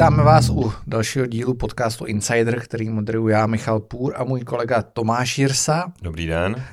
Vítáme 0.00 0.22
vás 0.22 0.50
u 0.50 0.72
dalšího 0.86 1.26
dílu 1.26 1.54
podcastu 1.54 2.04
Insider, 2.04 2.60
který 2.60 2.90
moderuju 2.90 3.28
já, 3.28 3.46
Michal 3.46 3.80
Půr 3.80 4.14
a 4.16 4.24
můj 4.24 4.40
kolega 4.40 4.82
Tomáš 4.82 5.38
Jirsa. 5.38 5.92
Dobrý 6.02 6.26
den. 6.26 6.64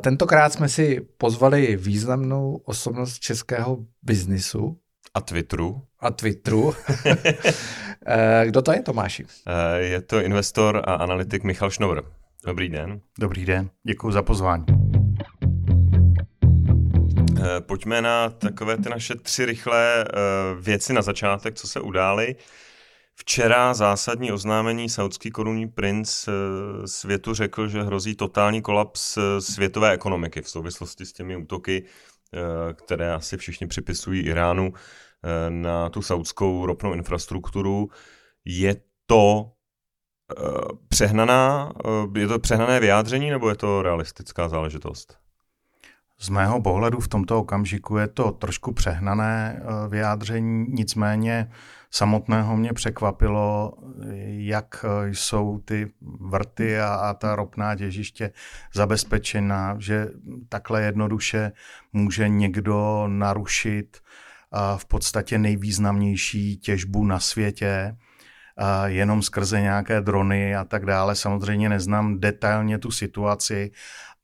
Tentokrát 0.00 0.52
jsme 0.52 0.68
si 0.68 1.00
pozvali 1.18 1.76
významnou 1.76 2.60
osobnost 2.64 3.18
českého 3.18 3.78
biznisu. 4.02 4.76
A 5.14 5.20
Twitteru. 5.20 5.82
A 6.00 6.10
Twitteru. 6.10 6.74
Kdo 8.44 8.62
to 8.62 8.72
je, 8.72 8.82
Tomáši? 8.82 9.26
Je 9.76 10.00
to 10.00 10.20
investor 10.20 10.82
a 10.84 10.94
analytik 10.94 11.44
Michal 11.44 11.70
Šnovr. 11.70 12.02
Dobrý 12.46 12.68
den. 12.68 13.00
Dobrý 13.18 13.44
den, 13.44 13.70
děkuji 13.86 14.10
za 14.10 14.22
pozvání. 14.22 14.64
Pojďme 17.60 18.02
na 18.02 18.30
takové 18.30 18.76
ty 18.76 18.88
naše 18.88 19.14
tři 19.14 19.46
rychlé 19.46 20.04
věci 20.60 20.92
na 20.92 21.02
začátek, 21.02 21.54
co 21.54 21.68
se 21.68 21.80
udály. 21.80 22.36
Včera 23.22 23.74
zásadní 23.74 24.32
oznámení 24.32 24.88
saudský 24.88 25.30
korunní 25.30 25.68
princ 25.68 26.28
světu 26.86 27.34
řekl, 27.34 27.68
že 27.68 27.82
hrozí 27.82 28.14
totální 28.14 28.62
kolaps 28.62 29.18
světové 29.38 29.92
ekonomiky 29.92 30.42
v 30.42 30.48
souvislosti 30.48 31.06
s 31.06 31.12
těmi 31.12 31.36
útoky, 31.36 31.84
které 32.72 33.14
asi 33.14 33.36
všichni 33.36 33.66
připisují 33.66 34.22
Iránu 34.22 34.72
na 35.48 35.88
tu 35.88 36.02
saudskou 36.02 36.66
ropnou 36.66 36.92
infrastrukturu. 36.92 37.88
Je 38.44 38.76
to 39.06 39.52
přehnaná, 40.88 41.72
je 42.16 42.28
to 42.28 42.38
přehnané 42.38 42.80
vyjádření 42.80 43.30
nebo 43.30 43.48
je 43.48 43.56
to 43.56 43.82
realistická 43.82 44.48
záležitost? 44.48 45.18
Z 46.18 46.28
mého 46.28 46.62
pohledu 46.62 47.00
v 47.00 47.08
tomto 47.08 47.38
okamžiku 47.38 47.96
je 47.96 48.08
to 48.08 48.32
trošku 48.32 48.72
přehnané 48.72 49.62
vyjádření, 49.88 50.66
nicméně 50.68 51.50
samotného 51.94 52.56
mě 52.56 52.72
překvapilo, 52.72 53.72
jak 54.26 54.84
jsou 55.06 55.58
ty 55.58 55.92
vrty 56.20 56.80
a, 56.80 56.94
a 56.94 57.14
ta 57.14 57.36
ropná 57.36 57.76
těžiště 57.76 58.32
zabezpečena, 58.74 59.76
že 59.78 60.08
takhle 60.48 60.82
jednoduše 60.82 61.52
může 61.92 62.28
někdo 62.28 63.04
narušit 63.06 63.98
v 64.76 64.86
podstatě 64.86 65.38
nejvýznamnější 65.38 66.56
těžbu 66.56 67.04
na 67.04 67.20
světě 67.20 67.96
jenom 68.84 69.22
skrze 69.22 69.60
nějaké 69.60 70.00
drony 70.00 70.56
a 70.56 70.64
tak 70.64 70.86
dále. 70.86 71.14
Samozřejmě 71.14 71.68
neznám 71.68 72.20
detailně 72.20 72.78
tu 72.78 72.90
situaci, 72.90 73.70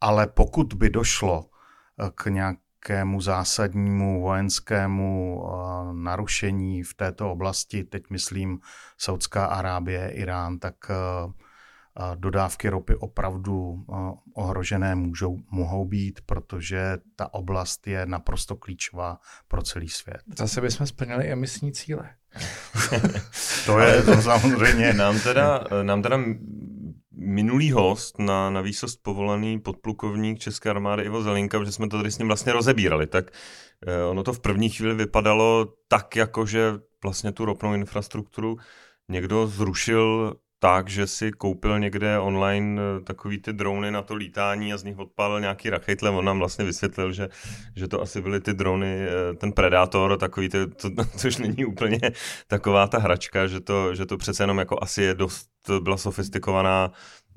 ale 0.00 0.26
pokud 0.26 0.74
by 0.74 0.90
došlo 0.90 1.50
k 2.14 2.26
nějakému 2.78 3.20
zásadnímu 3.20 4.22
vojenskému 4.22 5.42
narušení 5.92 6.82
v 6.82 6.94
této 6.94 7.32
oblasti, 7.32 7.84
teď 7.84 8.02
myslím 8.10 8.58
Saudská 8.98 9.46
Arábie, 9.46 10.10
Irán, 10.10 10.58
tak 10.58 10.74
dodávky 12.14 12.68
ropy 12.68 12.94
opravdu 12.94 13.84
ohrožené 14.34 14.94
můžou, 14.94 15.38
mohou 15.50 15.84
být, 15.84 16.20
protože 16.26 16.98
ta 17.16 17.34
oblast 17.34 17.86
je 17.86 18.06
naprosto 18.06 18.56
klíčová 18.56 19.18
pro 19.48 19.62
celý 19.62 19.88
svět. 19.88 20.20
Zase 20.38 20.60
bychom 20.60 20.86
splnili 20.86 21.32
emisní 21.32 21.72
cíle. 21.72 22.10
to 23.66 23.78
je 23.78 24.02
to 24.02 24.22
samozřejmě. 24.22 24.92
Nám 24.92 25.20
teda, 25.20 25.64
nám 25.82 26.02
teda 26.02 26.18
minulý 27.18 27.72
host 27.72 28.18
na, 28.18 28.50
na 28.50 28.60
výsost 28.60 29.02
povolený 29.02 29.60
podplukovník 29.60 30.38
České 30.38 30.70
armády 30.70 31.02
Ivo 31.02 31.22
Zelinka, 31.22 31.64
že 31.64 31.72
jsme 31.72 31.88
to 31.88 31.96
tady 31.96 32.10
s 32.10 32.18
ním 32.18 32.26
vlastně 32.26 32.52
rozebírali, 32.52 33.06
tak 33.06 33.30
eh, 33.86 34.04
ono 34.04 34.22
to 34.22 34.32
v 34.32 34.40
první 34.40 34.68
chvíli 34.68 34.94
vypadalo 34.94 35.72
tak, 35.88 36.16
jako 36.16 36.46
že 36.46 36.72
vlastně 37.02 37.32
tu 37.32 37.44
ropnou 37.44 37.74
infrastrukturu 37.74 38.56
někdo 39.08 39.46
zrušil 39.46 40.36
tak, 40.58 40.88
že 40.88 41.06
si 41.06 41.32
koupil 41.32 41.78
někde 41.78 42.18
online 42.18 42.82
eh, 42.82 43.00
takový 43.00 43.38
ty 43.38 43.52
drony 43.52 43.90
na 43.90 44.02
to 44.02 44.14
lítání 44.14 44.72
a 44.72 44.76
z 44.76 44.84
nich 44.84 44.98
odpálil 44.98 45.40
nějaký 45.40 45.70
rachejtle. 45.70 46.10
On 46.10 46.24
nám 46.24 46.38
vlastně 46.38 46.64
vysvětlil, 46.64 47.12
že, 47.12 47.28
že 47.76 47.88
to 47.88 48.02
asi 48.02 48.20
byly 48.20 48.40
ty 48.40 48.54
drony, 48.54 49.06
eh, 49.06 49.34
ten 49.34 49.52
Predator, 49.52 50.18
takový 50.18 50.48
ty, 50.48 50.66
to, 50.66 50.90
což 51.16 51.36
není 51.36 51.64
úplně 51.64 51.98
taková 52.46 52.86
ta 52.86 52.98
hračka, 52.98 53.46
že 53.46 53.60
to, 53.60 53.94
že 53.94 54.06
to 54.06 54.16
přece 54.16 54.42
jenom 54.42 54.58
jako 54.58 54.78
asi 54.82 55.02
je 55.02 55.14
dost, 55.14 55.48
byla 55.82 55.96
sofistikovaná 55.96 56.92
Eh, 56.92 57.27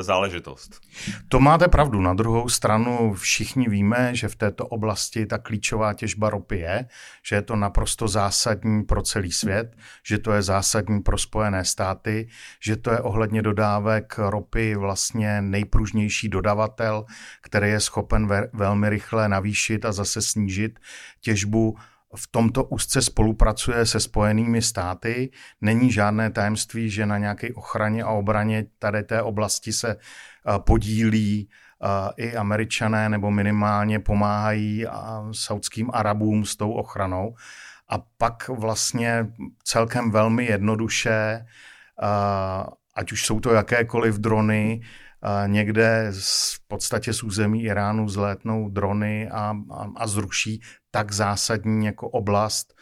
záležitost. 0.00 0.80
To 1.28 1.40
máte 1.40 1.68
pravdu. 1.68 2.00
Na 2.00 2.14
druhou 2.14 2.48
stranu 2.48 3.14
všichni 3.14 3.68
víme, 3.68 4.10
že 4.14 4.28
v 4.28 4.36
této 4.36 4.66
oblasti 4.66 5.26
ta 5.26 5.38
klíčová 5.38 5.94
těžba 5.94 6.30
ropy 6.30 6.58
je, 6.58 6.86
že 7.26 7.36
je 7.36 7.42
to 7.42 7.56
naprosto 7.56 8.08
zásadní 8.08 8.84
pro 8.84 9.02
celý 9.02 9.32
svět, 9.32 9.76
že 10.06 10.18
to 10.18 10.32
je 10.32 10.42
zásadní 10.42 11.00
pro 11.00 11.18
Spojené 11.18 11.64
státy, 11.64 12.28
že 12.62 12.76
to 12.76 12.90
je 12.90 13.00
ohledně 13.00 13.42
dodávek 13.42 14.18
ropy 14.18 14.74
vlastně 14.74 15.42
nejpružnější 15.42 16.28
dodavatel, 16.28 17.04
který 17.42 17.70
je 17.70 17.80
schopen 17.80 18.26
ve, 18.26 18.48
velmi 18.52 18.90
rychle 18.90 19.28
navýšit 19.28 19.84
a 19.84 19.92
zase 19.92 20.22
snížit 20.22 20.78
těžbu 21.20 21.76
v 22.16 22.28
tomto 22.30 22.64
úzce 22.64 23.02
spolupracuje 23.02 23.86
se 23.86 24.00
spojenými 24.00 24.62
státy. 24.62 25.30
Není 25.60 25.92
žádné 25.92 26.30
tajemství, 26.30 26.90
že 26.90 27.06
na 27.06 27.18
nějaké 27.18 27.54
ochraně 27.54 28.02
a 28.02 28.10
obraně 28.10 28.66
tady 28.78 29.02
té 29.02 29.22
oblasti 29.22 29.72
se 29.72 29.90
eh, 29.90 30.58
podílí 30.58 31.48
eh, 31.48 31.86
i 32.16 32.36
američané 32.36 33.08
nebo 33.08 33.30
minimálně 33.30 33.98
pomáhají 33.98 34.86
eh, 34.86 34.90
saudským 35.32 35.90
Arabům 35.92 36.44
s 36.44 36.56
tou 36.56 36.72
ochranou. 36.72 37.34
A 37.88 37.98
pak 38.18 38.48
vlastně 38.48 39.26
celkem 39.64 40.10
velmi 40.10 40.44
jednoduše, 40.44 41.46
ať 42.94 43.12
už 43.12 43.26
jsou 43.26 43.40
to 43.40 43.52
jakékoliv 43.52 44.14
drony, 44.14 44.80
někde 45.46 46.12
v 46.20 46.66
podstatě 46.68 47.12
z 47.12 47.22
území 47.22 47.62
Iránu 47.62 48.08
zlétnou 48.08 48.68
drony 48.68 49.28
a, 49.30 49.56
a, 49.70 49.86
a 49.96 50.06
zruší 50.06 50.62
tak 50.90 51.12
zásadní 51.12 51.86
jako 51.86 52.08
oblast. 52.08 52.74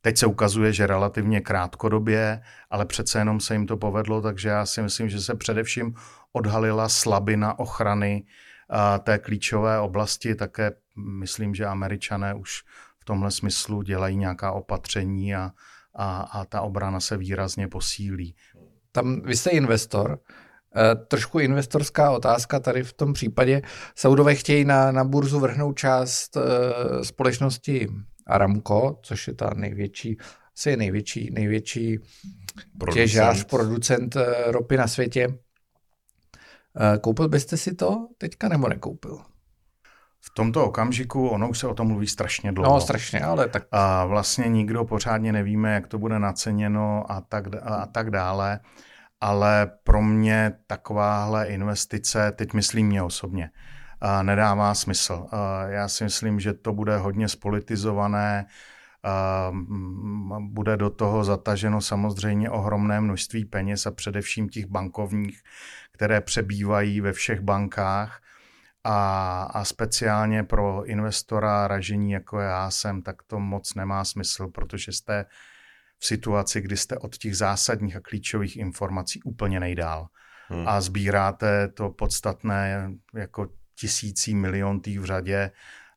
Teď 0.00 0.18
se 0.18 0.26
ukazuje, 0.26 0.72
že 0.72 0.86
relativně 0.86 1.40
krátkodobě, 1.40 2.42
ale 2.70 2.86
přece 2.86 3.18
jenom 3.18 3.40
se 3.40 3.54
jim 3.54 3.66
to 3.66 3.76
povedlo, 3.76 4.22
takže 4.22 4.48
já 4.48 4.66
si 4.66 4.82
myslím, 4.82 5.08
že 5.08 5.20
se 5.20 5.34
především 5.34 5.94
odhalila 6.32 6.88
slabina 6.88 7.58
ochrany 7.58 8.24
té 9.02 9.18
klíčové 9.18 9.80
oblasti. 9.80 10.34
Také 10.34 10.72
myslím, 10.96 11.54
že 11.54 11.66
američané 11.66 12.34
už 12.34 12.62
v 12.98 13.04
tomhle 13.04 13.30
smyslu 13.30 13.82
dělají 13.82 14.16
nějaká 14.16 14.52
opatření 14.52 15.34
a, 15.34 15.50
a, 15.94 16.20
a 16.20 16.44
ta 16.44 16.60
obrana 16.60 17.00
se 17.00 17.16
výrazně 17.16 17.68
posílí. 17.68 18.34
Tam 18.92 19.22
vy 19.22 19.36
jste 19.36 19.50
investor, 19.50 20.18
trošku 21.08 21.38
investorská 21.38 22.10
otázka 22.10 22.60
tady 22.60 22.82
v 22.82 22.92
tom 22.92 23.12
případě. 23.12 23.62
Saudové 23.96 24.34
chtějí 24.34 24.64
na, 24.64 24.92
na 24.92 25.04
burzu 25.04 25.40
vrhnout 25.40 25.78
část 25.78 26.36
uh, 26.36 26.42
společnosti 27.02 27.88
Aramco, 28.26 28.98
což 29.02 29.28
je 29.28 29.34
ta 29.34 29.50
největší, 29.54 30.16
asi 30.56 30.70
je 30.70 30.76
největší, 30.76 31.30
největší 31.32 31.98
producent. 32.78 32.94
těžář, 32.94 33.44
producent 33.44 34.16
uh, 34.16 34.22
ropy 34.46 34.76
na 34.76 34.86
světě. 34.86 35.28
Uh, 35.28 35.34
koupil 37.00 37.28
byste 37.28 37.56
si 37.56 37.74
to 37.74 38.08
teďka 38.18 38.48
nebo 38.48 38.68
nekoupil? 38.68 39.18
V 40.24 40.30
tomto 40.34 40.64
okamžiku, 40.64 41.28
ono 41.28 41.48
už 41.48 41.58
se 41.58 41.66
o 41.66 41.74
tom 41.74 41.86
mluví 41.88 42.06
strašně 42.06 42.52
dlouho. 42.52 42.74
No, 42.74 42.80
strašně, 42.80 43.20
ale 43.20 43.48
tak... 43.48 43.66
A 43.72 44.06
vlastně 44.06 44.48
nikdo 44.48 44.84
pořádně 44.84 45.32
nevíme, 45.32 45.74
jak 45.74 45.86
to 45.86 45.98
bude 45.98 46.18
naceněno 46.18 47.04
a 47.12 47.20
tak, 47.20 47.44
a 47.62 47.86
tak 47.86 48.10
dále 48.10 48.60
ale 49.22 49.70
pro 49.84 50.02
mě 50.02 50.52
takováhle 50.66 51.46
investice, 51.46 52.32
teď 52.32 52.52
myslím 52.52 52.86
mě 52.86 53.02
osobně, 53.02 53.50
nedává 54.22 54.74
smysl. 54.74 55.26
Já 55.66 55.88
si 55.88 56.04
myslím, 56.04 56.40
že 56.40 56.52
to 56.52 56.72
bude 56.72 56.96
hodně 56.96 57.28
spolitizované, 57.28 58.46
bude 60.40 60.76
do 60.76 60.90
toho 60.90 61.24
zataženo 61.24 61.80
samozřejmě 61.80 62.50
ohromné 62.50 63.00
množství 63.00 63.44
peněz 63.44 63.86
a 63.86 63.90
především 63.90 64.48
těch 64.48 64.66
bankovních, 64.66 65.42
které 65.92 66.20
přebývají 66.20 67.00
ve 67.00 67.12
všech 67.12 67.40
bankách 67.40 68.20
a, 68.84 69.42
a 69.42 69.64
speciálně 69.64 70.42
pro 70.42 70.84
investora 70.84 71.68
ražení, 71.68 72.10
jako 72.10 72.38
já 72.38 72.70
jsem, 72.70 73.02
tak 73.02 73.22
to 73.22 73.40
moc 73.40 73.74
nemá 73.74 74.04
smysl, 74.04 74.48
protože 74.48 74.92
jste 74.92 75.24
v 76.02 76.06
situaci, 76.06 76.60
kdy 76.60 76.76
jste 76.76 76.98
od 76.98 77.16
těch 77.16 77.36
zásadních 77.36 77.96
a 77.96 78.00
klíčových 78.00 78.56
informací 78.56 79.22
úplně 79.22 79.60
nejdál. 79.60 80.06
Hmm. 80.48 80.68
A 80.68 80.80
sbíráte 80.80 81.68
to 81.68 81.90
podstatné 81.90 82.90
jako 83.14 83.48
tisící 83.74 84.34
miliontý 84.34 84.98
v 84.98 85.04
řadě 85.04 85.50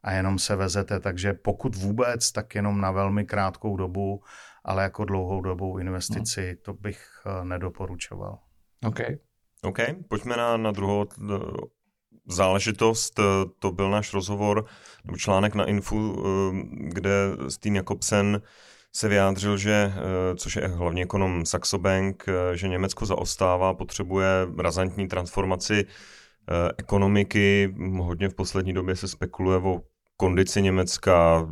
a 0.04 0.12
jenom 0.12 0.40
se 0.40 0.56
vezete. 0.56 1.00
Takže 1.00 1.34
pokud 1.34 1.76
vůbec, 1.76 2.32
tak 2.32 2.56
jenom 2.56 2.82
na 2.82 2.92
velmi 2.92 3.26
krátkou 3.26 3.78
dobu, 3.78 4.24
ale 4.64 4.84
jako 4.84 5.06
dlouhou 5.06 5.42
dobou 5.42 5.78
investici, 5.78 6.48
hmm. 6.48 6.58
to 6.62 6.74
bych 6.74 7.08
eh, 7.26 7.46
nedoporučoval. 7.46 8.40
OK. 8.88 9.00
OK, 9.64 9.80
pojďme 10.08 10.38
na, 10.38 10.58
na 10.58 10.72
druhou 10.72 11.06
eh, 11.06 11.38
záležitost. 12.28 13.20
Eh, 13.20 13.24
to 13.60 13.72
byl 13.72 13.90
náš 13.90 14.14
rozhovor 14.14 14.66
nebo 15.06 15.18
článek 15.18 15.56
na 15.56 15.66
Infu, 15.66 16.24
kde 16.94 17.12
s 17.48 17.58
tím 17.58 17.76
Jakobsen 17.76 18.42
se 18.96 19.08
vyjádřil, 19.08 19.58
že, 19.58 19.94
což 20.36 20.56
je 20.56 20.68
hlavně 20.68 21.04
ekonom 21.04 21.46
Saxo 21.46 21.78
Bank, 21.78 22.26
že 22.54 22.68
Německo 22.68 23.06
zaostává, 23.06 23.74
potřebuje 23.74 24.28
razantní 24.60 25.08
transformaci 25.08 25.86
ekonomiky. 26.78 27.76
Hodně 27.98 28.30
v 28.30 28.34
poslední 28.34 28.74
době 28.74 28.96
se 28.96 29.08
spekuluje 29.08 29.58
o 29.58 29.82
kondici 30.18 30.62
Německa, 30.62 31.48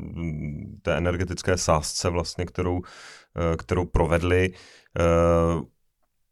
té 0.82 0.98
energetické 0.98 1.58
sázce 1.58 2.10
vlastně, 2.10 2.46
kterou, 2.46 2.82
kterou 3.58 3.86
provedli. 3.86 4.54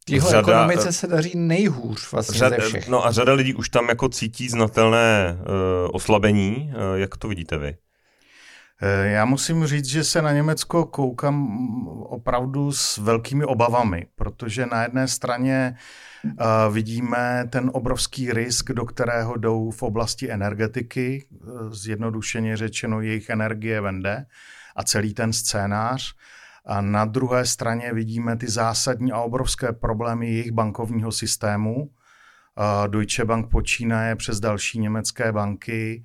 Jeho 0.10 0.30
řada, 0.30 0.40
ekonomice 0.40 0.92
se 0.92 1.08
daří 1.08 1.32
nejhůř 1.36 2.12
vlastně 2.12 2.40
řada, 2.40 2.56
ze 2.56 2.68
všech. 2.68 2.88
No 2.88 3.06
a 3.06 3.12
řada 3.12 3.34
lidí 3.34 3.54
už 3.54 3.70
tam 3.70 3.90
jako 3.90 4.10
cítí 4.10 4.50
znatelné 4.50 5.38
uh, 5.40 5.46
oslabení. 5.94 6.74
Uh, 6.76 7.00
jak 7.00 7.18
to 7.18 7.28
vidíte 7.28 7.58
vy? 7.58 7.78
Eh, 8.84 9.08
já 9.08 9.26
musím 9.26 9.66
říct, 9.66 9.86
že 9.86 10.04
se 10.04 10.22
na 10.22 10.32
Německo 10.32 10.86
koukám 10.86 11.48
opravdu 11.88 12.72
s 12.72 12.98
velkými 12.98 13.46
obavami, 13.46 14.08
protože 14.16 14.66
na 14.66 14.84
jedné 14.84 15.08
straně 15.08 15.76
uh, 16.24 16.74
vidíme 16.74 17.48
ten 17.50 17.72
obrovský 17.74 18.34
risk, 18.34 18.72
do 18.72 18.86
kterého 18.86 19.38
jdou 19.38 19.72
v 19.72 19.84
oblasti 19.84 20.32
energetiky, 20.32 21.26
zjednodušeně 21.72 22.58
řečeno 22.58 23.02
jejich 23.02 23.30
energie 23.30 23.82
vende 23.82 24.26
a 24.76 24.84
celý 24.84 25.14
ten 25.14 25.34
scénář. 25.34 26.16
A 26.66 26.82
na 26.82 27.06
druhé 27.06 27.46
straně 27.46 27.94
vidíme 27.94 28.38
ty 28.38 28.50
zásadní 28.50 29.12
a 29.12 29.22
obrovské 29.22 29.74
problémy 29.74 30.30
jejich 30.30 30.52
bankovního 30.52 31.12
systému. 31.12 31.92
Deutsche 32.88 33.26
Bank 33.26 33.52
počínaje 33.52 34.16
přes 34.16 34.40
další 34.40 34.80
německé 34.80 35.32
banky 35.32 36.04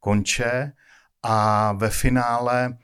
konče 0.00 0.72
a 1.28 1.72
ve 1.72 1.90
finále 1.90 2.76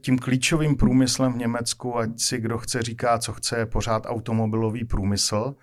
tím 0.00 0.18
klíčovým 0.18 0.76
průmyslem 0.76 1.32
v 1.32 1.36
Německu, 1.36 1.98
ať 1.98 2.10
si 2.20 2.40
kdo 2.40 2.58
chce 2.58 2.82
říká, 2.82 3.18
co 3.18 3.32
chce, 3.32 3.58
je 3.58 3.66
pořád 3.66 4.06
automobilový 4.06 4.84
průmysl. 4.84 5.54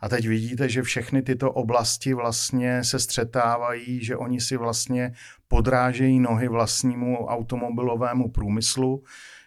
A 0.00 0.08
teď 0.08 0.28
vidíte, 0.28 0.68
že 0.68 0.82
všechny 0.82 1.22
tyto 1.22 1.52
oblasti 1.52 2.14
vlastně 2.14 2.84
se 2.84 2.98
střetávají, 2.98 4.04
že 4.04 4.16
oni 4.16 4.40
si 4.40 4.56
vlastně 4.56 5.12
podrážejí 5.48 6.20
nohy 6.20 6.48
vlastnímu 6.48 7.26
automobilovému 7.26 8.30
průmyslu, 8.30 9.02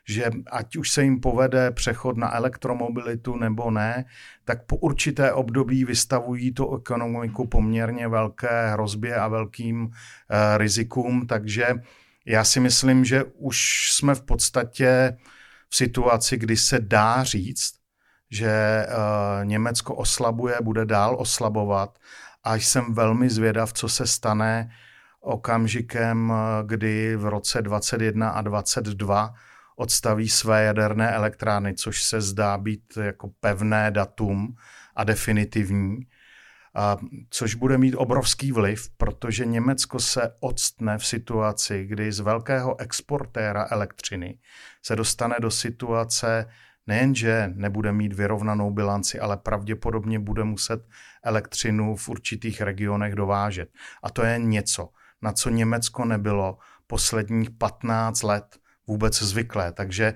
že 0.07 0.29
ať 0.51 0.75
už 0.75 0.91
se 0.91 1.03
jim 1.03 1.19
povede 1.19 1.71
přechod 1.71 2.17
na 2.17 2.35
elektromobilitu 2.35 3.35
nebo 3.35 3.71
ne, 3.71 4.05
tak 4.45 4.65
po 4.65 4.75
určité 4.75 5.33
období 5.33 5.85
vystavují 5.85 6.51
tu 6.51 6.75
ekonomiku 6.75 7.47
poměrně 7.47 8.07
velké 8.07 8.69
hrozbě 8.71 9.15
a 9.15 9.27
velkým 9.27 9.89
eh, 9.89 10.57
rizikům, 10.57 11.27
takže 11.27 11.73
já 12.25 12.43
si 12.43 12.59
myslím, 12.59 13.05
že 13.05 13.23
už 13.23 13.89
jsme 13.91 14.15
v 14.15 14.21
podstatě 14.21 15.17
v 15.69 15.75
situaci, 15.75 16.37
kdy 16.37 16.57
se 16.57 16.79
dá 16.79 17.23
říct, 17.23 17.73
že 18.31 18.49
eh, 18.49 18.87
Německo 19.43 19.95
oslabuje, 19.95 20.57
bude 20.61 20.85
dál 20.85 21.15
oslabovat. 21.19 21.99
A 22.43 22.55
jsem 22.55 22.93
velmi 22.93 23.29
zvědav, 23.29 23.73
co 23.73 23.89
se 23.89 24.07
stane 24.07 24.71
okamžikem, 25.21 26.33
eh, 26.33 26.63
kdy 26.65 27.15
v 27.15 27.25
roce 27.25 27.61
21 27.61 28.29
a 28.29 28.41
22 28.41 29.33
odstaví 29.75 30.29
své 30.29 30.63
jaderné 30.63 31.11
elektrárny, 31.11 31.73
což 31.73 32.03
se 32.03 32.21
zdá 32.21 32.57
být 32.57 32.97
jako 33.01 33.29
pevné 33.39 33.91
datum 33.91 34.55
a 34.95 35.03
definitivní, 35.03 35.97
a 36.75 36.97
což 37.29 37.55
bude 37.55 37.77
mít 37.77 37.95
obrovský 37.95 38.51
vliv, 38.51 38.89
protože 38.97 39.45
Německo 39.45 39.99
se 39.99 40.35
odstne 40.39 40.97
v 40.97 41.05
situaci, 41.05 41.85
kdy 41.85 42.11
z 42.11 42.19
velkého 42.19 42.79
exportéra 42.79 43.67
elektřiny 43.71 44.39
se 44.83 44.95
dostane 44.95 45.35
do 45.41 45.51
situace, 45.51 46.45
nejenže 46.87 47.51
nebude 47.55 47.91
mít 47.91 48.13
vyrovnanou 48.13 48.71
bilanci, 48.71 49.19
ale 49.19 49.37
pravděpodobně 49.37 50.19
bude 50.19 50.43
muset 50.43 50.87
elektřinu 51.23 51.95
v 51.95 52.09
určitých 52.09 52.61
regionech 52.61 53.15
dovážet. 53.15 53.69
A 54.03 54.09
to 54.09 54.23
je 54.23 54.39
něco, 54.39 54.89
na 55.21 55.31
co 55.31 55.49
Německo 55.49 56.05
nebylo 56.05 56.57
posledních 56.87 57.49
15 57.49 58.23
let 58.23 58.59
vůbec 58.87 59.21
zvyklé. 59.21 59.71
Takže 59.71 60.13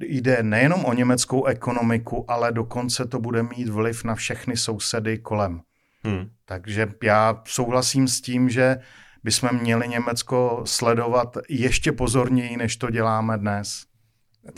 jde 0.00 0.42
nejenom 0.42 0.84
o 0.84 0.92
německou 0.92 1.44
ekonomiku, 1.44 2.30
ale 2.30 2.52
dokonce 2.52 3.06
to 3.06 3.18
bude 3.18 3.42
mít 3.42 3.68
vliv 3.68 4.04
na 4.04 4.14
všechny 4.14 4.56
sousedy 4.56 5.18
kolem. 5.18 5.60
Hmm. 6.04 6.30
Takže 6.44 6.92
já 7.02 7.42
souhlasím 7.46 8.08
s 8.08 8.20
tím, 8.20 8.50
že 8.50 8.78
bychom 9.24 9.50
měli 9.60 9.88
Německo 9.88 10.62
sledovat 10.64 11.38
ještě 11.48 11.92
pozorněji, 11.92 12.56
než 12.56 12.76
to 12.76 12.90
děláme 12.90 13.38
dnes. 13.38 13.84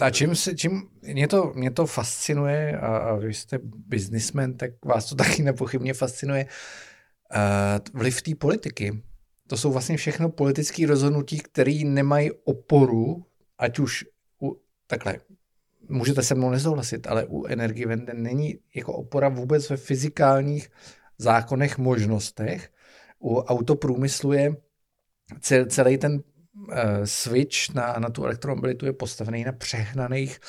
A 0.01 0.11
čím, 0.11 0.35
se, 0.35 0.55
čím 0.55 0.83
mě, 1.03 1.29
to, 1.29 1.53
mě 1.55 1.71
to 1.71 1.87
fascinuje, 1.87 2.79
a, 2.79 2.97
a 2.97 3.15
vy 3.15 3.35
jste 3.35 3.59
biznismen, 3.63 4.57
tak 4.57 4.71
vás 4.85 5.09
to 5.09 5.15
taky 5.15 5.43
nepochybně 5.43 5.95
fascinuje, 5.95 6.47
uh, 6.47 8.01
vliv 8.01 8.23
té 8.23 8.35
politiky. 8.35 9.03
To 9.51 9.57
jsou 9.57 9.73
vlastně 9.73 9.97
všechno 9.97 10.29
politické 10.29 10.87
rozhodnutí, 10.87 11.39
které 11.39 11.81
nemají 11.85 12.31
oporu, 12.45 13.27
ať 13.59 13.79
už 13.79 14.05
u, 14.43 14.61
takhle, 14.87 15.19
můžete 15.89 16.23
se 16.23 16.35
mnou 16.35 16.51
nesouhlasit, 16.51 17.07
ale 17.07 17.27
u 17.27 17.47
energie 17.47 17.87
vende 17.87 18.15
není 18.15 18.59
jako 18.75 18.93
opora 18.93 19.29
vůbec 19.29 19.71
ve 19.71 19.77
fyzikálních 19.77 20.71
zákonech, 21.19 21.79
možnostech. 21.79 22.71
U 23.19 23.37
autoprůmyslu 23.37 24.33
je 24.33 24.57
celý 25.69 25.99
ten 25.99 26.13
uh, 26.13 26.23
switch 27.05 27.75
na, 27.75 27.97
na 27.99 28.11
tu 28.11 28.25
elektromobilitu 28.25 28.87
je 28.87 28.93
postavený 28.93 29.45
na 29.45 29.53
přehnaných, 29.53 30.41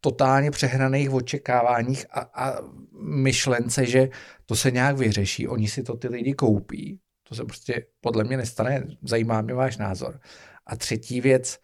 totálně 0.00 0.50
přehnaných 0.50 1.10
očekáváních 1.10 2.06
a, 2.10 2.20
a 2.20 2.58
myšlence, 3.02 3.86
že 3.86 4.08
to 4.46 4.56
se 4.56 4.70
nějak 4.70 4.96
vyřeší, 4.96 5.48
oni 5.48 5.68
si 5.68 5.82
to 5.82 5.96
ty 5.96 6.08
lidi 6.08 6.34
koupí, 6.34 7.00
to 7.28 7.34
se 7.34 7.44
prostě 7.44 7.86
podle 8.00 8.24
mě 8.24 8.36
nestane. 8.36 8.86
Zajímá 9.02 9.40
mě 9.42 9.54
váš 9.54 9.76
názor. 9.76 10.20
A 10.66 10.76
třetí 10.76 11.20
věc, 11.20 11.58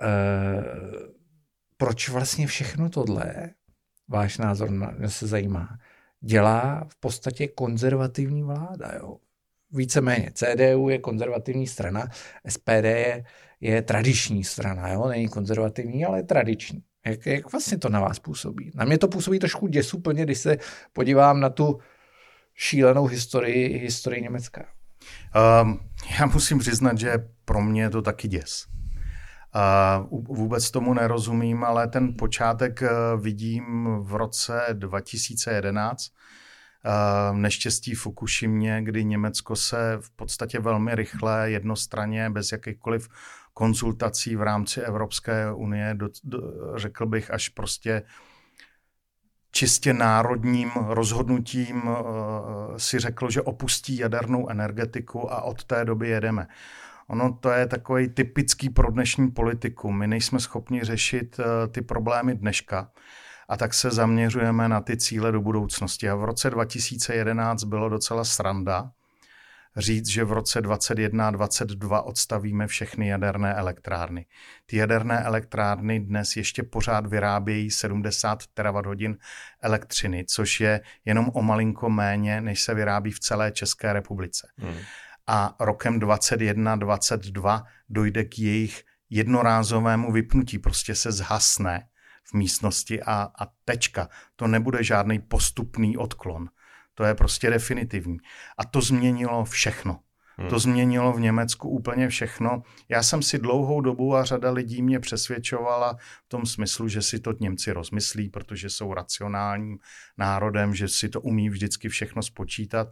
eh, 0.00 0.06
proč 1.76 2.08
vlastně 2.08 2.46
všechno 2.46 2.88
tohle, 2.88 3.50
váš 4.08 4.38
názor 4.38 4.70
mě 4.70 5.08
se 5.08 5.26
zajímá, 5.26 5.78
dělá 6.20 6.86
v 6.88 7.00
podstatě 7.00 7.48
konzervativní 7.48 8.42
vláda. 8.42 8.92
Jo? 8.96 9.16
Víceméně. 9.70 10.30
CDU 10.34 10.88
je 10.88 10.98
konzervativní 10.98 11.66
strana, 11.66 12.08
SPD 12.48 12.84
je, 12.84 13.24
je 13.60 13.82
tradiční 13.82 14.44
strana. 14.44 14.88
Jo? 14.88 15.08
Není 15.08 15.28
konzervativní, 15.28 16.04
ale 16.04 16.18
je 16.18 16.22
tradiční. 16.22 16.82
Jak, 17.06 17.26
jak 17.26 17.52
vlastně 17.52 17.78
to 17.78 17.88
na 17.88 18.00
vás 18.00 18.18
působí? 18.18 18.70
Na 18.74 18.84
mě 18.84 18.98
to 18.98 19.08
působí 19.08 19.38
trošku 19.38 19.66
děsuplně, 19.66 20.22
když 20.22 20.38
se 20.38 20.56
podívám 20.92 21.40
na 21.40 21.50
tu 21.50 21.78
šílenou 22.54 23.06
historii, 23.06 23.78
historii 23.78 24.22
Německa. 24.22 24.73
Um, 25.62 25.80
já 26.20 26.26
musím 26.26 26.58
přiznat, 26.58 26.98
že 26.98 27.28
pro 27.44 27.62
mě 27.62 27.82
je 27.82 27.90
to 27.90 28.02
taky 28.02 28.28
děs. 28.28 28.66
Uh, 30.10 30.20
vůbec 30.36 30.70
tomu 30.70 30.94
nerozumím, 30.94 31.64
ale 31.64 31.88
ten 31.88 32.14
počátek 32.18 32.82
uh, 32.82 33.22
vidím 33.22 33.86
v 34.00 34.14
roce 34.14 34.66
2011, 34.72 36.12
uh, 36.84 37.36
neštěstí 37.36 37.94
Fukushimě, 37.94 38.82
kdy 38.82 39.04
Německo 39.04 39.56
se 39.56 39.98
v 40.00 40.10
podstatě 40.10 40.60
velmi 40.60 40.94
rychle, 40.94 41.50
jednostranně, 41.50 42.30
bez 42.30 42.52
jakýchkoliv 42.52 43.08
konzultací 43.54 44.36
v 44.36 44.42
rámci 44.42 44.80
Evropské 44.80 45.52
unie, 45.52 45.94
do, 45.94 46.08
do, 46.24 46.40
řekl 46.76 47.06
bych, 47.06 47.30
až 47.30 47.48
prostě 47.48 48.02
čistě 49.54 49.92
národním 49.92 50.70
rozhodnutím 50.76 51.82
eh, 51.86 51.94
si 52.76 52.98
řekl, 52.98 53.30
že 53.30 53.42
opustí 53.42 53.98
jadernou 53.98 54.48
energetiku 54.48 55.32
a 55.32 55.42
od 55.42 55.64
té 55.64 55.84
doby 55.84 56.08
jedeme. 56.08 56.46
Ono 57.06 57.38
to 57.40 57.50
je 57.50 57.66
takový 57.66 58.08
typický 58.08 58.70
pro 58.70 58.90
dnešní 58.90 59.30
politiku. 59.30 59.92
My 59.92 60.06
nejsme 60.06 60.40
schopni 60.40 60.84
řešit 60.84 61.40
eh, 61.40 61.68
ty 61.68 61.82
problémy 61.82 62.34
dneška 62.34 62.90
a 63.48 63.56
tak 63.56 63.74
se 63.74 63.90
zaměřujeme 63.90 64.68
na 64.68 64.80
ty 64.80 64.96
cíle 64.96 65.32
do 65.32 65.40
budoucnosti. 65.40 66.10
A 66.10 66.14
v 66.14 66.24
roce 66.24 66.50
2011 66.50 67.64
bylo 67.64 67.88
docela 67.88 68.24
sranda, 68.24 68.90
říct, 69.76 70.08
že 70.08 70.24
v 70.24 70.32
roce 70.32 70.60
2021 70.60 71.28
a 71.28 71.30
2022 71.30 72.02
odstavíme 72.02 72.66
všechny 72.66 73.08
jaderné 73.08 73.54
elektrárny. 73.54 74.26
Ty 74.66 74.76
jaderné 74.76 75.20
elektrárny 75.20 76.00
dnes 76.00 76.36
ještě 76.36 76.62
pořád 76.62 77.06
vyrábějí 77.06 77.70
70 77.70 78.46
terawatt 78.54 78.86
hodin 78.86 79.16
elektřiny, 79.62 80.24
což 80.28 80.60
je 80.60 80.80
jenom 81.04 81.30
o 81.34 81.42
malinko 81.42 81.90
méně, 81.90 82.40
než 82.40 82.62
se 82.62 82.74
vyrábí 82.74 83.10
v 83.10 83.20
celé 83.20 83.52
České 83.52 83.92
republice. 83.92 84.48
Hmm. 84.56 84.78
A 85.26 85.56
rokem 85.60 86.00
2021-2022 86.00 87.64
dojde 87.88 88.24
k 88.24 88.38
jejich 88.38 88.82
jednorázovému 89.10 90.12
vypnutí, 90.12 90.58
prostě 90.58 90.94
se 90.94 91.12
zhasne 91.12 91.88
v 92.24 92.34
místnosti 92.34 93.02
a, 93.02 93.28
a 93.40 93.46
tečka. 93.64 94.08
To 94.36 94.46
nebude 94.46 94.84
žádný 94.84 95.18
postupný 95.18 95.96
odklon. 95.96 96.48
To 96.94 97.04
je 97.04 97.14
prostě 97.14 97.50
definitivní. 97.50 98.16
A 98.58 98.64
to 98.64 98.80
změnilo 98.80 99.44
všechno. 99.44 100.00
Hmm. 100.36 100.48
To 100.48 100.58
změnilo 100.58 101.12
v 101.12 101.20
Německu 101.20 101.68
úplně 101.68 102.08
všechno. 102.08 102.62
Já 102.88 103.02
jsem 103.02 103.22
si 103.22 103.38
dlouhou 103.38 103.80
dobu 103.80 104.16
a 104.16 104.24
řada 104.24 104.50
lidí 104.50 104.82
mě 104.82 105.00
přesvědčovala 105.00 105.96
v 106.24 106.28
tom 106.28 106.46
smyslu, 106.46 106.88
že 106.88 107.02
si 107.02 107.20
to 107.20 107.32
Němci 107.40 107.72
rozmyslí, 107.72 108.28
protože 108.28 108.70
jsou 108.70 108.94
racionálním 108.94 109.78
národem, 110.18 110.74
že 110.74 110.88
si 110.88 111.08
to 111.08 111.20
umí 111.20 111.50
vždycky 111.50 111.88
všechno 111.88 112.22
spočítat. 112.22 112.88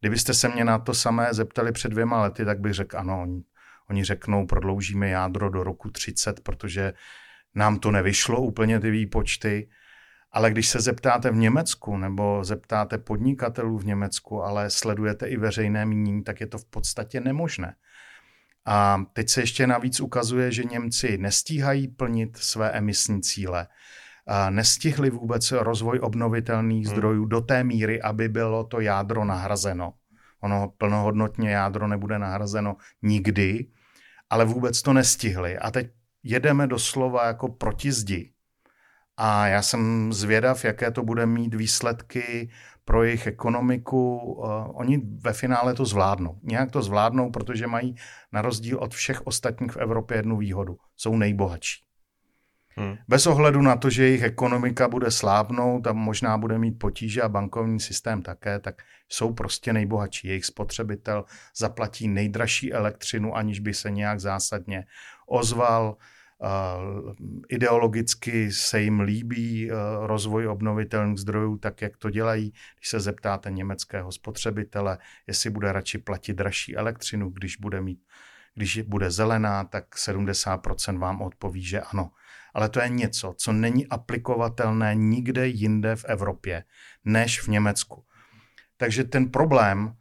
Kdybyste 0.00 0.34
se 0.34 0.48
mě 0.48 0.64
na 0.64 0.78
to 0.78 0.94
samé 0.94 1.28
zeptali 1.30 1.72
před 1.72 1.88
dvěma 1.88 2.22
lety, 2.22 2.44
tak 2.44 2.60
bych 2.60 2.72
řekl 2.72 2.98
ano, 2.98 3.22
oni, 3.22 3.42
oni 3.90 4.04
řeknou, 4.04 4.46
prodloužíme 4.46 5.08
jádro 5.08 5.50
do 5.50 5.64
roku 5.64 5.90
30, 5.90 6.40
protože 6.40 6.92
nám 7.54 7.78
to 7.78 7.90
nevyšlo 7.90 8.40
úplně 8.40 8.80
ty 8.80 8.90
výpočty. 8.90 9.68
Ale 10.34 10.50
když 10.50 10.68
se 10.68 10.80
zeptáte 10.80 11.30
v 11.30 11.36
Německu 11.36 11.96
nebo 11.96 12.44
zeptáte 12.44 12.98
podnikatelů 12.98 13.78
v 13.78 13.86
Německu, 13.86 14.42
ale 14.42 14.70
sledujete 14.70 15.28
i 15.28 15.36
veřejné 15.36 15.86
mínění, 15.86 16.24
tak 16.24 16.40
je 16.40 16.46
to 16.46 16.58
v 16.58 16.64
podstatě 16.64 17.20
nemožné. 17.20 17.74
A 18.66 19.04
teď 19.12 19.28
se 19.28 19.40
ještě 19.40 19.66
navíc 19.66 20.00
ukazuje, 20.00 20.52
že 20.52 20.64
Němci 20.64 21.18
nestíhají 21.18 21.88
plnit 21.88 22.36
své 22.36 22.70
emisní 22.70 23.22
cíle. 23.22 23.66
A 24.26 24.50
nestihli 24.50 25.10
vůbec 25.10 25.52
rozvoj 25.52 26.00
obnovitelných 26.02 26.86
hmm. 26.86 26.94
zdrojů 26.94 27.24
do 27.24 27.40
té 27.40 27.64
míry, 27.64 28.02
aby 28.02 28.28
bylo 28.28 28.64
to 28.64 28.80
jádro 28.80 29.24
nahrazeno. 29.24 29.94
Ono 30.40 30.68
plnohodnotně 30.78 31.50
jádro 31.50 31.88
nebude 31.88 32.18
nahrazeno 32.18 32.76
nikdy, 33.02 33.66
ale 34.30 34.44
vůbec 34.44 34.82
to 34.82 34.92
nestihli. 34.92 35.58
A 35.58 35.70
teď 35.70 35.90
jedeme 36.22 36.66
doslova 36.66 37.26
jako 37.26 37.48
proti 37.48 37.92
zdi. 37.92 38.33
A 39.16 39.46
já 39.46 39.62
jsem 39.62 40.12
zvědav, 40.12 40.64
jaké 40.64 40.90
to 40.90 41.02
bude 41.02 41.26
mít 41.26 41.54
výsledky 41.54 42.50
pro 42.84 43.04
jejich 43.04 43.26
ekonomiku. 43.26 44.18
Uh, 44.18 44.46
oni 44.74 45.02
ve 45.20 45.32
finále 45.32 45.74
to 45.74 45.84
zvládnou. 45.84 46.38
Nějak 46.42 46.70
to 46.70 46.82
zvládnou, 46.82 47.30
protože 47.30 47.66
mají 47.66 47.94
na 48.32 48.42
rozdíl 48.42 48.78
od 48.78 48.94
všech 48.94 49.26
ostatních 49.26 49.72
v 49.72 49.76
Evropě 49.76 50.16
jednu 50.16 50.36
výhodu. 50.36 50.76
Jsou 50.96 51.16
nejbohatší. 51.16 51.84
Hmm. 52.76 52.96
Bez 53.08 53.26
ohledu 53.26 53.62
na 53.62 53.76
to, 53.76 53.90
že 53.90 54.04
jejich 54.04 54.22
ekonomika 54.22 54.88
bude 54.88 55.10
slábnout 55.10 55.86
a 55.86 55.92
možná 55.92 56.38
bude 56.38 56.58
mít 56.58 56.78
potíže 56.78 57.22
a 57.22 57.28
bankovní 57.28 57.80
systém 57.80 58.22
také, 58.22 58.58
tak 58.58 58.82
jsou 59.08 59.32
prostě 59.32 59.72
nejbohatší. 59.72 60.28
Jejich 60.28 60.44
spotřebitel 60.44 61.24
zaplatí 61.56 62.08
nejdražší 62.08 62.72
elektřinu, 62.72 63.36
aniž 63.36 63.60
by 63.60 63.74
se 63.74 63.90
nějak 63.90 64.20
zásadně 64.20 64.84
ozval. 65.26 65.96
Ideologicky 67.48 68.52
se 68.52 68.80
jim 68.80 69.00
líbí 69.00 69.70
eh, 69.70 69.74
rozvoj 70.00 70.46
obnovitelných 70.48 71.18
zdrojů, 71.18 71.56
tak 71.56 71.82
jak 71.82 71.96
to 71.96 72.10
dělají. 72.10 72.52
Když 72.78 72.88
se 72.88 73.00
zeptáte 73.00 73.50
německého 73.50 74.12
spotřebitele, 74.12 74.98
jestli 75.26 75.50
bude 75.50 75.72
radši 75.72 75.98
platit 75.98 76.34
dražší 76.34 76.76
elektřinu, 76.76 77.30
když 77.30 77.56
bude 77.56 77.80
mít 77.80 78.00
když 78.54 78.80
bude 78.80 79.10
zelená, 79.10 79.64
tak 79.64 79.96
70% 79.96 80.98
vám 80.98 81.22
odpoví, 81.22 81.62
že 81.62 81.80
ano. 81.80 82.10
Ale 82.54 82.68
to 82.68 82.80
je 82.80 82.88
něco, 82.88 83.34
co 83.38 83.52
není 83.52 83.86
aplikovatelné 83.86 84.94
nikde 84.94 85.46
jinde 85.46 85.96
v 85.96 86.04
Evropě, 86.04 86.64
než 87.04 87.40
v 87.40 87.48
Německu. 87.48 88.04
Takže 88.76 89.04
ten 89.04 89.30
problém 89.30 89.86
uh, 89.86 89.92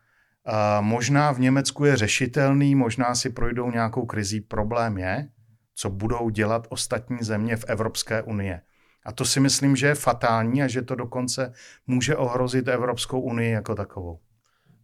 možná 0.86 1.32
v 1.32 1.40
Německu 1.40 1.86
je 1.86 1.98
řešitelný, 1.98 2.76
možná 2.76 3.16
si 3.16 3.30
projdou 3.30 3.72
nějakou 3.72 4.06
krizí. 4.06 4.42
Problém 4.42 4.98
je, 4.98 5.30
co 5.76 5.90
budou 5.90 6.30
dělat 6.30 6.68
ostatní 6.70 7.18
země 7.22 7.58
v 7.58 7.66
Evropské 7.68 8.22
unie. 8.22 8.62
A 9.06 9.12
to 9.12 9.26
si 9.26 9.40
myslím, 9.40 9.76
že 9.76 9.88
je 9.88 9.96
fatální 9.96 10.64
a 10.64 10.68
že 10.68 10.82
to 10.82 10.96
dokonce 10.96 11.54
může 11.88 12.16
ohrozit 12.16 12.68
Evropskou 12.68 13.22
unii 13.22 13.52
jako 13.52 13.76
takovou. 13.76 14.20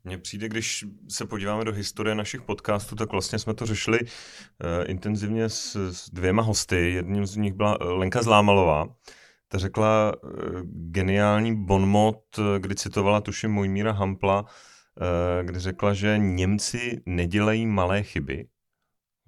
Mně 0.04 0.18
přijde, 0.18 0.50
když 0.50 0.86
se 1.10 1.26
podíváme 1.26 1.66
do 1.66 1.74
historie 1.74 2.16
našich 2.16 2.42
podcastů, 2.42 2.96
tak 2.96 3.12
vlastně 3.12 3.40
jsme 3.40 3.54
to 3.54 3.66
řešili 3.66 4.00
uh, 4.00 4.08
intenzivně 4.86 5.50
s, 5.50 5.92
s 5.92 6.10
dvěma 6.10 6.44
hosty. 6.44 6.92
Jedním 6.92 7.26
z 7.26 7.36
nich 7.36 7.54
byla 7.54 7.78
Lenka 7.82 8.22
Zlámalová. 8.22 8.88
Ta 9.48 9.58
řekla 9.58 10.14
uh, 10.24 10.32
geniální 10.66 11.66
bonmot, 11.66 12.40
kdy 12.60 12.76
citovala 12.76 13.22
tuším 13.22 13.52
Mojmíra 13.52 13.92
Hampla, 13.92 14.42
uh, 14.42 14.48
kdy 15.46 15.60
řekla, 15.60 15.94
že 15.94 16.18
Němci 16.18 17.02
nedělají 17.06 17.68
malé 17.68 18.04
chyby, 18.04 18.48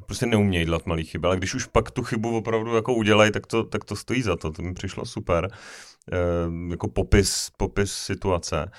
prostě 0.05 0.25
neumějí 0.25 0.65
dělat 0.65 0.85
malý 0.85 1.03
chyby, 1.03 1.27
ale 1.27 1.37
když 1.37 1.55
už 1.55 1.65
pak 1.65 1.91
tu 1.91 2.03
chybu 2.03 2.37
opravdu 2.37 2.75
jako 2.75 2.93
udělají, 2.93 3.31
tak 3.31 3.47
to, 3.47 3.63
tak 3.63 3.85
to 3.85 3.95
stojí 3.95 4.21
za 4.21 4.35
to. 4.35 4.51
To 4.51 4.61
mi 4.61 4.73
přišlo 4.73 5.05
super. 5.05 5.49
E, 6.11 6.17
jako 6.71 6.87
popis, 6.87 7.49
popis 7.57 7.93
situace. 7.93 8.71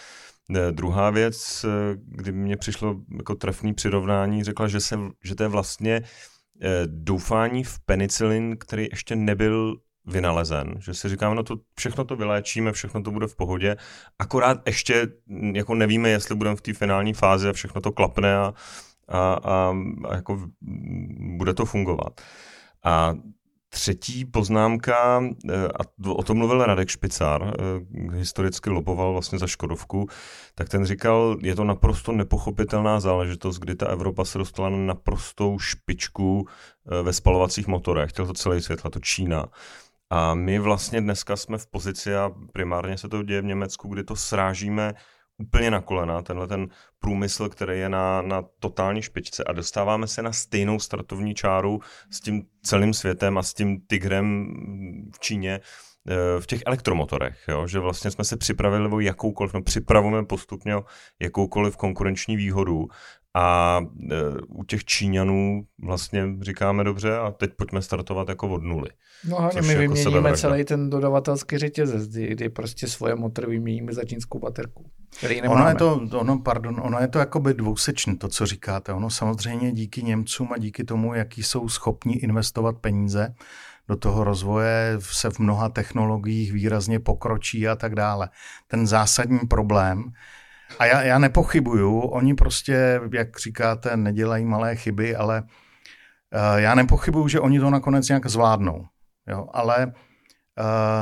E, 0.56 0.72
druhá 0.72 1.10
věc, 1.10 1.66
kdy 2.04 2.32
mě 2.32 2.56
přišlo 2.56 2.96
jako 3.16 3.34
trefný 3.34 3.74
přirovnání, 3.74 4.44
řekla, 4.44 4.68
že, 4.68 4.80
se, 4.80 4.98
že 5.24 5.34
to 5.34 5.42
je 5.42 5.48
vlastně 5.48 5.94
e, 5.94 6.02
doufání 6.86 7.64
v 7.64 7.78
penicilin, 7.78 8.56
který 8.58 8.86
ještě 8.90 9.16
nebyl 9.16 9.76
vynalezen, 10.06 10.74
že 10.78 10.94
si 10.94 11.08
říkáme, 11.08 11.34
no 11.34 11.42
to 11.42 11.56
všechno 11.76 12.04
to 12.04 12.16
vyléčíme, 12.16 12.72
všechno 12.72 13.02
to 13.02 13.10
bude 13.10 13.26
v 13.26 13.36
pohodě, 13.36 13.76
akorát 14.18 14.66
ještě 14.66 15.08
jako 15.54 15.74
nevíme, 15.74 16.08
jestli 16.08 16.34
budeme 16.34 16.56
v 16.56 16.60
té 16.60 16.72
finální 16.72 17.12
fázi 17.12 17.48
a 17.48 17.52
všechno 17.52 17.80
to 17.80 17.92
klapne 17.92 18.36
a, 18.36 18.54
a, 19.12 19.35
a, 19.35 19.76
a 20.09 20.14
jako 20.14 20.38
bude 21.37 21.54
to 21.54 21.64
fungovat. 21.64 22.21
A 22.85 23.14
Třetí 23.75 24.25
poznámka, 24.25 25.23
e, 25.50 25.69
a 25.69 26.09
o 26.09 26.23
tom 26.23 26.38
mluvil 26.38 26.64
Radek 26.64 26.88
Špicár, 26.88 27.42
e, 27.42 27.54
historicky 28.16 28.71
loboval 28.71 29.12
vlastně 29.12 29.38
za 29.38 29.47
Škodovku, 29.47 30.09
tak 30.54 30.69
ten 30.69 30.85
říkal, 30.85 31.37
je 31.42 31.54
to 31.54 31.64
naprosto 31.64 32.12
nepochopitelná 32.12 33.00
záležitost, 33.00 33.59
kdy 33.59 33.75
ta 33.75 33.87
Evropa 33.87 34.25
se 34.25 34.38
dostala 34.38 34.69
na 34.69 34.76
naprostou 34.76 35.59
špičku 35.59 36.47
e, 36.47 37.02
ve 37.02 37.12
spalovacích 37.12 37.66
motorech. 37.66 38.11
Chtěl 38.11 38.26
to 38.26 38.33
celý 38.33 38.61
svět, 38.61 38.83
to 38.90 39.00
Čína. 39.00 39.47
A 40.11 40.35
my 40.35 40.59
vlastně 40.59 41.00
dneska 41.00 41.37
jsme 41.37 41.59
v 41.59 41.66
pozici, 41.66 42.16
a 42.16 42.31
primárně 42.52 42.99
se 42.99 43.09
to 43.09 43.23
děje 43.23 43.42
v 43.42 43.45
Německu, 43.45 43.88
kdy 43.88 44.04
to 44.04 44.16
srážíme 44.16 44.95
úplně 45.42 45.70
na 45.70 45.80
kolena, 45.80 46.22
tenhle 46.22 46.49
ten 46.49 46.68
průmysl, 47.00 47.49
který 47.49 47.78
je 47.78 47.88
na, 47.88 48.22
na 48.22 48.44
totální 48.58 49.02
špičce 49.02 49.44
a 49.44 49.52
dostáváme 49.52 50.06
se 50.06 50.22
na 50.22 50.32
stejnou 50.32 50.78
startovní 50.78 51.34
čáru 51.34 51.80
s 52.11 52.20
tím 52.20 52.42
celým 52.62 52.94
světem 52.94 53.38
a 53.38 53.42
s 53.42 53.54
tím 53.54 53.80
tigrem 53.87 54.54
v 55.14 55.18
Číně 55.18 55.61
eh, 56.08 56.40
v 56.40 56.46
těch 56.46 56.62
elektromotorech, 56.66 57.44
jo? 57.49 57.66
že 57.66 57.78
vlastně 57.78 58.11
jsme 58.11 58.25
se 58.25 58.37
připravili 58.37 58.88
o 58.88 59.00
jakoukoliv, 59.00 59.54
no 59.54 59.62
připravujeme 59.62 60.26
postupně 60.26 60.75
jakoukoliv 61.20 61.76
konkurenční 61.76 62.37
výhodu 62.37 62.88
a 63.34 63.80
e, 64.10 64.14
u 64.48 64.64
těch 64.64 64.84
Číňanů 64.84 65.64
vlastně 65.84 66.24
říkáme 66.40 66.84
dobře 66.84 67.18
a 67.18 67.30
teď 67.30 67.50
pojďme 67.56 67.82
startovat 67.82 68.28
jako 68.28 68.48
od 68.48 68.62
nuly. 68.62 68.90
No 69.28 69.38
a 69.38 69.50
my 69.60 69.68
jako 69.68 69.78
vyměníme 69.78 70.36
celý 70.36 70.64
ten 70.64 70.90
dodavatelský 70.90 71.58
řetězec, 71.58 72.08
kdy, 72.08 72.26
kdy 72.26 72.48
prostě 72.48 72.86
svoje 72.88 73.14
motory 73.14 73.46
vyměníme 73.46 73.92
za 73.92 74.04
čínskou 74.04 74.38
baterku. 74.38 74.90
Ono 75.48 75.68
je 75.68 75.74
to, 75.74 76.00
ono, 76.12 76.38
pardon, 76.38 76.80
ono 76.82 76.98
je 76.98 77.08
to 77.08 77.18
jakoby 77.18 77.54
dvousečný, 77.54 78.18
to, 78.18 78.28
co 78.28 78.46
říkáte. 78.46 78.92
Ono 78.92 79.10
samozřejmě 79.10 79.72
díky 79.72 80.02
Němcům 80.02 80.52
a 80.52 80.58
díky 80.58 80.84
tomu, 80.84 81.14
jaký 81.14 81.42
jsou 81.42 81.68
schopni 81.68 82.14
investovat 82.14 82.78
peníze 82.78 83.34
do 83.88 83.96
toho 83.96 84.24
rozvoje, 84.24 84.96
se 85.00 85.30
v 85.30 85.38
mnoha 85.38 85.68
technologiích 85.68 86.52
výrazně 86.52 87.00
pokročí 87.00 87.68
a 87.68 87.76
tak 87.76 87.94
dále. 87.94 88.28
Ten 88.68 88.86
zásadní 88.86 89.38
problém 89.38 90.04
a 90.78 90.86
já, 90.86 91.02
já 91.02 91.18
nepochybuju, 91.18 92.00
oni 92.00 92.34
prostě, 92.34 93.00
jak 93.12 93.38
říkáte, 93.38 93.96
nedělají 93.96 94.44
malé 94.44 94.76
chyby, 94.76 95.16
ale 95.16 95.42
uh, 95.42 96.58
já 96.58 96.74
nepochybuju, 96.74 97.28
že 97.28 97.40
oni 97.40 97.60
to 97.60 97.70
nakonec 97.70 98.08
nějak 98.08 98.26
zvládnou. 98.26 98.86
Jo? 99.28 99.46
Ale 99.52 99.86
uh, 99.86 99.92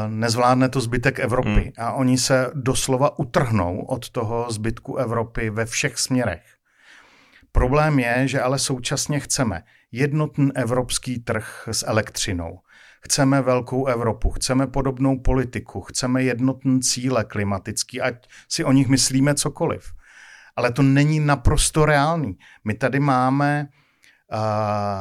nezvládne 0.08 0.68
to 0.68 0.80
zbytek 0.80 1.18
Evropy. 1.18 1.60
Hmm. 1.60 1.72
A 1.78 1.92
oni 1.92 2.18
se 2.18 2.50
doslova 2.54 3.18
utrhnou 3.18 3.80
od 3.80 4.10
toho 4.10 4.46
zbytku 4.50 4.96
Evropy 4.96 5.50
ve 5.50 5.66
všech 5.66 5.98
směrech. 5.98 6.42
Problém 7.52 7.98
je, 7.98 8.28
že 8.28 8.40
ale 8.40 8.58
současně 8.58 9.20
chceme 9.20 9.62
jednotný 9.92 10.50
evropský 10.54 11.18
trh 11.18 11.68
s 11.72 11.86
elektřinou. 11.88 12.58
Chceme 13.00 13.42
velkou 13.42 13.87
Evropu, 13.87 14.30
chceme 14.30 14.66
podobnou 14.66 15.19
politiku, 15.19 15.80
chceme 15.80 16.23
jednotný 16.23 16.80
cíle 16.80 17.25
klimatický, 17.25 18.00
ať 18.00 18.28
si 18.49 18.64
o 18.64 18.73
nich 18.73 18.88
myslíme 18.88 19.35
cokoliv. 19.35 19.92
Ale 20.57 20.73
to 20.73 20.83
není 20.83 21.21
naprosto 21.21 21.85
reálný. 21.85 22.38
My 22.64 22.75
tady 22.75 23.00
máme 23.00 23.69
uh, 23.69 24.38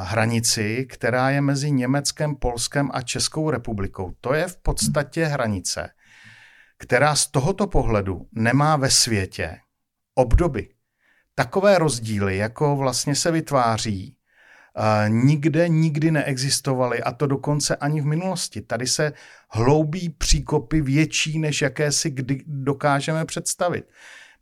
hranici, 0.08 0.86
která 0.89 1.29
je 1.29 1.41
mezi 1.41 1.72
Německem, 1.72 2.36
Polskem 2.36 2.89
a 2.94 3.01
Českou 3.01 3.50
republikou. 3.50 4.13
To 4.22 4.34
je 4.34 4.48
v 4.48 4.58
podstatě 4.58 5.25
hranice, 5.25 5.89
která 6.77 7.15
z 7.15 7.27
tohoto 7.27 7.68
pohledu 7.68 8.27
nemá 8.32 8.75
ve 8.75 8.89
světě 8.89 9.58
obdoby. 10.15 10.70
Takové 11.36 11.77
rozdíly, 11.77 12.38
jako 12.38 12.75
vlastně 12.75 13.15
se 13.15 13.32
vytváří 13.32 14.18
nikde 15.07 15.69
nikdy 15.69 16.12
neexistovaly 16.12 17.03
a 17.03 17.12
to 17.12 17.27
dokonce 17.27 17.75
ani 17.75 18.01
v 18.01 18.05
minulosti. 18.05 18.62
Tady 18.62 18.88
se 18.88 19.13
hloubí 19.50 20.09
příkopy 20.09 20.81
větší, 20.81 21.39
než 21.39 21.62
jaké 21.62 21.91
si 21.91 22.09
kdy 22.09 22.43
dokážeme 22.48 23.25
představit. 23.25 23.86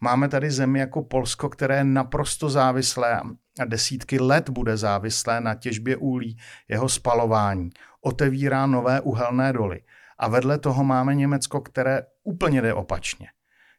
máme 0.01 0.29
tady 0.29 0.51
zemi 0.51 0.79
jako 0.79 1.03
Polsko, 1.03 1.49
které 1.49 1.77
je 1.77 1.83
naprosto 1.83 2.49
závislé 2.49 3.21
a 3.59 3.65
desítky 3.65 4.19
let 4.19 4.49
bude 4.49 4.77
závislé 4.77 5.41
na 5.41 5.55
těžbě 5.55 5.97
uhlí, 5.97 6.37
jeho 6.67 6.89
spalování, 6.89 7.69
otevírá 8.01 8.65
nové 8.65 9.01
uhelné 9.01 9.53
doly. 9.53 9.81
A 10.17 10.27
vedle 10.27 10.57
toho 10.57 10.83
máme 10.83 11.15
Německo, 11.15 11.61
které 11.61 12.01
úplně 12.23 12.61
jde 12.61 12.73
opačně. 12.73 13.27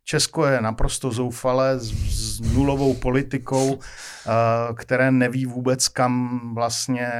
Česko 0.08 0.46
je 0.46 0.60
naprosto 0.60 1.10
zoufalé 1.10 1.78
s, 1.78 1.92
s 2.38 2.40
nulovou 2.40 2.94
politikou, 2.94 3.74
uh, 3.74 3.82
které 4.74 5.10
neví 5.10 5.46
vůbec 5.46 5.88
kam 5.88 6.40
vlastně 6.54 7.12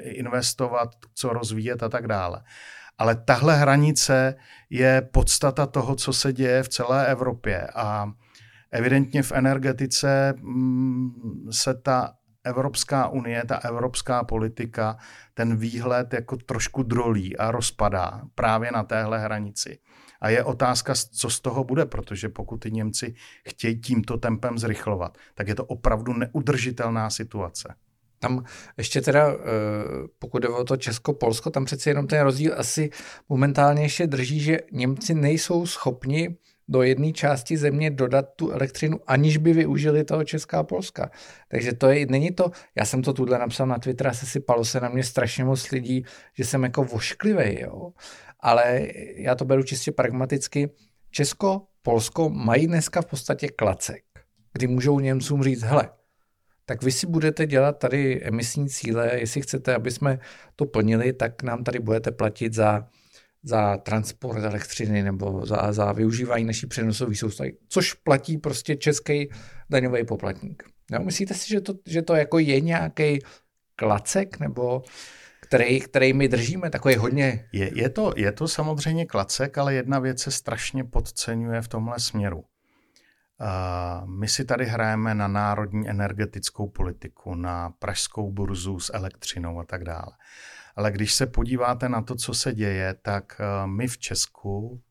investovat, 0.00 0.88
co 1.14 1.28
rozvíjet 1.28 1.82
a 1.82 1.88
tak 1.88 2.06
dále. 2.06 2.42
Ale 2.98 3.14
tahle 3.14 3.56
hranice 3.56 4.34
je 4.70 5.02
podstata 5.12 5.66
toho, 5.66 5.94
co 5.94 6.12
se 6.12 6.32
děje 6.32 6.62
v 6.62 6.68
celé 6.68 7.06
Evropě 7.06 7.66
a 7.74 8.12
evidentně 8.70 9.22
v 9.22 9.32
energetice 9.32 10.34
mm, 10.36 11.10
se 11.50 11.74
ta 11.74 12.12
Evropská 12.44 13.08
unie, 13.08 13.44
ta 13.48 13.56
evropská 13.56 14.24
politika, 14.24 14.96
ten 15.34 15.56
výhled 15.56 16.12
jako 16.12 16.36
trošku 16.36 16.82
drolí 16.82 17.36
a 17.36 17.50
rozpadá 17.50 18.22
právě 18.34 18.72
na 18.72 18.82
téhle 18.82 19.18
hranici. 19.18 19.78
A 20.20 20.28
je 20.28 20.44
otázka, 20.44 20.94
co 21.10 21.30
z 21.30 21.40
toho 21.40 21.64
bude, 21.64 21.86
protože 21.86 22.28
pokud 22.28 22.56
ty 22.56 22.70
Němci 22.70 23.14
chtějí 23.48 23.80
tímto 23.80 24.16
tempem 24.16 24.58
zrychlovat, 24.58 25.18
tak 25.34 25.48
je 25.48 25.54
to 25.54 25.64
opravdu 25.64 26.12
neudržitelná 26.12 27.10
situace. 27.10 27.74
Tam 28.18 28.44
ještě 28.78 29.00
teda, 29.00 29.32
eh, 29.32 29.36
pokud 30.18 30.38
jde 30.38 30.48
o 30.48 30.64
to 30.64 30.76
Česko-Polsko, 30.76 31.50
tam 31.50 31.64
přece 31.64 31.90
jenom 31.90 32.06
ten 32.06 32.22
rozdíl 32.22 32.54
asi 32.56 32.90
momentálně 33.28 33.82
ještě 33.82 34.06
drží, 34.06 34.40
že 34.40 34.58
Němci 34.72 35.14
nejsou 35.14 35.66
schopni 35.66 36.36
do 36.68 36.82
jedné 36.82 37.12
části 37.12 37.56
země 37.56 37.90
dodat 37.90 38.26
tu 38.36 38.50
elektřinu, 38.50 39.00
aniž 39.06 39.36
by 39.36 39.52
využili 39.52 40.04
toho 40.04 40.24
Česká 40.24 40.62
Polska. 40.62 41.10
Takže 41.48 41.72
to 41.72 41.86
je, 41.88 42.06
není 42.06 42.30
to, 42.30 42.50
já 42.74 42.84
jsem 42.84 43.02
to 43.02 43.12
tuhle 43.12 43.38
napsal 43.38 43.66
na 43.66 43.78
Twitter 43.78 44.08
a 44.08 44.12
se 44.12 44.26
sypalo 44.26 44.64
se 44.64 44.80
na 44.80 44.88
mě 44.88 45.04
strašně 45.04 45.44
moc 45.44 45.70
lidí, 45.70 46.04
že 46.34 46.44
jsem 46.44 46.62
jako 46.62 46.84
vošklivý, 46.84 47.60
jo. 47.60 47.92
Ale 48.40 48.88
já 49.16 49.34
to 49.34 49.44
beru 49.44 49.62
čistě 49.62 49.92
pragmaticky. 49.92 50.70
Česko, 51.10 51.62
Polsko 51.82 52.30
mají 52.30 52.66
dneska 52.66 53.02
v 53.02 53.06
podstatě 53.06 53.48
klacek, 53.48 54.04
kdy 54.52 54.66
můžou 54.66 55.00
Němcům 55.00 55.42
říct, 55.42 55.62
hele, 55.62 55.90
tak 56.64 56.82
vy 56.82 56.92
si 56.92 57.06
budete 57.06 57.46
dělat 57.46 57.78
tady 57.78 58.22
emisní 58.22 58.68
cíle, 58.68 59.10
jestli 59.14 59.40
chcete, 59.40 59.74
aby 59.74 59.90
jsme 59.90 60.18
to 60.56 60.66
plnili, 60.66 61.12
tak 61.12 61.42
nám 61.42 61.64
tady 61.64 61.78
budete 61.78 62.10
platit 62.10 62.54
za 62.54 62.88
za 63.46 63.76
transport 63.76 64.44
elektřiny 64.44 65.02
nebo 65.02 65.46
za, 65.46 65.72
za 65.72 65.92
využívání 65.92 66.44
naší 66.44 66.66
přenosové 66.66 67.14
soustavy, 67.14 67.52
což 67.68 67.94
platí 67.94 68.38
prostě 68.38 68.76
český 68.76 69.28
daňový 69.70 70.04
poplatník. 70.04 70.62
Jo, 70.92 71.00
myslíte 71.04 71.34
si, 71.34 71.48
že 71.48 71.60
to, 71.60 71.74
že 71.86 72.02
to 72.02 72.14
jako 72.14 72.38
je 72.38 72.60
nějaký 72.60 73.18
klacek 73.76 74.40
nebo 74.40 74.82
který, 75.46 75.80
který 75.80 76.12
my 76.12 76.28
držíme, 76.28 76.70
takový 76.70 76.96
hodně... 76.96 77.48
Je, 77.52 77.78
je, 77.78 77.88
to, 77.88 78.12
je 78.16 78.32
to 78.32 78.48
samozřejmě 78.48 79.06
klacek, 79.06 79.58
ale 79.58 79.74
jedna 79.74 79.98
věc 79.98 80.22
se 80.22 80.30
strašně 80.30 80.84
podceňuje 80.84 81.62
v 81.62 81.68
tomhle 81.68 82.00
směru. 82.00 82.38
Uh, 82.38 84.08
my 84.08 84.28
si 84.28 84.44
tady 84.44 84.66
hrajeme 84.66 85.14
na 85.14 85.28
národní 85.28 85.88
energetickou 85.88 86.68
politiku, 86.68 87.34
na 87.34 87.70
pražskou 87.70 88.32
burzu 88.32 88.80
s 88.80 88.94
elektřinou 88.94 89.60
a 89.60 89.64
tak 89.64 89.84
dále. 89.84 90.12
Ale 90.76 90.92
když 90.92 91.14
se 91.14 91.26
podíváte 91.26 91.88
na 91.88 92.02
to, 92.02 92.14
co 92.14 92.34
se 92.34 92.54
děje, 92.54 92.94
tak 93.02 93.40
eh, 93.40 93.66
my 93.66 93.88
v 93.88 93.98
Česku 93.98 94.82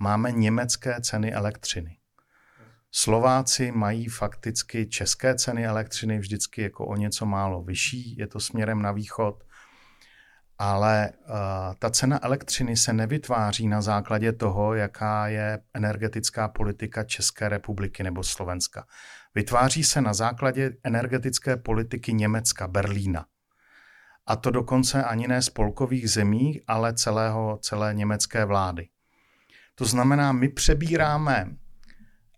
máme 0.00 0.32
německé 0.32 1.00
ceny 1.00 1.32
elektřiny. 1.32 1.96
Slováci 2.90 3.72
mají 3.72 4.08
fakticky 4.08 4.86
české 4.86 5.34
ceny 5.34 5.66
elektřiny 5.66 6.18
vždycky 6.18 6.62
jako 6.62 6.86
o 6.86 6.96
něco 6.96 7.26
málo 7.26 7.62
vyšší, 7.62 8.16
je 8.18 8.26
to 8.26 8.40
směrem 8.40 8.82
na 8.82 8.92
východ, 8.92 9.44
ale 10.58 11.10
uh, 11.12 11.34
ta 11.78 11.90
cena 11.90 12.24
elektřiny 12.24 12.76
se 12.76 12.92
nevytváří 12.92 13.68
na 13.68 13.82
základě 13.82 14.32
toho, 14.32 14.74
jaká 14.74 15.28
je 15.28 15.58
energetická 15.74 16.48
politika 16.48 17.04
České 17.04 17.48
republiky 17.48 18.02
nebo 18.02 18.22
Slovenska. 18.22 18.84
Vytváří 19.34 19.84
se 19.84 20.00
na 20.00 20.14
základě 20.14 20.72
energetické 20.84 21.56
politiky 21.56 22.12
Německa, 22.12 22.68
Berlína 22.68 23.24
a 24.28 24.36
to 24.36 24.50
dokonce 24.50 25.04
ani 25.04 25.28
ne 25.28 25.42
spolkových 25.42 26.10
zemí, 26.10 26.60
ale 26.66 26.94
celého, 26.94 27.58
celé 27.62 27.94
německé 27.94 28.44
vlády. 28.44 28.88
To 29.74 29.84
znamená, 29.84 30.32
my 30.32 30.48
přebíráme 30.48 31.56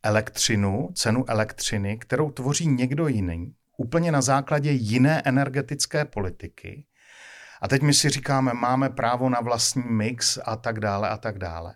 elektřinu, 0.03 0.89
cenu 0.95 1.25
elektřiny, 1.31 1.99
kterou 1.99 2.31
tvoří 2.31 2.67
někdo 2.67 3.09
jiný, 3.09 3.55
úplně 3.77 4.13
na 4.13 4.23
základě 4.23 4.71
jiné 4.71 5.23
energetické 5.25 6.05
politiky. 6.05 6.85
A 7.61 7.69
teď 7.69 7.83
my 7.83 7.95
si 7.95 8.11
říkáme, 8.11 8.53
máme 8.55 8.89
právo 8.89 9.29
na 9.29 9.41
vlastní 9.41 9.83
mix 9.91 10.39
a 10.45 10.57
tak 10.57 10.81
dále 10.81 11.09
a 11.09 11.17
tak 11.17 11.39
dále. 11.39 11.75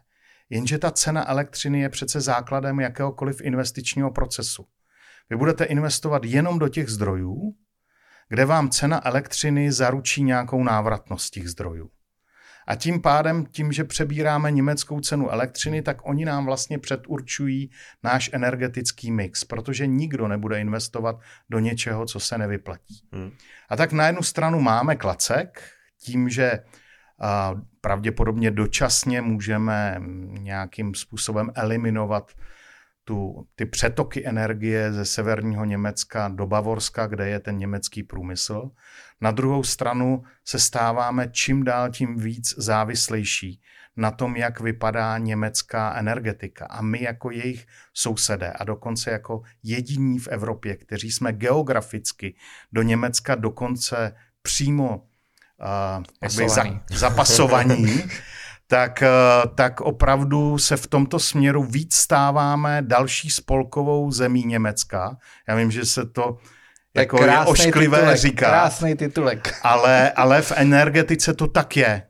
Jenže 0.51 0.79
ta 0.79 0.91
cena 0.91 1.29
elektřiny 1.29 1.81
je 1.81 1.89
přece 1.89 2.21
základem 2.21 2.81
jakéhokoliv 2.81 3.41
investičního 3.41 4.11
procesu. 4.11 4.67
Vy 5.31 5.37
budete 5.37 5.65
investovat 5.65 6.25
jenom 6.25 6.59
do 6.59 6.69
těch 6.69 6.89
zdrojů, 6.89 7.55
kde 8.29 8.45
vám 8.45 8.71
cena 8.71 9.07
elektřiny 9.07 9.73
zaručí 9.73 10.23
nějakou 10.23 10.65
návratnost 10.65 11.33
těch 11.33 11.49
zdrojů. 11.49 11.91
A 12.67 12.75
tím 12.75 13.03
pádem, 13.03 13.47
tím, 13.47 13.73
že 13.73 13.85
přebíráme 13.85 14.51
německou 14.51 15.01
cenu 15.01 15.31
elektřiny, 15.31 15.83
tak 15.83 16.09
oni 16.09 16.25
nám 16.25 16.45
vlastně 16.45 16.79
předurčují 16.79 17.71
náš 18.03 18.31
energetický 18.33 19.11
mix, 19.11 19.45
protože 19.45 19.87
nikdo 19.87 20.29
nebude 20.29 20.61
investovat 20.61 21.21
do 21.51 21.59
něčeho, 21.59 22.07
co 22.07 22.21
se 22.21 22.39
nevyplatí. 22.39 23.09
Hmm. 23.13 23.31
A 23.69 23.77
tak 23.77 23.93
na 23.93 24.07
jednu 24.07 24.23
stranu 24.23 24.61
máme 24.61 24.97
klacek, 24.97 25.63
tím, 26.01 26.29
že 26.29 26.59
a, 27.21 27.55
pravděpodobně 27.81 28.51
dočasně 28.51 29.21
můžeme 29.21 29.97
nějakým 30.39 30.95
způsobem 30.95 31.51
eliminovat 31.55 32.33
tu, 33.05 33.47
ty 33.55 33.67
přetoky 33.67 34.27
energie 34.27 34.93
ze 34.93 35.05
severního 35.05 35.65
Německa 35.65 36.29
do 36.29 36.47
Bavorska, 36.47 37.07
kde 37.07 37.29
je 37.29 37.41
ten 37.41 37.59
německý 37.59 38.03
průmysl. 38.03 38.71
Na 39.21 39.31
druhou 39.31 39.63
stranu 39.63 40.23
se 40.45 40.59
stáváme 40.59 41.29
čím 41.33 41.65
dál 41.65 41.91
tím 41.91 42.17
víc 42.17 42.55
závislejší 42.59 43.61
na 43.97 44.11
tom, 44.11 44.37
jak 44.37 44.61
vypadá 44.61 45.19
německá 45.19 45.95
energetika. 45.95 46.67
A 46.67 46.83
my 46.83 47.03
jako 47.03 47.31
jejich 47.31 47.67
sousedé 47.95 48.53
a 48.53 48.65
dokonce 48.65 49.11
jako 49.11 49.43
jediní 49.63 50.19
v 50.19 50.29
Evropě, 50.29 50.77
kteří 50.77 51.13
jsme 51.13 51.33
geograficky 51.33 52.35
do 52.73 52.83
Německa 52.83 53.35
dokonce 53.35 54.15
přímo 54.43 54.97
uh, 54.97 56.29
za, 56.49 56.65
zapasovaní, 56.91 58.03
tak, 58.75 59.03
eh, 59.03 59.09
tak 59.55 59.81
opravdu 59.81 60.59
se 60.59 60.77
v 60.77 60.87
tomto 60.87 61.19
směru 61.19 61.65
víc 61.65 61.95
stáváme 61.95 62.83
další 62.83 63.31
spolkovou 63.31 64.11
zemí 64.11 64.45
Německa. 64.45 65.17
Já 65.49 65.55
vím, 65.55 65.71
že 65.71 65.85
se 65.85 66.07
to 66.07 66.37
jako 66.97 67.25
je 67.25 67.39
ošklivé 67.39 67.99
titulek, 67.99 68.19
říká. 68.19 68.49
Krásný 68.49 68.97
titulek. 68.97 69.55
Ale, 69.63 70.11
ale 70.11 70.43
v 70.43 70.53
energetice 70.57 71.35
to 71.35 71.47
tak 71.47 71.77
je. 71.77 72.03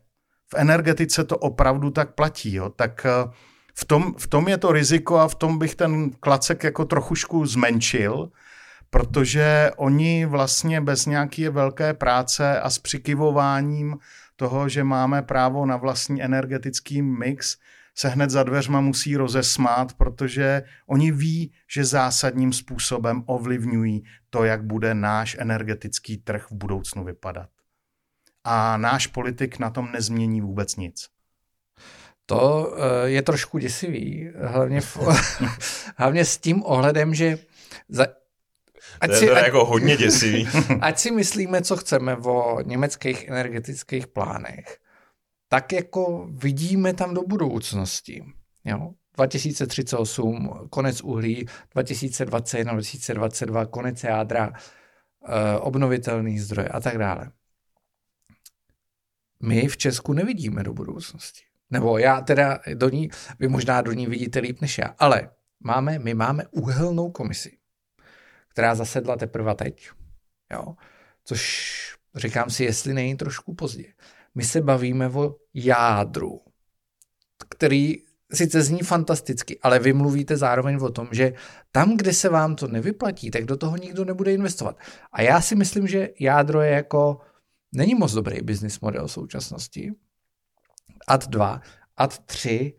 V 0.53 0.55
energetice 0.57 1.25
to 1.25 1.39
opravdu 1.39 1.91
tak 1.91 2.15
platí. 2.15 2.55
Jo. 2.55 2.69
Tak 2.69 3.07
eh, 3.07 3.31
v 3.75 3.85
tom, 3.85 4.15
v 4.19 4.27
tom 4.27 4.49
je 4.49 4.59
to 4.59 4.73
riziko 4.73 5.19
a 5.19 5.29
v 5.29 5.35
tom 5.35 5.59
bych 5.59 5.75
ten 5.75 6.11
klacek 6.21 6.65
jako 6.65 6.85
trochušku 6.85 7.47
zmenšil, 7.47 8.29
protože 8.91 9.71
oni 9.77 10.27
vlastně 10.27 10.81
bez 10.81 11.07
nějaké 11.07 11.51
velké 11.51 11.95
práce 11.95 12.61
a 12.61 12.71
s 12.71 12.79
přikyvováním 12.79 13.97
toho, 14.37 14.69
že 14.69 14.85
máme 14.85 15.23
právo 15.23 15.67
na 15.67 15.77
vlastní 15.77 16.23
energetický 16.23 17.03
mix, 17.03 17.57
se 17.95 18.09
hned 18.09 18.31
za 18.31 18.43
dveřma 18.43 18.81
musí 18.81 19.17
rozesmát, 19.17 19.95
protože 19.95 20.63
oni 20.87 21.13
ví, 21.13 21.53
že 21.71 21.85
zásadním 21.85 22.53
způsobem 22.53 23.23
ovlivňují 23.27 24.05
to, 24.31 24.45
jak 24.45 24.65
bude 24.65 24.95
náš 24.95 25.37
energetický 25.39 26.17
trh 26.17 26.47
v 26.51 26.55
budoucnu 26.55 27.05
vypadat. 27.05 27.49
A 28.45 28.77
náš 28.77 29.07
politik 29.07 29.59
na 29.59 29.71
tom 29.71 29.93
nezmění 29.93 30.41
vůbec 30.41 30.77
nic. 30.77 31.09
To 32.27 32.75
eh, 32.77 33.09
je 33.09 33.23
trošku 33.23 33.59
děsivý, 33.59 34.31
hlavně, 34.43 34.81
v, 34.81 34.99
hlavně 35.97 36.25
s 36.25 36.39
tím 36.39 36.63
ohledem, 36.63 37.15
že 37.15 37.39
za, 37.89 38.07
Ať 39.01 39.09
to 39.11 39.15
je 39.15 39.21
si, 39.21 39.31
ať, 39.31 39.45
jako 39.45 39.65
hodně 39.65 39.97
děsivý. 39.97 40.49
ať 40.81 40.99
si 40.99 41.11
myslíme, 41.11 41.63
co 41.63 41.77
chceme 41.77 42.17
o 42.17 42.61
německých 42.63 43.29
energetických 43.29 44.07
plánech, 44.07 44.79
tak 45.49 45.73
jako 45.73 46.29
vidíme 46.31 46.95
tam 46.95 47.15
do 47.15 47.23
budoucnosti. 47.23 48.25
Jo? 48.65 48.91
2038 49.17 50.69
konec 50.71 51.01
uhlí, 51.01 51.47
2021, 51.73 52.73
2022 52.73 53.67
konec 53.67 54.05
jádra, 54.05 54.53
eh, 54.55 55.59
obnovitelný 55.59 56.39
zdroje 56.39 56.69
a 56.69 56.81
tak 56.81 56.99
dále. 56.99 57.31
My 59.43 59.69
v 59.69 59.77
Česku 59.77 60.13
nevidíme 60.13 60.63
do 60.63 60.73
budoucnosti. 60.73 61.43
Nebo 61.71 61.99
já 61.99 62.21
teda 62.21 62.59
do 62.75 62.89
ní, 62.89 63.11
vy 63.39 63.49
možná 63.49 63.83
do 63.83 63.93
ní 63.93 64.07
vidíte 64.07 64.41
líp 64.41 64.61
než 64.61 64.79
já, 64.79 64.95
ale 64.99 65.31
máme, 65.61 65.99
my 65.99 66.15
máme 66.15 66.45
uhelnou 66.51 67.11
komisi, 67.11 67.57
která 68.55 68.75
zasedla 68.75 69.17
teprve 69.17 69.55
teď, 69.55 69.91
jo, 70.53 70.75
což 71.25 71.75
říkám 72.15 72.51
si, 72.51 72.65
jestli 72.65 72.95
není 72.95 73.17
trošku 73.17 73.55
pozdě. 73.55 73.85
My 74.35 74.45
se 74.45 74.61
bavíme 74.61 75.09
o 75.09 75.37
jádru, 75.55 76.41
který 77.51 77.97
sice 78.33 78.63
zní 78.63 78.79
fantasticky, 78.79 79.59
ale 79.63 79.79
vy 79.79 79.93
mluvíte 79.93 80.37
zároveň 80.37 80.77
o 80.77 80.91
tom, 80.91 81.09
že 81.13 81.33
tam, 81.73 81.97
kde 81.97 82.13
se 82.13 82.29
vám 82.29 82.57
to 82.57 82.69
nevyplatí, 82.69 83.31
tak 83.31 83.45
do 83.45 83.57
toho 83.57 83.77
nikdo 83.77 84.05
nebude 84.05 84.33
investovat. 84.33 84.79
A 85.13 85.23
já 85.23 85.41
si 85.41 85.55
myslím, 85.55 85.87
že 85.87 86.09
jádro 86.21 86.61
je 86.61 86.71
jako, 86.71 87.21
není 87.73 87.95
moc 87.95 88.13
dobrý 88.13 88.43
business 88.43 88.81
model 88.81 89.09
současnosti. 89.09 89.93
Ad 91.07 91.29
2, 91.29 91.61
ad 91.97 92.19
3, 92.19 92.75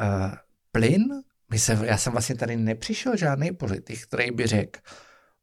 uh, 0.00 0.34
plyn, 0.72 1.04
my 1.50 1.58
se, 1.58 1.78
já 1.84 1.96
jsem 1.96 2.12
vlastně 2.12 2.34
tady 2.34 2.56
nepřišel 2.56 3.16
žádný 3.16 3.52
politik, 3.52 4.02
který 4.02 4.30
by 4.30 4.46
řekl, 4.46 4.80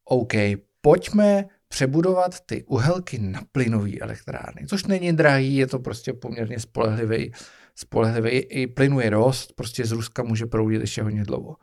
OK, 0.10 0.34
pojďme 0.82 1.46
přebudovat 1.68 2.40
ty 2.46 2.64
uhelky 2.64 3.20
na 3.20 3.42
plynové 3.52 3.98
elektrárny, 4.02 4.68
což 4.68 4.86
není 4.86 5.14
drahý, 5.14 5.56
je 5.56 5.68
to 5.68 5.80
prostě 5.80 6.14
poměrně 6.14 6.60
spolehlivý, 6.60 7.32
spolehlivý 7.76 8.30
i 8.30 8.68
plynu 8.68 9.00
je 9.00 9.10
dost, 9.10 9.54
prostě 9.56 9.86
z 9.86 9.92
Ruska 9.92 10.24
může 10.24 10.46
proudit 10.46 10.82
ještě 10.82 11.04
hodně 11.04 11.24
dlouho. 11.24 11.56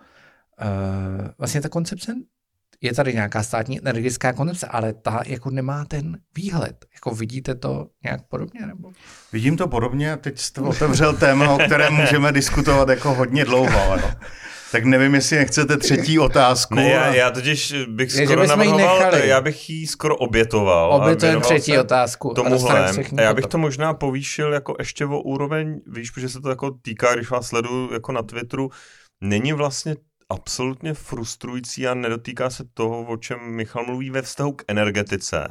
Uh, 0.62 1.28
vlastně 1.38 1.60
ta 1.60 1.68
koncepce, 1.68 2.14
je 2.80 2.94
tady 2.94 3.12
nějaká 3.12 3.42
státní 3.42 3.78
energetická 3.78 4.32
koncepce, 4.32 4.66
ale 4.66 4.92
ta 4.92 5.22
jako 5.26 5.50
nemá 5.50 5.84
ten 5.84 6.18
výhled. 6.36 6.86
Jako 6.94 7.10
vidíte 7.10 7.54
to 7.54 7.86
nějak 8.04 8.28
podobně? 8.28 8.66
Nebo? 8.66 8.92
Vidím 9.32 9.56
to 9.56 9.68
podobně 9.68 10.16
teď 10.16 10.38
jste 10.38 10.60
otevřel 10.60 11.16
téma, 11.16 11.54
o 11.54 11.58
kterém 11.58 11.94
můžeme 11.94 12.32
diskutovat 12.32 12.88
jako 12.88 13.14
hodně 13.14 13.44
dlouho. 13.44 13.96
Jo. 13.98 14.10
Tak 14.74 14.84
nevím, 14.84 15.14
jestli 15.14 15.36
nechcete 15.36 15.76
třetí 15.76 16.18
otázku. 16.18 16.74
Ne, 16.74 16.90
já, 16.90 17.14
já 17.14 17.30
totiž 17.30 17.74
bych 17.88 18.14
je, 18.14 18.26
skoro 18.26 18.46
navrhoval, 18.46 19.14
já 19.14 19.40
bych 19.40 19.70
ji 19.70 19.86
skoro 19.86 20.16
obětoval. 20.16 20.92
Obětujeme 20.92 21.40
třetí 21.40 21.78
otázku. 21.78 22.34
Tomuhle. 22.34 22.88
A, 22.88 22.92
a 23.18 23.20
já 23.20 23.34
bych 23.34 23.46
to 23.46 23.58
možná 23.58 23.94
povýšil 23.94 24.52
jako 24.52 24.76
ještě 24.78 25.06
o 25.06 25.20
úroveň, 25.20 25.80
víš, 25.86 26.10
protože 26.10 26.28
se 26.28 26.40
to 26.40 26.48
jako 26.48 26.70
týká, 26.70 27.14
když 27.14 27.30
vás 27.30 27.46
sleduju 27.46 27.92
jako 27.92 28.12
na 28.12 28.22
Twitteru, 28.22 28.70
není 29.20 29.52
vlastně 29.52 29.96
absolutně 30.28 30.94
frustrující 30.94 31.86
a 31.86 31.94
nedotýká 31.94 32.50
se 32.50 32.64
toho, 32.74 33.02
o 33.02 33.16
čem 33.16 33.38
Michal 33.40 33.84
mluví 33.84 34.10
ve 34.10 34.22
vztahu 34.22 34.52
k 34.52 34.64
energetice. 34.68 35.48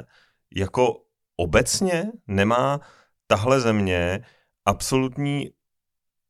Jako 0.56 0.96
obecně 1.38 2.12
nemá 2.28 2.80
tahle 3.28 3.60
země 3.62 4.20
absolutní 4.66 5.50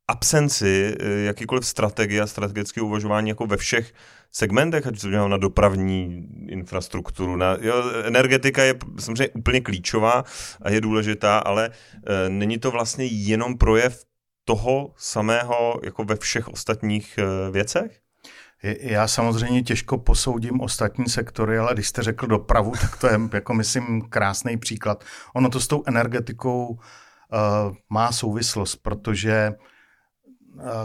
absenci 0.08 0.96
eh, 1.00 1.24
jakýkoliv 1.24 1.66
strategie 1.66 2.20
a 2.20 2.26
strategické 2.26 2.80
uvažování 2.80 3.28
jako 3.28 3.46
ve 3.46 3.56
všech 3.56 3.92
segmentech, 4.34 4.86
ať 4.86 4.98
se 4.98 5.08
na 5.08 5.36
dopravní 5.36 6.28
infrastrukturu. 6.48 7.36
Na, 7.36 7.56
jo, 7.60 7.74
energetika 8.04 8.62
je 8.62 8.74
samozřejmě 8.98 9.28
úplně 9.28 9.60
klíčová 9.60 10.24
a 10.62 10.70
je 10.70 10.80
důležitá, 10.80 11.38
ale 11.38 11.70
e, 12.06 12.28
není 12.28 12.58
to 12.58 12.70
vlastně 12.70 13.04
jenom 13.04 13.58
projev 13.58 14.04
toho 14.44 14.94
samého 14.96 15.80
jako 15.82 16.04
ve 16.04 16.16
všech 16.16 16.48
ostatních 16.48 17.18
e, 17.18 17.50
věcech? 17.50 18.00
Já 18.80 19.08
samozřejmě 19.08 19.62
těžko 19.62 19.98
posoudím 19.98 20.60
ostatní 20.60 21.08
sektory, 21.08 21.58
ale 21.58 21.74
když 21.74 21.88
jste 21.88 22.02
řekl 22.02 22.26
dopravu, 22.26 22.72
tak 22.80 22.96
to 22.96 23.06
je, 23.06 23.20
jako 23.32 23.54
myslím, 23.54 24.02
krásný 24.02 24.56
příklad. 24.56 25.04
Ono 25.34 25.48
to 25.48 25.60
s 25.60 25.68
tou 25.68 25.82
energetikou 25.86 26.66
uh, 26.68 26.78
má 27.90 28.12
souvislost, 28.12 28.76
protože 28.76 29.52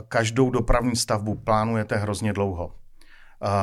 každou 0.07 0.49
dopravní 0.49 0.95
stavbu 0.95 1.35
plánujete 1.35 1.95
hrozně 1.95 2.33
dlouho. 2.33 2.75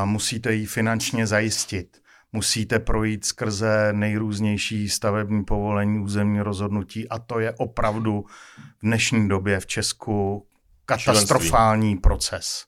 Musíte 0.05 0.53
ji 0.53 0.67
finančně 0.67 1.27
zajistit. 1.27 2.03
Musíte 2.33 2.79
projít 2.79 3.25
skrze 3.25 3.89
nejrůznější 3.93 4.89
stavební 4.89 5.45
povolení, 5.45 5.99
územní 5.99 6.41
rozhodnutí 6.41 7.09
a 7.09 7.19
to 7.19 7.39
je 7.39 7.53
opravdu 7.53 8.25
v 8.79 8.83
dnešní 8.83 9.29
době 9.29 9.61
v 9.61 9.67
Česku 9.67 10.47
katastrofální 10.85 11.91
Členství. 11.91 12.01
proces. 12.01 12.65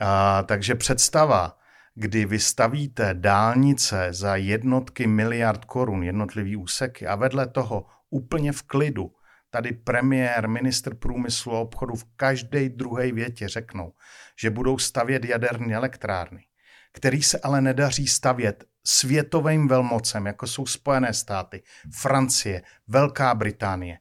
A, 0.00 0.42
takže 0.42 0.74
představa, 0.74 1.58
kdy 1.94 2.24
vystavíte 2.24 3.14
dálnice 3.14 4.08
za 4.10 4.36
jednotky 4.36 5.06
miliard 5.06 5.64
korun, 5.64 6.02
jednotlivý 6.02 6.56
úseky 6.56 7.06
a 7.06 7.14
vedle 7.14 7.46
toho 7.46 7.86
úplně 8.10 8.52
v 8.52 8.62
klidu 8.62 9.12
tady 9.52 9.72
premiér, 9.72 10.48
ministr 10.48 10.94
průmyslu 10.94 11.52
a 11.52 11.60
obchodu 11.60 11.94
v 11.94 12.04
každé 12.16 12.68
druhé 12.68 13.12
větě 13.12 13.48
řeknou, 13.48 13.92
že 14.40 14.50
budou 14.50 14.78
stavět 14.78 15.24
jaderné 15.24 15.74
elektrárny, 15.74 16.44
který 16.92 17.22
se 17.22 17.38
ale 17.38 17.60
nedaří 17.60 18.06
stavět 18.06 18.64
světovým 18.84 19.68
velmocem, 19.68 20.26
jako 20.26 20.46
jsou 20.46 20.66
Spojené 20.66 21.14
státy, 21.14 21.62
Francie, 21.94 22.62
Velká 22.88 23.34
Británie. 23.34 23.98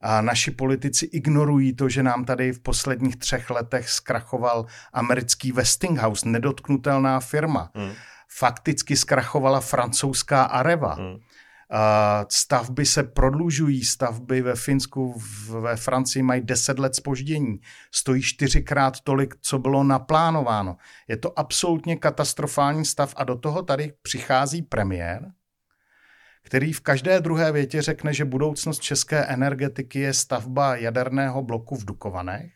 A 0.00 0.20
naši 0.20 0.50
politici 0.50 1.06
ignorují 1.06 1.74
to, 1.74 1.88
že 1.88 2.02
nám 2.02 2.24
tady 2.24 2.52
v 2.52 2.60
posledních 2.60 3.16
třech 3.16 3.50
letech 3.50 3.88
zkrachoval 3.88 4.66
americký 4.92 5.52
Westinghouse, 5.52 6.28
nedotknutelná 6.28 7.20
firma. 7.20 7.70
Hmm. 7.74 7.92
Fakticky 8.38 8.96
zkrachovala 8.96 9.60
francouzská 9.60 10.42
Areva. 10.42 10.94
Hmm 10.94 11.18
Stavby 12.28 12.86
se 12.86 13.02
prodlužují, 13.02 13.84
stavby 13.84 14.42
ve 14.42 14.56
Finsku, 14.56 15.22
ve 15.60 15.76
Francii 15.76 16.22
mají 16.22 16.42
10 16.42 16.78
let 16.78 16.94
spoždění, 16.94 17.60
stojí 17.94 18.22
čtyřikrát 18.22 19.00
tolik, 19.00 19.34
co 19.40 19.58
bylo 19.58 19.84
naplánováno. 19.84 20.76
Je 21.08 21.16
to 21.16 21.38
absolutně 21.38 21.96
katastrofální 21.96 22.84
stav 22.84 23.14
a 23.16 23.24
do 23.24 23.36
toho 23.36 23.62
tady 23.62 23.92
přichází 24.02 24.62
premiér, 24.62 25.32
který 26.42 26.72
v 26.72 26.80
každé 26.80 27.20
druhé 27.20 27.52
větě 27.52 27.82
řekne, 27.82 28.14
že 28.14 28.24
budoucnost 28.24 28.82
české 28.82 29.24
energetiky 29.24 30.00
je 30.00 30.14
stavba 30.14 30.76
jaderného 30.76 31.42
bloku 31.42 31.76
v 31.76 31.84
Dukovanech. 31.84 32.52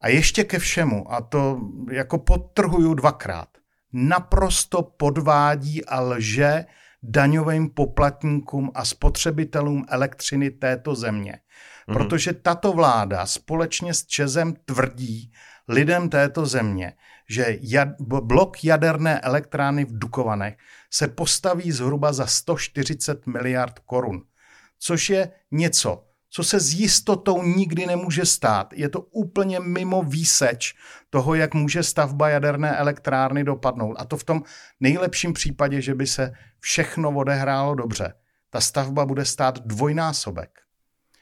A 0.00 0.08
ještě 0.08 0.44
ke 0.44 0.58
všemu, 0.58 1.12
a 1.12 1.20
to 1.20 1.60
jako 1.90 2.18
podtrhuju 2.18 2.94
dvakrát, 2.94 3.48
naprosto 3.92 4.82
podvádí 4.82 5.84
a 5.84 6.00
lže 6.00 6.64
daňovým 7.04 7.70
poplatníkům 7.70 8.70
a 8.74 8.84
spotřebitelům 8.84 9.84
elektřiny 9.88 10.50
této 10.50 10.94
země. 10.94 11.32
Mm-hmm. 11.32 11.92
Protože 11.92 12.32
tato 12.32 12.72
vláda 12.72 13.26
společně 13.26 13.94
s 13.94 14.06
Čezem 14.06 14.54
tvrdí 14.64 15.32
lidem 15.68 16.08
této 16.08 16.46
země, 16.46 16.92
že 17.28 17.58
jad, 17.60 17.88
blok 18.00 18.64
jaderné 18.64 19.20
elektrárny 19.20 19.84
v 19.84 19.98
Dukovanech 19.98 20.56
se 20.90 21.08
postaví 21.08 21.72
zhruba 21.72 22.12
za 22.12 22.26
140 22.26 23.26
miliard 23.26 23.78
korun, 23.78 24.22
což 24.78 25.10
je 25.10 25.30
něco, 25.50 26.04
co 26.34 26.44
se 26.44 26.60
s 26.60 26.72
jistotou 26.72 27.42
nikdy 27.42 27.86
nemůže 27.86 28.24
stát. 28.24 28.72
Je 28.72 28.88
to 28.88 29.00
úplně 29.00 29.60
mimo 29.60 30.02
výseč 30.02 30.74
toho, 31.10 31.34
jak 31.34 31.54
může 31.54 31.82
stavba 31.82 32.28
jaderné 32.28 32.76
elektrárny 32.76 33.44
dopadnout. 33.44 33.96
A 33.98 34.04
to 34.04 34.16
v 34.16 34.24
tom 34.24 34.42
nejlepším 34.80 35.32
případě, 35.32 35.80
že 35.80 35.94
by 35.94 36.06
se 36.06 36.32
všechno 36.60 37.10
odehrálo 37.10 37.74
dobře. 37.74 38.14
Ta 38.50 38.60
stavba 38.60 39.06
bude 39.06 39.24
stát 39.24 39.58
dvojnásobek. 39.66 40.60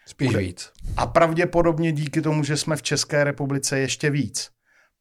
Spíš 0.06 0.28
bude. 0.28 0.38
víc. 0.38 0.72
A 0.96 1.06
pravděpodobně 1.06 1.92
díky 1.92 2.22
tomu, 2.22 2.44
že 2.44 2.56
jsme 2.56 2.76
v 2.76 2.82
České 2.82 3.24
republice 3.24 3.78
ještě 3.78 4.10
víc. 4.10 4.50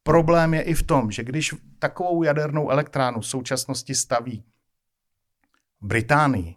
Problém 0.04 0.54
je 0.54 0.62
i 0.62 0.74
v 0.74 0.84
tom, 0.84 1.12
že 1.12 1.24
když 1.24 1.56
takovou 1.80 2.24
jadernou 2.24 2.69
elektránu 2.69 3.19
v 3.19 3.28
současnosti 3.28 3.95
staví 3.95 4.43
Británii, 5.82 6.56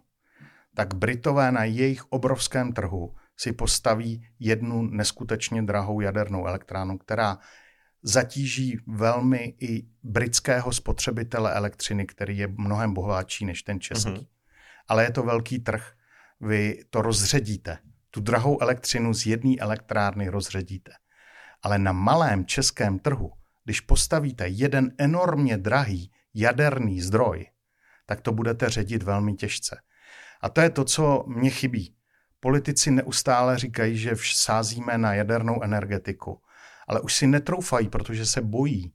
tak 0.73 0.93
Britové 0.93 1.51
na 1.51 1.63
jejich 1.63 2.05
obrovském 2.09 2.73
trhu 2.73 3.15
si 3.37 3.51
postaví 3.51 4.27
jednu 4.39 4.81
neskutečně 4.81 5.61
drahou 5.61 6.01
jadernou 6.01 6.47
elektránu, 6.47 6.97
která 6.97 7.37
zatíží 8.03 8.77
velmi 8.87 9.55
i 9.59 9.85
britského 10.03 10.73
spotřebitele 10.73 11.53
elektřiny, 11.53 12.05
který 12.05 12.37
je 12.37 12.47
mnohem 12.47 12.93
bohatší 12.93 13.45
než 13.45 13.63
ten 13.63 13.79
český. 13.79 14.09
Mm-hmm. 14.09 14.27
Ale 14.87 15.03
je 15.03 15.11
to 15.11 15.23
velký 15.23 15.59
trh. 15.59 15.91
Vy 16.41 16.83
to 16.89 17.01
rozředíte. 17.01 17.77
Tu 18.11 18.21
drahou 18.21 18.61
elektřinu 18.61 19.13
z 19.13 19.25
jedné 19.25 19.55
elektrárny 19.59 20.29
rozředíte. 20.29 20.91
Ale 21.61 21.79
na 21.79 21.91
malém 21.91 22.45
českém 22.45 22.99
trhu, 22.99 23.31
když 23.63 23.81
postavíte 23.81 24.47
jeden 24.47 24.91
enormně 24.97 25.57
drahý 25.57 26.11
jaderný 26.33 27.01
zdroj, 27.01 27.45
tak 28.05 28.21
to 28.21 28.31
budete 28.31 28.69
ředit 28.69 29.03
velmi 29.03 29.33
těžce. 29.33 29.77
A 30.41 30.49
to 30.49 30.61
je 30.61 30.69
to, 30.69 30.83
co 30.83 31.23
mě 31.27 31.49
chybí. 31.49 31.94
Politici 32.45 32.91
neustále 32.91 33.57
říkají, 33.57 33.97
že 33.97 34.15
sázíme 34.33 34.97
na 34.97 35.13
jadernou 35.13 35.63
energetiku, 35.63 36.41
ale 36.87 37.01
už 37.01 37.15
si 37.15 37.27
netroufají, 37.27 37.89
protože 37.89 38.25
se 38.25 38.41
bojí 38.41 38.93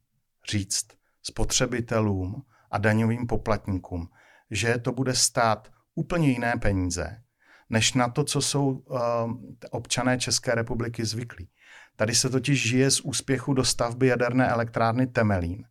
říct 0.50 0.86
spotřebitelům 1.22 2.42
a 2.70 2.78
daňovým 2.78 3.26
poplatníkům, 3.26 4.08
že 4.50 4.78
to 4.78 4.92
bude 4.92 5.14
stát 5.14 5.72
úplně 5.94 6.28
jiné 6.30 6.52
peníze, 6.62 7.22
než 7.70 7.92
na 7.92 8.08
to, 8.08 8.24
co 8.24 8.42
jsou 8.42 8.68
uh, 8.68 8.98
občané 9.70 10.18
České 10.18 10.54
republiky 10.54 11.04
zvyklí. 11.04 11.48
Tady 11.96 12.14
se 12.14 12.30
totiž 12.30 12.68
žije 12.68 12.90
z 12.90 13.00
úspěchu 13.00 13.54
do 13.54 13.64
stavby 13.64 14.06
jaderné 14.06 14.48
elektrárny 14.48 15.06
Temelín, 15.06 15.64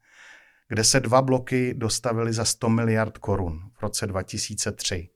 kde 0.67 0.83
se 0.83 0.99
dva 0.99 1.21
bloky 1.21 1.73
dostavily 1.73 2.33
za 2.33 2.45
100 2.45 2.69
miliard 2.69 3.17
korun 3.17 3.71
v 3.77 3.81
roce 3.81 4.07
2003. 4.07 5.09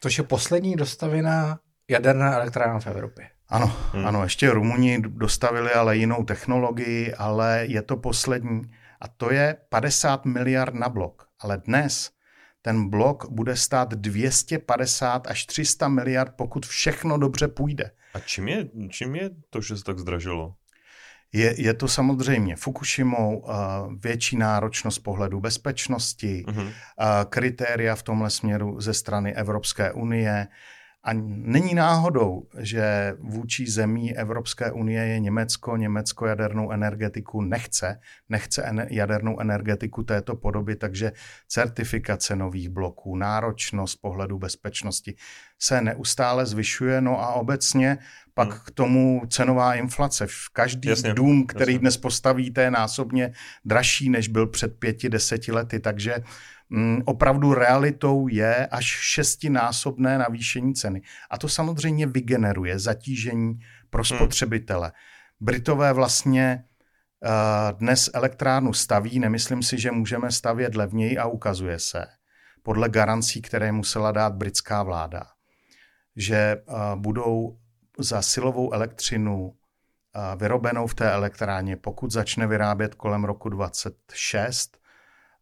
Což 0.00 0.18
je 0.18 0.24
poslední 0.24 0.76
dostavená 0.76 1.58
jaderná 1.90 2.34
elektrárna 2.34 2.80
v 2.80 2.86
Evropě. 2.86 3.30
Ano, 3.48 3.76
hmm. 3.92 4.06
ano, 4.06 4.22
ještě 4.22 4.50
Rumuni 4.50 5.00
dostavili 5.00 5.72
ale 5.72 5.96
jinou 5.96 6.24
technologii, 6.24 7.14
ale 7.14 7.64
je 7.68 7.82
to 7.82 7.96
poslední. 7.96 8.62
A 9.00 9.08
to 9.08 9.32
je 9.32 9.56
50 9.68 10.24
miliard 10.24 10.74
na 10.74 10.88
blok. 10.88 11.28
Ale 11.40 11.58
dnes 11.58 12.10
ten 12.62 12.88
blok 12.90 13.30
bude 13.30 13.56
stát 13.56 13.94
250 13.94 15.26
až 15.26 15.46
300 15.46 15.88
miliard, 15.88 16.32
pokud 16.36 16.66
všechno 16.66 17.18
dobře 17.18 17.48
půjde. 17.48 17.90
A 18.14 18.20
čím 18.20 18.48
je, 18.48 18.68
čím 18.88 19.16
je 19.16 19.30
to, 19.50 19.60
že 19.60 19.76
se 19.76 19.84
tak 19.84 19.98
zdražilo? 19.98 20.54
Je, 21.32 21.62
je 21.62 21.74
to 21.74 21.88
samozřejmě 21.88 22.56
Fukushimou, 22.56 23.38
uh, 23.38 23.54
větší 23.98 24.36
náročnost 24.36 24.98
pohledu 24.98 25.40
bezpečnosti, 25.40 26.44
uh-huh. 26.48 26.66
uh, 26.66 26.72
kritéria 27.28 27.94
v 27.94 28.02
tomhle 28.02 28.30
směru 28.30 28.80
ze 28.80 28.94
strany 28.94 29.34
Evropské 29.34 29.92
unie, 29.92 30.48
a 31.06 31.12
není 31.28 31.74
náhodou, 31.74 32.42
že 32.58 33.16
vůči 33.20 33.70
zemí 33.70 34.16
Evropské 34.16 34.72
unie 34.72 35.06
je 35.06 35.20
Německo. 35.20 35.76
Německo 35.76 36.26
jadernou 36.26 36.70
energetiku 36.70 37.40
nechce, 37.40 38.00
nechce 38.28 38.72
jadernou 38.90 39.40
energetiku 39.40 40.02
této 40.02 40.36
podoby, 40.36 40.76
takže 40.76 41.12
certifikace 41.48 42.36
nových 42.36 42.68
bloků, 42.68 43.16
náročnost 43.16 44.00
pohledu 44.00 44.38
bezpečnosti 44.38 45.14
se 45.58 45.80
neustále 45.80 46.46
zvyšuje. 46.46 47.00
No 47.00 47.22
a 47.22 47.32
obecně 47.32 47.98
pak 48.36 48.48
hmm. 48.48 48.58
k 48.64 48.70
tomu 48.70 49.22
cenová 49.28 49.74
inflace. 49.74 50.26
Každý 50.52 50.88
jasně, 50.88 51.14
dům, 51.14 51.46
který 51.46 51.72
jasně. 51.72 51.80
dnes 51.80 51.96
postavíte, 51.96 52.62
je 52.62 52.70
násobně 52.70 53.32
dražší, 53.64 54.10
než 54.10 54.28
byl 54.28 54.46
před 54.46 54.78
pěti, 54.78 55.08
deseti 55.08 55.52
lety. 55.52 55.80
Takže 55.80 56.22
Mm, 56.70 57.02
opravdu 57.04 57.54
realitou 57.54 58.28
je 58.28 58.66
až 58.66 58.84
šestinásobné 58.84 60.18
navýšení 60.18 60.74
ceny. 60.74 61.02
A 61.30 61.38
to 61.38 61.48
samozřejmě 61.48 62.06
vygeneruje 62.06 62.78
zatížení 62.78 63.58
pro 63.90 64.02
hmm. 64.02 64.18
spotřebitele. 64.18 64.92
Britové 65.40 65.92
vlastně 65.92 66.64
uh, 67.24 67.78
dnes 67.78 68.10
elektrárnu 68.14 68.72
staví, 68.72 69.18
nemyslím 69.18 69.62
si, 69.62 69.78
že 69.78 69.90
můžeme 69.90 70.32
stavět 70.32 70.74
levněji 70.74 71.18
a 71.18 71.26
ukazuje 71.26 71.78
se, 71.78 72.06
podle 72.62 72.88
garancí, 72.88 73.42
které 73.42 73.72
musela 73.72 74.12
dát 74.12 74.34
britská 74.34 74.82
vláda, 74.82 75.22
že 76.16 76.56
uh, 76.66 77.00
budou 77.00 77.58
za 77.98 78.22
silovou 78.22 78.72
elektřinu 78.72 79.56
vyrobenou 80.36 80.86
v 80.86 80.94
té 80.94 81.12
elektrárně, 81.12 81.76
pokud 81.76 82.12
začne 82.12 82.46
vyrábět 82.46 82.94
kolem 82.94 83.24
roku 83.24 83.48
26, 83.48 84.78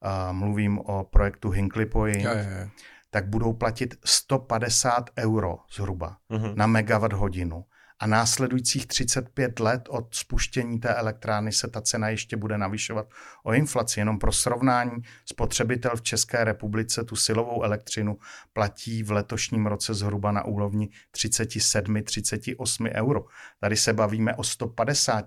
a 0.03 0.33
mluvím 0.33 0.79
o 0.79 1.05
projektu 1.05 1.51
Hinkley 1.51 1.87
Point, 1.87 2.25
je, 2.25 2.31
je. 2.31 2.71
tak 3.11 3.27
budou 3.27 3.53
platit 3.53 3.95
150 4.05 5.11
euro 5.19 5.59
zhruba 5.75 6.17
uh-huh. 6.31 6.55
na 6.55 6.67
megawatt 6.67 7.13
hodinu. 7.13 7.65
A 8.05 8.07
následujících 8.07 8.87
35 8.87 9.61
let 9.61 9.89
od 9.89 10.15
spuštění 10.15 10.81
té 10.81 10.95
elektrárny 10.95 11.53
se 11.53 11.69
ta 11.69 11.81
cena 11.81 12.09
ještě 12.09 12.37
bude 12.37 12.59
navyšovat 12.59 13.07
o 13.45 13.53
inflaci. 13.53 14.01
Jenom 14.01 14.19
pro 14.19 14.33
srovnání, 14.33 14.97
spotřebitel 15.27 15.97
v 15.97 16.03
České 16.03 16.45
republice 16.45 17.05
tu 17.05 17.17
silovou 17.17 17.63
elektřinu 17.63 18.19
platí 18.53 19.03
v 19.03 19.11
letošním 19.11 19.67
roce 19.67 19.95
zhruba 19.95 20.33
na 20.33 20.45
úrovni 20.45 20.89
37-38 21.17 22.91
euro. 22.95 23.25
Tady 23.61 23.77
se 23.77 23.93
bavíme 23.93 24.35
o 24.35 24.45
150. 24.45 25.27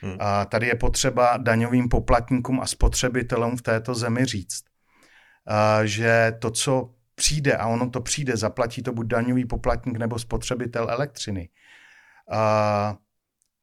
Hmm. 0.00 0.16
A 0.20 0.44
tady 0.44 0.66
je 0.66 0.74
potřeba 0.74 1.36
daňovým 1.36 1.88
poplatníkům 1.88 2.60
a 2.60 2.66
spotřebitelům 2.66 3.56
v 3.56 3.62
této 3.62 3.94
zemi 3.94 4.24
říct, 4.24 4.64
že 5.84 6.32
to, 6.38 6.50
co 6.50 6.94
přijde, 7.14 7.56
a 7.56 7.66
ono 7.66 7.90
to 7.90 8.00
přijde, 8.00 8.36
zaplatí 8.36 8.82
to 8.82 8.92
buď 8.92 9.06
daňový 9.06 9.44
poplatník 9.44 9.98
nebo 9.98 10.18
spotřebitel 10.18 10.90
elektřiny, 10.90 11.48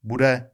bude 0.03 0.49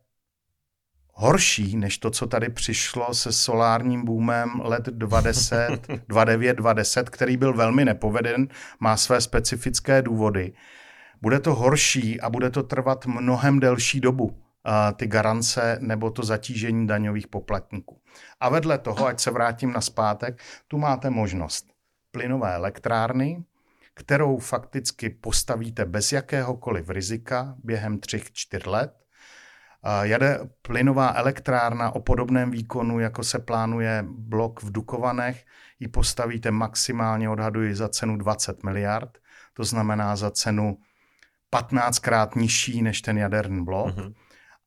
horší 1.14 1.78
než 1.78 1.98
to, 1.98 2.12
co 2.12 2.28
tady 2.28 2.50
přišlo 2.50 3.14
se 3.14 3.32
solárním 3.32 4.06
boomem 4.06 4.62
let 4.64 4.86
20, 4.86 5.88
29, 6.08 6.54
20, 6.54 7.10
který 7.10 7.38
byl 7.38 7.54
velmi 7.54 7.86
nepoveden, 7.86 8.48
má 8.80 8.98
své 8.98 9.22
specifické 9.22 10.02
důvody. 10.02 10.54
Bude 11.22 11.40
to 11.40 11.56
horší 11.56 12.22
a 12.22 12.30
bude 12.30 12.50
to 12.50 12.64
trvat 12.64 13.06
mnohem 13.06 13.60
delší 13.60 14.00
dobu 14.00 14.38
ty 14.96 15.08
garance 15.08 15.78
nebo 15.82 16.12
to 16.12 16.24
zatížení 16.24 16.88
daňových 16.88 17.28
poplatníků. 17.28 18.02
A 18.40 18.50
vedle 18.50 18.78
toho, 18.78 19.06
ať 19.06 19.20
se 19.20 19.32
vrátím 19.32 19.72
na 19.72 19.82
zpátek, 19.82 20.42
tu 20.68 20.78
máte 20.78 21.10
možnost 21.10 21.66
plynové 22.12 22.56
elektrárny, 22.56 23.44
kterou 24.02 24.38
fakticky 24.38 25.10
postavíte 25.10 25.86
bez 25.86 26.12
jakéhokoliv 26.12 26.90
rizika 26.90 27.56
během 27.64 27.98
3-4 27.98 28.70
let. 28.70 28.94
Jade 30.02 30.40
plynová 30.62 31.14
elektrárna 31.16 31.96
o 31.96 32.00
podobném 32.00 32.52
výkonu, 32.52 33.00
jako 33.00 33.24
se 33.24 33.40
plánuje 33.40 34.06
blok 34.08 34.64
v 34.64 34.72
Dukovanech, 34.72 35.46
ji 35.80 35.88
postavíte 35.88 36.52
maximálně, 36.52 37.30
odhaduji, 37.30 37.76
za 37.76 37.90
cenu 37.90 38.18
20 38.18 38.64
miliard, 38.64 39.18
to 39.54 39.64
znamená 39.64 40.16
za 40.16 40.32
cenu 40.32 40.78
15krát 41.56 42.30
nižší 42.36 42.82
než 42.82 43.02
ten 43.02 43.18
jaderný 43.18 43.66
blok. 43.66 43.96
Mm-hmm 43.96 44.14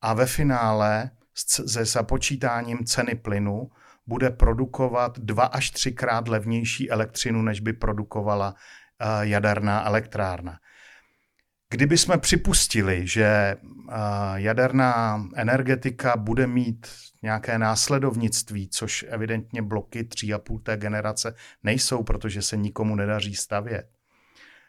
a 0.05 0.13
ve 0.13 0.25
finále 0.25 1.11
se 1.35 1.85
započítáním 1.85 2.85
ceny 2.85 3.15
plynu 3.15 3.69
bude 4.07 4.29
produkovat 4.29 5.19
dva 5.19 5.43
až 5.43 5.71
třikrát 5.71 6.27
levnější 6.27 6.91
elektřinu, 6.91 7.41
než 7.41 7.59
by 7.59 7.73
produkovala 7.73 8.55
jaderná 9.21 9.85
elektrárna. 9.85 10.59
Kdyby 11.69 11.97
jsme 11.97 12.17
připustili, 12.17 13.07
že 13.07 13.55
jaderná 14.35 15.23
energetika 15.35 16.17
bude 16.17 16.47
mít 16.47 16.87
nějaké 17.23 17.57
následovnictví, 17.57 18.69
což 18.69 19.05
evidentně 19.09 19.61
bloky 19.61 20.03
3,5 20.03 20.63
té 20.63 20.77
generace 20.77 21.35
nejsou, 21.63 22.03
protože 22.03 22.41
se 22.41 22.57
nikomu 22.57 22.95
nedaří 22.95 23.35
stavět, 23.35 23.89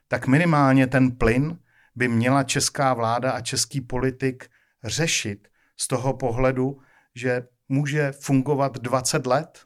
tak 0.09 0.27
minimálně 0.27 0.87
ten 0.87 1.11
plyn 1.11 1.59
by 1.95 2.09
měla 2.09 2.43
česká 2.43 2.95
vláda 2.95 3.33
a 3.33 3.41
český 3.41 3.81
politik 3.81 4.49
řešit 4.85 5.49
z 5.77 5.89
toho 5.89 6.15
pohledu, 6.15 6.79
že 7.15 7.43
může 7.69 8.13
fungovat 8.13 8.79
20 8.79 9.27
let 9.27 9.61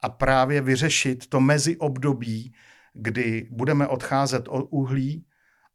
a 0.00 0.08
právě 0.08 0.60
vyřešit 0.60 1.26
to 1.26 1.40
meziobdobí, 1.40 2.54
kdy 2.94 3.48
budeme 3.50 3.86
odcházet 3.86 4.48
od 4.48 4.68
uhlí. 4.70 5.26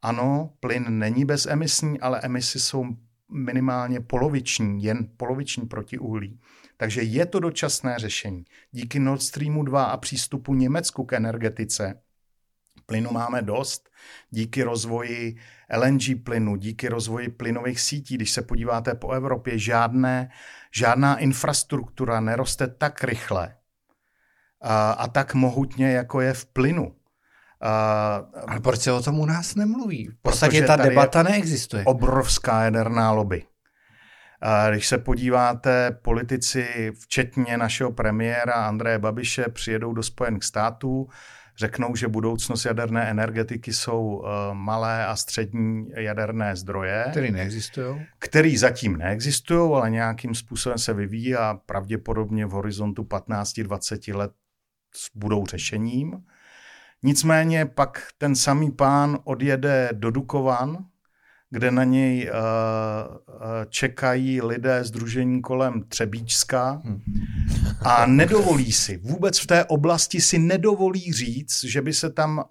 Ano, 0.02 0.54
plyn 0.60 0.98
není 0.98 1.24
bezemisní, 1.24 2.00
ale 2.00 2.20
emisy 2.20 2.60
jsou 2.60 2.86
minimálně 3.32 4.00
poloviční, 4.00 4.84
jen 4.84 5.08
poloviční 5.16 5.66
proti 5.66 5.98
uhlí. 5.98 6.40
Takže 6.76 7.02
je 7.02 7.26
to 7.26 7.40
dočasné 7.40 7.98
řešení. 7.98 8.44
Díky 8.70 8.98
Nord 8.98 9.22
Streamu 9.22 9.62
2 9.62 9.84
a 9.84 9.96
přístupu 9.96 10.54
Německu 10.54 11.04
k 11.04 11.12
energetice 11.12 12.00
Plynu 12.86 13.10
máme 13.12 13.42
dost 13.42 13.90
díky 14.30 14.62
rozvoji 14.62 15.36
LNG 15.76 16.24
plynu, 16.24 16.56
díky 16.56 16.88
rozvoji 16.88 17.28
plynových 17.28 17.80
sítí. 17.80 18.14
Když 18.14 18.30
se 18.30 18.42
podíváte 18.42 18.94
po 18.94 19.12
Evropě, 19.12 19.58
žádné, 19.58 20.30
žádná 20.74 21.18
infrastruktura 21.18 22.20
neroste 22.20 22.66
tak 22.66 23.04
rychle 23.04 23.56
a, 24.60 24.90
a 24.90 25.08
tak 25.08 25.34
mohutně, 25.34 25.92
jako 25.92 26.20
je 26.20 26.32
v 26.32 26.46
plynu. 26.46 26.96
A, 27.60 28.22
Ale 28.46 28.60
proč 28.60 28.80
se 28.80 28.92
o 28.92 29.02
tom 29.02 29.18
u 29.18 29.26
nás 29.26 29.54
nemluví? 29.54 30.08
V 30.08 30.22
podstatě 30.22 30.62
ta 30.62 30.76
debata 30.76 31.22
neexistuje. 31.22 31.84
Obrovská 31.84 32.62
jaderná 32.62 33.12
lobby. 33.12 33.44
A 34.40 34.70
když 34.70 34.86
se 34.86 34.98
podíváte, 34.98 35.98
politici, 36.02 36.92
včetně 37.00 37.56
našeho 37.56 37.92
premiéra 37.92 38.52
Andreje 38.52 38.98
Babiše, 38.98 39.44
přijedou 39.48 39.92
do 39.92 40.02
Spojených 40.02 40.44
států, 40.44 41.08
řeknou, 41.56 41.96
že 41.96 42.08
budoucnost 42.08 42.64
jaderné 42.64 43.10
energetiky 43.10 43.72
jsou 43.72 44.24
eh, 44.24 44.28
malé 44.54 45.06
a 45.06 45.16
střední 45.16 45.86
jaderné 45.96 46.56
zdroje. 46.56 47.04
Které 47.10 47.30
neexistují. 47.30 48.06
Které 48.18 48.58
zatím 48.58 48.96
neexistují, 48.96 49.72
ale 49.74 49.90
nějakým 49.90 50.34
způsobem 50.34 50.78
se 50.78 50.94
vyvíjí 50.94 51.36
a 51.36 51.58
pravděpodobně 51.66 52.46
v 52.46 52.50
horizontu 52.50 53.02
15-20 53.02 54.16
let 54.16 54.32
budou 55.14 55.46
řešením. 55.46 56.12
Nicméně 57.06 57.66
pak 57.66 58.02
ten 58.18 58.34
samý 58.34 58.70
pán 58.70 59.18
odjede 59.24 59.88
do 59.92 60.10
Dukovan, 60.10 60.84
kde 61.50 61.70
na 61.70 61.84
něj 61.84 62.30
uh, 62.30 62.38
čekají 63.68 64.42
lidé 64.42 64.84
združení 64.84 65.42
kolem 65.42 65.82
Třebíčska. 65.88 66.82
A 67.82 68.06
nedovolí 68.06 68.72
si, 68.72 68.96
vůbec 68.96 69.38
v 69.38 69.46
té 69.46 69.64
oblasti 69.64 70.20
si 70.20 70.38
nedovolí 70.38 71.12
říct, 71.12 71.64
že 71.64 71.82
by 71.82 71.92
se 71.92 72.10
tam 72.10 72.38
uh, 72.38 72.44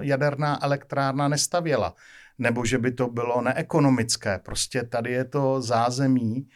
jaderná 0.00 0.64
elektrárna 0.64 1.28
nestavěla, 1.28 1.94
nebo 2.38 2.64
že 2.64 2.78
by 2.78 2.92
to 2.92 3.08
bylo 3.08 3.40
neekonomické. 3.40 4.38
Prostě 4.38 4.82
tady 4.82 5.12
je 5.12 5.24
to 5.24 5.62
zázemí 5.62 6.48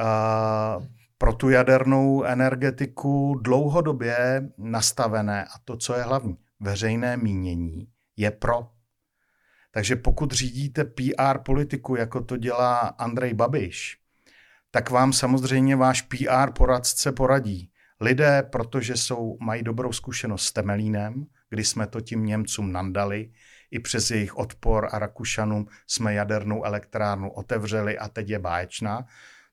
uh, 0.00 0.84
pro 1.18 1.32
tu 1.32 1.50
jadernou 1.50 2.24
energetiku 2.24 3.40
dlouhodobě 3.42 4.48
nastavené 4.58 5.44
a 5.44 5.58
to, 5.64 5.76
co 5.76 5.94
je 5.94 6.02
hlavní, 6.02 6.36
veřejné 6.64 7.16
mínění 7.16 7.88
je 8.16 8.30
pro. 8.30 8.68
Takže 9.70 9.96
pokud 9.96 10.32
řídíte 10.32 10.84
PR 10.84 11.38
politiku, 11.44 11.96
jako 11.96 12.20
to 12.20 12.36
dělá 12.36 12.78
Andrej 12.78 13.34
Babiš, 13.34 13.98
tak 14.70 14.90
vám 14.90 15.12
samozřejmě 15.12 15.76
váš 15.76 16.02
PR 16.02 16.52
poradce 16.56 17.12
poradí. 17.12 17.70
Lidé, 18.00 18.42
protože 18.42 18.96
jsou, 18.96 19.36
mají 19.40 19.62
dobrou 19.62 19.92
zkušenost 19.92 20.44
s 20.44 20.52
Temelínem, 20.52 21.26
kdy 21.50 21.64
jsme 21.64 21.86
to 21.86 22.00
tím 22.00 22.26
Němcům 22.26 22.72
nandali, 22.72 23.30
i 23.70 23.80
přes 23.80 24.10
jejich 24.10 24.36
odpor 24.36 24.88
a 24.92 24.98
Rakušanům 24.98 25.66
jsme 25.86 26.14
jadernou 26.14 26.64
elektrárnu 26.64 27.30
otevřeli 27.30 27.98
a 27.98 28.08
teď 28.08 28.30
je 28.30 28.38
báječná, 28.38 29.06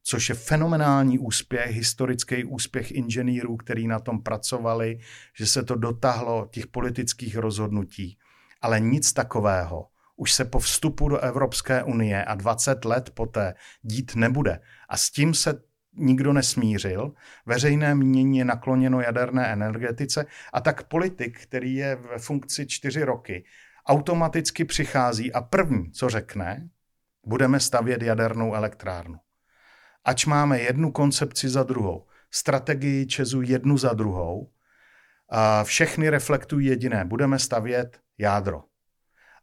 což 0.03 0.29
je 0.29 0.35
fenomenální 0.35 1.19
úspěch, 1.19 1.75
historický 1.75 2.43
úspěch 2.43 2.91
inženýrů, 2.91 3.57
který 3.57 3.87
na 3.87 3.99
tom 3.99 4.23
pracovali, 4.23 4.99
že 5.37 5.45
se 5.45 5.63
to 5.63 5.75
dotáhlo 5.75 6.47
těch 6.51 6.67
politických 6.67 7.37
rozhodnutí. 7.37 8.17
Ale 8.61 8.79
nic 8.79 9.13
takového 9.13 9.87
už 10.15 10.33
se 10.33 10.45
po 10.45 10.59
vstupu 10.59 11.09
do 11.09 11.19
Evropské 11.19 11.83
unie 11.83 12.25
a 12.25 12.35
20 12.35 12.85
let 12.85 13.09
poté 13.09 13.53
dít 13.81 14.15
nebude. 14.15 14.59
A 14.89 14.97
s 14.97 15.09
tím 15.09 15.33
se 15.33 15.61
nikdo 15.93 16.33
nesmířil. 16.33 17.13
Veřejné 17.45 17.95
mínění 17.95 18.37
je 18.37 18.45
nakloněno 18.45 19.01
jaderné 19.01 19.47
energetice 19.47 20.25
a 20.53 20.61
tak 20.61 20.83
politik, 20.83 21.39
který 21.39 21.75
je 21.75 21.95
ve 21.95 22.19
funkci 22.19 22.67
čtyři 22.67 23.03
roky, 23.03 23.45
automaticky 23.85 24.65
přichází 24.65 25.33
a 25.33 25.41
první, 25.41 25.91
co 25.91 26.09
řekne, 26.09 26.69
budeme 27.25 27.59
stavět 27.59 28.01
jadernou 28.01 28.55
elektrárnu. 28.55 29.17
Ač 30.05 30.25
máme 30.25 30.59
jednu 30.59 30.91
koncepci 30.91 31.49
za 31.49 31.63
druhou, 31.63 32.05
strategii 32.31 33.05
Česu 33.05 33.41
jednu 33.41 33.77
za 33.77 33.93
druhou, 33.93 34.51
a 35.29 35.63
všechny 35.63 36.09
reflektují 36.09 36.67
jediné, 36.67 37.05
budeme 37.05 37.39
stavět 37.39 37.99
jádro. 38.17 38.63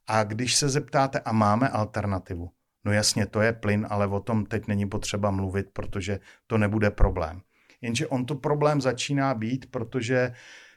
A 0.07 0.25
když 0.25 0.57
se 0.57 0.69
zeptáte, 0.69 1.21
a 1.21 1.33
máme 1.33 1.69
alternativu, 1.69 2.51
no 2.85 2.93
jasně, 2.93 3.27
to 3.27 3.41
je 3.41 3.53
plyn, 3.53 3.87
ale 3.91 4.07
o 4.07 4.21
tom 4.21 4.47
teď 4.47 4.67
není 4.67 4.89
potřeba 4.89 5.31
mluvit, 5.31 5.67
protože 5.73 6.21
to 6.47 6.59
nebude 6.59 6.91
problém. 6.91 7.41
Jenže 7.81 8.07
on 8.07 8.25
to 8.25 8.35
problém 8.35 8.81
začíná 8.81 9.35
být, 9.35 9.71
protože 9.71 10.33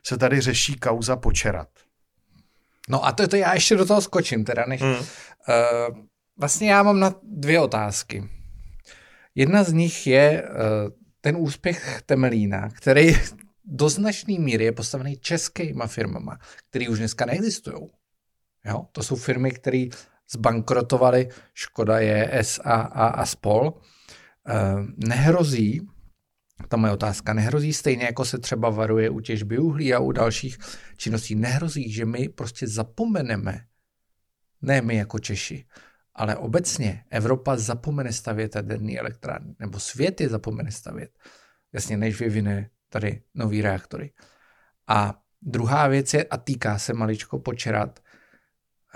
se 0.06 0.18
tady 0.18 0.42
řeší 0.42 0.76
kauza 0.76 1.16
počerat. 1.16 1.70
No 2.90 3.06
a 3.06 3.12
to, 3.12 3.28
to 3.28 3.36
já 3.36 3.54
ještě 3.54 3.76
do 3.76 3.86
toho 3.86 4.02
skočím, 4.02 4.46
teda 4.46 4.66
než... 4.68 4.82
Hmm. 4.82 4.94
Uh, 4.94 5.06
vlastně 6.40 6.72
já 6.72 6.84
mám 6.84 7.00
na 7.00 7.14
dvě 7.24 7.60
otázky. 7.60 8.30
Jedna 9.36 9.64
z 9.64 9.74
nich 9.74 10.08
je 10.08 10.44
uh, 10.44 10.50
ten 11.22 11.36
úspěch 11.38 12.02
Temelína, 12.06 12.70
který 12.70 13.16
do 13.66 13.90
značné 13.90 14.40
míry 14.40 14.64
je 14.64 14.72
postavený 14.72 15.18
českýma 15.18 15.88
firmama, 15.88 16.38
které 16.70 16.90
už 16.90 17.00
dneska 17.00 17.26
neexistují. 17.26 17.88
Jo? 18.66 18.86
To 18.92 19.04
jsou 19.04 19.16
firmy, 19.16 19.52
které 19.52 19.86
zbankrotovaly, 20.32 21.30
Škoda 21.54 22.00
je 22.00 22.42
a, 22.64 22.82
a 23.08 23.26
spol. 23.26 23.74
Uh, 24.50 24.86
nehrozí, 25.08 25.82
ta 26.68 26.78
moje 26.78 26.94
otázka, 26.94 27.34
nehrozí 27.34 27.74
stejně, 27.74 28.06
jako 28.06 28.26
se 28.26 28.38
třeba 28.38 28.70
varuje 28.70 29.10
u 29.10 29.20
těžby 29.20 29.58
uhlí 29.58 29.94
a 29.94 30.00
u 30.00 30.12
dalších 30.12 30.58
činností, 30.98 31.36
nehrozí, 31.36 31.92
že 31.92 32.06
my 32.06 32.30
prostě 32.30 32.68
zapomeneme, 32.68 33.66
ne 34.62 34.82
my 34.82 34.96
jako 34.96 35.20
Češi, 35.20 35.66
ale 36.16 36.36
obecně 36.36 37.04
Evropa 37.10 37.58
zapomene 37.58 38.14
stavět 38.14 38.56
jaderný 38.56 39.00
elektrárny, 39.00 39.56
nebo 39.60 39.80
svět 39.80 40.22
je 40.22 40.30
zapomene 40.30 40.72
stavět, 40.72 41.12
jasně, 41.74 41.98
než 41.98 42.20
vyvine 42.20 42.70
tady 42.90 43.22
nový 43.36 43.62
reaktory. 43.62 44.14
A 44.88 45.22
druhá 45.42 45.88
věc 45.88 46.14
je, 46.14 46.24
a 46.24 46.38
týká 46.38 46.80
se 46.80 46.94
maličko 46.94 47.40
počerat, 47.40 48.00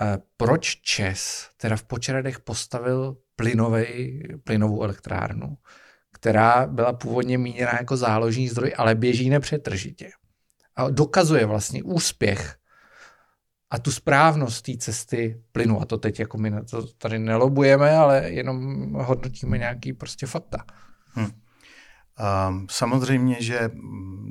eh, 0.00 0.18
proč 0.36 0.76
Čes 0.76 1.50
teda 1.56 1.76
v 1.76 1.84
počeradech 1.84 2.40
postavil 2.40 3.16
plynovej, 3.36 4.22
plynovou 4.44 4.82
elektrárnu, 4.82 5.56
která 6.12 6.66
byla 6.66 6.92
původně 6.92 7.38
míněna 7.38 7.72
jako 7.72 7.96
záložní 7.96 8.48
zdroj, 8.48 8.72
ale 8.76 8.94
běží 8.94 9.30
nepřetržitě. 9.30 10.10
A 10.76 10.90
dokazuje 10.90 11.46
vlastně 11.46 11.82
úspěch 11.82 12.56
a 13.70 13.78
tu 13.78 13.92
správnost 13.92 14.64
té 14.64 14.76
cesty 14.76 15.42
plynu. 15.52 15.80
A 15.80 15.84
to 15.84 15.98
teď 15.98 16.20
jako 16.20 16.38
my 16.38 16.52
to 16.70 16.86
tady 16.86 17.18
nelobujeme, 17.18 17.96
ale 17.96 18.30
jenom 18.30 18.92
hodnotíme 18.92 19.58
nějaký 19.58 19.92
prostě 19.92 20.26
fakta. 20.26 20.64
Hmm. 21.08 21.30
Samozřejmě, 22.70 23.42
že 23.42 23.70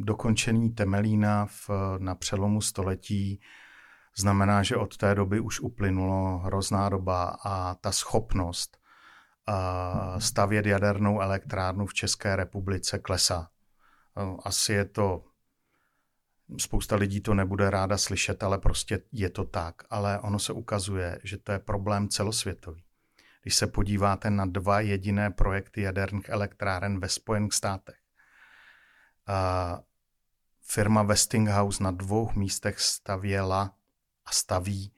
dokončení 0.03 0.69
Temelína 0.69 1.45
v, 1.45 1.69
na 1.97 2.15
přelomu 2.15 2.61
století 2.61 3.41
znamená, 4.17 4.63
že 4.63 4.75
od 4.75 4.97
té 4.97 5.15
doby 5.15 5.39
už 5.39 5.59
uplynulo 5.59 6.37
hrozná 6.37 6.89
doba 6.89 7.37
a 7.43 7.75
ta 7.75 7.91
schopnost 7.91 8.77
uh, 9.49 10.19
stavět 10.19 10.65
jadernou 10.65 11.21
elektrárnu 11.21 11.85
v 11.85 11.93
České 11.93 12.35
republice 12.35 12.99
klesá. 12.99 13.47
Uh, 14.17 14.39
asi 14.43 14.73
je 14.73 14.85
to 14.85 15.23
Spousta 16.57 16.95
lidí 16.95 17.21
to 17.21 17.33
nebude 17.33 17.69
ráda 17.69 17.97
slyšet, 17.97 18.43
ale 18.43 18.57
prostě 18.57 19.01
je 19.11 19.29
to 19.29 19.43
tak. 19.43 19.83
Ale 19.89 20.19
ono 20.19 20.39
se 20.39 20.53
ukazuje, 20.53 21.19
že 21.23 21.37
to 21.37 21.51
je 21.51 21.59
problém 21.59 22.09
celosvětový. 22.09 22.83
Když 23.41 23.55
se 23.55 23.67
podíváte 23.67 24.29
na 24.29 24.45
dva 24.45 24.79
jediné 24.79 25.31
projekty 25.31 25.81
jaderných 25.81 26.29
elektráren 26.29 26.99
ve 26.99 27.09
Spojených 27.09 27.53
státech, 27.53 27.95
a 29.27 29.79
firma 30.61 31.03
Westinghouse 31.03 31.83
na 31.83 31.91
dvou 31.91 32.31
místech 32.35 32.79
stavěla 32.79 33.75
a 34.25 34.31
staví 34.31 34.93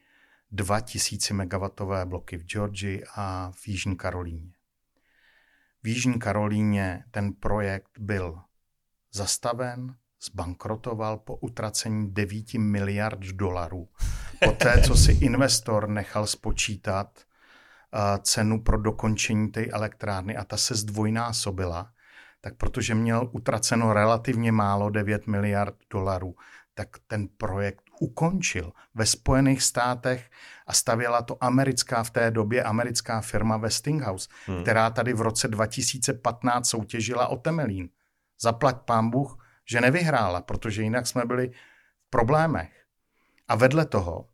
2000 0.51 1.33
MW 1.33 2.05
bloky 2.05 2.38
v 2.38 2.43
Georgii 2.43 3.03
a 3.15 3.51
v 3.55 3.67
Jižní 3.67 3.97
Karolíně. 3.97 4.53
V 5.83 5.88
Jižní 5.88 6.19
Karolíně 6.19 7.03
ten 7.12 7.33
projekt 7.33 7.99
byl 7.99 8.41
zastaven, 9.12 9.95
zbankrotoval 10.23 11.17
po 11.17 11.36
utracení 11.36 12.13
9 12.13 12.53
miliard 12.53 13.19
dolarů. 13.19 13.88
Poté, 14.45 14.82
co 14.88 14.95
si 14.95 15.12
investor 15.12 15.89
nechal 15.89 16.27
spočítat 16.27 17.19
uh, 17.19 18.23
cenu 18.23 18.63
pro 18.63 18.77
dokončení 18.82 19.47
té 19.47 19.65
elektrárny 19.65 20.38
a 20.38 20.43
ta 20.43 20.58
se 20.58 20.75
zdvojnásobila, 20.75 21.91
tak 22.41 22.56
protože 22.56 22.95
měl 22.95 23.30
utraceno 23.32 23.93
relativně 23.93 24.51
málo 24.51 24.89
9 24.89 25.27
miliard 25.27 25.75
dolarů, 25.89 26.36
tak 26.73 26.88
ten 27.08 27.27
projekt 27.38 27.84
ukončil 27.99 28.71
ve 28.95 29.06
Spojených 29.06 29.63
státech 29.63 30.30
a 30.67 30.73
stavěla 30.73 31.21
to 31.21 31.43
americká 31.43 32.03
v 32.03 32.10
té 32.10 32.32
době 32.32 32.63
americká 32.63 33.21
firma 33.21 33.58
Westinghouse, 33.58 34.30
hmm. 34.45 34.62
která 34.62 34.89
tady 34.89 35.13
v 35.13 35.21
roce 35.21 35.47
2015 35.47 36.69
soutěžila 36.69 37.27
o 37.27 37.38
Temelín. 37.38 37.89
Zaplať 38.41 38.77
pán 38.86 39.10
Bůh, 39.10 39.46
že 39.69 39.82
nevyhrála, 39.82 40.41
protože 40.41 40.84
jinak 40.84 41.08
jsme 41.08 41.25
byli 41.25 41.49
v 42.01 42.10
problémech. 42.10 42.86
A 43.47 43.56
vedle 43.56 43.86
toho 43.86 44.19
uh, 44.19 44.27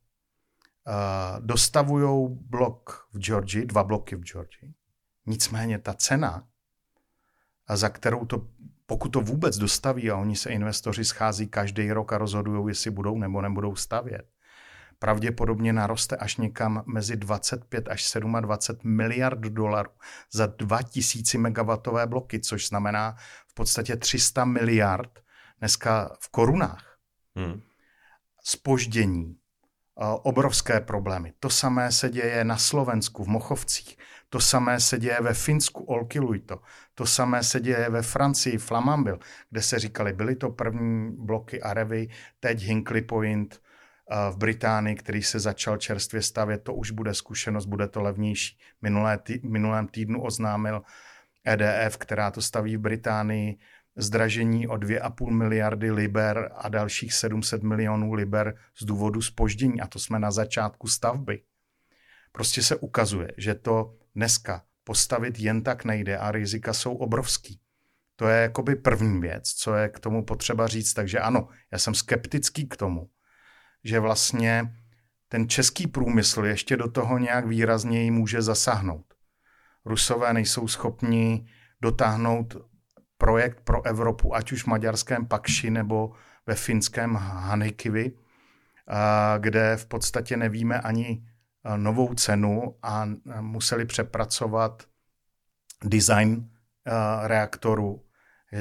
dostavují 1.39 2.27
blok 2.29 3.07
v 3.13 3.19
Georgii, 3.19 3.65
dva 3.65 3.83
bloky 3.83 4.15
v 4.15 4.23
Georgii. 4.23 4.73
Nicméně 5.25 5.79
ta 5.79 5.93
cena, 5.93 6.47
a 7.67 7.77
za 7.77 7.89
kterou 7.89 8.25
to, 8.25 8.47
pokud 8.85 9.09
to 9.09 9.21
vůbec 9.21 9.57
dostaví 9.57 10.11
a 10.11 10.17
oni 10.17 10.35
se 10.35 10.49
investoři 10.49 11.05
schází 11.05 11.47
každý 11.47 11.91
rok 11.91 12.13
a 12.13 12.17
rozhodují, 12.17 12.67
jestli 12.67 12.91
budou 12.91 13.17
nebo 13.17 13.41
nebudou 13.41 13.75
stavět, 13.75 14.25
pravděpodobně 14.99 15.73
naroste 15.73 16.15
až 16.15 16.37
někam 16.37 16.83
mezi 16.85 17.17
25 17.17 17.89
až 17.89 18.13
27 18.41 18.95
miliard 18.95 19.39
dolarů 19.39 19.89
za 20.31 20.45
2000 20.45 21.37
megawatové 21.37 22.07
bloky, 22.07 22.39
což 22.39 22.67
znamená 22.67 23.15
v 23.47 23.53
podstatě 23.53 23.95
300 23.95 24.45
miliard 24.45 25.22
dneska 25.63 26.11
v 26.19 26.29
korunách. 26.31 26.97
Hmm. 27.35 27.61
Spoždění, 28.43 29.37
obrovské 30.23 30.81
problémy. 30.81 31.33
To 31.39 31.49
samé 31.49 31.91
se 31.91 32.09
děje 32.09 32.43
na 32.43 32.57
Slovensku, 32.57 33.23
v 33.23 33.27
Mochovcích. 33.27 33.97
To 34.29 34.39
samé 34.39 34.79
se 34.79 34.99
děje 34.99 35.17
ve 35.21 35.33
Finsku, 35.33 35.83
Olkiluito. 35.83 36.59
To 36.95 37.05
samé 37.05 37.43
se 37.43 37.59
děje 37.59 37.89
ve 37.89 38.01
Francii, 38.01 38.57
Flamanville, 38.57 39.19
kde 39.49 39.61
se 39.61 39.79
říkali, 39.79 40.13
byly 40.13 40.35
to 40.35 40.49
první 40.49 41.11
bloky 41.11 41.61
Arevy, 41.61 42.07
teď 42.39 42.61
Hinkley 42.61 43.01
Point, 43.01 43.61
v 44.31 44.37
Británii, 44.37 44.95
který 44.95 45.23
se 45.23 45.39
začal 45.39 45.77
čerstvě 45.77 46.21
stavět, 46.21 46.63
to 46.63 46.73
už 46.73 46.91
bude 46.91 47.13
zkušenost, 47.13 47.65
bude 47.65 47.87
to 47.87 48.01
levnější. 48.01 48.59
Minulé 48.81 49.17
tý, 49.17 49.39
minulém 49.43 49.87
týdnu 49.87 50.23
oznámil 50.23 50.81
EDF, 51.47 51.97
která 51.97 52.31
to 52.31 52.41
staví 52.41 52.77
v 52.77 52.79
Británii, 52.79 53.57
zdražení 53.95 54.67
o 54.67 54.73
2,5 54.73 55.29
miliardy 55.29 55.91
liber 55.91 56.51
a 56.55 56.69
dalších 56.69 57.13
700 57.13 57.63
milionů 57.63 58.13
liber 58.13 58.57
z 58.77 58.85
důvodu 58.85 59.21
spoždění. 59.21 59.81
A 59.81 59.87
to 59.87 59.99
jsme 59.99 60.19
na 60.19 60.31
začátku 60.31 60.87
stavby. 60.87 61.41
Prostě 62.31 62.63
se 62.63 62.75
ukazuje, 62.75 63.27
že 63.37 63.55
to 63.55 63.95
dneska 64.15 64.63
postavit 64.83 65.39
jen 65.39 65.63
tak 65.63 65.85
nejde 65.85 66.17
a 66.17 66.31
rizika 66.31 66.73
jsou 66.73 66.95
obrovský. 66.95 67.59
To 68.15 68.27
je 68.27 68.41
jakoby 68.41 68.75
první 68.75 69.21
věc, 69.21 69.49
co 69.49 69.75
je 69.75 69.89
k 69.89 69.99
tomu 69.99 70.25
potřeba 70.25 70.67
říct. 70.67 70.93
Takže 70.93 71.19
ano, 71.19 71.47
já 71.71 71.79
jsem 71.79 71.93
skeptický 71.93 72.67
k 72.67 72.77
tomu, 72.77 73.09
že 73.83 73.99
vlastně 73.99 74.75
ten 75.27 75.49
český 75.49 75.87
průmysl 75.87 76.45
ještě 76.45 76.77
do 76.77 76.91
toho 76.91 77.17
nějak 77.17 77.47
výrazněji 77.47 78.11
může 78.11 78.41
zasáhnout. 78.41 79.13
Rusové 79.85 80.33
nejsou 80.33 80.67
schopni 80.67 81.47
dotáhnout 81.81 82.57
projekt 83.23 83.61
pro 83.63 83.85
Evropu, 83.85 84.35
ať 84.35 84.51
už 84.51 84.63
v 84.63 84.67
maďarském 84.67 85.25
Pakši 85.25 85.69
nebo 85.69 86.11
ve 86.47 86.55
finském 86.55 87.15
Hanikivi, 87.15 88.11
kde 89.39 89.77
v 89.77 89.85
podstatě 89.85 90.37
nevíme 90.37 90.81
ani 90.81 91.27
novou 91.75 92.13
cenu 92.13 92.75
a 92.83 93.09
museli 93.39 93.85
přepracovat 93.85 94.83
design 95.83 96.49
reaktoru. 97.23 98.03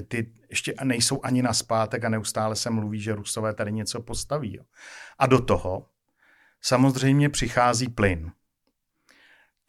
Ty 0.08 0.32
ještě 0.50 0.74
nejsou 0.84 1.20
ani 1.22 1.42
na 1.42 1.52
zpátek 1.52 2.04
a 2.04 2.08
neustále 2.08 2.56
se 2.56 2.70
mluví, 2.70 3.00
že 3.00 3.14
Rusové 3.14 3.54
tady 3.54 3.72
něco 3.72 4.02
postaví. 4.02 4.60
A 5.18 5.26
do 5.26 5.40
toho 5.40 5.88
samozřejmě 6.60 7.28
přichází 7.28 7.88
plyn. 7.88 8.32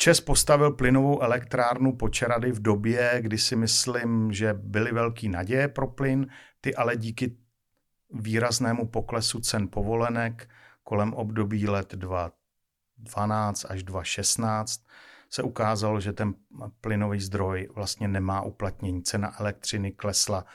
Čes 0.04 0.22
postavil 0.22 0.72
plynovou 0.72 1.22
elektrárnu 1.22 1.96
Počerady 1.96 2.52
v 2.52 2.62
době, 2.62 3.18
kdy 3.22 3.38
si 3.38 3.56
myslím, 3.56 4.34
že 4.34 4.54
byly 4.54 4.92
velký 4.92 5.30
naděje 5.30 5.68
pro 5.68 5.88
plyn, 5.88 6.28
ty 6.62 6.76
ale 6.76 6.98
díky 6.98 7.38
výraznému 8.10 8.88
poklesu 8.88 9.40
cen 9.40 9.68
povolenek 9.68 10.50
kolem 10.84 11.14
období 11.14 11.68
let 11.68 11.96
2012 11.96 13.66
až 13.70 13.84
2016 13.84 14.86
se 15.30 15.44
ukázalo, 15.44 16.00
že 16.00 16.14
ten 16.14 16.34
plynový 16.82 17.20
zdroj 17.20 17.70
vlastně 17.76 18.08
nemá 18.08 18.42
uplatnění. 18.42 19.04
Cena 19.04 19.40
elektřiny 19.40 19.92
klesla 19.92 20.46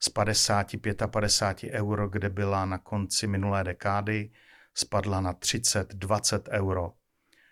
z 0.00 0.08
50, 0.08 0.66
55 1.06 1.72
euro, 1.72 2.08
kde 2.08 2.30
byla 2.30 2.64
na 2.64 2.78
konci 2.78 3.26
minulé 3.26 3.64
dekády, 3.64 4.30
spadla 4.74 5.20
na 5.20 5.32
30, 5.32 5.94
20 5.94 6.48
euro 6.48 6.92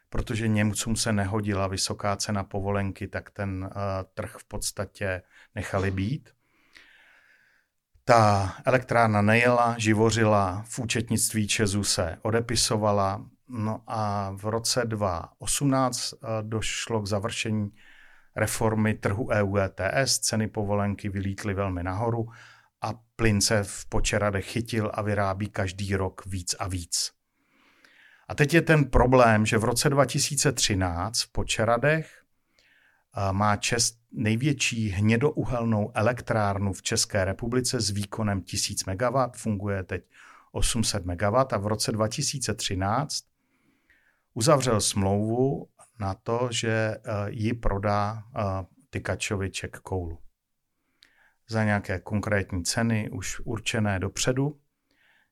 protože 0.08 0.48
Němcům 0.48 0.96
se 0.96 1.12
nehodila 1.12 1.66
vysoká 1.66 2.16
cena 2.16 2.44
povolenky, 2.44 3.08
tak 3.08 3.30
ten 3.30 3.64
uh, 3.64 3.70
trh 4.14 4.36
v 4.38 4.44
podstatě 4.44 5.22
nechali 5.54 5.90
být. 5.90 6.30
Ta 8.04 8.54
elektrárna 8.64 9.22
nejela, 9.22 9.74
živořila, 9.78 10.64
v 10.68 10.78
účetnictví 10.78 11.48
Česu 11.48 11.84
se 11.84 12.18
odepisovala, 12.22 13.26
no 13.48 13.82
a 13.86 14.30
v 14.36 14.44
roce 14.44 14.82
2018 14.84 16.12
uh, 16.12 16.18
eh, 16.22 16.42
došlo 16.42 17.02
k 17.02 17.06
završení 17.06 17.70
reformy 18.36 18.94
trhu 18.94 19.28
EU 19.28 19.56
ETS, 19.56 20.18
ceny 20.18 20.48
povolenky 20.48 21.08
vylítly 21.08 21.54
velmi 21.54 21.82
nahoru 21.82 22.28
a 22.82 22.94
plyn 23.16 23.40
se 23.40 23.62
v 23.62 23.86
počeradech 23.88 24.46
chytil 24.46 24.90
a 24.94 25.02
vyrábí 25.02 25.48
každý 25.48 25.96
rok 25.96 26.26
víc 26.26 26.54
a 26.58 26.68
víc. 26.68 27.17
A 28.28 28.34
teď 28.34 28.54
je 28.54 28.62
ten 28.62 28.84
problém, 28.84 29.46
že 29.46 29.58
v 29.58 29.64
roce 29.64 29.90
2013 29.90 31.20
v 31.20 31.32
Počeradech 31.32 32.22
má 33.32 33.56
Čes 33.56 33.98
největší 34.12 34.88
hnědouhelnou 34.88 35.92
elektrárnu 35.94 36.72
v 36.72 36.82
České 36.82 37.24
republice 37.24 37.80
s 37.80 37.90
výkonem 37.90 38.42
1000 38.42 38.84
MW, 38.84 39.16
funguje 39.36 39.82
teď 39.82 40.04
800 40.52 41.04
MW 41.04 41.36
a 41.52 41.58
v 41.58 41.66
roce 41.66 41.92
2013 41.92 43.24
uzavřel 44.34 44.80
smlouvu 44.80 45.68
na 46.00 46.14
to, 46.14 46.48
že 46.52 46.96
ji 47.26 47.54
prodá 47.54 48.22
Tykačovi 48.90 49.50
Czech 49.50 49.70
Koulu. 49.70 50.18
Za 51.48 51.64
nějaké 51.64 52.00
konkrétní 52.00 52.64
ceny 52.64 53.10
už 53.10 53.40
určené 53.40 53.98
dopředu 53.98 54.60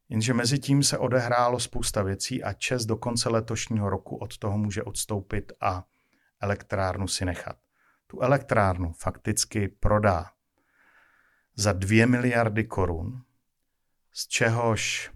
Jenže 0.09 0.35
mezi 0.35 0.59
tím 0.59 0.83
se 0.83 0.99
odehrálo 0.99 1.61
spousta 1.61 2.03
věcí 2.03 2.43
a 2.43 2.53
Čes 2.53 2.87
do 2.87 2.97
konce 2.97 3.29
letošního 3.29 3.91
roku 3.91 4.17
od 4.17 4.39
toho 4.39 4.59
může 4.59 4.83
odstoupit 4.83 5.53
a 5.61 5.85
elektrárnu 6.41 7.09
si 7.09 7.25
nechat. 7.25 7.57
Tu 8.07 8.21
elektrárnu 8.21 8.93
fakticky 8.93 9.69
prodá 9.69 10.31
za 11.57 11.73
2 11.73 12.07
miliardy 12.07 12.65
korun, 12.65 13.23
z 14.13 14.29
čehož 14.29 15.11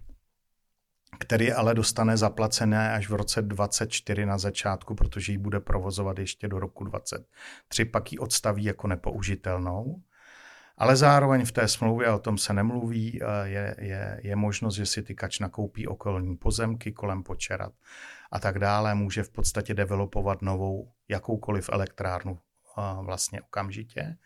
který 1.19 1.53
ale 1.53 1.73
dostane 1.73 2.17
zaplacené 2.17 2.93
až 2.93 3.09
v 3.09 3.13
roce 3.13 3.41
24 3.41 4.25
na 4.25 4.37
začátku, 4.37 4.95
protože 4.95 5.31
ji 5.31 5.37
bude 5.37 5.59
provozovat 5.59 6.19
ještě 6.19 6.47
do 6.47 6.59
roku 6.59 6.83
23, 6.83 7.85
pak 7.85 8.11
ji 8.11 8.17
odstaví 8.17 8.63
jako 8.63 8.87
nepoužitelnou 8.87 10.01
ale 10.77 10.95
zároveň 10.95 11.45
v 11.45 11.51
té 11.51 11.67
smlouvě, 11.67 12.11
o 12.11 12.19
tom 12.19 12.37
se 12.37 12.53
nemluví, 12.53 13.19
eh, 13.21 13.47
je, 13.47 13.75
je, 13.79 14.19
je 14.23 14.35
možnost, 14.35 14.75
že 14.75 14.85
si 14.85 15.03
tykač 15.03 15.39
nakoupí 15.39 15.87
okolní 15.87 16.37
pozemky 16.37 16.91
kolem 16.91 17.23
počerat 17.23 17.73
a 18.31 18.39
tak 18.39 18.59
dále. 18.59 18.95
Může 18.95 19.23
v 19.23 19.29
podstatě 19.29 19.73
developovat 19.73 20.41
novou 20.41 20.91
jakoukoliv 21.09 21.69
elektrárnu 21.69 22.39
eh, 22.77 22.81
vlastně 23.05 23.41
okamžitě. 23.41 24.17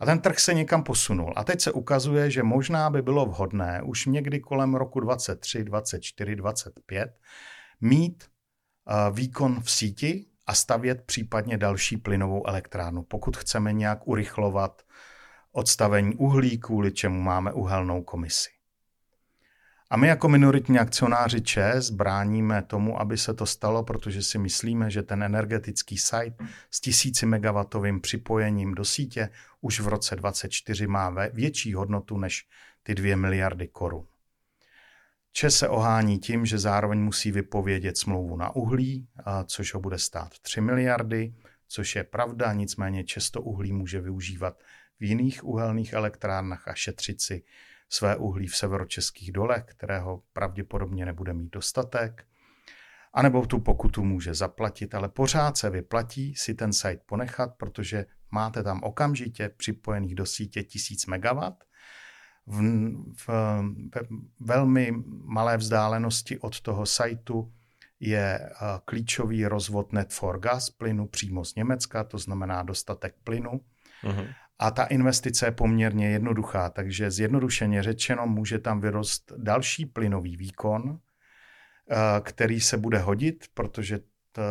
A 0.00 0.06
ten 0.06 0.18
trh 0.18 0.38
se 0.38 0.54
někam 0.54 0.82
posunul. 0.82 1.32
A 1.36 1.44
teď 1.44 1.60
se 1.60 1.72
ukazuje, 1.72 2.30
že 2.30 2.42
možná 2.42 2.90
by 2.90 3.02
bylo 3.02 3.26
vhodné 3.26 3.82
už 3.82 4.06
někdy 4.06 4.40
kolem 4.40 4.74
roku 4.74 5.00
23, 5.00 5.64
24, 5.64 6.36
25 6.36 7.18
mít 7.80 8.24
eh, 8.24 9.10
výkon 9.12 9.60
v 9.62 9.70
síti 9.70 10.26
a 10.46 10.54
stavět 10.54 11.02
případně 11.02 11.58
další 11.58 11.96
plynovou 11.96 12.46
elektrárnu, 12.46 13.02
pokud 13.02 13.36
chceme 13.36 13.72
nějak 13.72 14.08
urychlovat 14.08 14.82
odstavení 15.56 16.14
uhlí, 16.14 16.58
kvůli 16.58 16.92
čemu 16.92 17.20
máme 17.20 17.52
uhelnou 17.52 18.02
komisi. 18.02 18.50
A 19.90 19.96
my 19.96 20.08
jako 20.08 20.28
minoritní 20.28 20.78
akcionáři 20.78 21.40
ČES 21.40 21.90
bráníme 21.90 22.62
tomu, 22.62 23.00
aby 23.00 23.18
se 23.18 23.34
to 23.34 23.46
stalo, 23.46 23.82
protože 23.84 24.22
si 24.22 24.38
myslíme, 24.38 24.90
že 24.90 25.02
ten 25.02 25.22
energetický 25.22 25.98
site 25.98 26.44
s 26.70 26.80
tisíci 26.80 27.26
megawatovým 27.26 28.00
připojením 28.00 28.74
do 28.74 28.84
sítě 28.84 29.30
už 29.60 29.80
v 29.80 29.88
roce 29.88 30.16
2024 30.16 30.86
má 30.86 31.14
větší 31.32 31.74
hodnotu 31.74 32.18
než 32.18 32.48
ty 32.82 32.94
2 32.94 33.16
miliardy 33.16 33.68
korun. 33.68 34.06
ČES 35.32 35.56
se 35.56 35.68
ohání 35.68 36.18
tím, 36.18 36.46
že 36.46 36.58
zároveň 36.58 36.98
musí 36.98 37.32
vypovědět 37.32 37.98
smlouvu 37.98 38.36
na 38.36 38.56
uhlí, 38.56 39.08
což 39.46 39.74
ho 39.74 39.80
bude 39.80 39.98
stát 39.98 40.38
3 40.38 40.60
miliardy, 40.60 41.34
což 41.68 41.96
je 41.96 42.04
pravda, 42.04 42.52
nicméně 42.52 43.04
často 43.04 43.42
uhlí 43.42 43.72
může 43.72 44.00
využívat 44.00 44.58
v 45.00 45.04
jiných 45.04 45.44
uhelných 45.44 45.92
elektrárnách 45.92 46.68
a 46.68 46.74
šetřit 46.74 47.20
si 47.20 47.42
své 47.88 48.16
uhlí 48.16 48.46
v 48.46 48.56
severočeských 48.56 49.32
dolech, 49.32 49.64
kterého 49.66 50.22
pravděpodobně 50.32 51.06
nebude 51.06 51.32
mít 51.32 51.52
dostatek. 51.52 52.26
A 53.14 53.22
nebo 53.22 53.46
tu 53.46 53.60
pokutu 53.60 54.04
může 54.04 54.34
zaplatit, 54.34 54.94
ale 54.94 55.08
pořád 55.08 55.56
se 55.56 55.70
vyplatí 55.70 56.34
si 56.34 56.54
ten 56.54 56.72
site 56.72 57.02
ponechat, 57.06 57.54
protože 57.56 58.06
máte 58.30 58.62
tam 58.62 58.82
okamžitě 58.82 59.48
připojených 59.48 60.14
do 60.14 60.26
sítě 60.26 60.62
1000 60.62 61.06
MW. 61.06 61.40
V, 62.46 62.62
v, 63.16 63.28
v 63.96 64.20
velmi 64.40 64.92
malé 65.24 65.56
vzdálenosti 65.56 66.38
od 66.38 66.60
toho 66.60 66.86
sajtu 66.86 67.52
je 68.00 68.38
eh, 68.40 68.50
klíčový 68.84 69.46
rozvod 69.46 69.92
Net 69.92 70.12
for 70.12 70.40
Gas 70.40 70.70
plynu 70.70 71.06
přímo 71.06 71.44
z 71.44 71.54
Německa, 71.54 72.04
to 72.04 72.18
znamená 72.18 72.62
dostatek 72.62 73.14
plynu. 73.24 73.60
Uh-huh. 74.04 74.34
A 74.58 74.70
ta 74.70 74.84
investice 74.84 75.46
je 75.46 75.52
poměrně 75.52 76.10
jednoduchá, 76.10 76.70
takže 76.70 77.10
zjednodušeně 77.10 77.82
řečeno 77.82 78.26
může 78.26 78.58
tam 78.58 78.80
vyrost 78.80 79.32
další 79.36 79.86
plynový 79.86 80.36
výkon, 80.36 80.98
eh, 81.90 81.96
který 82.20 82.60
se 82.60 82.76
bude 82.76 82.98
hodit, 82.98 83.44
protože 83.54 83.98
to, 84.32 84.42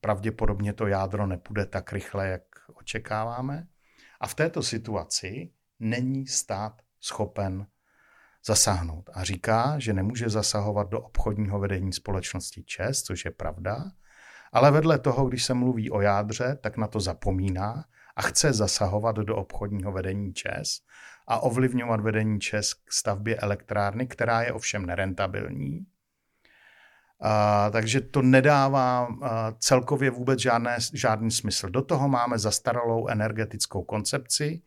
pravděpodobně 0.00 0.72
to 0.72 0.86
jádro 0.86 1.26
nepůjde 1.26 1.66
tak 1.66 1.92
rychle, 1.92 2.28
jak 2.28 2.42
očekáváme. 2.74 3.66
A 4.20 4.26
v 4.26 4.34
této 4.34 4.62
situaci 4.62 5.50
není 5.80 6.26
stát 6.26 6.82
schopen 7.00 7.66
zasáhnout. 8.46 9.10
A 9.12 9.24
říká, 9.24 9.78
že 9.78 9.92
nemůže 9.92 10.28
zasahovat 10.28 10.88
do 10.88 11.00
obchodního 11.00 11.60
vedení 11.60 11.92
společnosti 11.92 12.62
ČES, 12.62 13.02
což 13.02 13.24
je 13.24 13.30
pravda, 13.30 13.84
ale 14.52 14.70
vedle 14.70 14.98
toho, 14.98 15.28
když 15.28 15.44
se 15.44 15.54
mluví 15.54 15.90
o 15.90 16.00
jádře, 16.00 16.58
tak 16.60 16.76
na 16.76 16.86
to 16.86 17.00
zapomíná 17.00 17.84
a 18.20 18.22
chce 18.22 18.52
zasahovat 18.52 19.16
do 19.16 19.36
obchodního 19.36 19.92
vedení 19.92 20.32
ČES 20.34 20.80
a 21.28 21.40
ovlivňovat 21.40 22.00
vedení 22.00 22.40
ČES 22.40 22.74
k 22.74 22.92
stavbě 22.92 23.36
elektrárny, 23.36 24.06
která 24.06 24.42
je 24.42 24.52
ovšem 24.52 24.86
nerentabilní. 24.86 25.86
A, 27.20 27.70
takže 27.70 28.00
to 28.00 28.22
nedává 28.22 29.08
a, 29.22 29.52
celkově 29.58 30.10
vůbec 30.10 30.40
žádné, 30.40 30.76
žádný 30.92 31.30
smysl. 31.30 31.68
Do 31.68 31.82
toho 31.82 32.08
máme 32.08 32.38
zastaralou 32.38 33.08
energetickou 33.08 33.82
koncepci, 33.82 34.62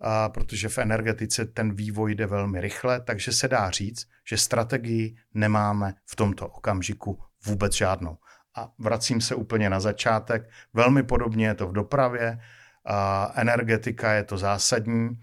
a, 0.00 0.28
protože 0.28 0.68
v 0.68 0.78
energetice 0.78 1.44
ten 1.44 1.74
vývoj 1.74 2.14
jde 2.14 2.26
velmi 2.26 2.60
rychle, 2.60 3.00
takže 3.00 3.32
se 3.32 3.48
dá 3.48 3.70
říct, 3.70 4.08
že 4.28 4.36
strategii 4.36 5.16
nemáme 5.34 5.94
v 6.06 6.16
tomto 6.16 6.48
okamžiku 6.48 7.22
vůbec 7.46 7.72
žádnou. 7.72 8.18
A 8.56 8.72
vracím 8.78 9.20
se 9.20 9.34
úplně 9.34 9.70
na 9.70 9.80
začátek. 9.80 10.50
Velmi 10.72 11.02
podobně 11.02 11.46
je 11.46 11.54
to 11.54 11.66
v 11.66 11.72
dopravě. 11.72 12.38
A 12.84 13.32
energetika 13.34 14.12
je 14.12 14.24
to 14.24 14.38
zásadní. 14.38 15.20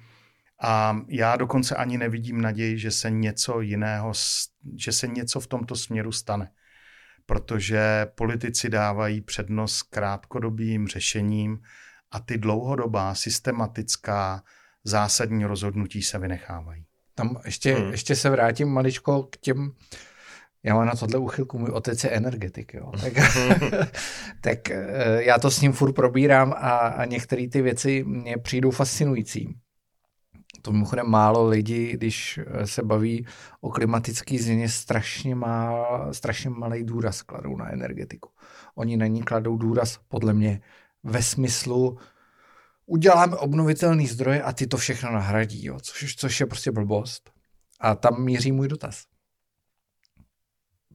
A 0.64 0.98
já 1.08 1.36
dokonce 1.36 1.76
ani 1.76 1.98
nevidím 1.98 2.42
naději, 2.42 2.78
že 2.78 2.92
se 2.92 3.10
něco 3.10 3.62
jiného, 3.62 4.14
že 4.78 4.92
se 4.92 5.08
něco 5.08 5.40
v 5.40 5.48
tomto 5.48 5.76
směru 5.76 6.12
stane. 6.12 6.52
Protože 7.26 8.08
politici 8.16 8.70
dávají 8.70 9.22
přednost 9.22 9.82
krátkodobým 9.84 10.88
řešením 10.88 11.60
a 12.12 12.20
ty 12.20 12.38
dlouhodobá, 12.38 13.16
systematická, 13.16 14.44
zásadní 14.84 15.46
rozhodnutí 15.46 16.02
se 16.02 16.20
vynechávají. 16.20 16.86
Tam 17.16 17.42
ještě, 17.46 17.74
hmm. 17.74 17.92
ještě 17.92 18.16
se 18.16 18.30
vrátím 18.30 18.68
maličko 18.68 19.24
k 19.24 19.38
těm, 19.38 19.72
já 20.64 20.76
mám 20.76 20.86
na 20.86 20.96
tohle 20.96 21.20
uchylku, 21.20 21.60
můj 21.60 21.70
otec 21.70 22.04
je 22.04 22.10
energetik, 22.10 22.74
jo. 22.74 22.92
Tak, 23.02 23.14
tak 24.42 24.72
eh, 24.72 25.24
já 25.24 25.40
to 25.40 25.52
s 25.52 25.62
ním 25.62 25.74
furt 25.74 25.94
probírám 25.94 26.54
a, 26.54 26.78
a 26.78 27.06
některé 27.06 27.48
ty 27.50 27.62
věci 27.62 28.04
mě 28.08 28.38
přijdou 28.38 28.72
fascinující. 28.72 29.56
To 30.62 30.72
mimochodem 30.72 31.10
málo 31.10 31.48
lidí, 31.48 31.92
když 31.92 32.40
eh, 32.46 32.68
se 32.68 32.84
baví 32.84 33.26
o 33.62 33.70
klimatické 33.70 34.38
změně, 34.38 34.70
strašně, 34.70 35.36
má, 35.36 35.86
strašně 36.12 36.50
malý 36.50 36.84
důraz 36.84 37.22
kladou 37.22 37.58
na 37.58 37.72
energetiku. 37.72 38.30
Oni 38.76 38.98
na 38.98 39.08
ní 39.08 39.24
kladou 39.24 39.58
důraz, 39.58 40.00
podle 40.08 40.34
mě, 40.34 40.62
ve 41.04 41.24
smyslu, 41.24 41.98
uděláme 42.86 43.36
obnovitelný 43.36 44.08
zdroje 44.08 44.44
a 44.44 44.54
ty 44.54 44.68
to 44.68 44.78
všechno 44.78 45.12
nahradí, 45.12 45.66
jo, 45.66 45.80
což, 45.82 46.16
což 46.16 46.40
je 46.40 46.46
prostě 46.46 46.72
blbost. 46.72 47.32
A 47.80 47.96
tam 47.96 48.24
míří 48.24 48.52
můj 48.52 48.68
dotaz. 48.68 49.11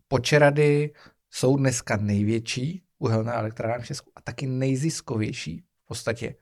Počerady 0.09 0.93
jsou 1.31 1.57
dneska 1.57 1.97
největší 1.97 2.83
uhelná 2.99 3.35
elektrárna 3.35 3.83
v 3.83 3.87
Česku 3.87 4.13
a 4.17 4.21
taky 4.21 4.47
nejziskovější 4.47 5.65
v 5.85 5.87
podstatě 5.87 6.35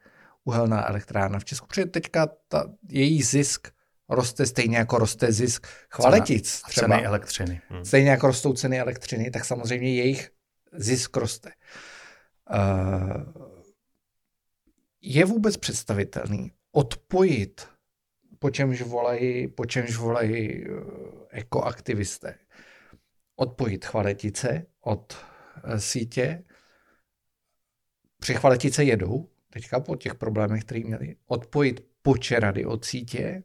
uhelná 0.45 0.89
elektrárna 0.89 1.39
v 1.39 1.45
Česku, 1.45 1.67
protože 1.67 1.87
teďka 1.87 2.27
ta, 2.49 2.65
její 2.89 3.23
zisk 3.23 3.69
roste 4.09 4.47
stejně 4.47 4.77
jako 4.77 4.99
roste 4.99 5.33
zisk 5.33 5.67
chvaletic. 5.91 6.61
Cena, 6.61 6.69
třeba. 6.69 6.97
Ceny 6.97 7.07
elektřiny. 7.07 7.61
Hmm. 7.69 7.85
Stejně 7.85 8.11
jako 8.11 8.27
rostou 8.27 8.53
ceny 8.53 8.81
elektřiny, 8.81 9.31
tak 9.31 9.45
samozřejmě 9.45 9.95
jejich 9.95 10.31
zisk 10.73 11.17
roste. 11.17 11.53
Uh, 12.51 13.23
je 15.01 15.25
vůbec 15.25 15.57
představitelný 15.57 16.53
odpojit, 16.73 17.67
po 18.39 18.51
čemž 18.51 18.83
volají, 18.83 19.49
po 19.49 19.65
čemž 19.65 19.97
volají 19.97 20.69
uh, 20.69 20.79
ekoaktivisté, 21.31 22.35
odpojit 23.37 23.85
chvaletice 23.85 24.67
od 24.81 25.17
uh, 25.65 25.77
sítě. 25.77 26.45
Při 28.19 28.35
chvaletice 28.35 28.85
jedou, 28.85 29.29
teďka 29.51 29.81
po 29.81 29.97
těch 29.97 30.15
problémech, 30.15 30.65
které 30.65 30.81
měli, 30.81 31.17
odpojit 31.27 31.87
počerady 32.03 32.65
od 32.65 32.85
sítě 32.85 33.43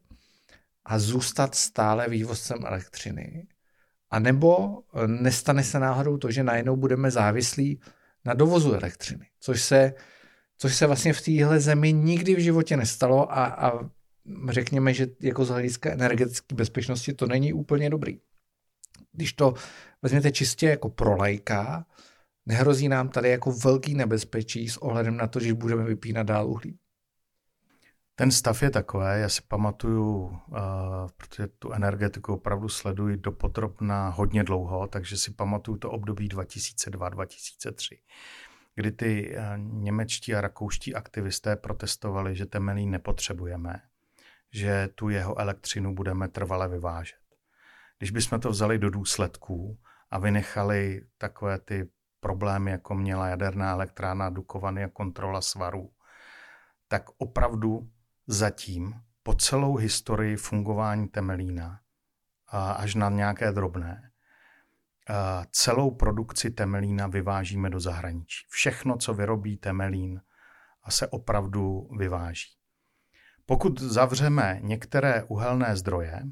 a 0.84 0.98
zůstat 0.98 1.54
stále 1.54 2.08
vývozcem 2.08 2.58
elektřiny. 2.66 3.46
A 4.10 4.18
nebo 4.18 4.78
eh, 4.78 5.06
nestane 5.06 5.64
se 5.64 5.78
náhodou 5.78 6.16
to, 6.16 6.30
že 6.30 6.42
najednou 6.42 6.76
budeme 6.76 7.10
závislí 7.10 7.80
na 8.24 8.34
dovozu 8.34 8.72
elektřiny, 8.72 9.26
což 9.40 9.62
se, 9.62 9.94
což 10.58 10.76
se 10.76 10.86
vlastně 10.86 11.12
v 11.12 11.20
téhle 11.20 11.60
zemi 11.60 11.92
nikdy 11.92 12.34
v 12.34 12.38
životě 12.38 12.76
nestalo 12.76 13.32
a, 13.32 13.46
a 13.46 13.90
řekněme, 14.48 14.94
že 14.94 15.06
jako 15.20 15.44
z 15.44 15.48
hlediska 15.48 15.90
energetické 15.90 16.54
bezpečnosti 16.54 17.14
to 17.14 17.26
není 17.26 17.52
úplně 17.52 17.90
dobrý. 17.90 18.20
Když 19.12 19.32
to 19.32 19.54
vezměte 20.02 20.32
čistě 20.32 20.66
jako 20.66 20.88
pro 20.88 21.16
lajka, 21.16 21.86
Nehrozí 22.46 22.88
nám 22.88 23.08
tady 23.08 23.28
jako 23.30 23.52
velký 23.52 23.94
nebezpečí 23.94 24.68
s 24.68 24.76
ohledem 24.76 25.16
na 25.16 25.26
to, 25.26 25.40
že 25.40 25.54
budeme 25.54 25.84
vypínat 25.84 26.26
dál 26.26 26.46
uhlí? 26.46 26.78
Ten 28.14 28.30
stav 28.30 28.62
je 28.62 28.70
takový, 28.70 29.04
já 29.14 29.28
si 29.28 29.42
pamatuju, 29.48 30.16
uh, 30.16 30.36
protože 31.16 31.46
tu 31.46 31.72
energetiku 31.72 32.32
opravdu 32.32 32.68
sleduji 32.68 33.16
do 33.16 33.32
potropna 33.32 34.08
hodně 34.08 34.44
dlouho, 34.44 34.86
takže 34.86 35.16
si 35.16 35.30
pamatuju 35.30 35.78
to 35.78 35.90
období 35.90 36.28
2002-2003, 36.28 37.98
kdy 38.74 38.92
ty 38.92 39.36
uh, 39.36 39.42
němečtí 39.58 40.34
a 40.34 40.40
rakouští 40.40 40.94
aktivisté 40.94 41.56
protestovali, 41.56 42.36
že 42.36 42.46
Temelín 42.46 42.90
nepotřebujeme, 42.90 43.82
že 44.52 44.88
tu 44.94 45.08
jeho 45.08 45.38
elektřinu 45.38 45.94
budeme 45.94 46.28
trvale 46.28 46.68
vyvážet. 46.68 47.19
Když 48.00 48.10
bychom 48.10 48.40
to 48.40 48.50
vzali 48.50 48.78
do 48.78 48.90
důsledků 48.90 49.78
a 50.10 50.18
vynechali 50.18 51.06
takové 51.18 51.58
ty 51.58 51.88
problémy, 52.20 52.70
jako 52.70 52.94
měla 52.94 53.28
jaderná 53.28 53.70
elektrárna 53.70 54.30
Dukovany 54.30 54.84
a 54.84 54.88
kontrola 54.88 55.40
svarů, 55.40 55.90
tak 56.88 57.04
opravdu 57.18 57.90
zatím 58.26 58.94
po 59.22 59.34
celou 59.34 59.76
historii 59.76 60.36
fungování 60.36 61.08
Temelína 61.08 61.80
až 62.76 62.94
na 62.94 63.08
nějaké 63.08 63.52
drobné, 63.52 64.10
celou 65.50 65.90
produkci 65.90 66.50
Temelína 66.50 67.06
vyvážíme 67.06 67.70
do 67.70 67.80
zahraničí. 67.80 68.46
Všechno, 68.48 68.96
co 68.96 69.14
vyrobí 69.14 69.56
Temelín, 69.56 70.20
se 70.88 71.08
opravdu 71.08 71.88
vyváží. 71.98 72.50
Pokud 73.46 73.80
zavřeme 73.80 74.58
některé 74.62 75.22
uhelné 75.22 75.76
zdroje, 75.76 76.22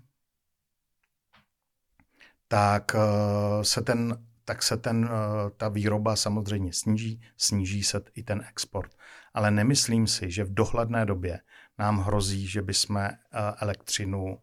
tak 2.49 2.95
e, 2.95 3.65
se 3.65 3.83
ten 3.83 4.29
tak 4.49 4.63
se 4.63 4.77
ten, 4.77 5.11
eh, 5.11 5.51
ta 5.57 5.69
výroba 5.69 6.17
samozřejmě 6.17 6.73
sníží, 6.73 7.21
sníží 7.37 7.83
se 7.83 8.01
i 8.15 8.23
ten 8.23 8.45
export. 8.49 8.91
Ale 9.35 9.51
nemyslím 9.51 10.07
si, 10.07 10.31
že 10.31 10.45
v 10.45 10.55
dohledné 10.55 11.07
době 11.07 11.41
nám 11.79 11.99
hrozí, 11.99 12.47
že 12.47 12.63
bychom 12.63 12.97
eh, 12.97 13.17
elektřinu 13.61 14.39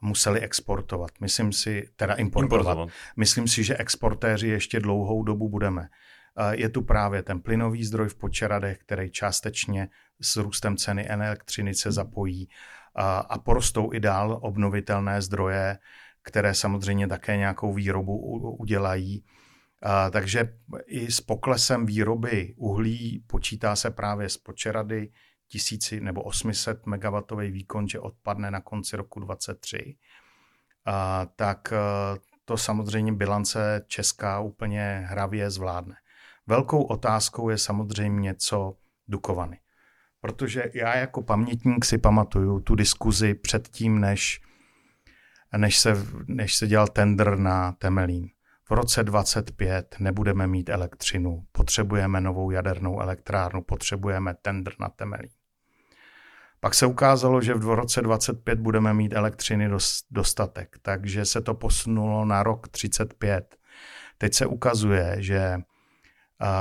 museli 0.00 0.40
exportovat. 0.40 1.10
Myslím 1.20 1.52
si, 1.52 1.88
teda 1.96 2.14
importovat. 2.14 2.60
importovat. 2.60 2.88
Myslím 3.16 3.48
si, 3.48 3.64
že 3.64 3.76
exportéři 3.76 4.48
ještě 4.48 4.80
dlouhou 4.80 5.22
dobu 5.22 5.48
budeme. 5.48 5.88
Eh, 6.36 6.56
je 6.56 6.68
tu 6.68 6.82
právě 6.82 7.22
ten 7.22 7.40
plynový 7.40 7.84
zdroj 7.84 8.08
v 8.08 8.16
Počeradech, 8.16 8.78
který 8.78 9.10
částečně 9.10 9.88
s 10.20 10.36
růstem 10.36 10.76
ceny 10.76 11.08
elektřiny 11.08 11.74
se 11.74 11.92
zapojí 11.92 12.48
a 13.28 13.38
porostou 13.38 13.92
i 13.92 14.00
dál 14.00 14.38
obnovitelné 14.42 15.22
zdroje, 15.22 15.78
které 16.22 16.54
samozřejmě 16.54 17.08
také 17.08 17.36
nějakou 17.36 17.72
výrobu 17.72 18.16
udělají. 18.58 19.24
Takže 20.10 20.54
i 20.86 21.10
s 21.10 21.20
poklesem 21.20 21.86
výroby 21.86 22.54
uhlí 22.56 23.24
počítá 23.26 23.76
se 23.76 23.90
právě 23.90 24.28
z 24.28 24.36
počerady 24.36 25.12
tisíci 25.48 26.00
nebo 26.00 26.22
800 26.22 26.86
MW 26.86 27.36
výkon, 27.50 27.88
že 27.88 28.00
odpadne 28.00 28.50
na 28.50 28.60
konci 28.60 28.96
roku 28.96 29.20
2023. 29.20 29.96
A, 30.86 31.26
tak 31.36 31.72
to 32.44 32.56
samozřejmě 32.56 33.12
bilance 33.12 33.84
česká 33.86 34.40
úplně 34.40 35.06
hravě 35.06 35.50
zvládne. 35.50 35.94
Velkou 36.46 36.82
otázkou 36.82 37.48
je 37.48 37.58
samozřejmě, 37.58 38.34
co 38.34 38.76
Dukovany. 39.08 39.60
Protože 40.20 40.70
já 40.74 40.96
jako 40.96 41.22
pamětník 41.22 41.84
si 41.84 41.98
pamatuju 41.98 42.60
tu 42.60 42.74
diskuzi 42.74 43.34
předtím, 43.34 44.00
než 44.00 44.40
než 45.56 45.78
se, 45.78 46.06
než 46.26 46.54
se 46.54 46.66
dělal 46.66 46.88
tender 46.88 47.38
na 47.38 47.72
Temelín. 47.72 48.28
V 48.68 48.72
roce 48.72 49.04
25 49.04 49.96
nebudeme 49.98 50.46
mít 50.46 50.68
elektřinu, 50.68 51.44
potřebujeme 51.52 52.20
novou 52.20 52.50
jadernou 52.50 53.00
elektrárnu, 53.00 53.62
potřebujeme 53.62 54.34
tender 54.42 54.72
na 54.80 54.88
Temelín. 54.88 55.30
Pak 56.60 56.74
se 56.74 56.86
ukázalo, 56.86 57.40
že 57.40 57.54
v 57.54 57.74
roce 57.74 58.02
25 58.02 58.58
budeme 58.58 58.94
mít 58.94 59.12
elektřiny 59.12 59.70
dostatek, 60.10 60.76
takže 60.82 61.24
se 61.24 61.40
to 61.40 61.54
posunulo 61.54 62.24
na 62.24 62.42
rok 62.42 62.68
35. 62.68 63.56
Teď 64.18 64.34
se 64.34 64.46
ukazuje, 64.46 65.16
že 65.18 65.58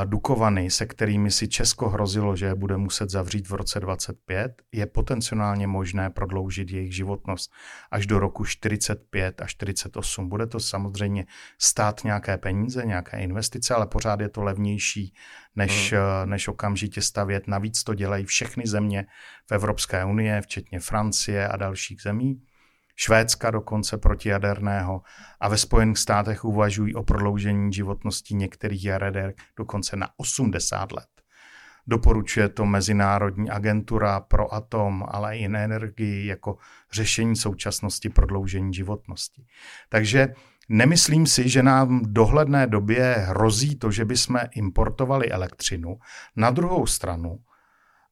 Dukovany, 0.06 0.72
se 0.72 0.86
kterými 0.86 1.32
si 1.32 1.48
Česko 1.48 1.90
hrozilo, 1.90 2.36
že 2.36 2.46
je 2.46 2.56
bude 2.56 2.78
muset 2.78 3.10
zavřít 3.10 3.50
v 3.50 3.54
roce 3.54 3.80
25, 3.80 4.62
je 4.72 4.86
potenciálně 4.86 5.68
možné 5.68 6.10
prodloužit 6.10 6.72
jejich 6.72 6.96
životnost 6.96 7.52
až 7.92 8.08
do 8.08 8.20
roku 8.20 8.46
45 8.46 9.42
a 9.42 9.48
48. 9.48 10.30
Bude 10.30 10.48
to 10.48 10.60
samozřejmě 10.60 11.26
stát 11.62 12.04
nějaké 12.04 12.38
peníze, 12.38 12.86
nějaké 12.86 13.20
investice, 13.20 13.76
ale 13.76 13.88
pořád 13.88 14.20
je 14.20 14.30
to 14.30 14.44
levnější, 14.44 15.14
než, 15.56 15.94
hmm. 15.94 16.30
než 16.30 16.48
okamžitě 16.48 17.02
stavět. 17.02 17.48
Navíc 17.48 17.84
to 17.84 17.94
dělají 17.94 18.26
všechny 18.26 18.68
země 18.68 19.06
v 19.50 19.52
Evropské 19.52 20.06
unie, 20.06 20.42
včetně 20.42 20.80
Francie 20.80 21.48
a 21.48 21.58
dalších 21.58 22.02
zemí. 22.02 22.42
Švédska 23.02 23.52
dokonce 23.52 23.98
protijaderného 23.98 25.02
a 25.40 25.50
ve 25.50 25.58
Spojených 25.58 25.98
státech 25.98 26.46
uvažují 26.46 26.96
o 26.96 27.04
prodloužení 27.04 27.74
životnosti 27.74 28.36
některých 28.36 28.86
jader 28.86 29.34
dokonce 29.58 29.96
na 29.96 30.10
80 30.18 30.92
let. 30.92 31.08
Doporučuje 31.88 32.50
to 32.50 32.66
Mezinárodní 32.66 33.50
agentura 33.50 34.20
pro 34.20 34.54
atom, 34.54 35.06
ale 35.08 35.38
i 35.38 35.46
energii 35.46 36.28
jako 36.28 36.58
řešení 36.92 37.36
současnosti 37.36 38.10
prodloužení 38.10 38.74
životnosti. 38.74 39.46
Takže 39.90 40.34
Nemyslím 40.72 41.28
si, 41.28 41.50
že 41.50 41.64
nám 41.64 42.00
v 42.00 42.14
dohledné 42.14 42.68
době 42.68 43.16
hrozí 43.18 43.76
to, 43.76 43.92
že 43.92 44.06
bychom 44.06 44.40
importovali 44.52 45.32
elektřinu. 45.32 45.98
Na 46.36 46.50
druhou 46.50 46.86
stranu 46.86 47.40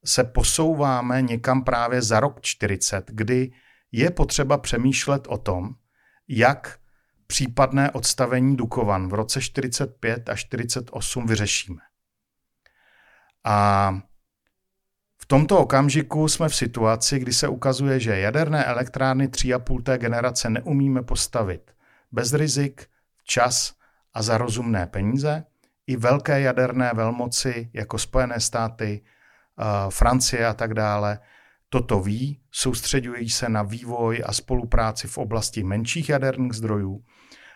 se 0.06 0.24
posouváme 0.24 1.22
někam 1.22 1.64
právě 1.64 2.02
za 2.02 2.20
rok 2.20 2.42
40, 2.42 3.06
kdy 3.08 3.52
je 3.92 4.12
potřeba 4.12 4.58
přemýšlet 4.58 5.28
o 5.28 5.38
tom, 5.38 5.70
jak 6.28 6.80
případné 7.28 7.92
odstavení 7.92 8.58
Dukovan 8.58 9.10
v 9.10 9.14
roce 9.14 9.42
45 9.42 10.30
a 10.30 10.36
48 10.36 11.28
vyřešíme. 11.28 11.82
A 13.44 13.92
v 15.18 15.26
tomto 15.26 15.60
okamžiku 15.60 16.28
jsme 16.28 16.50
v 16.50 16.56
situaci, 16.56 17.20
kdy 17.20 17.34
se 17.34 17.48
ukazuje, 17.48 18.00
že 18.00 18.20
jaderné 18.20 18.66
elektrárny 18.66 19.28
3,5 19.28 19.84
té 19.84 19.98
generace 19.98 20.50
neumíme 20.50 21.04
postavit 21.04 21.72
bez 22.12 22.34
rizik, 22.34 22.88
včas 23.18 23.74
a 24.14 24.22
za 24.22 24.38
rozumné 24.38 24.88
peníze. 24.88 25.44
I 25.88 25.96
velké 25.96 26.42
jaderné 26.42 26.92
velmoci 26.96 27.70
jako 27.74 27.98
Spojené 27.98 28.40
státy, 28.40 29.02
eh, 29.04 29.64
Francie 29.90 30.48
a 30.48 30.54
tak 30.54 30.74
dále 30.74 31.20
toto 31.70 32.00
ví, 32.00 32.40
soustředují 32.52 33.30
se 33.30 33.50
na 33.50 33.64
vývoj 33.64 34.24
a 34.26 34.34
spolupráci 34.34 35.08
v 35.08 35.18
oblasti 35.18 35.64
menších 35.64 36.10
jaderných 36.10 36.54
zdrojů 36.54 37.04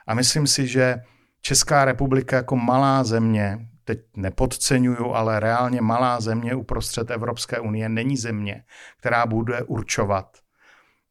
a 0.08 0.14
myslím 0.14 0.48
si, 0.48 0.68
že 0.68 0.96
Česká 1.42 1.86
republika 1.86 2.36
jako 2.36 2.56
malá 2.56 3.04
země, 3.04 3.68
teď 3.84 4.00
nepodceňuju, 4.16 5.14
ale 5.14 5.40
reálně 5.40 5.82
malá 5.82 6.22
země 6.22 6.56
uprostřed 6.56 7.12
Evropské 7.12 7.60
unie 7.60 7.90
není 7.90 8.18
země, 8.18 8.64
která 9.00 9.26
bude 9.26 9.64
určovat 9.64 10.38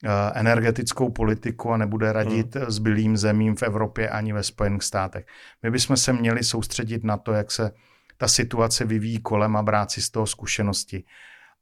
eh, 0.05 0.09
energetickou 0.35 1.11
politiku 1.11 1.73
a 1.73 1.77
nebude 1.77 2.13
radit 2.13 2.57
hmm. 2.57 2.71
zbylým 2.71 3.17
zemím 3.17 3.57
v 3.57 3.63
Evropě 3.63 4.09
ani 4.09 4.33
ve 4.33 4.43
Spojených 4.43 4.83
státech. 4.83 5.27
My 5.63 5.71
bychom 5.71 5.97
se 5.97 6.13
měli 6.13 6.45
soustředit 6.45 7.05
na 7.05 7.17
to, 7.17 7.33
jak 7.33 7.51
se 7.51 7.73
ta 8.17 8.29
situace 8.29 8.85
vyvíjí 8.85 9.21
kolem 9.21 9.57
a 9.57 9.63
brát 9.63 9.91
si 9.91 10.03
z 10.03 10.11
toho 10.11 10.27
zkušenosti 10.27 11.05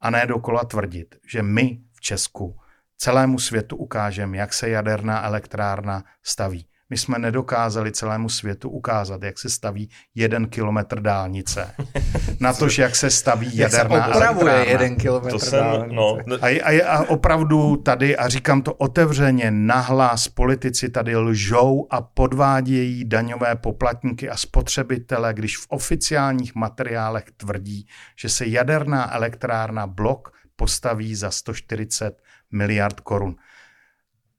a 0.01 0.11
ne 0.11 0.27
dokola 0.27 0.65
tvrdit, 0.65 1.17
že 1.27 1.43
my 1.43 1.79
v 1.93 2.01
Česku 2.01 2.61
celému 2.97 3.39
světu 3.39 3.77
ukážeme, 3.77 4.37
jak 4.37 4.53
se 4.53 4.69
jaderná 4.69 5.25
elektrárna 5.25 6.05
staví. 6.23 6.69
My 6.91 6.97
jsme 6.97 7.19
nedokázali 7.19 7.93
celému 7.93 8.29
světu 8.29 8.71
ukázat, 8.71 9.23
jak 9.23 9.39
se 9.39 9.49
staví 9.49 9.91
jeden 10.15 10.49
kilometr 10.49 11.01
dálnice. 11.01 11.75
Na 12.41 12.53
to, 12.53 12.69
jak 12.79 12.97
se 12.97 13.11
staví 13.11 13.57
jaderná 13.57 13.97
jak 13.97 14.05
se 14.05 14.11
opravuje 14.11 14.53
elektrárna. 14.53 14.73
jeden 14.73 14.97
kilometr 14.97 15.31
to 15.31 15.39
jsem, 15.39 15.59
dálnice. 15.61 15.95
No, 15.95 16.19
no. 16.27 16.37
A, 16.41 16.63
a, 16.63 16.87
a 16.87 17.09
opravdu 17.09 17.77
tady, 17.77 18.17
a 18.17 18.29
říkám 18.29 18.63
to 18.63 18.75
otevřeně, 18.75 19.51
nahlas 19.51 20.29
politici 20.29 20.89
tady 20.89 21.17
lžou 21.17 21.87
a 21.91 22.01
podvádějí 22.01 23.05
daňové 23.05 23.57
poplatníky 23.57 24.31
a 24.31 24.37
spotřebitele, 24.37 25.35
když 25.35 25.59
v 25.59 25.67
oficiálních 25.69 26.55
materiálech 26.55 27.25
tvrdí, 27.37 27.87
že 28.17 28.29
se 28.29 28.47
jaderná 28.47 29.15
elektrárna 29.15 29.87
blok 29.87 30.33
postaví 30.57 31.15
za 31.15 31.31
140 31.31 32.23
miliard 32.53 33.01
korun. 33.01 33.37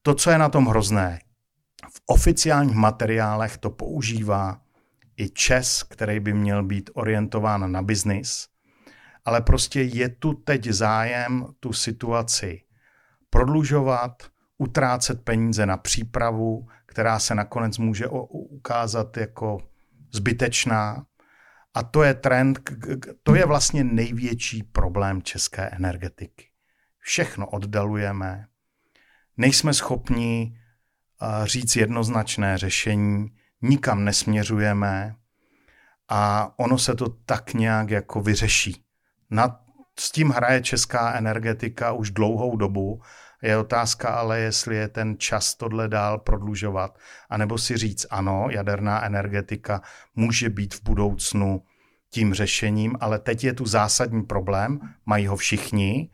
To, 0.02 0.14
co 0.16 0.32
je 0.32 0.38
na 0.38 0.50
tom 0.50 0.66
hrozné, 0.66 1.20
oficiálních 2.06 2.76
materiálech 2.76 3.58
to 3.58 3.70
používá 3.70 4.62
i 5.18 5.30
ČES, 5.30 5.84
který 5.84 6.20
by 6.20 6.34
měl 6.34 6.64
být 6.64 6.90
orientován 6.94 7.72
na 7.72 7.82
biznis, 7.82 8.48
ale 9.26 9.42
prostě 9.42 9.82
je 9.82 10.10
tu 10.10 10.34
teď 10.34 10.66
zájem 10.66 11.46
tu 11.60 11.74
situaci 11.74 12.62
prodlužovat, 13.30 14.24
utrácet 14.58 15.24
peníze 15.24 15.66
na 15.66 15.78
přípravu, 15.78 16.68
která 16.86 17.20
se 17.20 17.36
nakonec 17.36 17.78
může 17.78 18.08
ukázat 18.08 19.18
jako 19.18 19.58
zbytečná. 20.12 21.06
A 21.74 21.84
to 21.84 22.04
je 22.04 22.14
trend, 22.14 22.60
to 23.24 23.36
je 23.36 23.46
vlastně 23.46 23.84
největší 23.84 24.64
problém 24.64 25.22
české 25.22 25.70
energetiky. 25.70 26.46
Všechno 27.00 27.48
oddalujeme, 27.48 28.48
nejsme 29.38 29.74
schopni 29.74 30.59
říct 31.44 31.76
jednoznačné 31.76 32.58
řešení, 32.58 33.28
nikam 33.62 34.06
nesměřujeme 34.06 35.16
a 36.10 36.52
ono 36.58 36.78
se 36.78 36.96
to 36.96 37.10
tak 37.10 37.54
nějak 37.54 37.90
jako 37.90 38.22
vyřeší. 38.22 38.84
Na, 39.30 39.60
s 40.00 40.12
tím 40.12 40.30
hraje 40.30 40.62
česká 40.62 41.14
energetika 41.14 41.92
už 41.92 42.12
dlouhou 42.12 42.56
dobu. 42.56 43.02
Je 43.42 43.58
otázka 43.58 44.10
ale, 44.10 44.40
jestli 44.40 44.76
je 44.76 44.88
ten 44.88 45.16
čas 45.18 45.56
tohle 45.56 45.88
dál 45.88 46.18
prodlužovat, 46.18 46.98
anebo 47.30 47.58
si 47.58 47.78
říct 47.78 48.06
ano, 48.10 48.48
jaderná 48.50 49.06
energetika 49.06 49.82
může 50.16 50.50
být 50.50 50.74
v 50.74 50.84
budoucnu 50.84 51.62
tím 52.10 52.34
řešením, 52.34 52.96
ale 53.00 53.20
teď 53.20 53.44
je 53.44 53.54
tu 53.54 53.66
zásadní 53.66 54.24
problém, 54.24 54.80
mají 55.06 55.28
ho 55.28 55.36
všichni 55.36 56.10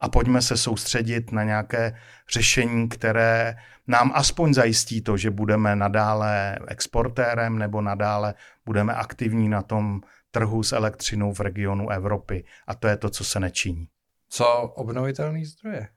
a 0.00 0.08
pojďme 0.08 0.42
se 0.42 0.56
soustředit 0.56 1.32
na 1.32 1.44
nějaké 1.44 1.96
řešení, 2.32 2.88
které 2.88 3.56
nám 3.86 4.12
aspoň 4.14 4.54
zajistí 4.54 5.02
to, 5.02 5.16
že 5.16 5.30
budeme 5.30 5.76
nadále 5.76 6.58
exportérem 6.68 7.58
nebo 7.58 7.80
nadále 7.80 8.34
budeme 8.64 8.94
aktivní 8.94 9.48
na 9.48 9.62
tom 9.62 10.00
trhu 10.30 10.62
s 10.62 10.72
elektřinou 10.72 11.32
v 11.32 11.40
regionu 11.40 11.90
Evropy. 11.90 12.44
A 12.66 12.74
to 12.74 12.88
je 12.88 12.96
to, 12.96 13.10
co 13.10 13.24
se 13.24 13.40
nečiní. 13.40 13.88
Co 14.28 14.72
obnovitelné 14.76 15.44
zdroje? 15.44 15.88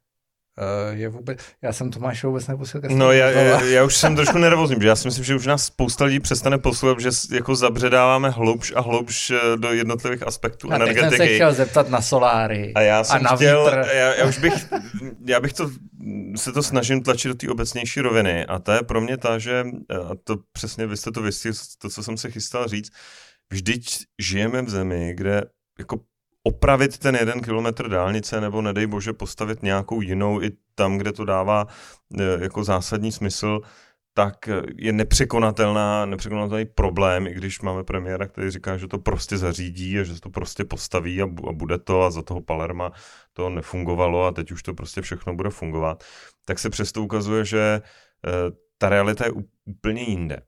Uh, 0.58 0.98
je 0.98 1.10
vůbec, 1.10 1.40
já 1.62 1.74
jsem 1.74 1.92
Tomáš 1.92 2.24
vůbec 2.24 2.48
nepustil 2.48 2.82
No 2.90 3.12
já, 3.12 3.30
já, 3.30 3.62
já, 3.62 3.84
už 3.84 3.96
jsem 3.96 4.16
trošku 4.16 4.38
nervózní, 4.38 4.76
protože 4.76 4.88
já 4.88 4.96
si 4.96 5.08
myslím, 5.08 5.26
že 5.26 5.36
už 5.36 5.46
nás 5.46 5.66
spousta 5.66 6.06
lidí 6.06 6.20
přestane 6.20 6.58
poslouchat, 6.58 7.00
že 7.00 7.10
jako 7.36 7.56
zabředáváme 7.56 8.30
hloubš 8.30 8.74
a 8.76 8.82
hloubš 8.82 9.32
eh, 9.32 9.58
do 9.58 9.74
jednotlivých 9.74 10.28
aspektů 10.28 10.72
a 10.72 10.76
energetiky. 10.76 11.18
jsem 11.18 11.28
se 11.28 11.34
chtěl 11.34 11.54
zeptat 11.54 11.90
na 11.90 12.02
soláry 12.02 12.72
a, 12.76 12.82
já 12.82 13.04
jsem 13.04 13.18
a 13.18 13.20
na 13.20 13.36
chtěl, 13.36 13.66
vítr. 13.66 13.88
Já, 13.94 14.14
já, 14.14 14.26
už 14.26 14.38
bych, 14.38 14.54
já 15.26 15.40
bych 15.40 15.54
to, 15.54 15.70
se 16.36 16.52
to 16.52 16.64
snažím 16.64 17.04
tlačit 17.04 17.28
do 17.28 17.36
té 17.36 17.50
obecnější 17.50 18.02
roviny 18.02 18.46
a 18.46 18.60
to 18.60 18.72
je 18.72 18.84
pro 18.84 19.02
mě 19.02 19.18
ta, 19.18 19.40
že, 19.40 19.64
eh, 19.92 19.98
a 19.98 20.16
to 20.24 20.38
přesně 20.52 20.88
vy 20.88 20.98
jste 20.98 21.12
to 21.12 21.22
vystihli, 21.22 21.58
to, 21.78 21.90
co 21.90 22.04
jsem 22.04 22.18
se 22.18 22.32
chystal 22.32 22.68
říct, 22.68 22.90
vždyť 23.52 23.98
žijeme 24.20 24.62
v 24.62 24.70
zemi, 24.70 25.14
kde 25.16 25.44
jako 25.80 26.00
opravit 26.44 26.98
ten 26.98 27.16
jeden 27.16 27.42
kilometr 27.42 27.90
dálnice 27.90 28.42
nebo 28.42 28.62
nedej 28.62 28.88
bože 28.88 29.14
postavit 29.14 29.64
nějakou 29.64 30.02
jinou 30.02 30.42
i 30.42 30.52
tam, 30.76 30.98
kde 30.98 31.12
to 31.12 31.26
dává 31.26 31.68
e, 32.20 32.24
jako 32.44 32.64
zásadní 32.64 33.12
smysl, 33.12 33.62
tak 34.14 34.50
je 34.78 34.94
nepřekonatelná, 34.94 36.06
nepřekonatelný 36.06 36.66
problém, 36.66 37.28
i 37.28 37.34
když 37.34 37.62
máme 37.62 37.84
premiéra, 37.84 38.28
který 38.28 38.52
říká, 38.52 38.78
že 38.78 38.88
to 38.88 38.98
prostě 38.98 39.38
zařídí 39.38 40.00
a 40.00 40.04
že 40.04 40.22
to 40.22 40.30
prostě 40.30 40.64
postaví 40.64 41.22
a, 41.22 41.28
bude 41.28 41.78
to 41.78 42.04
a 42.04 42.12
za 42.12 42.22
toho 42.22 42.42
Palerma 42.42 42.92
to 43.34 43.50
nefungovalo 43.50 44.26
a 44.26 44.32
teď 44.32 44.52
už 44.52 44.64
to 44.64 44.74
prostě 44.74 45.02
všechno 45.02 45.36
bude 45.36 45.50
fungovat, 45.50 46.04
tak 46.46 46.60
se 46.60 46.70
přesto 46.70 47.04
ukazuje, 47.04 47.46
že 47.46 47.60
e, 47.60 47.82
ta 48.78 48.90
realita 48.90 49.26
je 49.26 49.32
úplně 49.66 50.02
jinde. 50.02 50.36
E, 50.36 50.42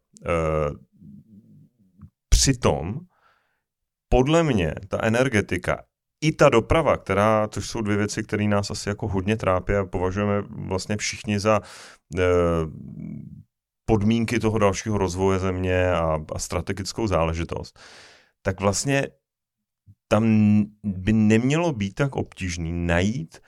přitom 2.30 3.00
podle 4.10 4.44
mě 4.44 4.76
ta 4.88 5.00
energetika 5.04 5.84
i 6.22 6.32
ta 6.32 6.50
doprava, 6.50 6.98
která, 6.98 7.48
to 7.48 7.62
jsou 7.62 7.82
dvě 7.82 7.98
věci, 7.98 8.24
které 8.24 8.44
nás 8.44 8.72
asi 8.72 8.90
jako 8.90 9.08
hodně 9.08 9.38
trápí 9.38 9.74
a 9.74 9.86
považujeme 9.86 10.42
vlastně 10.50 10.98
všichni 10.98 11.40
za 11.40 11.62
e, 12.18 12.24
podmínky 13.86 14.40
toho 14.40 14.58
dalšího 14.58 14.98
rozvoje 14.98 15.40
země 15.40 15.92
a, 15.92 16.20
a 16.36 16.40
strategickou 16.40 17.08
záležitost, 17.08 17.80
tak 18.42 18.60
vlastně 18.60 19.08
tam 20.08 20.26
by 20.84 21.14
nemělo 21.14 21.74
být 21.74 21.94
tak 21.94 22.16
obtížný 22.16 22.86
najít 22.88 23.40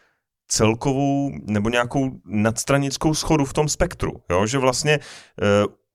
celkovou 0.48 1.32
nebo 1.44 1.70
nějakou 1.70 2.12
nadstranickou 2.26 3.14
schodu 3.14 3.46
v 3.46 3.54
tom 3.54 3.70
spektru. 3.70 4.12
Jo? 4.30 4.46
Že 4.46 4.58
vlastně 4.58 4.94
e, 4.94 5.00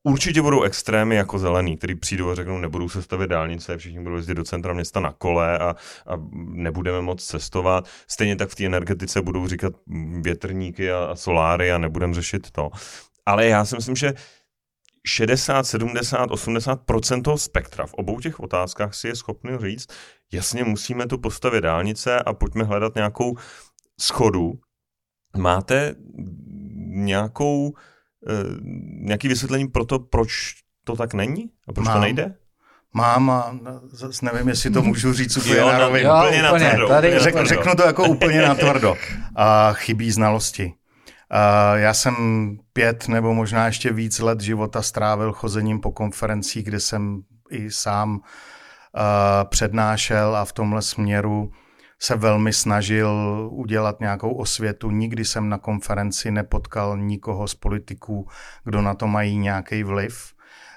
Určitě 0.04 0.42
budou 0.42 0.62
extrémy 0.62 1.16
jako 1.16 1.38
zelený, 1.38 1.76
který 1.76 1.94
přijdou 1.94 2.30
a 2.30 2.34
řeknou, 2.34 2.58
nebudou 2.58 2.88
se 2.88 3.02
stavět 3.02 3.26
dálnice, 3.26 3.78
všichni 3.78 4.00
budou 4.00 4.16
jezdit 4.16 4.34
do 4.34 4.44
centra 4.44 4.74
města 4.74 5.00
na 5.00 5.12
kole 5.12 5.58
a, 5.58 5.68
a 6.06 6.16
nebudeme 6.34 7.00
moc 7.00 7.24
cestovat. 7.24 7.88
Stejně 8.08 8.36
tak 8.36 8.48
v 8.48 8.54
té 8.54 8.64
energetice 8.64 9.22
budou 9.22 9.48
říkat 9.48 9.72
větrníky 10.20 10.92
a, 10.92 11.04
a 11.04 11.16
soláry 11.16 11.72
a 11.72 11.78
nebudeme 11.78 12.14
řešit 12.14 12.50
to. 12.50 12.70
Ale 13.26 13.46
já 13.46 13.64
si 13.64 13.76
myslím, 13.76 13.96
že 13.96 14.14
60, 15.06 15.62
70, 15.66 16.30
80 16.30 16.80
toho 17.24 17.38
spektra 17.38 17.86
v 17.86 17.94
obou 17.94 18.20
těch 18.20 18.40
otázkách 18.40 18.94
si 18.94 19.08
je 19.08 19.16
schopný 19.16 19.58
říct, 19.58 19.86
jasně 20.32 20.64
musíme 20.64 21.06
tu 21.06 21.18
postavit 21.18 21.60
dálnice 21.60 22.18
a 22.18 22.32
pojďme 22.32 22.64
hledat 22.64 22.94
nějakou 22.94 23.36
schodu. 24.00 24.52
Máte 25.36 25.94
nějakou 26.86 27.74
nějaký 29.00 29.28
vysvětlení 29.28 29.68
pro 29.68 29.84
to, 29.84 29.98
proč 29.98 30.54
to 30.84 30.96
tak 30.96 31.14
není? 31.14 31.50
A 31.68 31.72
proč 31.72 31.86
Mám. 31.86 31.94
to 31.94 32.00
nejde? 32.00 32.34
Mám 32.94 33.30
a 33.30 33.54
zase 33.90 34.24
nevím, 34.24 34.48
jestli 34.48 34.70
to 34.70 34.82
můžu 34.82 35.12
říct 35.12 35.36
úplně 35.36 35.56
jo, 35.56 35.68
na 35.68 35.78
rovinu. 35.78 36.08
Jo, 36.08 36.22
úplně, 36.26 36.50
úplně 36.50 36.72
na 36.72 36.88
tady 36.88 37.18
Řek, 37.18 37.46
řeknu 37.46 37.74
to 37.74 37.82
jako 37.82 38.04
úplně 38.04 38.42
na 38.42 38.54
tvrdo. 38.54 38.96
A 39.36 39.72
chybí 39.72 40.10
znalosti. 40.10 40.74
A 41.30 41.76
já 41.76 41.94
jsem 41.94 42.14
pět 42.72 43.08
nebo 43.08 43.34
možná 43.34 43.66
ještě 43.66 43.92
víc 43.92 44.18
let 44.18 44.40
života 44.40 44.82
strávil 44.82 45.32
chozením 45.32 45.80
po 45.80 45.92
konferencích, 45.92 46.64
kde 46.64 46.80
jsem 46.80 47.22
i 47.50 47.70
sám 47.70 48.20
přednášel 49.44 50.36
a 50.36 50.44
v 50.44 50.52
tomhle 50.52 50.82
směru 50.82 51.52
se 52.02 52.16
velmi 52.16 52.52
snažil 52.52 53.10
udělat 53.52 54.00
nějakou 54.00 54.34
osvětu. 54.34 54.90
Nikdy 54.90 55.24
jsem 55.24 55.48
na 55.48 55.58
konferenci 55.58 56.30
nepotkal 56.30 56.98
nikoho 56.98 57.48
z 57.48 57.54
politiků, 57.54 58.28
kdo 58.64 58.82
na 58.82 58.94
to 58.94 59.06
mají 59.06 59.38
nějaký 59.38 59.82
vliv. 59.82 60.34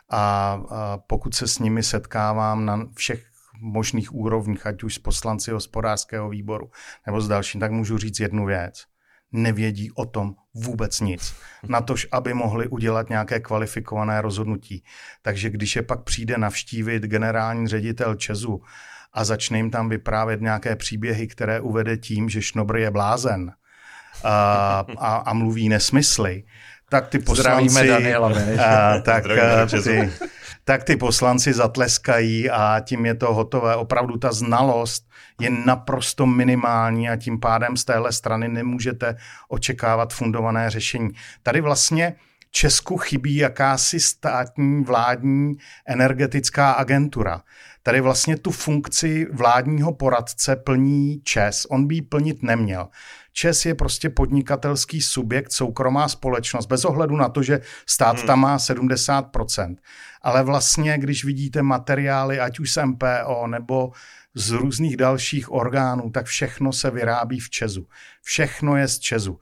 A, 0.09 0.19
a 0.19 0.97
pokud 1.07 1.36
se 1.36 1.47
s 1.47 1.59
nimi 1.59 1.84
setkávám 1.84 2.65
na 2.65 2.88
všech 2.95 3.26
možných 3.61 4.15
úrovních, 4.15 4.65
ať 4.65 4.84
už 4.84 4.95
s 4.95 4.99
poslanci 4.99 5.51
hospodářského 5.51 6.30
výboru 6.30 6.69
nebo 7.05 7.21
s 7.21 7.28
dalším, 7.28 7.59
tak 7.59 7.71
můžu 7.71 7.97
říct 7.97 8.19
jednu 8.19 8.45
věc. 8.45 8.84
Nevědí 9.32 9.91
o 9.91 10.05
tom 10.05 10.36
vůbec 10.53 10.99
nic. 10.99 11.36
Na 11.67 11.82
tož, 11.82 12.07
aby 12.11 12.34
mohli 12.34 12.67
udělat 12.67 13.09
nějaké 13.09 13.39
kvalifikované 13.39 14.21
rozhodnutí. 14.21 14.84
Takže 15.21 15.49
když 15.49 15.76
je 15.76 15.82
pak 15.82 16.03
přijde 16.03 16.38
navštívit 16.38 17.03
generální 17.03 17.67
ředitel 17.67 18.15
Česu 18.15 18.61
a 19.16 19.24
začne 19.24 19.57
jim 19.57 19.72
tam 19.72 19.89
vyprávět 19.89 20.41
nějaké 20.41 20.76
příběhy, 20.76 21.28
které 21.28 21.59
uvede 21.59 21.97
tím, 21.97 22.30
že 22.30 22.41
Šnobr 22.41 22.78
je 22.78 22.91
blázen 22.91 23.51
a, 24.24 24.86
a, 24.97 25.16
a 25.16 25.34
mluví 25.34 25.70
nesmysly, 25.70 26.43
tak 26.89 27.07
ty 27.07 27.20
poslanci, 27.20 27.91
a, 28.59 29.01
tak, 29.01 29.24
ty, 29.84 30.11
tak 30.63 30.84
ty 30.84 30.95
poslanci 30.95 31.53
zatleskají 31.53 32.49
a 32.49 32.82
tím 32.86 33.05
je 33.05 33.16
to 33.16 33.34
hotové. 33.34 33.76
Opravdu 33.76 34.18
ta 34.18 34.32
znalost 34.32 35.03
je 35.39 35.49
naprosto 35.49 36.26
minimální 36.26 37.09
a 37.09 37.16
tím 37.16 37.39
pádem 37.39 37.78
z 37.78 37.86
téhle 37.86 38.11
strany 38.11 38.47
nemůžete 38.47 39.16
očekávat 39.49 40.13
fundované 40.13 40.70
řešení. 40.70 41.09
Tady 41.43 41.61
vlastně 41.61 42.16
Česku 42.51 42.97
chybí 42.97 43.36
jakási 43.36 43.99
státní 43.99 44.84
vládní 44.84 45.55
energetická 45.88 46.72
agentura. 46.72 47.41
Tady 47.88 48.02
vlastně 48.02 48.38
tu 48.38 48.52
funkci 48.52 49.28
vládního 49.32 49.94
poradce 49.94 50.56
plní 50.56 51.22
ČES. 51.24 51.66
On 51.70 51.88
by 51.88 51.96
ji 51.96 52.02
plnit 52.02 52.44
neměl. 52.44 52.88
ČES 53.34 53.66
je 53.66 53.76
prostě 53.76 54.10
podnikatelský 54.10 55.02
subjekt, 55.02 55.52
soukromá 55.52 56.08
společnost, 56.08 56.66
bez 56.66 56.86
ohledu 56.86 57.16
na 57.16 57.30
to, 57.30 57.44
že 57.44 57.62
stát 57.86 58.18
hmm. 58.18 58.28
tam 58.28 58.40
má 58.40 58.58
70%. 58.58 59.76
Ale 60.22 60.44
vlastně, 60.44 60.98
když 60.98 61.26
vidíte 61.26 61.62
materiály, 61.62 62.40
ať 62.40 62.60
už 62.60 62.72
z 62.72 62.86
MPO 62.86 63.48
nebo 63.48 63.92
z 64.34 64.52
různých 64.52 64.98
dalších 64.98 65.52
orgánů, 65.52 66.10
tak 66.10 66.26
všechno 66.26 66.74
se 66.74 66.92
vyrábí 66.92 67.40
v 67.40 67.50
Česu. 67.50 67.88
Všechno 68.22 68.78
je 68.78 68.88
z 68.88 69.00
Česu. 69.00 69.40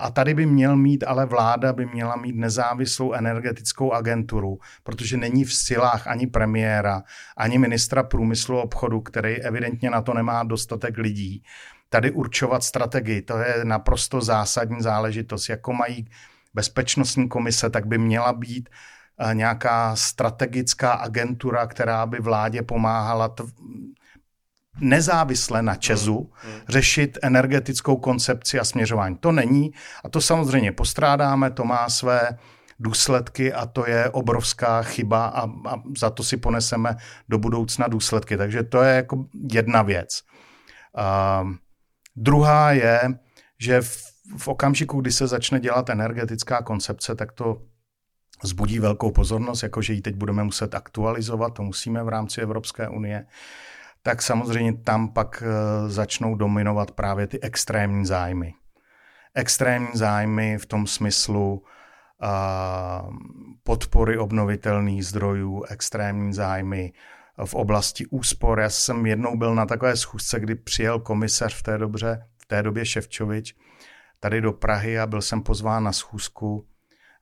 A 0.00 0.10
tady 0.10 0.34
by 0.34 0.46
měl 0.46 0.76
mít, 0.76 1.04
ale 1.06 1.26
vláda 1.26 1.72
by 1.72 1.86
měla 1.86 2.16
mít 2.16 2.36
nezávislou 2.36 3.12
energetickou 3.12 3.92
agenturu, 3.92 4.58
protože 4.82 5.16
není 5.16 5.44
v 5.44 5.54
silách 5.54 6.06
ani 6.06 6.26
premiéra, 6.26 7.02
ani 7.36 7.58
ministra 7.58 8.02
průmyslu 8.02 8.58
a 8.58 8.62
obchodu, 8.62 9.00
který 9.00 9.42
evidentně 9.42 9.90
na 9.90 10.02
to 10.02 10.14
nemá 10.14 10.42
dostatek 10.42 10.98
lidí. 10.98 11.42
Tady 11.88 12.10
určovat 12.10 12.64
strategii, 12.64 13.22
to 13.22 13.38
je 13.38 13.64
naprosto 13.64 14.20
zásadní 14.20 14.82
záležitost. 14.82 15.48
Jako 15.48 15.72
mají 15.72 16.08
bezpečnostní 16.54 17.28
komise, 17.28 17.70
tak 17.70 17.86
by 17.86 17.98
měla 17.98 18.32
být 18.32 18.68
eh, 19.18 19.34
nějaká 19.34 19.96
strategická 19.96 20.92
agentura, 20.92 21.66
která 21.66 22.06
by 22.06 22.20
vládě 22.20 22.62
pomáhala 22.62 23.34
nezávisle 24.80 25.62
na 25.62 25.74
Česu 25.74 26.32
hmm, 26.32 26.54
řešit 26.68 27.18
energetickou 27.22 27.96
koncepci 27.96 28.60
a 28.60 28.64
směřování. 28.64 29.16
To 29.16 29.32
není 29.32 29.72
a 30.04 30.08
to 30.08 30.20
samozřejmě 30.20 30.72
postrádáme, 30.72 31.50
to 31.50 31.64
má 31.64 31.88
své 31.88 32.38
důsledky 32.80 33.52
a 33.52 33.66
to 33.66 33.88
je 33.88 34.10
obrovská 34.10 34.82
chyba 34.82 35.26
a, 35.26 35.44
a 35.44 35.82
za 35.98 36.10
to 36.10 36.22
si 36.22 36.36
poneseme 36.36 36.96
do 37.28 37.38
budoucna 37.38 37.88
důsledky. 37.88 38.36
Takže 38.36 38.62
to 38.62 38.82
je 38.82 38.94
jako 38.96 39.24
jedna 39.52 39.82
věc. 39.82 40.22
A 40.96 41.46
druhá 42.16 42.72
je, 42.72 43.00
že 43.58 43.80
v, 43.80 43.96
v 44.38 44.48
okamžiku, 44.48 45.00
kdy 45.00 45.12
se 45.12 45.26
začne 45.26 45.60
dělat 45.60 45.90
energetická 45.90 46.62
koncepce, 46.62 47.14
tak 47.14 47.32
to 47.32 47.62
zbudí 48.44 48.78
velkou 48.78 49.10
pozornost, 49.10 49.62
jakože 49.62 49.92
ji 49.92 50.00
teď 50.00 50.14
budeme 50.14 50.44
muset 50.44 50.74
aktualizovat, 50.74 51.54
to 51.54 51.62
musíme 51.62 52.02
v 52.02 52.08
rámci 52.08 52.40
Evropské 52.40 52.88
unie 52.88 53.26
tak 54.02 54.22
samozřejmě 54.22 54.72
tam 54.72 55.08
pak 55.08 55.42
eh, 55.46 55.88
začnou 55.88 56.34
dominovat 56.34 56.90
právě 56.90 57.26
ty 57.26 57.40
extrémní 57.40 58.06
zájmy. 58.06 58.54
Extrémní 59.34 59.88
zájmy 59.94 60.58
v 60.58 60.66
tom 60.66 60.86
smyslu 60.86 61.62
uh, 62.22 63.16
podpory 63.62 64.18
obnovitelných 64.18 65.06
zdrojů, 65.06 65.64
extrémní 65.68 66.32
zájmy 66.32 66.92
v 67.44 67.54
oblasti 67.54 68.06
úspor. 68.06 68.60
Já 68.60 68.70
jsem 68.70 69.06
jednou 69.06 69.36
byl 69.36 69.54
na 69.54 69.66
takové 69.66 69.96
schůzce, 69.96 70.40
kdy 70.40 70.54
přijel 70.54 71.00
komisař 71.00 71.54
v 71.54 71.62
té, 71.62 71.78
dobře, 71.78 72.26
v 72.42 72.46
té 72.46 72.62
době 72.62 72.86
Ševčovič 72.86 73.54
tady 74.22 74.40
do 74.40 74.52
Prahy 74.52 74.98
a 74.98 75.06
byl 75.06 75.22
jsem 75.22 75.42
pozván 75.42 75.84
na 75.84 75.92
schůzku. 75.92 76.66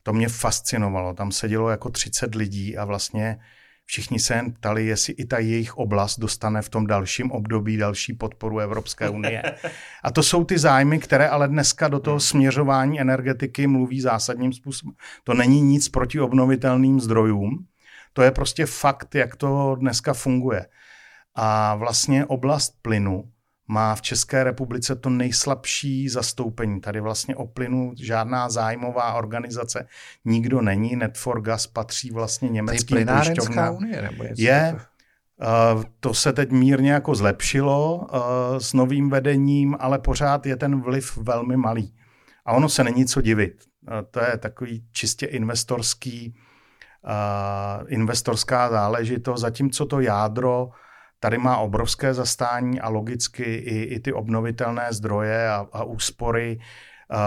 To 0.03 0.13
mě 0.13 0.29
fascinovalo. 0.29 1.15
Tam 1.15 1.33
sedělo 1.33 1.71
jako 1.71 1.91
30 1.91 2.35
lidí 2.35 2.77
a 2.77 2.85
vlastně 2.85 3.41
Všichni 3.91 4.19
se 4.19 4.35
jen 4.35 4.53
ptali, 4.53 4.87
jestli 4.87 5.13
i 5.13 5.25
ta 5.25 5.39
jejich 5.39 5.77
oblast 5.77 6.19
dostane 6.19 6.63
v 6.63 6.69
tom 6.69 6.87
dalším 6.87 7.31
období 7.31 7.77
další 7.77 8.13
podporu 8.13 8.59
Evropské 8.59 9.09
unie. 9.09 9.43
A 10.03 10.11
to 10.11 10.23
jsou 10.23 10.45
ty 10.45 10.59
zájmy, 10.59 10.99
které 10.99 11.29
ale 11.29 11.49
dneska 11.49 11.89
do 11.89 12.01
toho 12.01 12.21
směřování 12.21 13.01
energetiky 13.01 13.67
mluví 13.67 14.01
zásadním 14.01 14.53
způsobem. 14.53 14.95
To 15.25 15.35
není 15.35 15.61
nic 15.61 15.89
proti 15.89 16.21
obnovitelným 16.21 17.01
zdrojům, 17.01 17.67
to 18.13 18.23
je 18.23 18.31
prostě 18.31 18.67
fakt, 18.67 19.15
jak 19.15 19.37
to 19.37 19.77
dneska 19.81 20.15
funguje. 20.15 20.67
A 21.35 21.75
vlastně 21.75 22.27
oblast 22.27 22.75
plynu 22.83 23.25
má 23.71 23.95
v 23.95 24.03
České 24.03 24.45
republice 24.45 24.97
to 24.97 25.11
nejslabší 25.11 26.09
zastoupení. 26.09 26.81
Tady 26.81 27.01
vlastně 27.01 27.37
o 27.37 27.47
plynu 27.47 27.93
žádná 27.97 28.49
zájmová 28.51 29.15
organizace 29.15 29.87
nikdo 30.25 30.61
není. 30.61 30.99
Net4Gas 30.99 31.71
patří 31.73 32.11
vlastně 32.11 32.49
německým 32.49 33.07
pojišťovnám. 33.07 33.77
unie 33.77 34.03
nebo 34.03 34.25
Je, 34.37 34.77
Uh, 35.75 35.83
to 36.01 36.15
se 36.15 36.33
teď 36.33 36.51
mírně 36.51 36.93
jako 36.93 37.15
zlepšilo 37.15 37.97
uh, 37.97 38.59
s 38.59 38.73
novým 38.73 39.11
vedením, 39.11 39.77
ale 39.81 39.99
pořád 39.99 40.47
je 40.47 40.57
ten 40.57 40.81
vliv 40.81 41.17
velmi 41.17 41.57
malý. 41.57 41.95
A 42.47 42.53
ono 42.53 42.69
se 42.69 42.85
není 42.85 43.07
co 43.07 43.21
divit. 43.21 43.65
Uh, 43.83 43.95
to 44.11 44.21
je 44.21 44.39
takový 44.39 44.85
čistě 44.93 45.27
investorský, 45.27 46.35
investorská 47.89 48.71
záležitost, 48.71 49.41
zatímco 49.41 49.87
to 49.87 50.01
jádro 50.01 50.71
tady 51.21 51.39
má 51.39 51.57
obrovské 51.57 52.15
zastání 52.15 52.81
a 52.81 52.89
logicky 52.89 53.43
i, 53.43 53.83
i 53.83 54.01
ty 54.01 54.13
obnovitelné 54.13 54.87
zdroje 54.91 55.49
a, 55.49 55.67
a 55.73 55.85
úspory 55.85 56.59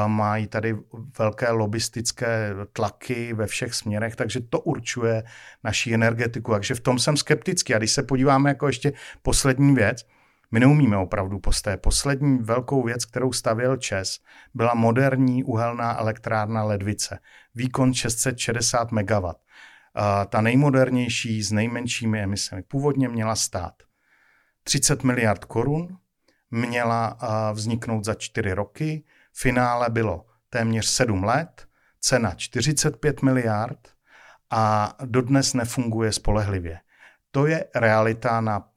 mají 0.07 0.47
tady 0.47 0.75
velké 1.19 1.51
lobistické 1.51 2.49
tlaky 2.73 3.33
ve 3.33 3.47
všech 3.47 3.73
směrech, 3.73 4.15
takže 4.15 4.39
to 4.39 4.59
určuje 4.59 5.23
naší 5.63 5.93
energetiku. 5.93 6.51
Takže 6.51 6.75
v 6.75 6.79
tom 6.79 6.99
jsem 6.99 7.17
skeptický. 7.17 7.75
A 7.75 7.77
když 7.77 7.91
se 7.91 8.03
podíváme 8.03 8.49
jako 8.49 8.67
ještě 8.67 8.93
poslední 9.21 9.75
věc, 9.75 10.05
my 10.51 10.59
neumíme 10.59 10.97
opravdu 10.97 11.39
posté. 11.39 11.77
Poslední 11.77 12.37
velkou 12.37 12.83
věc, 12.83 13.05
kterou 13.05 13.31
stavěl 13.33 13.77
ČES, 13.77 14.19
byla 14.53 14.73
moderní 14.73 15.43
uhelná 15.43 15.99
elektrárna 15.99 16.63
Ledvice. 16.63 17.19
Výkon 17.55 17.93
660 17.93 18.91
MW 18.91 19.42
ta 20.29 20.41
nejmodernější 20.41 21.43
s 21.43 21.51
nejmenšími 21.51 22.23
emisemi. 22.23 22.63
Původně 22.63 23.09
měla 23.09 23.35
stát 23.35 23.73
30 24.63 25.03
miliard 25.03 25.45
korun, 25.45 25.97
měla 26.51 27.17
vzniknout 27.53 28.05
za 28.05 28.13
4 28.13 28.53
roky, 28.53 29.03
finále 29.33 29.89
bylo 29.89 30.25
téměř 30.49 30.85
7 30.85 31.23
let, 31.23 31.67
cena 31.99 32.33
45 32.35 33.21
miliard 33.21 33.79
a 34.49 34.93
dodnes 35.05 35.53
nefunguje 35.53 36.11
spolehlivě. 36.11 36.79
To 37.31 37.45
je 37.45 37.65
realita 37.75 38.41
na 38.41 38.67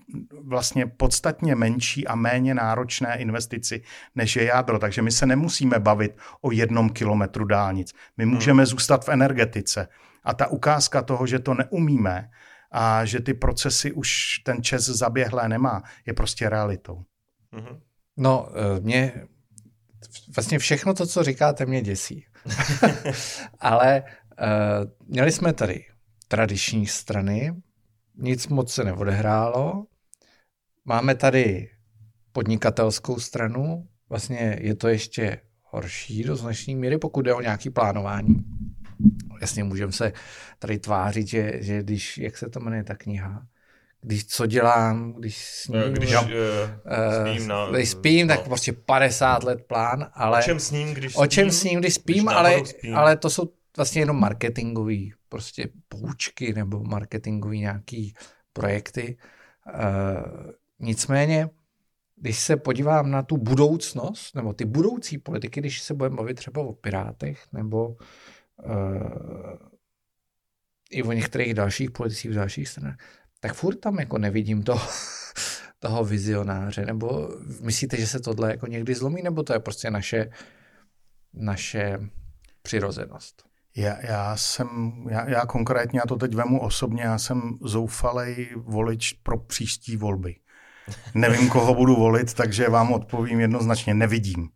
vlastně 0.44 0.86
podstatně 0.86 1.54
menší 1.54 2.06
a 2.06 2.14
méně 2.14 2.54
náročné 2.54 3.18
investici, 3.18 3.82
než 4.14 4.36
je 4.36 4.44
jádro. 4.44 4.78
Takže 4.78 5.02
my 5.02 5.10
se 5.10 5.26
nemusíme 5.26 5.78
bavit 5.78 6.16
o 6.40 6.52
jednom 6.52 6.90
kilometru 6.90 7.44
dálnic. 7.44 7.92
My 8.16 8.24
hmm. 8.24 8.34
můžeme 8.34 8.62
hmm. 8.62 8.66
zůstat 8.66 9.04
v 9.04 9.08
energetice. 9.08 9.88
A 10.26 10.34
ta 10.34 10.46
ukázka 10.46 11.02
toho, 11.02 11.26
že 11.26 11.38
to 11.38 11.54
neumíme 11.54 12.30
a 12.70 13.04
že 13.04 13.20
ty 13.20 13.34
procesy 13.34 13.92
už 13.92 14.38
ten 14.44 14.62
čes 14.62 14.84
zaběhlé 14.84 15.48
nemá, 15.48 15.82
je 16.06 16.12
prostě 16.12 16.48
realitou. 16.48 17.04
Hmm. 17.52 17.80
No, 18.16 18.48
eh, 18.50 18.80
mě 18.80 19.26
vlastně 20.36 20.58
všechno 20.58 20.94
to, 20.94 21.06
co 21.06 21.22
říkáte, 21.22 21.66
mě 21.66 21.82
děsí. 21.82 22.26
Ale 23.60 24.02
uh, 24.02 25.08
měli 25.08 25.32
jsme 25.32 25.52
tady 25.52 25.84
tradiční 26.28 26.86
strany, 26.86 27.54
nic 28.14 28.48
moc 28.48 28.72
se 28.72 28.84
neodehrálo. 28.84 29.86
Máme 30.84 31.14
tady 31.14 31.70
podnikatelskou 32.32 33.20
stranu, 33.20 33.88
vlastně 34.08 34.58
je 34.60 34.74
to 34.74 34.88
ještě 34.88 35.40
horší 35.62 36.22
do 36.24 36.36
značné 36.36 36.74
míry, 36.74 36.98
pokud 36.98 37.22
jde 37.22 37.34
o 37.34 37.40
nějaké 37.40 37.70
plánování. 37.70 38.44
Jasně, 39.41 39.64
můžeme 39.64 39.93
se 39.93 40.12
tady 40.59 40.78
tvářit, 40.78 41.26
že, 41.26 41.53
že 41.61 41.82
když, 41.82 42.18
jak 42.18 42.37
se 42.37 42.49
to 42.49 42.61
jmenuje 42.61 42.84
ta 42.84 42.95
kniha, 42.95 43.47
když 44.07 44.26
co 44.26 44.47
dělám, 44.47 45.12
když 45.12 45.45
sním, 45.45 45.82
eh, 45.87 45.91
když, 45.91 46.12
no, 46.12 46.22
uh, 46.22 46.28
spím, 47.34 47.49
na, 47.49 47.70
když 47.70 47.91
spím, 47.91 48.26
no. 48.26 48.37
tak 48.37 48.45
prostě 48.45 48.72
50 48.72 49.43
let 49.43 49.64
plán, 49.66 50.11
ale... 50.12 50.39
O 50.39 50.43
čem 50.43 50.61
sním, 50.61 50.95
když 50.95 51.12
spím? 51.12 51.22
O 51.22 51.26
čem 51.26 51.51
sním, 51.51 51.80
když 51.80 51.95
spím, 51.95 52.24
když 52.24 52.37
ale, 52.37 52.66
spím. 52.66 52.97
ale 52.97 53.16
to 53.16 53.30
jsou 53.30 53.53
vlastně 53.76 54.03
jenom 54.03 54.20
marketingový 54.20 55.12
prostě 55.28 55.68
poučky 55.89 56.55
nebo 56.55 56.84
marketingový 56.84 57.61
nějaký 57.61 58.14
projekty. 58.53 59.16
Uh, 59.74 60.51
nicméně, 60.78 61.49
když 62.16 62.39
se 62.39 62.57
podívám 62.57 63.11
na 63.11 63.22
tu 63.22 63.37
budoucnost, 63.37 64.34
nebo 64.34 64.53
ty 64.53 64.64
budoucí 64.64 65.18
politiky, 65.18 65.61
když 65.61 65.82
se 65.82 65.95
budeme 65.95 66.16
bavit 66.16 66.34
třeba 66.34 66.62
o 66.62 66.72
Pirátech, 66.72 67.43
nebo 67.53 67.89
uh, 67.89 67.97
i 70.90 71.02
o 71.02 71.12
některých 71.12 71.54
dalších 71.54 71.90
politicích 71.90 72.30
v 72.30 72.34
dalších 72.34 72.68
stranách, 72.68 72.96
tak 73.40 73.54
furt 73.54 73.76
tam 73.76 73.98
jako 73.98 74.18
nevidím 74.18 74.62
to, 74.62 74.80
toho 75.78 76.04
vizionáře, 76.04 76.86
nebo 76.86 77.28
myslíte, 77.61 77.96
že 77.96 78.07
se 78.07 78.20
tohle 78.20 78.50
jako 78.50 78.66
někdy 78.66 78.94
zlomí, 78.94 79.22
nebo 79.22 79.42
to 79.42 79.52
je 79.52 79.59
prostě 79.59 79.90
naše, 79.90 80.30
naše 81.34 81.98
přirozenost? 82.62 83.42
Já, 83.76 84.07
já 84.07 84.36
jsem, 84.36 84.68
já, 85.11 85.28
já 85.28 85.46
konkrétně, 85.46 86.00
já 86.00 86.07
to 86.07 86.16
teď 86.16 86.34
vemu 86.34 86.61
osobně, 86.61 87.02
já 87.02 87.18
jsem 87.18 87.59
zoufalej 87.62 88.48
volič 88.57 89.12
pro 89.12 89.38
příští 89.38 89.96
volby. 89.96 90.36
Nevím, 91.14 91.48
koho 91.48 91.74
budu 91.74 91.96
volit, 91.96 92.34
takže 92.34 92.68
vám 92.68 92.92
odpovím 92.92 93.40
jednoznačně, 93.40 93.94
nevidím. 93.94 94.48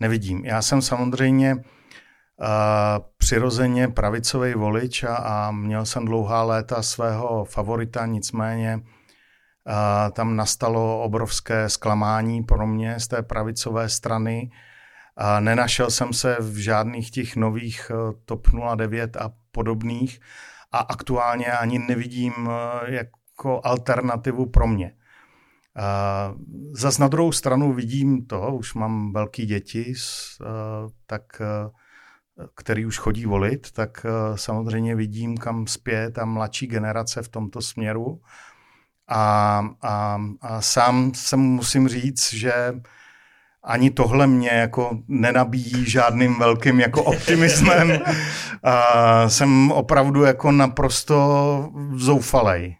Nevidím. 0.00 0.44
Já 0.44 0.62
jsem 0.62 0.82
samozřejmě 0.82 1.56
přirozeně 3.16 3.88
pravicový 3.88 4.54
volič 4.54 5.04
a, 5.04 5.16
a 5.16 5.50
měl 5.50 5.86
jsem 5.86 6.04
dlouhá 6.04 6.42
léta 6.42 6.82
svého 6.82 7.44
favorita, 7.44 8.06
nicméně 8.06 8.76
uh, 8.76 10.12
tam 10.12 10.36
nastalo 10.36 11.02
obrovské 11.02 11.68
zklamání 11.68 12.42
pro 12.42 12.66
mě 12.66 13.00
z 13.00 13.08
té 13.08 13.22
pravicové 13.22 13.88
strany, 13.88 14.50
a 15.16 15.40
nenašel 15.40 15.90
jsem 15.90 16.12
se 16.12 16.36
v 16.40 16.56
žádných 16.56 17.10
těch 17.10 17.36
nových 17.36 17.90
eh, 17.90 18.12
TOP 18.24 18.46
09 18.76 19.16
a 19.16 19.32
podobných 19.52 20.20
a 20.72 20.78
aktuálně 20.78 21.46
ani 21.46 21.78
nevidím 21.78 22.32
eh, 22.50 22.94
jako 22.94 23.60
alternativu 23.64 24.46
pro 24.46 24.66
mě. 24.66 24.94
Zas 26.72 26.98
na 26.98 27.08
druhou 27.08 27.32
stranu 27.32 27.72
vidím 27.72 28.26
to, 28.26 28.54
už 28.54 28.74
mám 28.74 29.12
velký 29.12 29.46
děti, 29.46 29.92
eh, 29.92 30.44
tak, 31.06 31.42
který 32.54 32.86
už 32.86 32.98
chodí 32.98 33.26
volit, 33.26 33.70
tak 33.72 34.06
samozřejmě 34.34 34.94
vidím, 34.96 35.36
kam 35.36 35.66
zpět 35.66 36.18
a 36.18 36.24
mladší 36.24 36.66
generace 36.66 37.22
v 37.22 37.28
tomto 37.28 37.62
směru. 37.62 38.20
A, 39.08 39.64
a, 39.82 40.22
a 40.40 40.60
sám 40.60 41.14
se 41.14 41.36
musím 41.36 41.88
říct, 41.88 42.32
že 42.32 42.52
ani 43.64 43.90
tohle 43.90 44.26
mě 44.26 44.48
jako 44.48 44.98
nenabíjí 45.08 45.90
žádným 45.90 46.38
velkým 46.38 46.80
jako 46.80 47.02
optimismem. 47.04 47.98
A 48.62 49.28
jsem 49.28 49.72
opravdu 49.72 50.22
jako 50.22 50.52
naprosto 50.52 51.70
zoufalej. 51.94 52.76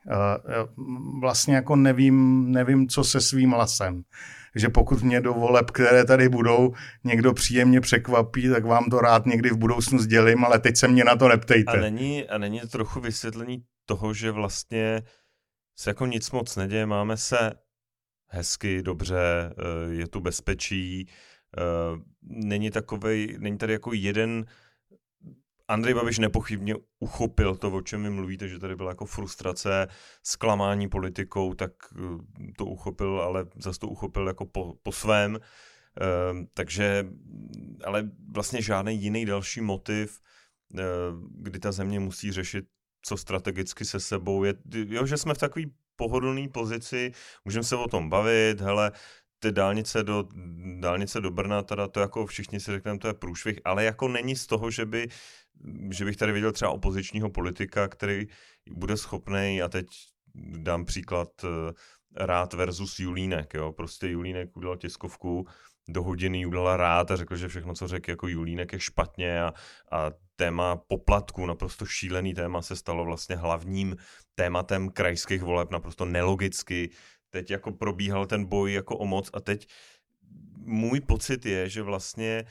Vlastně 1.21 1.55
jako 1.55 1.77
nevím, 1.77 2.47
nevím, 2.53 2.89
co 2.89 3.05
se 3.05 3.21
svým 3.21 3.53
lasem. 3.53 4.03
Že 4.57 4.69
pokud 4.69 5.03
mě 5.03 5.21
do 5.21 5.33
voleb, 5.33 5.71
které 5.71 6.05
tady 6.05 6.29
budou, 6.29 6.73
někdo 7.05 7.33
příjemně 7.33 7.81
překvapí, 7.81 8.49
tak 8.49 8.65
vám 8.65 8.85
to 8.91 9.01
rád 9.01 9.27
někdy 9.27 9.51
v 9.51 9.57
budoucnu 9.57 9.99
sdělím, 9.99 10.45
ale 10.45 10.59
teď 10.59 10.77
se 10.77 10.89
mě 10.89 11.05
na 11.05 11.17
to 11.17 11.29
neptejte. 11.29 11.73
A 11.73 11.81
není, 11.81 12.29
a 12.29 12.39
není 12.39 12.61
trochu 12.61 13.01
vysvětlení 13.01 13.63
toho, 13.87 14.15
že 14.15 14.31
vlastně 14.31 15.03
se 15.79 15.91
jako 15.91 16.07
nic 16.07 16.31
moc 16.31 16.57
neděje, 16.57 16.87
máme 16.87 17.17
se 17.17 17.53
hezky, 18.29 18.83
dobře, 18.83 19.17
eh, 19.19 19.95
je 19.95 20.09
tu 20.09 20.21
bezpečí, 20.21 21.09
eh, 21.59 21.63
není 22.23 22.71
takovej, 22.71 23.37
není 23.39 23.59
tady 23.59 23.73
jako 23.73 23.93
jeden 23.93 24.45
Andrej 25.73 25.95
Babiš 25.95 26.19
nepochybně 26.19 26.75
uchopil 26.99 27.57
to, 27.57 27.71
o 27.71 27.81
čem 27.81 28.03
vy 28.03 28.11
mluvíte, 28.11 28.49
že 28.49 28.59
tady 28.59 28.77
byla 28.77 28.91
jako 28.91 29.07
frustrace, 29.07 29.89
zklamání 30.23 30.89
politikou, 30.89 31.55
tak 31.55 31.71
eh, 31.97 32.53
to 32.57 32.65
uchopil, 32.65 33.21
ale 33.21 33.47
zase 33.57 33.81
to 33.81 33.89
uchopil 33.89 34.27
jako 34.27 34.47
po, 34.47 34.75
po 34.83 34.93
svém. 34.93 35.39
takže, 36.55 37.07
ale 37.85 38.11
vlastně 38.33 38.63
žádný 38.63 39.03
jiný 39.03 39.27
další 39.27 39.61
motiv, 39.61 40.21
kdy 41.31 41.59
ta 41.59 41.73
země 41.73 42.01
musí 42.01 42.33
řešit, 42.33 42.65
co 43.03 43.17
strategicky 43.17 43.85
se 43.85 44.01
sebou 44.01 44.45
je, 44.45 44.55
jo, 44.73 45.07
že 45.07 45.17
jsme 45.17 45.35
v 45.35 45.39
takové 45.39 45.67
pohodlné 45.97 46.49
pozici, 46.49 47.13
můžeme 47.45 47.65
se 47.65 47.77
o 47.77 47.89
tom 47.89 48.11
bavit, 48.11 48.61
hele, 48.61 48.93
ty 49.39 49.53
dálnice 49.53 50.03
do, 50.03 50.29
dálnice 50.81 51.21
do 51.21 51.31
Brna, 51.31 51.63
teda 51.63 51.89
to 51.89 52.01
jako 52.01 52.27
všichni 52.27 52.61
si 52.61 52.71
řekneme, 52.71 52.99
to 52.99 53.09
je 53.09 53.15
průšvih, 53.15 53.61
ale 53.65 53.85
jako 53.85 54.09
není 54.09 54.37
z 54.37 54.47
toho, 54.47 54.71
že, 54.71 54.87
by, 54.87 55.09
že 55.91 56.05
bych 56.05 56.17
tady 56.17 56.33
viděl 56.33 56.53
třeba 56.53 56.71
opozičního 56.71 57.31
politika, 57.31 57.89
který 57.89 58.27
bude 58.71 58.97
schopný, 58.97 59.63
a 59.63 59.69
teď 59.69 59.87
dám 60.35 60.85
příklad 60.85 61.29
eh, 61.45 61.73
Rád 62.17 62.53
versus 62.53 63.01
Julínek, 63.01 63.55
jo, 63.55 63.73
prostě 63.73 64.09
Julínek 64.09 64.57
udělal 64.57 64.77
tiskovku, 64.77 65.47
do 65.89 66.03
hodiny 66.03 66.47
udělala 66.47 66.77
rád 66.77 67.11
a 67.11 67.17
řekl, 67.17 67.37
že 67.37 67.49
všechno, 67.49 67.75
co 67.75 67.89
řekl 67.89 68.11
jako 68.11 68.29
Julínek 68.29 68.73
je 68.73 68.81
špatně 68.81 69.43
a, 69.43 69.53
a 69.93 70.11
téma 70.37 70.77
poplatku, 70.77 71.47
naprosto 71.47 71.87
šílený 71.87 72.35
téma, 72.35 72.63
se 72.63 72.77
stalo 72.77 73.05
vlastně 73.05 73.37
hlavním 73.37 73.97
tématem 74.35 74.89
krajských 74.89 75.43
voleb, 75.43 75.71
naprosto 75.71 76.05
nelogicky. 76.05 76.91
Teď 77.31 77.51
jako 77.51 77.73
probíhal 77.73 78.27
ten 78.27 78.45
boj 78.45 78.73
jako 78.73 78.97
o 78.97 79.07
moc 79.07 79.31
a 79.33 79.41
teď 79.41 79.67
můj 80.57 81.01
pocit 81.01 81.47
je, 81.47 81.69
že 81.69 81.83
vlastně 81.83 82.45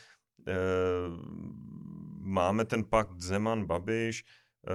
e, 0.48 0.54
máme 2.24 2.66
ten 2.66 2.84
pakt 2.84 3.18
Zeman-Babiš, 3.18 4.24
e, 4.68 4.74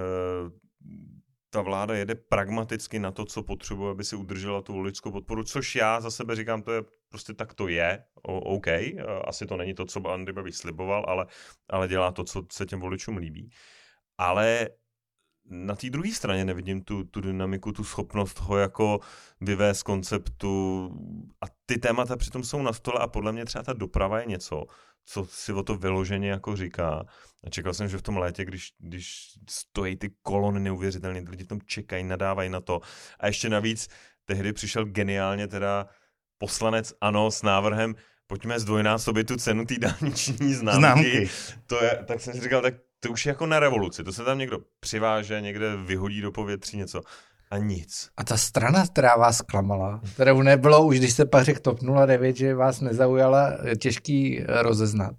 ta 1.49 1.61
vláda 1.61 1.95
jede 1.95 2.15
pragmaticky 2.15 2.99
na 2.99 3.11
to, 3.11 3.25
co 3.25 3.43
potřebuje, 3.43 3.91
aby 3.91 4.03
si 4.03 4.15
udržela 4.15 4.61
tu 4.61 4.73
voličskou 4.73 5.11
podporu, 5.11 5.43
což 5.43 5.75
já 5.75 6.01
za 6.01 6.11
sebe 6.11 6.35
říkám, 6.35 6.61
to 6.61 6.71
je 6.71 6.81
prostě 7.09 7.33
tak 7.33 7.53
to 7.53 7.67
je, 7.67 8.03
o, 8.15 8.39
OK, 8.39 8.67
asi 9.25 9.45
to 9.45 9.57
není 9.57 9.73
to, 9.73 9.85
co 9.85 10.07
Andy 10.07 10.33
Babiš 10.33 10.57
sliboval, 10.57 11.05
ale, 11.07 11.25
ale 11.69 11.87
dělá 11.87 12.11
to, 12.11 12.23
co 12.23 12.43
se 12.51 12.65
těm 12.65 12.79
voličům 12.79 13.17
líbí. 13.17 13.49
Ale 14.17 14.69
na 15.49 15.75
té 15.75 15.89
druhé 15.89 16.11
straně 16.11 16.45
nevidím 16.45 16.81
tu, 16.81 17.03
tu 17.03 17.21
dynamiku, 17.21 17.71
tu 17.71 17.83
schopnost 17.83 18.39
ho 18.39 18.57
jako 18.57 18.99
vyvést 19.41 19.83
konceptu 19.83 20.91
a 21.41 21.45
ty 21.65 21.77
témata 21.77 22.17
přitom 22.17 22.43
jsou 22.43 22.61
na 22.61 22.73
stole 22.73 22.99
a 22.99 23.07
podle 23.07 23.31
mě 23.31 23.45
třeba 23.45 23.63
ta 23.63 23.73
doprava 23.73 24.19
je 24.19 24.25
něco, 24.25 24.63
co 25.07 25.25
si 25.25 25.53
o 25.53 25.63
to 25.63 25.75
vyloženě 25.75 26.29
jako 26.29 26.55
říká. 26.55 27.05
A 27.43 27.49
čekal 27.49 27.73
jsem, 27.73 27.89
že 27.89 27.97
v 27.97 28.01
tom 28.01 28.17
létě, 28.17 28.45
když, 28.45 28.73
když 28.79 29.31
stojí 29.49 29.95
ty 29.95 30.11
kolony 30.21 30.59
neuvěřitelně, 30.59 31.23
lidi 31.29 31.43
v 31.43 31.47
tom 31.47 31.59
čekají, 31.65 32.03
nadávají 32.03 32.49
na 32.49 32.61
to. 32.61 32.81
A 33.19 33.27
ještě 33.27 33.49
navíc 33.49 33.87
tehdy 34.25 34.53
přišel 34.53 34.85
geniálně 34.85 35.47
teda 35.47 35.87
poslanec 36.37 36.93
ANO 37.01 37.31
s 37.31 37.41
návrhem, 37.41 37.95
pojďme 38.27 38.59
zdvojnásobit 38.59 39.27
tu 39.27 39.37
cenu 39.37 39.65
té 39.65 39.75
dálniční 39.79 40.53
známky. 40.53 40.79
známky. 40.79 41.29
To 41.67 41.83
je, 41.83 42.03
tak 42.07 42.21
jsem 42.21 42.33
si 42.33 42.41
říkal, 42.41 42.61
tak 42.61 42.73
to 42.99 43.11
už 43.11 43.25
je 43.25 43.29
jako 43.29 43.45
na 43.45 43.59
revoluci. 43.59 44.03
To 44.03 44.13
se 44.13 44.23
tam 44.23 44.37
někdo 44.37 44.59
přiváže, 44.79 45.41
někde 45.41 45.75
vyhodí 45.75 46.21
do 46.21 46.31
povětří 46.31 46.77
něco. 46.77 47.01
A 47.51 47.57
nic. 47.57 48.09
A 48.17 48.23
ta 48.23 48.37
strana, 48.37 48.87
která 48.87 49.15
vás 49.15 49.41
klamala, 49.41 50.01
kterou 50.13 50.41
nebylo 50.41 50.85
už, 50.85 50.99
když 50.99 51.13
se 51.13 51.25
pak 51.25 51.43
řekl 51.43 51.59
TOP 51.59 51.79
09, 52.05 52.35
že 52.35 52.55
vás 52.55 52.81
nezaujala, 52.81 53.51
těžký 53.79 54.43
rozeznat, 54.47 55.15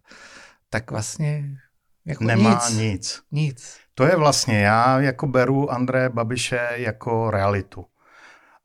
tak 0.70 0.90
vlastně 0.90 1.44
Jako 2.06 2.24
nemá 2.24 2.50
nic. 2.68 2.78
nic. 2.78 3.22
Nic. 3.32 3.76
To 3.94 4.04
je 4.04 4.16
vlastně, 4.16 4.60
já 4.60 5.00
jako 5.00 5.26
beru 5.26 5.70
Andreje 5.70 6.08
Babiše 6.08 6.68
jako 6.74 7.30
realitu. 7.30 7.84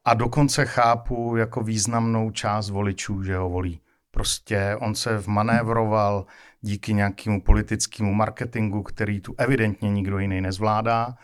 A 0.05 0.14
dokonce 0.14 0.66
chápu 0.66 1.36
jako 1.36 1.61
významnou 1.64 2.32
část 2.32 2.70
voličů, 2.70 3.24
že 3.24 3.38
ho 3.38 3.49
volí. 3.49 3.80
Prostě 4.11 4.76
on 4.80 4.95
se 4.95 5.18
vmanévroval 5.18 6.26
díky 6.61 6.93
nějakému 6.93 7.41
politickému 7.41 8.14
marketingu, 8.14 8.84
který 8.84 9.22
tu 9.22 9.36
evidentně 9.38 9.89
nikdo 9.89 10.20
jiný 10.20 10.41
nezvládá. 10.41 11.16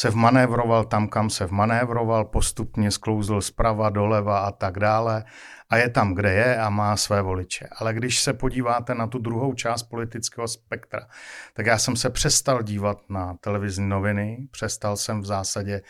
Se 0.00 0.10
vmanévroval 0.10 0.84
tam, 0.84 1.08
kam 1.08 1.30
se 1.30 1.46
vmanévroval, 1.46 2.24
postupně 2.24 2.90
sklouzl 2.90 3.40
zprava, 3.40 3.90
doleva 3.90 4.38
a 4.38 4.50
tak 4.50 4.78
dále 4.78 5.24
a 5.70 5.76
je 5.76 5.88
tam, 5.88 6.14
kde 6.14 6.32
je 6.32 6.56
a 6.56 6.70
má 6.70 6.96
své 6.96 7.22
voliče. 7.22 7.68
Ale 7.76 7.94
když 7.94 8.20
se 8.20 8.32
podíváte 8.32 8.94
na 8.94 9.06
tu 9.06 9.18
druhou 9.18 9.54
část 9.54 9.82
politického 9.82 10.48
spektra, 10.48 11.08
tak 11.54 11.66
já 11.66 11.78
jsem 11.78 11.96
se 11.96 12.10
přestal 12.10 12.62
dívat 12.62 12.98
na 13.08 13.34
televizní 13.40 13.88
noviny, 13.88 14.48
přestal 14.50 14.96
jsem 14.96 15.20
v 15.20 15.26
zásadě 15.26 15.82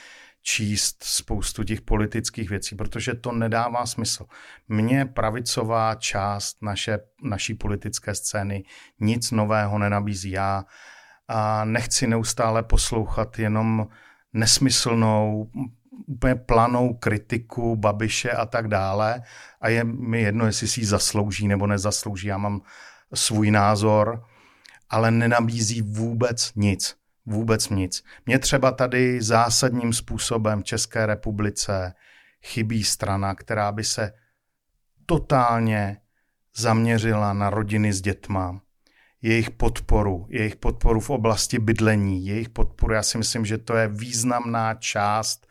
číst 0.43 1.05
spoustu 1.05 1.65
těch 1.65 1.81
politických 1.81 2.51
věcí, 2.51 2.77
protože 2.77 3.15
to 3.15 3.33
nedává 3.33 3.87
smysl. 3.87 4.27
Mně 4.69 5.07
pravicová 5.07 5.95
část 5.95 6.63
naše, 6.63 6.99
naší 7.23 7.55
politické 7.55 8.15
scény 8.15 8.63
nic 9.01 9.31
nového 9.31 9.79
nenabízí. 9.79 10.31
Já 10.31 10.65
a 11.33 11.65
nechci 11.65 12.07
neustále 12.07 12.63
poslouchat 12.63 13.39
jenom 13.39 13.89
nesmyslnou, 14.33 15.51
úplně 16.07 16.35
planou 16.35 16.95
kritiku 16.95 17.77
Babiše 17.77 18.31
a 18.31 18.47
tak 18.47 18.69
dále 18.69 19.23
a 19.61 19.69
je 19.69 19.85
mi 19.85 20.23
jedno, 20.23 20.47
jestli 20.47 20.69
si 20.69 20.81
ji 20.81 20.87
zaslouží 20.87 21.49
nebo 21.49 21.67
nezaslouží. 21.67 22.27
Já 22.27 22.39
mám 22.39 22.61
svůj 23.15 23.51
názor, 23.51 24.25
ale 24.89 25.11
nenabízí 25.11 25.83
vůbec 25.83 26.53
nic. 26.57 26.97
Vůbec 27.27 27.69
nic. 27.69 28.05
Mně 28.27 28.39
třeba 28.39 28.73
tady 28.73 29.23
zásadním 29.23 29.93
způsobem 29.93 30.61
v 30.61 30.65
České 30.65 31.07
republice 31.07 31.95
chybí 32.43 32.85
strana, 32.85 33.35
která 33.35 33.73
by 33.73 33.85
se 33.85 34.13
totálně 35.07 36.01
zaměřila 36.57 37.33
na 37.33 37.51
rodiny 37.51 37.93
s 37.93 38.01
dětma, 38.01 38.61
jejich 39.23 39.51
podporu, 39.51 40.27
jejich 40.31 40.57
podporu 40.57 41.01
v 41.01 41.11
oblasti 41.11 41.59
bydlení, 41.59 42.27
jejich 42.27 42.49
podporu. 42.49 42.95
Já 42.95 43.03
si 43.03 43.19
myslím, 43.19 43.45
že 43.45 43.59
to 43.59 43.77
je 43.77 43.89
významná 43.89 44.75
část 44.75 45.47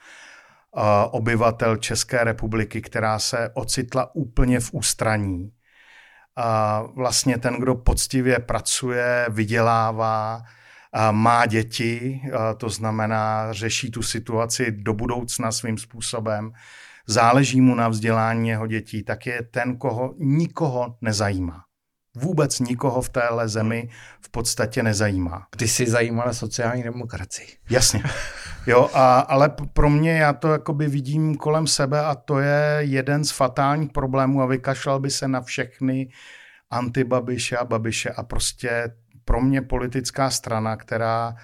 uh, 0.75 0.81
obyvatel 1.11 1.77
České 1.77 2.23
republiky, 2.23 2.81
která 2.81 3.19
se 3.19 3.49
ocitla 3.53 4.15
úplně 4.15 4.59
v 4.59 4.73
ústraní. 4.73 5.51
A 6.35 6.81
vlastně 6.95 7.37
ten, 7.37 7.53
kdo 7.53 7.75
poctivě 7.75 8.39
pracuje, 8.39 9.25
vydělává, 9.29 10.43
má 11.11 11.45
děti, 11.45 12.21
to 12.57 12.69
znamená 12.69 13.53
řeší 13.53 13.91
tu 13.91 14.01
situaci 14.01 14.71
do 14.71 14.93
budoucna 14.93 15.51
svým 15.51 15.77
způsobem, 15.77 16.51
záleží 17.07 17.61
mu 17.61 17.75
na 17.75 17.87
vzdělání 17.87 18.49
jeho 18.49 18.67
dětí, 18.67 19.03
tak 19.03 19.25
je 19.25 19.41
ten, 19.51 19.77
koho 19.77 20.13
nikoho 20.17 20.97
nezajímá. 21.01 21.63
Vůbec 22.15 22.59
nikoho 22.59 23.01
v 23.01 23.09
téhle 23.09 23.47
zemi 23.49 23.89
v 24.21 24.29
podstatě 24.29 24.83
nezajímá. 24.83 25.47
Ty 25.57 25.67
jsi 25.67 25.89
zajímala 25.89 26.33
sociální 26.33 26.83
demokracii. 26.83 27.47
Jasně. 27.69 28.03
Jo, 28.67 28.89
a, 28.93 29.19
ale 29.19 29.49
pro 29.73 29.89
mě 29.89 30.17
já 30.17 30.33
to 30.33 30.51
jakoby 30.51 30.87
vidím 30.87 31.35
kolem 31.35 31.67
sebe 31.67 32.05
a 32.05 32.15
to 32.15 32.39
je 32.39 32.77
jeden 32.79 33.23
z 33.23 33.31
fatálních 33.31 33.91
problémů 33.91 34.41
a 34.41 34.45
vykašlal 34.45 34.99
by 34.99 35.09
se 35.09 35.27
na 35.27 35.41
všechny 35.41 36.09
antibabiše 36.69 37.57
a 37.57 37.65
babiše 37.65 38.09
a 38.09 38.23
prostě 38.23 38.91
pro 39.25 39.41
mě 39.41 39.61
politická 39.61 40.29
strana, 40.29 40.75
která 40.75 41.35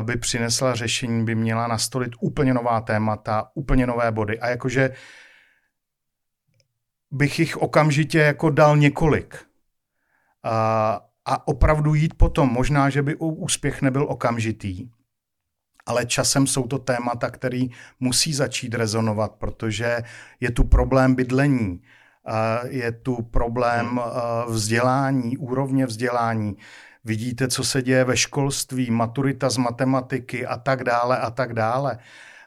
by 0.00 0.16
přinesla 0.16 0.74
řešení, 0.74 1.24
by 1.24 1.34
měla 1.34 1.66
nastolit 1.66 2.12
úplně 2.20 2.54
nová 2.54 2.80
témata, 2.80 3.48
úplně 3.54 3.86
nové 3.86 4.12
body. 4.12 4.40
A 4.40 4.48
jakože 4.48 4.90
bych 7.10 7.38
jich 7.38 7.56
okamžitě 7.56 8.18
jako 8.18 8.50
dal 8.50 8.76
několik. 8.76 9.46
A, 10.44 11.00
a 11.24 11.48
opravdu 11.48 11.94
jít 11.94 12.14
potom. 12.14 12.48
Možná, 12.48 12.90
že 12.90 13.02
by 13.02 13.16
úspěch 13.16 13.82
nebyl 13.82 14.06
okamžitý, 14.08 14.90
ale 15.86 16.06
časem 16.06 16.46
jsou 16.46 16.66
to 16.66 16.78
témata, 16.78 17.30
které 17.30 17.66
musí 18.00 18.34
začít 18.34 18.74
rezonovat, 18.74 19.32
protože 19.32 20.02
je 20.40 20.50
tu 20.50 20.64
problém 20.64 21.14
bydlení, 21.14 21.82
je 22.68 22.92
tu 22.92 23.22
problém 23.22 23.86
hmm. 23.86 24.00
vzdělání, 24.48 25.36
úrovně 25.36 25.86
vzdělání, 25.86 26.56
vidíte, 27.04 27.48
co 27.48 27.64
se 27.64 27.82
děje 27.82 28.04
ve 28.04 28.16
školství, 28.16 28.90
maturita 28.90 29.50
z 29.50 29.56
matematiky 29.56 30.46
a 30.46 30.56
tak 30.56 30.84
dále 30.84 31.18
a 31.18 31.30
tak 31.30 31.52
dále. 31.52 31.98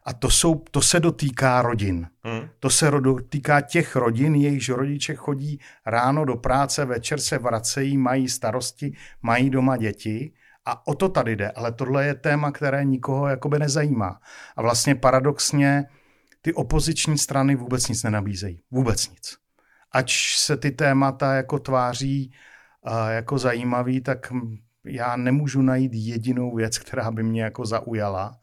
A 0.07 0.13
to, 0.13 0.29
jsou, 0.29 0.55
to 0.55 0.81
se 0.81 0.99
dotýká 0.99 1.61
rodin. 1.61 2.07
Hmm. 2.23 2.49
To 2.59 2.69
se 2.69 2.91
dotýká 2.91 3.61
těch 3.61 3.95
rodin, 3.95 4.35
jejichž 4.35 4.69
rodiče 4.69 5.15
chodí 5.15 5.59
ráno 5.85 6.25
do 6.25 6.35
práce, 6.35 6.85
večer 6.85 7.19
se 7.19 7.37
vracejí, 7.37 7.97
mají 7.97 8.29
starosti, 8.29 8.93
mají 9.21 9.49
doma 9.49 9.77
děti. 9.77 10.33
A 10.65 10.87
o 10.87 10.95
to 10.95 11.09
tady 11.09 11.35
jde. 11.35 11.51
Ale 11.51 11.71
tohle 11.71 12.05
je 12.05 12.13
téma, 12.13 12.51
které 12.51 12.85
nikoho 12.85 13.27
jakoby 13.27 13.59
nezajímá. 13.59 14.19
A 14.55 14.61
vlastně 14.61 14.95
paradoxně 14.95 15.85
ty 16.41 16.53
opoziční 16.53 17.17
strany 17.17 17.55
vůbec 17.55 17.87
nic 17.87 18.03
nenabízejí. 18.03 18.61
Vůbec 18.71 19.09
nic. 19.09 19.37
Ač 19.91 20.37
se 20.37 20.57
ty 20.57 20.71
témata 20.71 21.33
jako 21.33 21.59
tváří 21.59 22.33
jako 23.09 23.37
zajímavý, 23.37 24.01
tak 24.01 24.33
já 24.85 25.15
nemůžu 25.15 25.61
najít 25.61 25.93
jedinou 25.93 26.55
věc, 26.55 26.77
která 26.77 27.11
by 27.11 27.23
mě 27.23 27.43
jako 27.43 27.65
zaujala. 27.65 28.39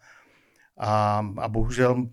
A, 0.78 1.18
a 1.38 1.48
bohužel 1.48 2.06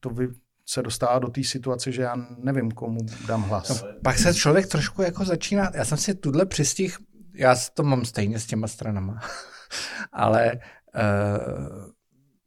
to 0.00 0.10
vy, 0.10 0.28
se 0.66 0.82
dostává 0.82 1.18
do 1.18 1.28
té 1.28 1.44
situace, 1.44 1.92
že 1.92 2.02
já 2.02 2.16
nevím, 2.38 2.70
komu 2.70 3.00
dám 3.26 3.42
hlas. 3.42 3.68
No, 3.68 3.88
pak 4.04 4.18
se 4.18 4.34
člověk 4.34 4.66
trošku 4.66 5.02
jako 5.02 5.24
začíná, 5.24 5.70
já 5.74 5.84
jsem 5.84 5.98
si 5.98 6.14
tuhle 6.14 6.46
přistih, 6.46 6.98
já 7.34 7.56
to 7.74 7.82
mám 7.82 8.04
stejně 8.04 8.40
s 8.40 8.46
těma 8.46 8.68
stranama, 8.68 9.20
ale 10.12 10.52
uh, 10.52 11.92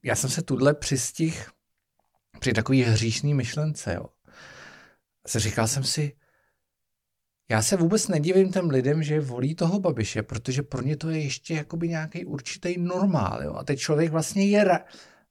já 0.04 0.16
jsem 0.16 0.30
se 0.30 0.42
tuhle 0.42 0.74
přistih 0.74 1.50
při 2.40 2.54
takový 2.54 2.84
hříšný 2.84 3.34
myšlence, 3.34 3.94
jo. 3.94 4.06
Se 5.28 5.40
říkal 5.40 5.68
jsem 5.68 5.84
si, 5.84 6.16
já 7.50 7.62
se 7.62 7.78
vůbec 7.78 8.08
nedivím 8.08 8.52
těm 8.52 8.70
lidem, 8.70 9.04
že 9.04 9.20
volí 9.20 9.56
toho 9.56 9.80
Babiše, 9.80 10.24
protože 10.24 10.64
pro 10.64 10.82
ně 10.82 10.98
to 10.98 11.10
je 11.10 11.20
ještě 11.20 11.54
jakoby 11.54 11.90
nějaký 11.90 12.26
určitý 12.26 12.78
normál. 12.78 13.44
Jo? 13.44 13.54
A 13.54 13.64
teď 13.64 13.80
člověk 13.80 14.12
vlastně 14.12 14.48
je... 14.48 14.64
Ra... 14.64 14.80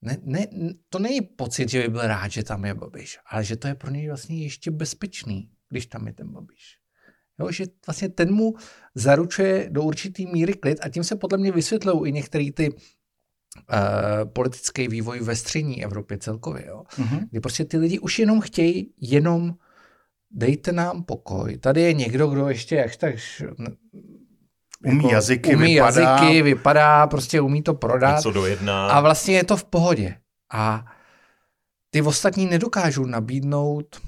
Ne, 0.05 0.17
ne, 0.23 0.47
to 0.89 0.99
není 0.99 1.21
pocit, 1.21 1.69
že 1.69 1.83
by 1.83 1.89
byl 1.89 2.07
rád, 2.07 2.29
že 2.29 2.43
tam 2.43 2.65
je 2.65 2.75
Babiš, 2.75 3.19
ale 3.31 3.45
že 3.45 3.57
to 3.57 3.69
je 3.69 3.75
pro 3.75 3.91
něj 3.91 4.09
vlastně 4.09 4.43
ještě 4.43 4.71
bezpečný, 4.71 5.51
když 5.71 5.87
tam 5.87 6.07
je 6.07 6.13
ten 6.13 6.29
Babiš. 6.33 6.79
Jo, 7.41 7.51
že 7.51 7.65
vlastně 7.87 8.09
ten 8.09 8.35
mu 8.35 8.55
zaručuje 8.95 9.69
do 9.71 9.83
určitý 9.83 10.27
míry 10.27 10.55
klid 10.55 10.79
a 10.83 10.89
tím 10.89 11.05
se 11.05 11.17
podle 11.17 11.39
mě 11.39 11.53
vysvětlují 11.53 12.11
i 12.11 12.13
některé 12.13 12.53
ty 12.53 12.71
uh, 12.71 12.79
politické 14.33 14.89
vývoj 14.89 15.21
ve 15.21 15.37
střední 15.37 15.85
Evropě 15.85 16.19
celkově. 16.19 16.67
Jo? 16.67 16.85
Mm-hmm. 16.91 17.29
Kdy 17.31 17.41
prostě 17.41 17.65
ty 17.65 17.77
lidi 17.79 17.99
už 17.99 18.19
jenom 18.19 18.41
chtějí 18.41 18.95
jenom 19.01 19.55
dejte 20.31 20.73
nám 20.73 21.05
pokoj. 21.05 21.59
Tady 21.59 21.81
je 21.81 21.93
někdo, 21.93 22.27
kdo 22.27 22.49
ještě 22.49 22.77
jak 22.77 22.97
tak 22.97 23.15
umí 24.85 24.97
jako, 24.97 25.15
jazyky, 25.15 25.57
umí 25.57 25.75
vypadá. 25.75 26.01
jazyky, 26.01 26.43
vypadá, 26.43 27.07
prostě 27.07 27.41
umí 27.41 27.63
to 27.63 27.75
prodat. 27.75 28.17
Něco 28.17 28.31
dojedná. 28.31 28.89
A 28.89 29.01
vlastně 29.01 29.35
je 29.35 29.45
to 29.45 29.57
v 29.57 29.65
pohodě. 29.65 30.17
A 30.53 30.85
ty 31.91 32.03
ostatní 32.03 32.47
nedokážou 32.47 33.05
nabídnout 33.07 34.01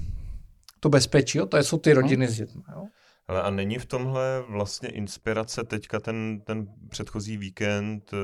to 0.79 0.89
bezpečí, 0.89 1.37
jo? 1.37 1.45
to 1.45 1.57
jsou 1.57 1.77
ty 1.77 1.93
rodiny 1.93 2.25
hmm. 2.25 2.33
s 2.33 2.37
dětmi. 2.37 2.61
Jo? 2.71 2.83
Ale 3.27 3.41
a 3.41 3.49
není 3.49 3.77
v 3.77 3.85
tomhle 3.85 4.43
vlastně 4.49 4.89
inspirace 4.89 5.63
teďka 5.63 5.99
ten, 5.99 6.41
ten 6.41 6.67
předchozí 6.89 7.37
víkend 7.37 8.13
uh, 8.13 8.19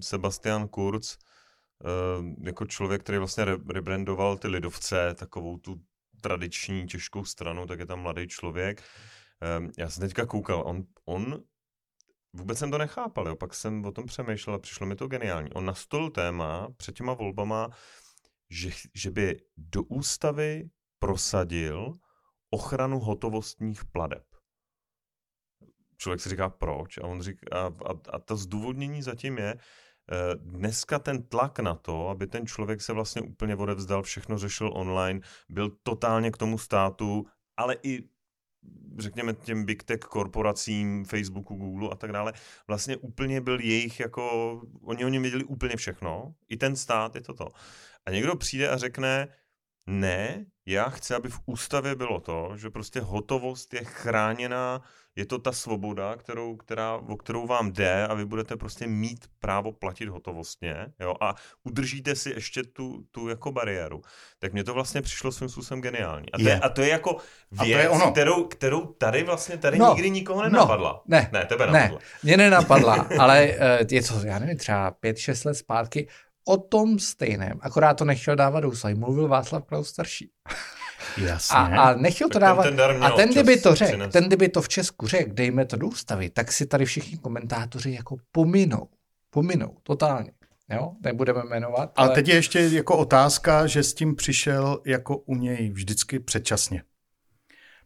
Sebastian 0.00 0.68
Kurz, 0.68 1.16
uh, 1.16 2.26
jako 2.42 2.66
člověk, 2.66 3.02
který 3.02 3.18
vlastně 3.18 3.44
re- 3.44 3.56
rebrandoval 3.74 4.36
ty 4.36 4.48
lidovce, 4.48 5.14
takovou 5.14 5.58
tu 5.58 5.80
tradiční 6.20 6.86
těžkou 6.86 7.24
stranu, 7.24 7.66
tak 7.66 7.78
je 7.78 7.86
tam 7.86 8.00
mladý 8.00 8.28
člověk. 8.28 8.82
Um, 9.58 9.70
já 9.78 9.90
jsem 9.90 10.00
teďka 10.00 10.26
koukal, 10.26 10.62
on, 10.66 10.82
on 11.04 11.42
vůbec 12.38 12.58
jsem 12.58 12.70
to 12.70 12.78
nechápal, 12.78 13.28
jo. 13.28 13.36
pak 13.36 13.54
jsem 13.54 13.84
o 13.84 13.92
tom 13.92 14.06
přemýšlel 14.06 14.56
a 14.56 14.58
přišlo 14.58 14.86
mi 14.86 14.96
to 14.96 15.08
geniální. 15.08 15.52
On 15.52 15.64
nastolil 15.64 16.10
téma 16.10 16.68
před 16.76 16.96
těma 16.96 17.14
volbama, 17.14 17.68
že, 18.50 18.70
že 18.94 19.10
by 19.10 19.40
do 19.56 19.82
ústavy 19.82 20.70
prosadil 20.98 21.92
ochranu 22.50 22.98
hotovostních 22.98 23.84
pladeb. 23.84 24.24
Člověk 25.96 26.20
si 26.20 26.28
říká 26.28 26.48
proč 26.48 26.98
a 26.98 27.04
on 27.04 27.22
říká, 27.22 27.46
a, 27.52 27.66
a, 27.66 27.92
a 28.12 28.18
to 28.18 28.36
zdůvodnění 28.36 29.02
zatím 29.02 29.38
je, 29.38 29.58
Eh, 30.12 30.34
dneska 30.34 30.98
ten 30.98 31.22
tlak 31.22 31.58
na 31.58 31.74
to, 31.74 32.08
aby 32.08 32.26
ten 32.26 32.46
člověk 32.46 32.82
se 32.82 32.92
vlastně 32.92 33.22
úplně 33.22 33.56
odevzdal, 33.56 34.02
všechno 34.02 34.38
řešil 34.38 34.70
online, 34.74 35.20
byl 35.48 35.70
totálně 35.82 36.30
k 36.30 36.36
tomu 36.36 36.58
státu, 36.58 37.26
ale 37.56 37.76
i 37.82 38.08
řekněme, 38.98 39.34
těm 39.34 39.64
big 39.64 39.82
tech 39.82 40.00
korporacím, 40.00 41.04
Facebooku, 41.04 41.54
Google 41.54 41.88
a 41.92 41.96
tak 41.96 42.12
dále, 42.12 42.32
vlastně 42.66 42.96
úplně 42.96 43.40
byl 43.40 43.60
jejich 43.60 44.00
jako, 44.00 44.52
oni 44.82 45.04
o 45.04 45.08
něm 45.08 45.22
věděli 45.22 45.44
úplně 45.44 45.76
všechno, 45.76 46.34
i 46.48 46.56
ten 46.56 46.76
stát 46.76 47.14
je 47.14 47.20
toto. 47.20 47.48
A 48.06 48.10
někdo 48.10 48.36
přijde 48.36 48.68
a 48.68 48.76
řekne, 48.76 49.28
ne, 49.86 50.46
já 50.66 50.88
chci, 50.88 51.14
aby 51.14 51.28
v 51.28 51.40
ústavě 51.46 51.94
bylo 51.94 52.20
to, 52.20 52.52
že 52.56 52.70
prostě 52.70 53.00
hotovost 53.00 53.74
je 53.74 53.84
chráněná, 53.84 54.82
je 55.18 55.26
to 55.26 55.38
ta 55.38 55.52
svoboda, 55.52 56.16
kterou, 56.16 56.56
která, 56.56 56.94
o 56.94 57.16
kterou 57.16 57.46
vám 57.46 57.72
jde 57.72 58.06
a 58.06 58.14
vy 58.14 58.24
budete 58.24 58.56
prostě 58.56 58.86
mít 58.86 59.26
právo 59.38 59.72
platit 59.72 60.08
hotovostně 60.08 60.86
jo, 61.00 61.14
a 61.20 61.34
udržíte 61.64 62.14
si 62.14 62.30
ještě 62.30 62.62
tu, 62.62 63.04
tu 63.10 63.28
jako 63.28 63.52
bariéru. 63.52 64.02
Tak 64.38 64.52
mně 64.52 64.64
to 64.64 64.74
vlastně 64.74 65.02
přišlo 65.02 65.32
svým 65.32 65.48
způsobem 65.48 65.80
geniální. 65.80 66.32
A 66.32 66.38
to 66.38 66.44
je, 66.44 66.50
je, 66.50 66.60
a 66.60 66.68
to 66.68 66.82
je 66.82 66.88
jako 66.88 67.16
věc, 67.50 67.80
je 67.80 67.88
ono. 67.88 68.10
Kterou, 68.10 68.44
kterou 68.44 68.86
tady 68.86 69.22
vlastně 69.22 69.58
tady 69.58 69.78
no, 69.78 69.94
nikdy 69.94 70.10
nikoho 70.10 70.42
no, 70.42 70.48
nenapadla. 70.48 70.92
No, 70.92 71.02
ne, 71.06 71.30
ne, 71.32 71.44
tebe 71.44 71.66
ne, 71.66 71.72
napadla. 71.72 71.98
mě 72.22 72.36
nenapadla, 72.36 73.08
ale 73.18 73.40
eh, 73.42 73.86
je 73.90 74.02
to, 74.02 74.14
já 74.24 74.38
nevím, 74.38 74.58
třeba 74.58 74.90
pět, 74.90 75.18
šest 75.18 75.44
let 75.44 75.54
zpátky 75.54 76.08
o 76.48 76.56
tom 76.56 76.98
stejném, 76.98 77.58
akorát 77.60 77.94
to 77.94 78.04
nechtěl 78.04 78.36
dávat 78.36 78.60
do 78.60 78.72
mluvil 78.94 79.28
Václav 79.28 79.64
Klaus 79.64 79.88
starší. 79.88 80.30
Jasně. 81.16 81.56
A, 81.56 81.64
a 81.64 81.94
nechtěl 81.94 82.28
to 82.28 82.38
dávat. 82.38 82.62
Ten, 82.62 82.76
ten 82.76 83.04
a 83.04 83.10
ten, 83.10 83.30
kdyby 83.30 83.60
to 83.60 83.74
řekl, 83.74 84.08
ten, 84.08 84.24
kdyby 84.24 84.48
to 84.48 84.62
v 84.62 84.68
Česku 84.68 85.06
řekl, 85.06 85.30
dejme 85.32 85.64
to 85.64 85.76
do 85.76 85.86
ústavy, 85.86 86.30
tak 86.30 86.52
si 86.52 86.66
tady 86.66 86.84
všichni 86.84 87.18
komentátoři 87.18 87.90
jako 87.90 88.16
pominou. 88.32 88.88
Pominou, 89.30 89.76
totálně. 89.82 90.32
Jo, 90.70 90.92
nebudeme 91.04 91.44
jmenovat. 91.44 91.92
Ale... 91.96 92.08
ale 92.08 92.14
teď 92.14 92.28
je 92.28 92.34
ještě 92.34 92.60
jako 92.60 92.96
otázka, 92.96 93.66
že 93.66 93.82
s 93.82 93.94
tím 93.94 94.16
přišel 94.16 94.82
jako 94.86 95.16
u 95.16 95.34
něj 95.34 95.70
vždycky 95.70 96.18
předčasně. 96.18 96.82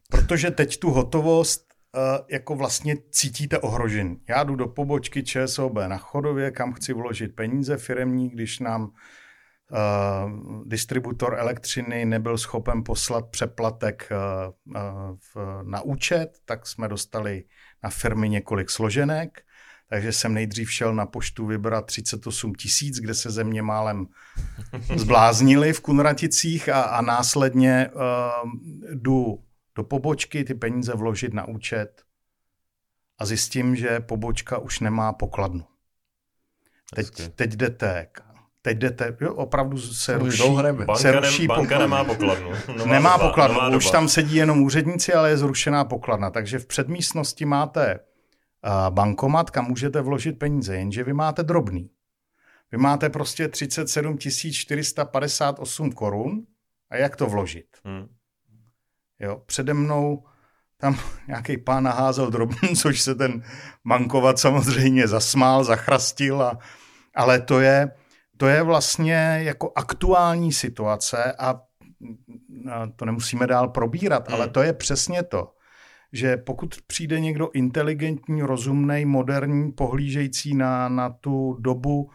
Protože 0.09 0.51
teď 0.51 0.77
tu 0.77 0.91
hotovost 0.91 1.73
uh, 1.95 2.01
jako 2.29 2.55
vlastně 2.55 2.97
cítíte 3.11 3.59
ohrožení. 3.59 4.17
Já 4.29 4.43
jdu 4.43 4.55
do 4.55 4.67
pobočky 4.67 5.23
ČSOB 5.23 5.73
na 5.87 5.97
Chodově, 5.97 6.51
kam 6.51 6.73
chci 6.73 6.93
vložit 6.93 7.35
peníze 7.35 7.77
firemní, 7.77 8.29
když 8.29 8.59
nám 8.59 8.91
distributor 10.65 11.35
elektřiny 11.39 12.05
nebyl 12.05 12.37
schopen 12.37 12.83
poslat 12.83 13.29
přeplatek 13.29 14.09
uh, 14.11 14.77
v, 15.33 15.59
na 15.63 15.81
účet, 15.81 16.37
tak 16.45 16.67
jsme 16.67 16.87
dostali 16.87 17.43
na 17.83 17.89
firmy 17.89 18.29
několik 18.29 18.69
složenek. 18.69 19.41
Takže 19.89 20.11
jsem 20.11 20.33
nejdřív 20.33 20.71
šel 20.71 20.95
na 20.95 21.05
poštu 21.05 21.45
vybrat 21.45 21.85
38 21.85 22.53
tisíc, 22.53 22.99
kde 22.99 23.13
se 23.13 23.31
země 23.31 23.61
málem 23.61 24.05
zbláznili 24.95 25.73
v 25.73 25.81
Kunraticích 25.81 26.69
a, 26.69 26.81
a 26.81 27.01
následně 27.01 27.89
uh, 27.93 28.51
jdu 28.93 29.43
do 29.75 29.83
pobočky 29.83 30.43
ty 30.43 30.53
peníze 30.53 30.93
vložit 30.93 31.33
na 31.33 31.47
účet 31.47 32.03
a 33.17 33.25
zjistím, 33.25 33.75
že 33.75 33.99
pobočka 33.99 34.57
už 34.57 34.79
nemá 34.79 35.13
pokladnu. 35.13 35.65
Teď, 36.95 37.07
teď 37.35 37.51
jdete 37.51 38.07
Teď 38.65 38.77
jdete, 38.77 39.17
jo, 39.21 39.33
opravdu 39.33 39.77
se 39.77 40.17
ruší, 40.17 40.43
banka 40.71 40.95
se 40.95 41.11
ruší 41.11 41.47
banka 41.47 41.61
pokladna. 41.61 41.87
nemá 41.87 42.03
pokladnu. 42.03 42.51
Nová 42.77 42.85
nemá 42.85 43.17
doba, 43.17 43.27
pokladnu, 43.29 43.55
nová 43.61 43.77
už 43.77 43.83
doba. 43.83 43.91
tam 43.91 44.07
sedí 44.07 44.35
jenom 44.35 44.61
úředníci, 44.61 45.13
ale 45.13 45.29
je 45.29 45.37
zrušená 45.37 45.85
pokladna. 45.85 46.29
Takže 46.29 46.59
v 46.59 46.65
předmístnosti 46.65 47.45
máte 47.45 47.99
uh, 47.99 48.89
bankomat, 48.89 49.49
kam 49.49 49.65
můžete 49.65 50.01
vložit 50.01 50.39
peníze, 50.39 50.75
jenže 50.75 51.03
vy 51.03 51.13
máte 51.13 51.43
drobný. 51.43 51.89
Vy 52.71 52.77
máte 52.77 53.09
prostě 53.09 53.47
37 53.47 54.17
458 54.17 55.91
korun 55.91 56.43
a 56.89 56.95
jak 56.95 57.15
to 57.15 57.27
vložit? 57.27 57.65
Hmm. 57.85 58.07
Jo, 59.19 59.41
přede 59.45 59.73
mnou 59.73 60.23
tam 60.77 60.99
nějaký 61.27 61.57
pán 61.57 61.83
naházel 61.83 62.29
drobný, 62.29 62.75
což 62.75 63.01
se 63.01 63.15
ten 63.15 63.43
bankovat 63.85 64.39
samozřejmě 64.39 65.07
zasmál, 65.07 65.63
zachrastil, 65.63 66.41
a, 66.41 66.57
ale 67.15 67.41
to 67.41 67.59
je, 67.59 67.91
to 68.37 68.47
je 68.47 68.63
vlastně 68.63 69.39
jako 69.43 69.71
aktuální 69.75 70.53
situace 70.53 71.33
a 71.39 71.61
to 72.95 73.05
nemusíme 73.05 73.47
dál 73.47 73.67
probírat, 73.67 74.27
hmm. 74.27 74.35
ale 74.35 74.49
to 74.49 74.61
je 74.61 74.73
přesně 74.73 75.23
to, 75.23 75.53
že 76.13 76.37
pokud 76.37 76.75
přijde 76.87 77.19
někdo 77.19 77.49
inteligentní, 77.53 78.41
rozumný, 78.41 79.05
moderní, 79.05 79.71
pohlížející 79.71 80.55
na, 80.55 80.89
na 80.89 81.09
tu 81.09 81.57
dobu 81.59 82.09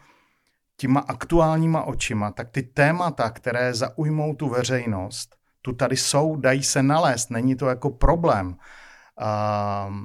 těma 0.77 0.99
aktuálníma 0.99 1.83
očima, 1.83 2.31
tak 2.31 2.49
ty 2.49 2.63
témata, 2.63 3.29
které 3.29 3.73
zaujmou 3.73 4.35
tu 4.35 4.49
veřejnost, 4.49 5.35
tu 5.61 5.73
tady 5.73 5.97
jsou, 5.97 6.35
dají 6.35 6.63
se 6.63 6.83
nalézt, 6.83 7.31
není 7.31 7.55
to 7.55 7.69
jako 7.69 7.89
problém. 7.89 8.55
Uh, 9.21 9.95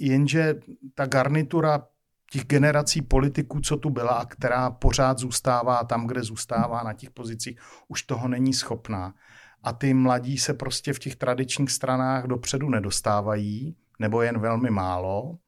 jenže 0.00 0.54
ta 0.94 1.06
garnitura 1.06 1.86
těch 2.32 2.44
generací 2.44 3.02
politiků, 3.02 3.60
co 3.60 3.76
tu 3.76 3.90
byla 3.90 4.10
a 4.10 4.24
která 4.24 4.70
pořád 4.70 5.18
zůstává 5.18 5.84
tam, 5.84 6.06
kde 6.06 6.22
zůstává 6.22 6.82
na 6.82 6.92
těch 6.92 7.10
pozicích, 7.10 7.58
už 7.88 8.02
toho 8.02 8.28
není 8.28 8.52
schopná. 8.52 9.14
A 9.62 9.72
ty 9.72 9.94
mladí 9.94 10.38
se 10.38 10.54
prostě 10.54 10.92
v 10.92 10.98
těch 10.98 11.16
tradičních 11.16 11.70
stranách 11.70 12.24
dopředu 12.24 12.70
nedostávají, 12.70 13.76
nebo 13.98 14.22
jen 14.22 14.38
velmi 14.38 14.70
málo, 14.70 15.38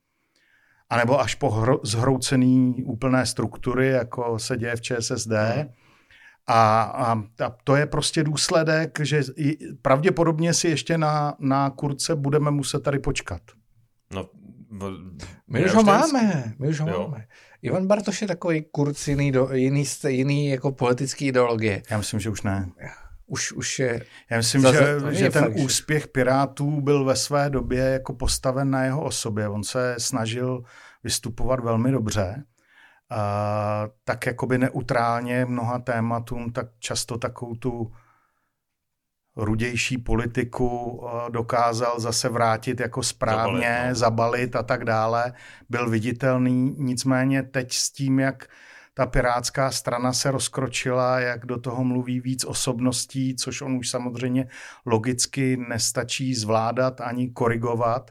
anebo 0.91 1.21
až 1.21 1.35
po 1.35 1.51
hro, 1.51 1.81
zhroucený 1.83 2.85
úplné 2.85 3.27
struktury, 3.27 3.89
jako 3.89 4.39
se 4.39 4.57
děje 4.57 4.77
v 4.77 4.81
ČSSD. 4.81 5.33
A, 6.47 6.83
a, 6.83 7.13
a 7.45 7.51
to 7.65 7.77
je 7.77 7.87
prostě 7.87 8.25
důsledek, 8.25 8.99
že 9.03 9.23
pravděpodobně 9.83 10.55
si 10.55 10.69
ještě 10.69 10.99
na, 10.99 11.37
na 11.39 11.71
kurce 11.71 12.17
budeme 12.17 12.51
muset 12.51 12.83
tady 12.83 12.99
počkat. 12.99 13.41
My 15.49 15.65
už 15.65 15.75
ho 15.75 15.83
máme, 15.83 16.55
my 16.59 16.69
už 16.69 16.81
ho 16.81 16.89
jo. 16.89 17.09
máme. 17.09 17.27
Ivan 17.63 17.87
Bartoš 17.87 18.23
je 18.23 18.29
takový 18.29 18.63
kurz 18.63 19.09
jiný, 19.09 19.33
do, 19.33 19.53
jiný, 19.53 19.85
jiný 20.09 20.49
jako 20.49 20.73
politický 20.73 21.27
ideologie. 21.27 21.83
Já 21.91 21.99
myslím, 21.99 22.21
že 22.21 22.31
už 22.31 22.43
ne. 22.43 22.71
Už, 23.27 23.53
už 23.53 23.79
je... 23.79 24.05
Já 24.31 24.37
myslím, 24.37 24.61
zase, 24.61 25.01
že, 25.11 25.15
že 25.15 25.31
ten 25.31 25.45
fakt, 25.45 25.57
úspěch 25.57 26.03
že... 26.03 26.09
Pirátů 26.09 26.81
byl 26.81 27.05
ve 27.05 27.17
své 27.17 27.51
době 27.51 27.81
jako 27.81 28.15
postaven 28.15 28.71
na 28.71 28.85
jeho 28.85 29.05
osobě. 29.05 29.49
On 29.49 29.65
se 29.65 29.95
snažil 29.99 30.63
vystupovat 31.05 31.61
velmi 31.61 31.91
dobře. 31.91 32.45
A, 33.11 33.89
tak 34.05 34.27
jakoby 34.27 34.59
neutrálně 34.59 35.45
mnoha 35.45 35.79
tématům, 35.79 36.53
tak 36.53 36.67
často 36.79 37.19
takovou 37.19 37.55
tu 37.55 37.93
rudější 39.37 39.99
politiku 39.99 41.01
eh, 41.05 41.31
dokázal 41.31 42.01
zase 42.01 42.29
vrátit 42.29 42.81
jako 42.81 43.03
správně, 43.03 43.69
zabalit, 43.69 43.89
no. 43.89 43.95
zabalit 43.95 44.57
a 44.57 44.63
tak 44.63 44.85
dále. 44.85 45.33
Byl 45.71 45.91
viditelný, 45.91 46.75
nicméně 46.79 47.43
teď 47.43 47.73
s 47.73 47.91
tím, 47.91 48.19
jak 48.19 48.49
ta 48.95 49.07
pirátská 49.07 49.71
strana 49.71 50.13
se 50.13 50.31
rozkročila, 50.31 51.21
jak 51.21 51.47
do 51.47 51.59
toho 51.59 51.85
mluví 51.85 52.21
víc 52.21 52.45
osobností, 52.45 53.37
což 53.37 53.63
on 53.63 53.77
už 53.77 53.91
samozřejmě 53.91 54.49
logicky 54.87 55.57
nestačí 55.69 56.35
zvládat 56.35 57.01
ani 57.01 57.31
korigovat, 57.31 58.11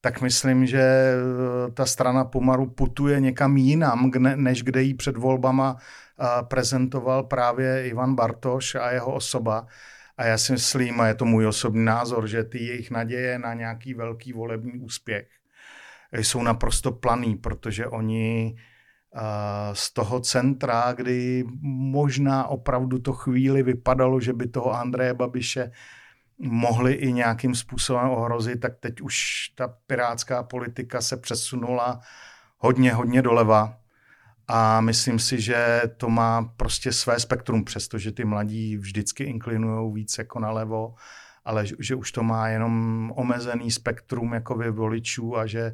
tak 0.00 0.20
myslím, 0.20 0.66
že 0.66 0.80
eh, 0.82 1.70
ta 1.74 1.86
strana 1.86 2.24
pomaru 2.24 2.66
putuje 2.66 3.20
někam 3.20 3.56
jinam, 3.56 4.10
než 4.34 4.62
kde 4.62 4.82
jí 4.82 4.94
před 4.94 5.16
volbama 5.16 5.76
eh, 5.76 6.26
prezentoval 6.42 7.22
právě 7.22 7.88
Ivan 7.88 8.14
Bartoš 8.14 8.74
a 8.74 8.90
jeho 8.90 9.14
osoba. 9.14 9.66
A 10.16 10.24
já 10.24 10.38
si 10.38 10.52
myslím, 10.52 11.00
a 11.00 11.06
je 11.06 11.14
to 11.14 11.24
můj 11.24 11.46
osobní 11.46 11.84
názor, 11.84 12.26
že 12.28 12.44
ty 12.44 12.64
jejich 12.64 12.90
naděje 12.90 13.38
na 13.38 13.54
nějaký 13.54 13.94
velký 13.94 14.32
volební 14.32 14.80
úspěch 14.80 15.28
jsou 16.12 16.42
naprosto 16.42 16.92
planý, 16.92 17.36
protože 17.36 17.86
oni 17.86 18.56
z 19.72 19.92
toho 19.92 20.20
centra, 20.20 20.92
kdy 20.92 21.44
možná 21.62 22.46
opravdu 22.46 22.98
to 22.98 23.12
chvíli 23.12 23.62
vypadalo, 23.62 24.20
že 24.20 24.32
by 24.32 24.46
toho 24.46 24.72
Andreje 24.72 25.14
Babiše 25.14 25.70
mohli 26.38 26.92
i 26.92 27.12
nějakým 27.12 27.54
způsobem 27.54 28.10
ohrozit, 28.10 28.60
tak 28.60 28.72
teď 28.80 29.00
už 29.00 29.48
ta 29.54 29.68
pirátská 29.86 30.42
politika 30.42 31.00
se 31.00 31.16
přesunula 31.16 32.00
hodně, 32.58 32.92
hodně 32.92 33.22
doleva. 33.22 33.78
A 34.48 34.80
myslím 34.80 35.18
si, 35.18 35.40
že 35.40 35.82
to 35.96 36.08
má 36.08 36.42
prostě 36.42 36.92
své 36.92 37.20
spektrum, 37.20 37.64
přestože 37.64 38.12
ty 38.12 38.24
mladí 38.24 38.76
vždycky 38.76 39.24
inklinují 39.24 39.94
víc 39.94 40.18
jako 40.18 40.38
nalevo, 40.40 40.94
ale 41.44 41.66
že, 41.66 41.76
že 41.78 41.94
už 41.94 42.12
to 42.12 42.22
má 42.22 42.48
jenom 42.48 43.12
omezený 43.16 43.70
spektrum 43.70 44.32
jako 44.32 44.58
voličů 44.72 45.36
a 45.36 45.46
že 45.46 45.72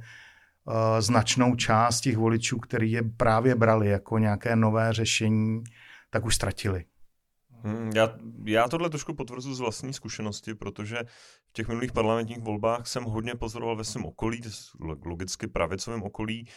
uh, 0.64 0.74
značnou 1.01 1.56
část 1.56 2.01
těch 2.01 2.16
voličů, 2.16 2.59
který 2.59 2.92
je 2.92 3.02
právě 3.02 3.55
brali 3.55 3.88
jako 3.88 4.18
nějaké 4.18 4.56
nové 4.56 4.92
řešení, 4.92 5.62
tak 6.10 6.24
už 6.24 6.34
ztratili. 6.34 6.84
Hmm, 7.64 7.90
já, 7.94 8.09
já 8.44 8.68
tohle 8.68 8.90
trošku 8.90 9.14
potvrzuji 9.14 9.55
z 9.55 9.60
vlastní 9.60 9.92
zkušenosti, 9.92 10.55
protože 10.55 10.97
v 11.48 11.52
těch 11.52 11.68
minulých 11.68 11.92
parlamentních 11.92 12.38
volbách 12.38 12.86
jsem 12.86 13.05
hodně 13.05 13.34
pozoroval 13.34 13.76
ve 13.76 13.84
svém 13.84 14.05
okolí, 14.05 14.40
logicky 15.05 15.47
pravicovém 15.47 16.02
okolí, 16.02 16.48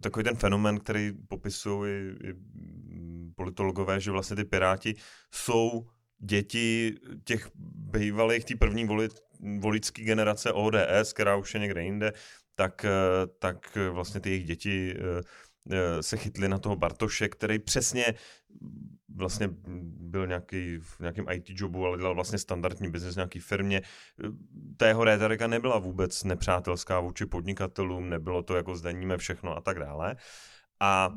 takový 0.00 0.24
ten 0.24 0.36
fenomen, 0.36 0.78
který 0.78 1.12
popisují 1.28 2.14
politologové, 3.36 4.00
že 4.00 4.10
vlastně 4.10 4.36
ty 4.36 4.44
piráti 4.44 4.94
jsou 5.34 5.86
děti 6.18 6.94
těch 7.24 7.50
bývalých, 7.74 8.44
té 8.44 8.56
první 8.56 8.84
voli, 8.84 9.08
voličské 9.58 10.02
generace 10.02 10.52
ODS, 10.52 11.12
která 11.12 11.36
už 11.36 11.54
je 11.54 11.60
někde 11.60 11.82
jinde, 11.82 12.12
tak, 12.54 12.84
eh, 12.84 12.90
tak 13.38 13.78
vlastně 13.90 14.20
ty 14.20 14.30
jejich 14.30 14.46
děti 14.46 14.96
se 16.00 16.16
chytli 16.16 16.48
na 16.48 16.58
toho 16.58 16.76
Bartoše, 16.76 17.28
který 17.28 17.58
přesně 17.58 18.14
vlastně 19.14 19.48
byl 20.00 20.26
nějaký, 20.26 20.78
v 20.78 21.00
nějakém 21.00 21.26
IT 21.32 21.44
jobu, 21.48 21.86
ale 21.86 21.98
dělal 21.98 22.14
vlastně 22.14 22.38
standardní 22.38 22.90
biznes 22.90 23.14
v 23.14 23.16
nějaké 23.16 23.40
firmě. 23.40 23.82
Ta 24.76 24.86
jeho 24.86 25.04
rétorika 25.04 25.46
nebyla 25.46 25.78
vůbec 25.78 26.24
nepřátelská 26.24 27.00
vůči 27.00 27.26
podnikatelům, 27.26 28.08
nebylo 28.08 28.42
to 28.42 28.56
jako 28.56 28.76
zdaníme 28.76 29.18
všechno 29.18 29.56
a 29.56 29.60
tak 29.60 29.78
dále. 29.78 30.16
A 30.80 31.10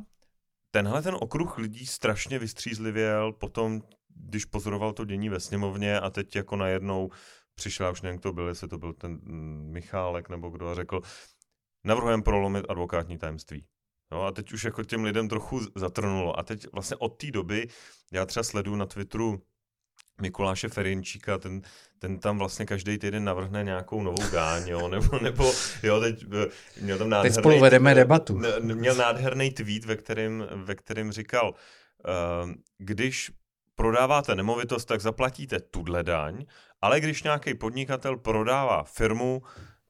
tenhle 0.72 1.02
ten 1.02 1.16
okruh 1.20 1.58
lidí 1.58 1.86
strašně 1.86 2.40
vystřízlivěl 2.40 3.34
potom, 3.34 3.82
když 4.16 4.46
pozoroval 4.46 4.94
to 4.94 5.06
dění 5.06 5.30
ve 5.30 5.40
sněmovně 5.40 6.00
a 6.00 6.10
teď 6.10 6.36
jako 6.36 6.56
najednou 6.56 7.10
přišel, 7.56 7.92
už 7.92 8.02
nevím, 8.02 8.20
kdo 8.20 8.34
byl, 8.34 8.48
jestli 8.48 8.68
to 8.68 8.78
byl 8.78 8.94
ten 8.94 9.12
mm, 9.12 9.70
Michálek 9.72 10.30
nebo 10.30 10.50
kdo 10.50 10.70
a 10.70 10.76
řekl, 10.76 11.02
navrhujeme 11.84 12.24
prolomit 12.24 12.66
advokátní 12.70 13.18
tajemství. 13.18 13.66
No 14.14 14.26
a 14.26 14.32
teď 14.32 14.54
už 14.54 14.64
jako 14.64 14.84
těm 14.84 15.04
lidem 15.04 15.30
trochu 15.30 15.60
zatrnulo. 15.76 16.40
A 16.40 16.44
teď 16.44 16.68
vlastně 16.72 16.98
od 16.98 17.10
té 17.10 17.32
doby, 17.32 17.68
já 18.12 18.26
třeba 18.26 18.44
sleduju 18.44 18.76
na 18.76 18.86
Twitteru 18.86 19.42
Mikuláše 20.22 20.70
Ferinčíka, 20.70 21.38
ten, 21.38 21.62
ten 22.00 22.20
tam 22.20 22.38
vlastně 22.38 22.66
každý 22.66 22.98
týden 22.98 23.24
navrhne 23.24 23.64
nějakou 23.64 24.04
novou 24.04 24.30
dáň, 24.32 24.68
jo, 24.68 24.88
nebo, 24.88 25.20
nebo 25.22 25.52
jo, 25.84 26.00
teď 26.00 26.24
eh, 26.24 26.48
měl 26.82 26.98
tam 26.98 27.10
nádherný... 27.10 27.36
Teď 27.36 27.42
spolu 27.42 27.60
vedeme 27.60 27.94
debatu. 27.94 28.42
Měl 28.60 28.96
nádherný 28.96 29.52
tweet, 29.52 29.86
ve 29.86 29.96
kterém, 29.96 30.48
ve 30.56 30.76
kterém 30.76 31.12
říkal, 31.12 31.50
uh, 31.54 32.52
když 32.78 33.32
prodáváte 33.76 34.36
nemovitost, 34.36 34.86
tak 34.86 35.02
zaplatíte 35.02 35.60
tuhle 35.60 36.04
daň, 36.04 36.46
ale 36.82 37.00
když 37.00 37.24
nějaký 37.24 37.54
podnikatel 37.54 38.18
prodává 38.18 38.84
firmu, 38.84 39.42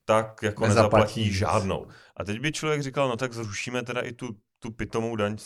tak 0.05 0.43
jako 0.43 0.67
nezaplatí, 0.67 0.95
nezaplatí 0.95 1.33
žádnou. 1.33 1.87
A 2.17 2.23
teď 2.23 2.39
by 2.39 2.51
člověk 2.51 2.83
říkal, 2.83 3.09
no 3.09 3.17
tak 3.17 3.33
zrušíme 3.33 3.83
teda 3.83 4.01
i 4.01 4.13
tu, 4.13 4.37
tu 4.59 4.71
pitomou 4.71 5.15
daň 5.15 5.37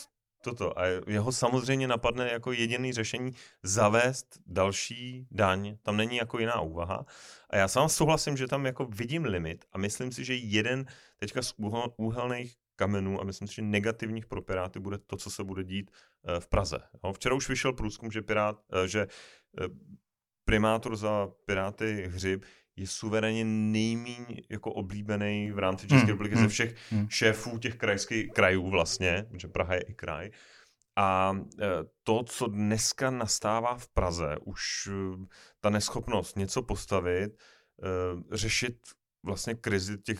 toto. 0.44 0.80
A 0.80 0.86
jeho 1.08 1.32
samozřejmě 1.32 1.88
napadne 1.88 2.32
jako 2.32 2.52
jediný 2.52 2.94
řešení 2.94 3.32
zavést 3.64 4.40
další 4.46 5.28
daň. 5.32 5.78
Tam 5.84 5.98
není 5.98 6.18
jako 6.18 6.40
jiná 6.40 6.60
úvaha. 6.60 7.06
A 7.50 7.58
já 7.58 7.68
sám 7.68 7.90
souhlasím, 7.90 8.38
že 8.38 8.48
tam 8.48 8.66
jako 8.66 8.86
vidím 8.86 9.26
limit 9.26 9.66
a 9.72 9.78
myslím 9.78 10.12
si, 10.12 10.26
že 10.26 10.36
jeden 10.36 10.86
teďka 11.18 11.42
z 11.42 11.54
úhel, 11.58 11.94
úhelných 11.98 12.56
kamenů 12.76 13.22
a 13.22 13.24
myslím 13.24 13.48
si, 13.48 13.56
že 13.56 13.62
negativních 13.62 14.26
pro 14.26 14.42
Piráty 14.42 14.80
bude 14.80 14.98
to, 14.98 15.18
co 15.18 15.30
se 15.30 15.44
bude 15.44 15.64
dít 15.64 15.92
eh, 15.92 16.40
v 16.40 16.48
Praze. 16.48 16.80
Včera 17.14 17.36
už 17.36 17.50
vyšel 17.50 17.74
průzkum, 17.74 18.12
že, 18.12 18.22
Pirát, 18.22 18.60
eh, 18.74 18.88
že 18.88 19.02
eh, 19.02 19.68
primátor 20.46 20.96
za 20.96 21.28
Piráty 21.46 22.08
Hřib 22.08 22.44
je 22.78 22.88
suverénně 22.88 23.46
nejméně 23.46 24.42
jako 24.50 24.74
oblíbený 24.74 25.52
v 25.52 25.60
rámci 25.60 25.82
České 25.88 25.98
hmm, 25.98 26.08
republiky 26.08 26.36
hmm, 26.36 26.44
ze 26.44 26.50
všech 26.50 26.76
hmm. 26.92 27.10
šéfů 27.10 27.58
těch 27.58 27.76
krajských 27.76 28.32
krajů 28.32 28.70
vlastně, 28.70 29.26
protože 29.32 29.48
Praha 29.48 29.74
je 29.74 29.82
i 29.82 29.94
kraj. 29.94 30.30
A 30.98 31.38
e, 31.62 31.68
to, 32.04 32.24
co 32.24 32.48
dneska 32.48 33.12
nastává 33.12 33.78
v 33.78 33.88
Praze, 33.88 34.38
už 34.46 34.88
e, 34.88 35.26
ta 35.60 35.70
neschopnost 35.70 36.38
něco 36.38 36.62
postavit, 36.62 37.32
e, 37.34 37.38
řešit 38.38 38.78
vlastně 39.26 39.56
krizi 39.56 39.98
těch, 39.98 40.20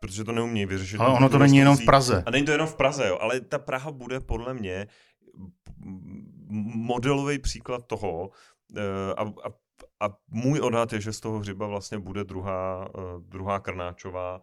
protože 0.00 0.24
to 0.24 0.32
neumějí 0.32 0.66
vyřešit. 0.66 1.00
Ale 1.00 1.16
ono 1.16 1.28
to 1.28 1.38
není 1.38 1.56
jenom 1.56 1.76
v 1.76 1.84
Praze. 1.84 2.22
A 2.26 2.30
není 2.30 2.46
to 2.46 2.52
jenom 2.52 2.68
v 2.68 2.74
Praze, 2.74 3.08
jo, 3.08 3.18
ale 3.20 3.40
ta 3.40 3.58
Praha 3.58 3.90
bude 3.90 4.20
podle 4.20 4.54
mě 4.54 4.86
modelový 6.74 7.38
příklad 7.38 7.86
toho, 7.86 8.30
a, 9.16 9.22
a 9.22 9.50
a 10.00 10.08
můj 10.28 10.60
odhad 10.60 10.92
je, 10.92 11.00
že 11.00 11.12
z 11.12 11.20
toho 11.20 11.38
hřiba 11.38 11.66
vlastně 11.66 11.98
bude 11.98 12.24
druhá, 12.24 12.88
uh, 12.94 13.22
druhá 13.28 13.60
Krnáčová 13.60 14.42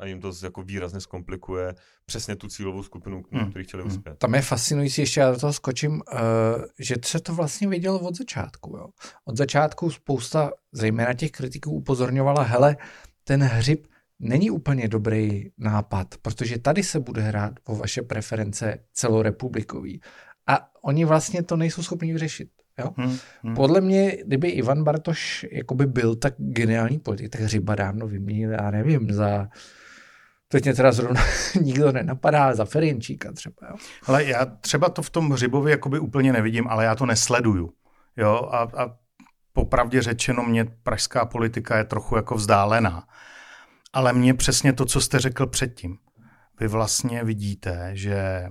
a 0.00 0.06
jim 0.06 0.20
to 0.20 0.32
jako 0.42 0.62
výrazně 0.62 1.00
zkomplikuje 1.00 1.74
přesně 2.06 2.36
tu 2.36 2.48
cílovou 2.48 2.82
skupinu, 2.82 3.22
hmm. 3.32 3.50
který 3.50 3.64
chtěli 3.64 3.82
hmm. 3.82 3.92
uspět. 3.92 4.18
Tam 4.18 4.34
je 4.34 4.42
fascinující, 4.42 5.02
ještě 5.02 5.20
já 5.20 5.30
do 5.30 5.38
toho 5.38 5.52
skočím, 5.52 5.92
uh, 5.92 5.98
že 6.78 6.94
se 7.04 7.20
to 7.20 7.34
vlastně 7.34 7.68
vidělo 7.68 8.00
od 8.00 8.16
začátku. 8.16 8.76
Jo. 8.76 8.86
Od 9.24 9.36
začátku 9.36 9.90
spousta, 9.90 10.50
zejména 10.72 11.14
těch 11.14 11.30
kritiků, 11.30 11.70
upozorňovala, 11.70 12.42
hele, 12.42 12.76
ten 13.24 13.42
hřib 13.42 13.86
není 14.18 14.50
úplně 14.50 14.88
dobrý 14.88 15.50
nápad, 15.58 16.14
protože 16.22 16.58
tady 16.58 16.82
se 16.82 17.00
bude 17.00 17.22
hrát 17.22 17.52
po 17.62 17.76
vaše 17.76 18.02
preference 18.02 18.78
celorepublikový. 18.92 20.00
A 20.46 20.68
oni 20.82 21.04
vlastně 21.04 21.42
to 21.42 21.56
nejsou 21.56 21.82
schopni 21.82 22.12
vyřešit. 22.12 22.48
Jo? 22.78 22.90
Hmm, 22.96 23.16
hmm. 23.42 23.54
Podle 23.54 23.80
mě, 23.80 24.16
kdyby 24.26 24.48
Ivan 24.48 24.84
Bartoš 24.84 25.46
jakoby 25.52 25.86
byl 25.86 26.16
tak 26.16 26.34
geniální 26.38 26.98
politik, 26.98 27.32
tak 27.32 27.40
Hřiba 27.40 27.74
dávno 27.74 28.06
vyměnil, 28.06 28.50
já 28.50 28.70
nevím, 28.70 29.12
za 29.12 29.48
Teď 30.50 30.64
mě 30.64 30.74
teda 30.74 30.92
zrovna 30.92 31.20
nikdo 31.60 31.92
nenapadá 31.92 32.54
za 32.54 32.64
Ferinčíka 32.64 33.32
třeba. 33.32 33.68
Jo. 33.70 33.76
Ale 34.06 34.24
já 34.24 34.44
třeba 34.44 34.88
to 34.88 35.02
v 35.02 35.10
tom 35.10 35.30
Hřibovi 35.30 35.70
jakoby 35.70 35.98
úplně 35.98 36.32
nevidím, 36.32 36.68
ale 36.68 36.84
já 36.84 36.94
to 36.94 37.06
nesleduju. 37.06 37.72
Jo? 38.16 38.48
A, 38.52 38.58
a 38.58 38.96
popravdě 39.52 40.02
řečeno, 40.02 40.42
mě 40.42 40.64
pražská 40.64 41.26
politika 41.26 41.78
je 41.78 41.84
trochu 41.84 42.16
jako 42.16 42.34
vzdálená. 42.34 43.08
Ale 43.92 44.12
mě 44.12 44.34
přesně 44.34 44.72
to, 44.72 44.84
co 44.84 45.00
jste 45.00 45.18
řekl 45.18 45.46
předtím. 45.46 45.98
Vy 46.60 46.68
vlastně 46.68 47.24
vidíte, 47.24 47.90
že 47.92 48.48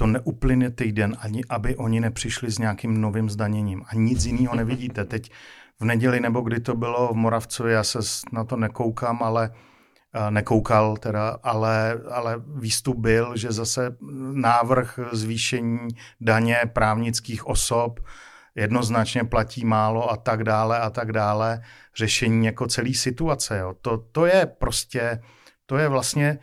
to 0.00 0.08
neuplyne 0.08 0.72
týden, 0.72 1.12
ani 1.20 1.44
aby 1.48 1.76
oni 1.76 2.00
nepřišli 2.00 2.50
s 2.50 2.58
nějakým 2.58 3.00
novým 3.00 3.30
zdaněním. 3.30 3.84
A 3.86 3.94
nic 3.94 4.24
jiného 4.24 4.56
nevidíte. 4.56 5.04
Teď 5.04 5.30
v 5.80 5.84
neděli, 5.84 6.20
nebo 6.20 6.40
kdy 6.40 6.60
to 6.60 6.74
bylo 6.74 7.12
v 7.12 7.16
Moravcově, 7.16 7.74
já 7.74 7.84
se 7.84 7.98
na 8.32 8.44
to 8.44 8.56
nekoukám, 8.56 9.22
ale 9.22 9.52
eh, 9.52 10.30
nekoukal 10.30 10.96
teda, 10.96 11.36
ale, 11.42 12.00
ale 12.10 12.40
výstup 12.56 12.96
byl, 12.96 13.36
že 13.36 13.52
zase 13.52 13.96
návrh 14.32 14.98
zvýšení 15.12 15.88
daně 16.20 16.56
právnických 16.72 17.46
osob 17.46 18.00
jednoznačně 18.54 19.24
platí 19.24 19.64
málo 19.64 20.10
a 20.10 20.16
tak 20.16 20.44
dále 20.44 20.80
a 20.80 20.90
tak 20.90 21.12
dále. 21.12 21.60
Řešení 21.96 22.46
jako 22.46 22.66
celý 22.66 22.94
situace. 22.94 23.58
Jo. 23.58 23.74
To, 23.80 23.98
to 24.12 24.26
je 24.26 24.46
prostě, 24.46 25.20
to 25.66 25.76
je 25.76 25.88
vlastně, 25.88 26.38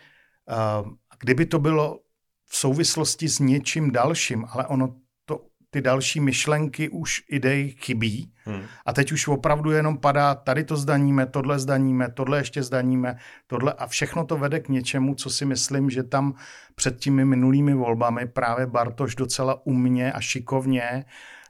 uh, 0.46 0.94
kdyby 1.20 1.46
to 1.46 1.60
bylo 1.60 2.00
v 2.48 2.58
souvislosti 2.58 3.28
s 3.28 3.40
něčím 3.40 3.92
dalším, 3.92 4.46
ale 4.50 4.68
ono 4.68 4.96
to, 5.26 5.42
ty 5.70 5.82
další 5.82 6.20
myšlenky 6.20 6.90
už 6.90 7.24
idei 7.30 7.76
chybí 7.80 8.32
hmm. 8.46 8.64
a 8.86 8.94
teď 8.94 9.12
už 9.12 9.28
opravdu 9.28 9.72
jenom 9.72 9.98
padá, 9.98 10.36
tady 10.36 10.64
to 10.64 10.78
zdaníme, 10.78 11.26
tohle 11.26 11.60
zdaníme, 11.60 12.12
tohle 12.12 12.38
ještě 12.38 12.64
zdaníme, 12.64 13.18
tohle 13.48 13.74
a 13.74 13.88
všechno 13.88 14.26
to 14.26 14.38
vede 14.38 14.60
k 14.60 14.70
něčemu, 14.70 15.16
co 15.16 15.30
si 15.30 15.46
myslím, 15.46 15.90
že 15.90 16.04
tam 16.04 16.34
před 16.76 17.00
těmi 17.00 17.26
minulými 17.26 17.74
volbami 17.74 18.28
právě 18.28 18.66
Bartoš 18.66 19.16
docela 19.16 19.66
umně 19.66 20.14
a 20.14 20.22
šikovně 20.22 21.06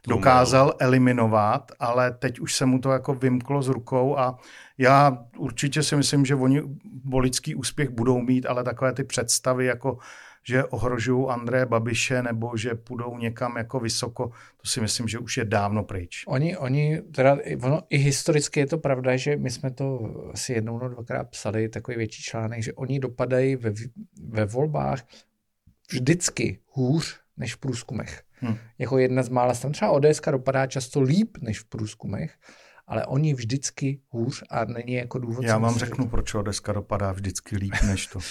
dokázal 0.08 0.74
eliminovat, 0.78 1.72
ale 1.80 2.12
teď 2.12 2.40
už 2.40 2.54
se 2.54 2.66
mu 2.66 2.78
to 2.78 2.90
jako 2.90 3.14
vymklo 3.14 3.62
z 3.62 3.68
rukou 3.68 4.18
a 4.18 4.38
já 4.78 5.18
určitě 5.36 5.82
si 5.82 5.96
myslím, 5.96 6.24
že 6.24 6.34
oni 6.34 6.62
volický 7.04 7.54
úspěch 7.54 7.90
budou 7.90 8.18
mít, 8.20 8.46
ale 8.46 8.64
takové 8.64 8.92
ty 8.92 9.04
představy 9.04 9.66
jako 9.66 9.98
že 10.48 10.64
ohrožují 10.64 11.28
Andreje 11.28 11.66
Babiše 11.66 12.22
nebo 12.22 12.56
že 12.56 12.74
půjdou 12.74 13.18
někam 13.18 13.56
jako 13.56 13.80
vysoko, 13.80 14.30
to 14.56 14.68
si 14.68 14.80
myslím, 14.80 15.08
že 15.08 15.18
už 15.18 15.36
je 15.36 15.44
dávno 15.44 15.84
pryč. 15.84 16.24
Oni, 16.26 16.56
oni 16.56 17.02
teda, 17.02 17.36
ono, 17.62 17.82
i 17.90 17.96
historicky 17.96 18.60
je 18.60 18.66
to 18.66 18.78
pravda, 18.78 19.16
že 19.16 19.36
my 19.36 19.50
jsme 19.50 19.70
to 19.70 20.14
asi 20.32 20.52
jednou 20.52 20.78
nebo 20.78 20.88
dvakrát 20.88 21.30
psali, 21.30 21.68
takový 21.68 21.96
větší 21.96 22.22
článek, 22.22 22.62
že 22.62 22.72
oni 22.72 23.00
dopadají 23.00 23.56
ve, 23.56 23.72
ve 24.28 24.44
volbách 24.44 25.06
vždycky 25.90 26.58
hůř 26.66 27.20
než 27.36 27.54
v 27.54 27.58
průzkumech. 27.58 28.22
Hmm. 28.40 28.56
Jako 28.78 28.98
jedna 28.98 29.22
z 29.22 29.28
mála 29.28 29.54
stran. 29.54 29.72
Třeba 29.72 29.90
ODS 29.90 30.20
dopadá 30.30 30.66
často 30.66 31.00
líp 31.00 31.36
než 31.40 31.60
v 31.60 31.64
průzkumech, 31.64 32.34
ale 32.86 33.06
oni 33.06 33.34
vždycky 33.34 34.00
hůř 34.08 34.44
a 34.50 34.64
není 34.64 34.92
jako 34.92 35.18
důvod. 35.18 35.44
Já 35.44 35.58
vám 35.58 35.78
řeknu, 35.78 36.08
proč 36.08 36.34
ODS 36.34 36.62
dopadá 36.72 37.12
vždycky 37.12 37.56
líp 37.56 37.74
než 37.86 38.06
to. 38.06 38.18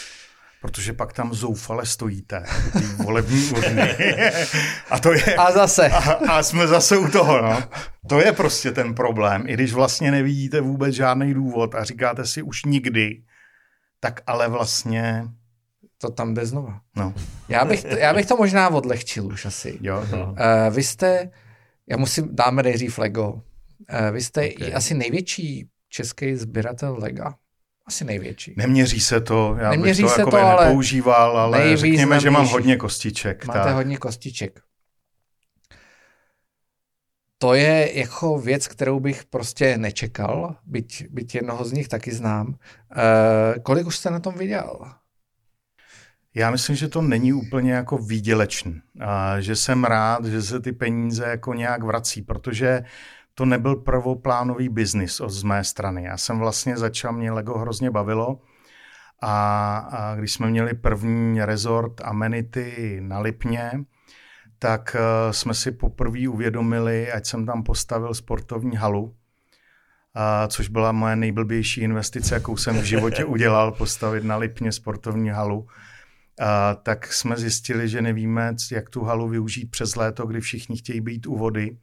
protože 0.62 0.94
pak 0.94 1.14
tam 1.14 1.34
zoufale 1.34 1.86
stojíte, 1.86 2.44
ty 2.74 3.04
volební 3.04 3.50
urny. 3.50 3.96
a 4.90 5.00
to 5.00 5.14
je... 5.14 5.36
A 5.36 5.52
zase. 5.52 5.90
A, 5.90 6.14
a 6.14 6.44
jsme 6.44 6.68
zase 6.68 6.98
u 6.98 7.08
toho, 7.08 7.42
no. 7.42 7.64
To 8.08 8.20
je 8.20 8.32
prostě 8.32 8.72
ten 8.72 8.96
problém. 8.96 9.44
I 9.48 9.54
když 9.54 9.74
vlastně 9.74 10.12
nevidíte 10.12 10.62
vůbec 10.62 10.96
žádný 10.96 11.34
důvod 11.34 11.76
a 11.76 11.84
říkáte 11.84 12.26
si 12.26 12.42
už 12.42 12.66
nikdy, 12.66 13.24
tak 14.00 14.22
ale 14.28 14.48
vlastně... 14.48 15.24
To 15.98 16.12
tam 16.12 16.34
jde 16.34 16.46
znova. 16.46 16.80
No. 16.96 17.14
Já, 17.50 17.66
bych 17.66 17.84
to, 17.84 17.98
já 17.98 18.14
bych 18.14 18.26
to 18.26 18.38
možná 18.38 18.70
odlehčil 18.70 19.26
už 19.26 19.46
asi. 19.46 19.78
Jo, 19.82 20.06
no. 20.12 20.26
uh, 20.26 20.76
vy 20.76 20.84
jste, 20.84 21.30
já 21.90 21.98
musím, 21.98 22.36
dáme 22.36 22.64
nejdřív 22.64 22.98
Lego. 22.98 23.32
Uh, 23.32 23.42
vy 24.12 24.22
jste 24.22 24.50
okay. 24.56 24.74
asi 24.74 24.94
největší 24.94 25.70
český 25.90 26.36
sběratel 26.36 26.98
Lega. 27.00 27.36
Asi 27.88 28.06
největší. 28.06 28.54
Neměří 28.58 29.00
se 29.00 29.22
to, 29.22 29.56
já 29.60 29.70
Neměří 29.72 30.04
bych 30.04 30.12
to, 30.12 30.16
se 30.16 30.26
to 30.26 30.38
ale 30.38 30.66
nepoužíval, 30.66 31.38
ale 31.38 31.78
řekněme, 31.78 32.20
že 32.20 32.30
mám 32.30 32.48
hodně 32.48 32.76
kostiček. 32.76 33.46
Máte 33.46 33.60
tak. 33.60 33.76
hodně 33.76 33.98
kostiček. 33.98 34.62
to 37.38 37.54
je 37.54 38.00
jako 38.00 38.40
věc, 38.40 38.68
kterou 38.68 39.00
bych 39.00 39.26
prostě 39.26 39.78
nečekal, 39.78 40.56
byť, 40.66 41.06
byť 41.10 41.36
jednoho 41.36 41.66
z 41.66 41.72
nich 41.72 41.88
taky 41.88 42.12
znám. 42.12 42.56
E, 43.56 43.60
kolik 43.60 43.88
už 43.88 43.98
jste 43.98 44.10
na 44.10 44.20
tom 44.20 44.34
viděl? 44.34 44.80
Já 46.36 46.52
myslím, 46.52 46.76
že 46.76 46.88
to 46.88 47.02
není 47.02 47.34
úplně 47.34 47.74
jako 47.74 47.98
výdělečný. 47.98 48.82
A 49.00 49.42
že 49.42 49.56
jsem 49.56 49.84
rád, 49.84 50.26
že 50.26 50.42
se 50.42 50.60
ty 50.60 50.72
peníze 50.72 51.26
jako 51.26 51.54
nějak 51.54 51.84
vrací, 51.84 52.22
protože 52.22 52.84
to 53.38 53.46
nebyl 53.46 53.76
prvoplánový 53.76 54.70
biznis 54.70 55.22
z 55.28 55.44
mé 55.44 55.64
strany. 55.64 56.04
Já 56.04 56.18
jsem 56.18 56.40
vlastně 56.40 56.78
začal, 56.78 57.14
mě 57.14 57.32
Lego 57.32 57.58
hrozně 57.58 57.92
bavilo 57.92 58.40
a, 59.22 59.78
a 59.78 60.16
když 60.16 60.34
jsme 60.34 60.48
měli 60.48 60.74
první 60.74 61.46
resort 61.46 62.02
Amenity 62.02 62.98
na 63.02 63.20
Lipně, 63.20 63.72
tak 64.60 64.96
uh, 64.96 65.32
jsme 65.32 65.54
si 65.54 65.72
poprvé 65.72 66.28
uvědomili, 66.28 67.12
ať 67.12 67.26
jsem 67.26 67.46
tam 67.46 67.64
postavil 67.64 68.14
sportovní 68.14 68.78
halu, 68.78 69.04
uh, 69.04 69.12
což 70.48 70.70
byla 70.70 70.92
moje 70.92 71.16
nejblbější 71.16 71.82
investice, 71.82 72.36
jakou 72.36 72.58
jsem 72.58 72.82
v 72.82 72.84
životě 72.84 73.26
udělal, 73.36 73.72
postavit 73.72 74.24
na 74.24 74.38
Lipně 74.38 74.72
sportovní 74.72 75.30
halu. 75.30 75.60
Uh, 75.60 75.68
tak 76.84 77.14
jsme 77.14 77.38
zjistili, 77.38 77.90
že 77.90 78.02
nevíme, 78.02 78.56
jak 78.72 78.90
tu 78.90 79.04
halu 79.04 79.28
využít 79.28 79.72
přes 79.72 79.96
léto, 79.96 80.26
kdy 80.26 80.42
všichni 80.42 80.78
chtějí 80.78 81.02
být 81.02 81.28
u 81.28 81.38
vody 81.38 81.78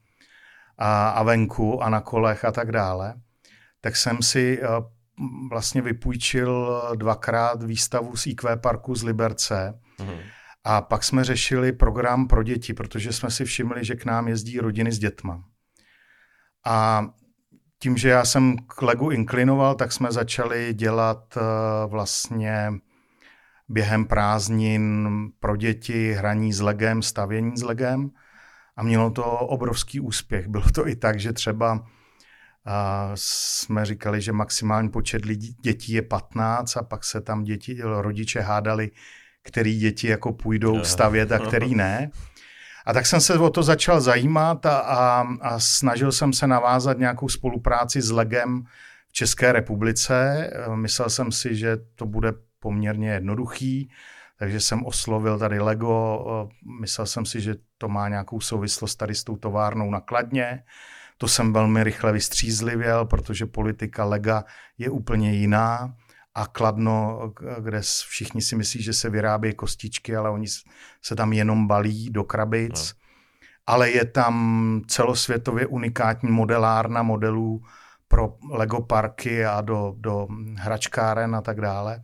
a, 0.78 1.08
a 1.08 1.22
venku 1.22 1.82
a 1.82 1.90
na 1.90 2.00
kolech 2.00 2.44
a 2.44 2.52
tak 2.52 2.72
dále. 2.72 3.14
Tak 3.80 3.96
jsem 3.96 4.22
si 4.22 4.62
uh, 4.62 4.68
vlastně 5.50 5.82
vypůjčil 5.82 6.82
dvakrát 6.94 7.62
výstavu 7.62 8.16
z 8.16 8.26
IQ 8.26 8.56
parku 8.56 8.94
z 8.94 9.02
Liberce. 9.02 9.80
Mm-hmm 9.98 10.20
a 10.64 10.80
pak 10.80 11.04
jsme 11.04 11.24
řešili 11.24 11.72
program 11.72 12.28
pro 12.28 12.42
děti, 12.42 12.74
protože 12.74 13.12
jsme 13.12 13.30
si 13.30 13.44
všimli, 13.44 13.84
že 13.84 13.94
k 13.94 14.04
nám 14.04 14.28
jezdí 14.28 14.60
rodiny 14.60 14.92
s 14.92 14.98
dětma. 14.98 15.44
A 16.64 17.06
tím, 17.78 17.96
že 17.96 18.08
já 18.08 18.24
jsem 18.24 18.56
k 18.56 18.82
legu 18.82 19.10
inklinoval, 19.10 19.74
tak 19.74 19.92
jsme 19.92 20.12
začali 20.12 20.74
dělat 20.74 21.36
uh, 21.36 21.42
vlastně 21.90 22.72
během 23.68 24.04
prázdnin 24.04 25.08
pro 25.40 25.56
děti 25.56 26.12
hraní 26.12 26.52
s 26.52 26.60
legem, 26.60 27.02
stavění 27.02 27.56
s 27.56 27.62
legem 27.62 28.10
a 28.76 28.82
mělo 28.82 29.10
to 29.10 29.24
obrovský 29.24 30.00
úspěch. 30.00 30.48
Bylo 30.48 30.70
to 30.70 30.88
i 30.88 30.96
tak, 30.96 31.20
že 31.20 31.32
třeba 31.32 31.72
uh, 31.72 31.80
jsme 33.14 33.84
říkali, 33.84 34.20
že 34.20 34.32
maximální 34.32 34.88
počet 34.88 35.24
lidí, 35.24 35.56
dětí 35.60 35.92
je 35.92 36.02
15 36.02 36.76
a 36.76 36.82
pak 36.82 37.04
se 37.04 37.20
tam 37.20 37.44
děti, 37.44 37.78
rodiče 37.82 38.40
hádali, 38.40 38.90
který 39.42 39.78
děti 39.78 40.08
jako 40.08 40.32
půjdou 40.32 40.84
stavět 40.84 41.32
a 41.32 41.38
který 41.38 41.74
ne. 41.74 42.10
A 42.86 42.92
tak 42.92 43.06
jsem 43.06 43.20
se 43.20 43.38
o 43.38 43.50
to 43.50 43.62
začal 43.62 44.00
zajímat 44.00 44.66
a, 44.66 44.78
a, 44.78 45.26
a 45.40 45.60
snažil 45.60 46.12
jsem 46.12 46.32
se 46.32 46.46
navázat 46.46 46.98
nějakou 46.98 47.28
spolupráci 47.28 48.02
s 48.02 48.10
Legem 48.10 48.64
v 49.08 49.12
České 49.12 49.52
republice. 49.52 50.50
Myslel 50.74 51.10
jsem 51.10 51.32
si, 51.32 51.56
že 51.56 51.76
to 51.94 52.06
bude 52.06 52.32
poměrně 52.60 53.10
jednoduchý, 53.10 53.90
takže 54.38 54.60
jsem 54.60 54.86
oslovil 54.86 55.38
tady 55.38 55.60
Lego. 55.60 56.48
Myslel 56.80 57.06
jsem 57.06 57.26
si, 57.26 57.40
že 57.40 57.54
to 57.78 57.88
má 57.88 58.08
nějakou 58.08 58.40
souvislost 58.40 58.96
tady 58.96 59.14
s 59.14 59.24
tou 59.24 59.36
továrnou 59.36 59.90
na 59.90 60.00
Kladně. 60.00 60.64
To 61.18 61.28
jsem 61.28 61.52
velmi 61.52 61.84
rychle 61.84 62.12
vystřízlivěl, 62.12 63.04
protože 63.04 63.46
politika 63.46 64.04
Lega 64.04 64.44
je 64.78 64.90
úplně 64.90 65.32
jiná 65.32 65.94
a 66.34 66.46
Kladno, 66.46 67.20
kde 67.60 67.80
všichni 68.08 68.42
si 68.42 68.56
myslí, 68.56 68.82
že 68.82 68.92
se 68.92 69.10
vyrábí 69.10 69.54
kostičky, 69.54 70.16
ale 70.16 70.30
oni 70.30 70.46
se 71.02 71.16
tam 71.16 71.32
jenom 71.32 71.66
balí 71.66 72.10
do 72.10 72.24
krabic. 72.24 72.94
No. 72.94 73.00
Ale 73.66 73.90
je 73.90 74.04
tam 74.04 74.82
celosvětově 74.86 75.66
unikátní 75.66 76.30
modelárna 76.30 77.02
modelů 77.02 77.62
pro 78.08 78.34
Lego 78.50 78.80
parky 78.80 79.46
a 79.46 79.60
do, 79.60 79.94
do 79.96 80.28
hračkáren 80.56 81.36
a 81.36 81.40
tak 81.40 81.60
dále. 81.60 82.02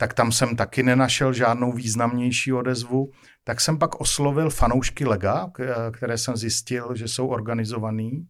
Tak 0.00 0.14
tam 0.14 0.32
jsem 0.32 0.56
taky 0.56 0.82
nenašel 0.82 1.32
žádnou 1.32 1.72
významnější 1.72 2.52
odezvu. 2.52 3.10
Tak 3.44 3.60
jsem 3.60 3.78
pak 3.78 4.00
oslovil 4.00 4.50
fanoušky 4.50 5.04
Lega, 5.04 5.50
které 5.92 6.18
jsem 6.18 6.36
zjistil, 6.36 6.96
že 6.96 7.08
jsou 7.08 7.28
organizovaný. 7.28 8.26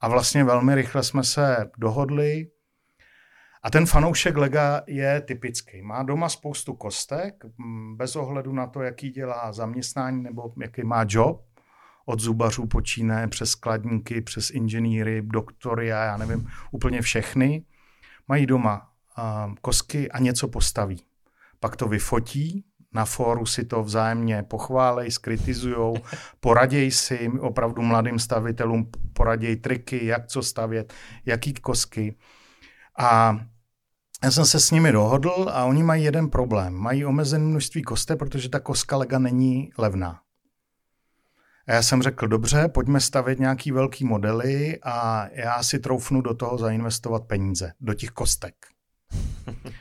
A 0.00 0.08
vlastně 0.08 0.44
velmi 0.44 0.74
rychle 0.74 1.02
jsme 1.02 1.24
se 1.24 1.70
dohodli, 1.78 2.46
a 3.64 3.70
ten 3.70 3.86
fanoušek 3.86 4.36
Lega 4.36 4.82
je 4.86 5.20
typický. 5.20 5.82
Má 5.82 6.02
doma 6.02 6.28
spoustu 6.28 6.74
kostek, 6.74 7.44
bez 7.96 8.16
ohledu 8.16 8.52
na 8.52 8.66
to, 8.66 8.82
jaký 8.82 9.10
dělá 9.10 9.52
zaměstnání 9.52 10.22
nebo 10.22 10.52
jaký 10.62 10.84
má 10.84 11.04
job. 11.08 11.44
Od 12.06 12.20
zubařů 12.20 12.66
počíne 12.66 13.28
přes 13.28 13.50
skladníky, 13.50 14.20
přes 14.20 14.50
inženýry, 14.50 15.22
doktory 15.22 15.92
a 15.92 16.04
já 16.04 16.16
nevím, 16.16 16.48
úplně 16.70 17.02
všechny. 17.02 17.64
Mají 18.28 18.46
doma 18.46 18.91
kostky 19.60 20.10
a 20.10 20.18
něco 20.18 20.48
postaví. 20.48 21.02
Pak 21.60 21.76
to 21.76 21.88
vyfotí, 21.88 22.64
na 22.94 23.04
fóru 23.04 23.46
si 23.46 23.64
to 23.64 23.82
vzájemně 23.82 24.42
pochválej, 24.42 25.10
skritizujou, 25.10 25.96
poraděj 26.40 26.90
si 26.90 27.30
opravdu 27.40 27.82
mladým 27.82 28.18
stavitelům, 28.18 28.90
poraděj 29.12 29.56
triky, 29.56 30.06
jak 30.06 30.26
co 30.26 30.42
stavět, 30.42 30.92
jaký 31.26 31.52
kosky. 31.52 32.16
A 32.98 33.38
já 34.24 34.30
jsem 34.30 34.44
se 34.44 34.60
s 34.60 34.70
nimi 34.70 34.92
dohodl 34.92 35.50
a 35.52 35.64
oni 35.64 35.82
mají 35.82 36.04
jeden 36.04 36.30
problém. 36.30 36.74
Mají 36.74 37.04
omezené 37.04 37.44
množství 37.44 37.82
koste, 37.82 38.16
protože 38.16 38.48
ta 38.48 38.60
koska 38.60 38.96
lega 38.96 39.18
není 39.18 39.70
levná. 39.78 40.20
A 41.66 41.72
já 41.72 41.82
jsem 41.82 42.02
řekl, 42.02 42.28
dobře, 42.28 42.68
pojďme 42.68 43.00
stavět 43.00 43.38
nějaký 43.38 43.72
velký 43.72 44.04
modely 44.04 44.78
a 44.82 45.28
já 45.32 45.62
si 45.62 45.78
troufnu 45.78 46.20
do 46.20 46.34
toho 46.34 46.58
zainvestovat 46.58 47.24
peníze, 47.24 47.72
do 47.80 47.94
těch 47.94 48.10
kostek. 48.10 48.54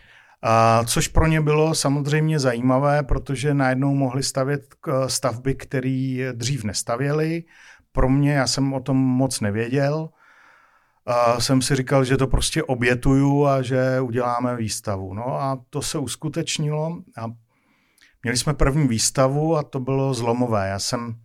A 0.44 0.84
což 0.84 1.08
pro 1.08 1.28
ně 1.28 1.42
bylo 1.42 1.76
samozřejmě 1.76 2.40
zajímavé, 2.40 3.04
protože 3.04 3.54
najednou 3.54 3.96
mohli 3.96 4.24
stavět 4.24 4.76
stavby, 5.08 5.56
které 5.56 6.32
dřív 6.34 6.64
nestavěli. 6.64 7.44
Pro 7.92 8.10
mě, 8.10 8.34
já 8.34 8.48
jsem 8.48 8.74
o 8.74 8.80
tom 8.80 8.98
moc 8.98 9.40
nevěděl, 9.40 10.10
a 11.06 11.40
jsem 11.40 11.62
si 11.62 11.76
říkal, 11.76 12.06
že 12.06 12.18
to 12.18 12.28
prostě 12.28 12.64
obětuju 12.64 13.46
a 13.46 13.62
že 13.62 14.02
uděláme 14.02 14.56
výstavu. 14.56 15.14
No 15.14 15.42
a 15.42 15.62
to 15.70 15.82
se 15.82 15.98
uskutečnilo 15.98 16.98
a 17.18 17.26
měli 18.24 18.38
jsme 18.38 18.54
první 18.54 18.88
výstavu 18.88 19.58
a 19.58 19.64
to 19.64 19.80
bylo 19.80 20.14
zlomové. 20.14 20.70
Já 20.70 20.80
jsem 20.80 21.16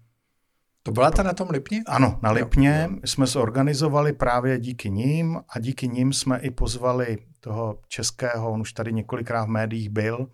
to 0.82 0.92
byla 0.92 1.10
ta 1.10 1.22
na 1.22 1.32
tom 1.32 1.50
Lipně? 1.50 1.82
Ano, 1.86 2.18
na 2.22 2.30
Lipně 2.30 2.86
jo, 2.88 2.94
jo. 2.94 3.00
jsme 3.04 3.26
se 3.26 3.38
organizovali 3.38 4.12
právě 4.12 4.58
díky 4.58 4.90
ním 4.90 5.40
a 5.48 5.58
díky 5.58 5.88
ním 5.88 6.12
jsme 6.12 6.38
i 6.38 6.50
pozvali 6.50 7.18
toho 7.46 7.78
českého, 7.88 8.50
on 8.50 8.60
už 8.60 8.72
tady 8.72 8.92
několikrát 8.92 9.44
v 9.44 9.48
médiích 9.48 9.90
byl, 9.90 10.26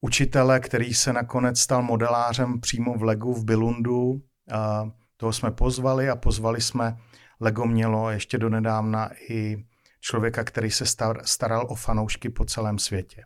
učitele, 0.00 0.60
který 0.60 0.94
se 0.94 1.12
nakonec 1.12 1.60
stal 1.60 1.82
modelářem 1.82 2.60
přímo 2.60 2.94
v 2.94 3.02
Legu 3.02 3.34
v 3.34 3.44
Bilundu. 3.44 4.22
A 4.52 4.90
toho 5.16 5.32
jsme 5.32 5.50
pozvali 5.50 6.10
a 6.10 6.16
pozvali 6.16 6.60
jsme 6.60 6.96
Lego 7.40 7.66
mělo 7.66 8.10
ještě 8.10 8.38
donedávna 8.38 9.10
i 9.28 9.64
člověka, 10.00 10.44
který 10.44 10.70
se 10.70 10.86
star, 10.86 11.20
staral 11.24 11.66
o 11.68 11.74
fanoušky 11.74 12.28
po 12.28 12.44
celém 12.44 12.78
světě. 12.78 13.24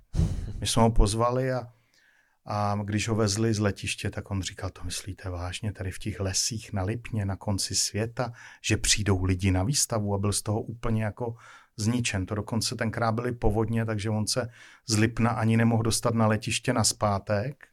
My 0.60 0.66
jsme 0.66 0.82
ho 0.82 0.90
pozvali 0.90 1.52
a, 1.52 1.68
a 2.46 2.78
když 2.84 3.08
ho 3.08 3.14
vezli 3.14 3.54
z 3.54 3.58
letiště, 3.58 4.10
tak 4.10 4.30
on 4.30 4.42
říkal, 4.42 4.70
to 4.70 4.84
myslíte 4.84 5.30
vážně, 5.30 5.72
tady 5.72 5.90
v 5.90 5.98
těch 5.98 6.20
lesích 6.20 6.72
na 6.72 6.82
Lipně, 6.82 7.24
na 7.24 7.36
konci 7.36 7.74
světa, 7.74 8.32
že 8.64 8.76
přijdou 8.76 9.24
lidi 9.24 9.50
na 9.50 9.62
výstavu 9.62 10.14
a 10.14 10.18
byl 10.18 10.32
z 10.32 10.42
toho 10.42 10.60
úplně 10.60 11.04
jako 11.04 11.34
zničen. 11.80 12.26
To 12.26 12.34
dokonce 12.34 12.76
tenkrát 12.76 13.12
byly 13.12 13.32
povodně, 13.32 13.84
takže 13.84 14.10
on 14.10 14.26
se 14.26 14.48
z 14.86 14.98
Lipna 14.98 15.30
ani 15.30 15.56
nemohl 15.56 15.82
dostat 15.82 16.14
na 16.14 16.26
letiště 16.26 16.72
na 16.72 16.84
zpátek. 16.84 17.68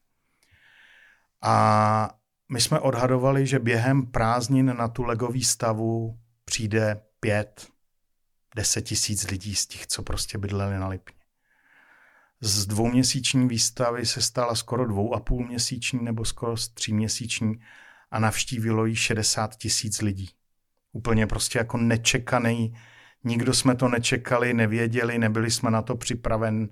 A 1.41 2.09
my 2.49 2.61
jsme 2.61 2.79
odhadovali, 2.79 3.47
že 3.47 3.59
během 3.59 4.05
prázdnin 4.05 4.75
na 4.77 4.87
tu 4.87 5.03
Lego 5.03 5.27
výstavu 5.27 6.19
přijde 6.45 7.01
pět, 7.19 7.67
deset 8.55 8.81
tisíc 8.81 9.27
lidí 9.27 9.55
z 9.55 9.65
těch, 9.65 9.87
co 9.87 10.03
prostě 10.03 10.37
bydleli 10.37 10.79
na 10.79 10.87
Lipně. 10.87 11.17
Z 12.41 12.65
dvouměsíční 12.65 13.47
výstavy 13.47 14.05
se 14.05 14.21
stala 14.21 14.55
skoro 14.55 14.87
dvou 14.87 15.15
a 15.15 15.19
půl 15.19 15.47
měsíční 15.47 16.03
nebo 16.03 16.25
skoro 16.25 16.55
tříměsíční 16.73 17.55
a 18.11 18.19
navštívilo 18.19 18.85
jí 18.85 18.95
60 18.95 19.55
tisíc 19.55 20.01
lidí. 20.01 20.29
Úplně 20.91 21.27
prostě 21.27 21.57
jako 21.57 21.77
nečekaný, 21.77 22.77
nikdo 23.23 23.53
jsme 23.53 23.75
to 23.75 23.87
nečekali, 23.87 24.53
nevěděli, 24.53 25.17
nebyli 25.17 25.51
jsme 25.51 25.71
na 25.71 25.81
to 25.81 25.95
připraven, 25.95 26.69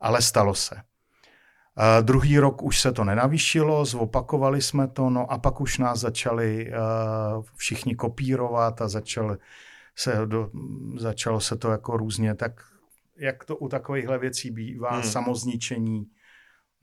ale 0.00 0.22
stalo 0.22 0.54
se. 0.54 0.74
Uh, 0.74 2.02
druhý 2.02 2.38
rok 2.38 2.62
už 2.62 2.80
se 2.80 2.92
to 2.92 3.04
nenavýšilo, 3.04 3.84
zopakovali 3.84 4.62
jsme 4.62 4.88
to, 4.88 5.10
no 5.10 5.32
a 5.32 5.38
pak 5.38 5.60
už 5.60 5.78
nás 5.78 6.00
začali 6.00 6.70
uh, 6.70 7.44
všichni 7.56 7.94
kopírovat 7.94 8.82
a 8.82 8.88
začal 8.88 9.36
se 9.96 10.26
do, 10.26 10.50
začalo 10.96 11.40
se 11.40 11.56
to 11.56 11.70
jako 11.70 11.96
různě, 11.96 12.34
tak 12.34 12.52
jak 13.16 13.44
to 13.44 13.56
u 13.56 13.68
takovýchhle 13.68 14.18
věcí 14.18 14.50
bývá, 14.50 14.90
hmm. 14.90 15.02
samozničení, 15.02 16.06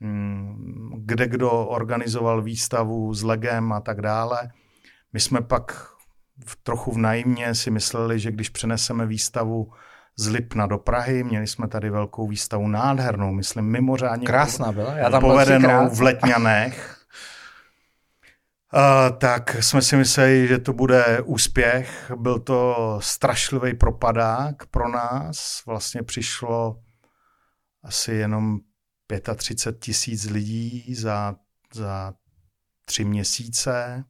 um, 0.00 1.02
kde 1.04 1.28
kdo 1.28 1.50
organizoval 1.50 2.42
výstavu 2.42 3.14
s 3.14 3.22
legem 3.22 3.72
a 3.72 3.80
tak 3.80 4.00
dále. 4.00 4.50
My 5.12 5.20
jsme 5.20 5.40
pak 5.40 5.93
v, 6.46 6.56
trochu 6.62 6.92
v 6.92 6.98
najímně 6.98 7.54
si 7.54 7.70
mysleli, 7.70 8.20
že 8.20 8.32
když 8.32 8.48
přeneseme 8.48 9.06
výstavu 9.06 9.72
z 10.16 10.28
Lipna 10.28 10.66
do 10.66 10.78
Prahy, 10.78 11.24
měli 11.24 11.46
jsme 11.46 11.68
tady 11.68 11.90
velkou 11.90 12.28
výstavu 12.28 12.68
nádhernou, 12.68 13.32
myslím 13.32 13.64
mimořádně 13.64 14.26
Krásná 14.26 14.72
byla, 14.72 14.94
já 14.94 15.10
tam 15.10 15.20
povedenou 15.20 15.88
v 15.88 16.00
Letňanech. 16.00 17.00
Uh, 18.74 19.18
tak 19.18 19.56
jsme 19.60 19.82
si 19.82 19.96
mysleli, 19.96 20.48
že 20.48 20.58
to 20.58 20.72
bude 20.72 21.20
úspěch. 21.24 22.12
Byl 22.16 22.38
to 22.38 22.98
strašlivý 23.02 23.74
propadák 23.74 24.66
pro 24.66 24.88
nás. 24.88 25.62
Vlastně 25.66 26.02
přišlo 26.02 26.78
asi 27.82 28.12
jenom 28.12 28.58
35 29.36 29.80
tisíc 29.80 30.24
lidí 30.24 30.94
za, 30.94 31.34
za 31.74 32.14
tři 32.84 33.04
měsíce. 33.04 34.04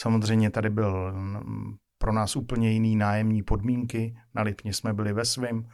Samozřejmě 0.00 0.50
tady 0.50 0.70
byl 0.70 1.12
mm, 1.12 1.76
pro 1.98 2.12
nás 2.12 2.36
úplně 2.36 2.70
jiný 2.70 2.96
nájemní 2.96 3.42
podmínky. 3.42 4.16
Na 4.34 4.42
Lipně 4.42 4.72
jsme 4.72 4.92
byli 4.92 5.12
ve 5.12 5.24
svým. 5.24 5.68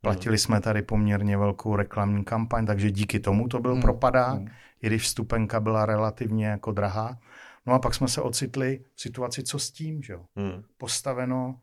Platili 0.00 0.38
jsme 0.38 0.60
tady 0.60 0.82
poměrně 0.82 1.36
velkou 1.36 1.76
reklamní 1.76 2.24
kampaň, 2.24 2.66
takže 2.66 2.90
díky 2.90 3.20
tomu 3.20 3.48
to 3.48 3.60
byl 3.60 3.72
hmm. 3.72 3.82
propadák, 3.82 4.38
hmm. 4.38 4.48
i 4.82 4.86
když 4.86 5.02
vstupenka 5.02 5.60
byla 5.60 5.86
relativně 5.86 6.46
jako 6.46 6.72
drahá. 6.72 7.18
No 7.66 7.72
a 7.72 7.78
pak 7.78 7.94
jsme 7.94 8.08
se 8.08 8.20
ocitli 8.20 8.84
v 8.94 9.00
situaci, 9.00 9.42
co 9.42 9.58
s 9.58 9.70
tím, 9.70 10.02
že 10.02 10.12
jo? 10.12 10.24
Hmm. 10.36 10.62
Postaveno 10.78 11.60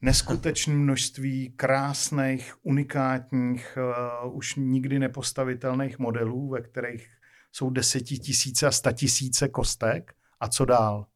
neskutečné 0.00 0.74
množství 0.74 1.52
krásných, 1.56 2.54
unikátních, 2.62 3.78
uh, 4.24 4.36
už 4.36 4.56
nikdy 4.56 4.98
nepostavitelných 4.98 5.98
modelů, 5.98 6.48
ve 6.48 6.60
kterých 6.60 7.08
jsou 7.52 7.70
desetitisíce 7.70 8.66
a 8.66 8.70
statisíce 8.70 9.48
kostek. 9.48 10.14
A 10.42 10.48
co 10.48 10.64
dál? 10.64 11.06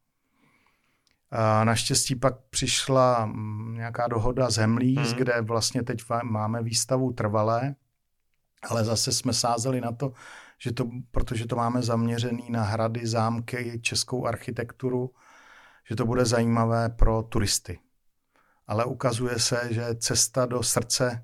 A 1.31 1.63
naštěstí 1.63 2.15
pak 2.15 2.39
přišla 2.49 3.25
mm, 3.25 3.73
nějaká 3.75 4.07
dohoda 4.07 4.49
z 4.49 4.57
Hemlíz, 4.57 5.07
hmm. 5.07 5.17
kde 5.17 5.41
vlastně 5.41 5.83
teď 5.83 6.03
máme 6.23 6.63
výstavu 6.63 7.13
trvalé, 7.13 7.75
ale 8.69 8.83
zase 8.85 9.11
jsme 9.11 9.33
sázeli 9.33 9.81
na 9.81 9.91
to, 9.91 10.13
že 10.59 10.71
to, 10.71 10.89
protože 11.11 11.45
to 11.45 11.55
máme 11.55 11.81
zaměřený 11.81 12.49
na 12.49 12.63
hrady, 12.63 13.07
zámky, 13.07 13.79
českou 13.81 14.25
architekturu, 14.25 15.11
že 15.89 15.95
to 15.95 16.05
bude 16.05 16.25
zajímavé 16.25 16.89
pro 16.89 17.23
turisty. 17.23 17.79
Ale 18.67 18.85
ukazuje 18.85 19.39
se, 19.39 19.67
že 19.69 19.95
cesta 19.95 20.45
do 20.45 20.63
srdce 20.63 21.23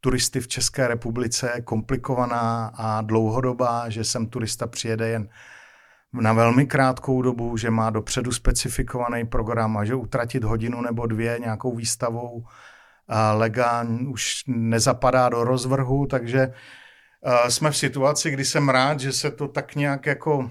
turisty 0.00 0.40
v 0.40 0.48
České 0.48 0.88
republice 0.88 1.52
je 1.54 1.62
komplikovaná 1.62 2.66
a 2.66 3.00
dlouhodobá, 3.00 3.88
že 3.88 4.04
sem 4.04 4.26
turista 4.26 4.66
přijede 4.66 5.08
jen 5.08 5.28
na 6.12 6.32
velmi 6.32 6.66
krátkou 6.66 7.22
dobu, 7.22 7.56
že 7.56 7.70
má 7.70 7.90
dopředu 7.90 8.32
specifikovaný 8.32 9.26
program 9.26 9.76
a 9.76 9.84
že 9.84 9.94
utratit 9.94 10.44
hodinu 10.44 10.80
nebo 10.80 11.06
dvě 11.06 11.38
nějakou 11.38 11.76
výstavou 11.76 12.44
lega 13.32 13.86
už 14.08 14.42
nezapadá 14.46 15.28
do 15.28 15.44
rozvrhu, 15.44 16.06
takže 16.06 16.52
jsme 17.48 17.70
v 17.70 17.76
situaci, 17.76 18.30
kdy 18.30 18.44
jsem 18.44 18.68
rád, 18.68 19.00
že 19.00 19.12
se 19.12 19.30
to 19.30 19.48
tak 19.48 19.74
nějak 19.74 20.06
jako 20.06 20.50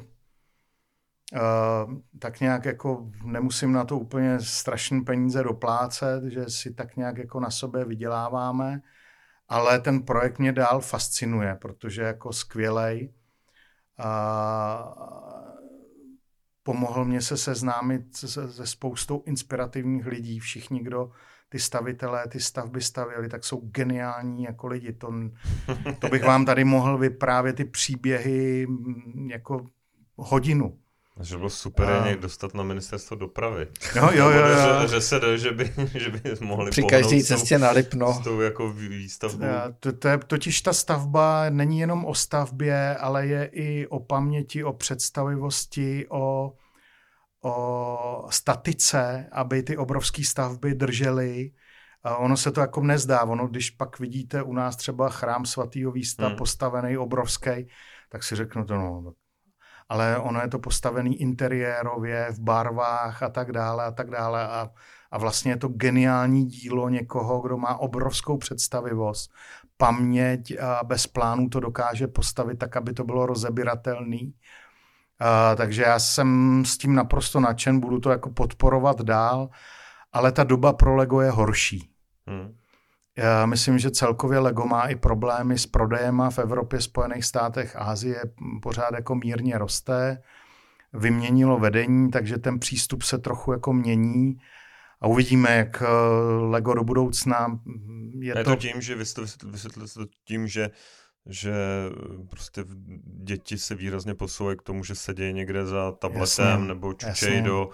tak 2.20 2.40
nějak 2.40 2.66
jako 2.66 3.08
nemusím 3.24 3.72
na 3.72 3.86
to 3.86 3.98
úplně 3.98 4.40
strašné 4.40 5.02
peníze 5.02 5.44
doplácet, 5.44 6.24
že 6.24 6.50
si 6.50 6.74
tak 6.74 6.96
nějak 6.96 7.18
jako 7.18 7.40
na 7.40 7.50
sobě 7.50 7.86
vyděláváme, 7.86 8.82
ale 9.50 9.80
ten 9.80 10.04
projekt 10.04 10.40
mě 10.40 10.52
dál 10.52 10.82
fascinuje, 10.82 11.56
protože 11.56 12.02
jako 12.02 12.34
skvělej. 12.34 13.14
Pomohl 16.72 17.06
mě 17.06 17.22
se 17.22 17.38
seznámit 17.38 18.16
se, 18.16 18.52
se 18.52 18.68
spoustou 18.68 19.24
inspirativních 19.26 20.06
lidí. 20.06 20.40
Všichni, 20.40 20.84
kdo 20.84 21.12
ty 21.50 21.60
stavitelé, 21.60 22.28
ty 22.28 22.40
stavby 22.40 22.82
stavěli, 22.82 23.30
tak 23.30 23.44
jsou 23.44 23.62
geniální 23.64 24.44
jako 24.44 24.68
lidi. 24.68 24.94
To, 24.94 25.14
to 26.00 26.08
bych 26.08 26.24
vám 26.24 26.46
tady 26.46 26.64
mohl 26.64 26.98
vyprávět 26.98 27.56
ty 27.56 27.66
příběhy 27.66 28.68
jako 29.28 29.66
hodinu. 30.16 30.78
Že 31.22 31.38
bylo 31.38 31.50
super 31.50 31.90
a... 31.90 32.08
je 32.08 32.16
dostat 32.18 32.54
na 32.54 32.64
ministerstvo 32.64 33.16
dopravy. 33.16 33.68
Jo, 33.96 34.10
jo, 34.14 34.30
jo. 34.30 34.48
jo. 34.48 34.82
Že, 34.82 34.88
že, 34.88 35.02
se 35.02 35.20
jde, 35.20 35.38
že 35.38 35.52
by, 35.52 35.74
že 36.00 36.10
by 36.10 36.22
mohli 36.42 36.72
Při 36.72 36.84
každé 36.84 37.24
cestě 37.24 37.60
na 37.60 37.72
Lipno. 37.72 38.14
S 38.14 38.20
tou 38.20 38.42
jako 38.42 38.70
výstavbou. 38.70 39.46
To, 39.80 39.94
to 39.94 40.08
je, 40.08 40.18
totiž 40.18 40.62
ta 40.62 40.74
stavba 40.74 41.50
není 41.50 41.80
jenom 41.80 42.06
o 42.06 42.16
stavbě, 42.16 42.96
ale 42.96 43.28
je 43.28 43.50
i 43.54 43.88
o 43.88 44.00
paměti, 44.00 44.64
o 44.64 44.74
představivosti, 44.74 46.06
o 46.10 46.54
o 47.42 48.28
statice, 48.30 49.30
aby 49.32 49.64
ty 49.64 49.78
obrovské 49.78 50.24
stavby 50.24 50.74
držely. 50.76 51.52
Ono 52.18 52.38
se 52.38 52.52
to 52.52 52.62
jako 52.62 52.82
nezdá. 52.82 53.24
Ono, 53.24 53.48
když 53.48 53.70
pak 53.70 54.00
vidíte 54.00 54.44
u 54.44 54.54
nás 54.54 54.76
třeba 54.76 55.10
chrám 55.10 55.46
svatého 55.46 55.92
výsta 55.92 56.28
hmm. 56.28 56.36
postavený 56.36 56.98
obrovský, 56.98 57.68
tak 58.10 58.24
si 58.24 58.36
řeknu 58.36 58.66
to, 58.66 58.76
no, 58.76 59.14
ale 59.90 60.18
ono 60.18 60.42
je 60.42 60.48
to 60.48 60.60
postavený 60.60 61.22
interiérově, 61.22 62.28
v 62.32 62.40
barvách 62.40 63.24
a 63.24 63.30
tak 63.30 63.52
dále 63.52 63.86
a 63.86 63.92
tak 63.92 64.10
dále 64.10 64.48
a, 64.48 64.70
a 65.12 65.18
vlastně 65.18 65.52
je 65.52 65.58
to 65.58 65.68
geniální 65.68 66.46
dílo 66.46 66.90
někoho, 66.90 67.42
kdo 67.42 67.58
má 67.58 67.78
obrovskou 67.78 68.38
představivost, 68.38 69.32
paměť 69.78 70.60
a 70.60 70.84
bez 70.84 71.08
plánů 71.08 71.50
to 71.50 71.60
dokáže 71.60 72.08
postavit 72.08 72.60
tak, 72.60 72.78
aby 72.78 72.94
to 72.94 73.04
bylo 73.04 73.26
rozebiratelný 73.26 74.34
Uh, 75.22 75.56
takže 75.56 75.82
já 75.82 76.00
jsem 76.00 76.64
s 76.66 76.78
tím 76.78 76.96
naprosto 76.96 77.40
nadšen, 77.40 77.80
budu 77.80 78.00
to 78.00 78.10
jako 78.10 78.30
podporovat 78.30 79.02
dál, 79.02 79.50
ale 80.14 80.32
ta 80.32 80.44
doba 80.44 80.74
pro 80.74 80.96
Lego 80.96 81.22
je 81.22 81.32
horší. 81.32 81.90
Hmm. 82.28 82.56
Já 83.18 83.46
myslím, 83.46 83.80
že 83.80 83.92
celkově 83.92 84.40
Lego 84.40 84.66
má 84.66 84.88
i 84.88 84.96
problémy 84.96 85.58
s 85.58 85.66
prodejema 85.66 86.30
v 86.30 86.40
Evropě, 86.40 86.82
Spojených 86.82 87.26
státech, 87.26 87.76
Ázie 87.76 88.22
pořád 88.62 88.94
jako 88.94 89.16
mírně 89.16 89.58
roste. 89.58 90.22
Vyměnilo 90.94 91.60
vedení, 91.60 92.12
takže 92.12 92.38
ten 92.38 92.60
přístup 92.60 93.04
se 93.04 93.18
trochu 93.18 93.52
jako 93.52 93.74
mění 93.74 94.38
a 95.02 95.08
uvidíme, 95.08 95.56
jak 95.56 95.82
eh, 95.82 95.86
Lego 96.40 96.74
do 96.74 96.84
budoucna 96.84 97.60
je, 98.20 98.38
je 98.38 98.44
to... 98.44 98.50
to 98.50 98.56
tím, 98.56 98.82
že 98.82 98.96
vy 98.96 99.06
jste 99.06 99.22
vysvětlili 99.46 99.90
to 99.94 100.06
tím, 100.26 100.48
že 100.48 100.70
že 101.26 101.52
eh, 101.52 102.28
prostě 102.30 102.66
děti 103.24 103.58
se 103.58 103.76
výrazně 103.76 104.16
posouvají 104.16 104.58
k 104.58 104.62
tomu, 104.62 104.84
že 104.84 104.96
sedějí 104.96 105.34
někde 105.34 105.66
za 105.66 105.92
tabletem 105.92 106.46
jasně, 106.46 106.68
nebo 106.68 106.94
čučej 106.94 107.34
jasně. 107.34 107.42
do 107.42 107.70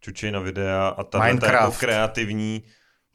čučej 0.00 0.32
na 0.32 0.40
videa 0.40 0.88
a 0.88 1.04
ta 1.04 1.26
jako 1.26 1.72
kreativní. 1.78 2.62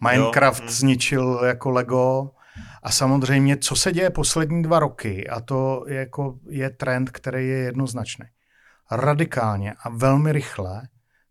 Minecraft 0.09 0.61
jo? 0.61 0.65
Hm. 0.67 0.69
zničil 0.69 1.39
jako 1.43 1.69
Lego 1.69 2.31
a 2.83 2.91
samozřejmě, 2.91 3.57
co 3.57 3.75
se 3.75 3.91
děje 3.91 4.09
poslední 4.09 4.63
dva 4.63 4.79
roky, 4.79 5.29
a 5.29 5.39
to 5.39 5.85
je, 5.87 5.95
jako, 5.95 6.39
je 6.49 6.69
trend, 6.69 7.09
který 7.09 7.47
je 7.47 7.57
jednoznačný. 7.57 8.25
Radikálně 8.91 9.73
a 9.83 9.89
velmi 9.89 10.31
rychle 10.31 10.81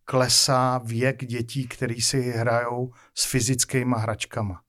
klesá 0.04 0.78
věk 0.78 1.24
dětí, 1.24 1.68
který 1.68 2.00
si 2.00 2.20
hrajou 2.30 2.92
s 3.14 3.24
fyzickými 3.24 3.94
hračkama. 3.98 4.60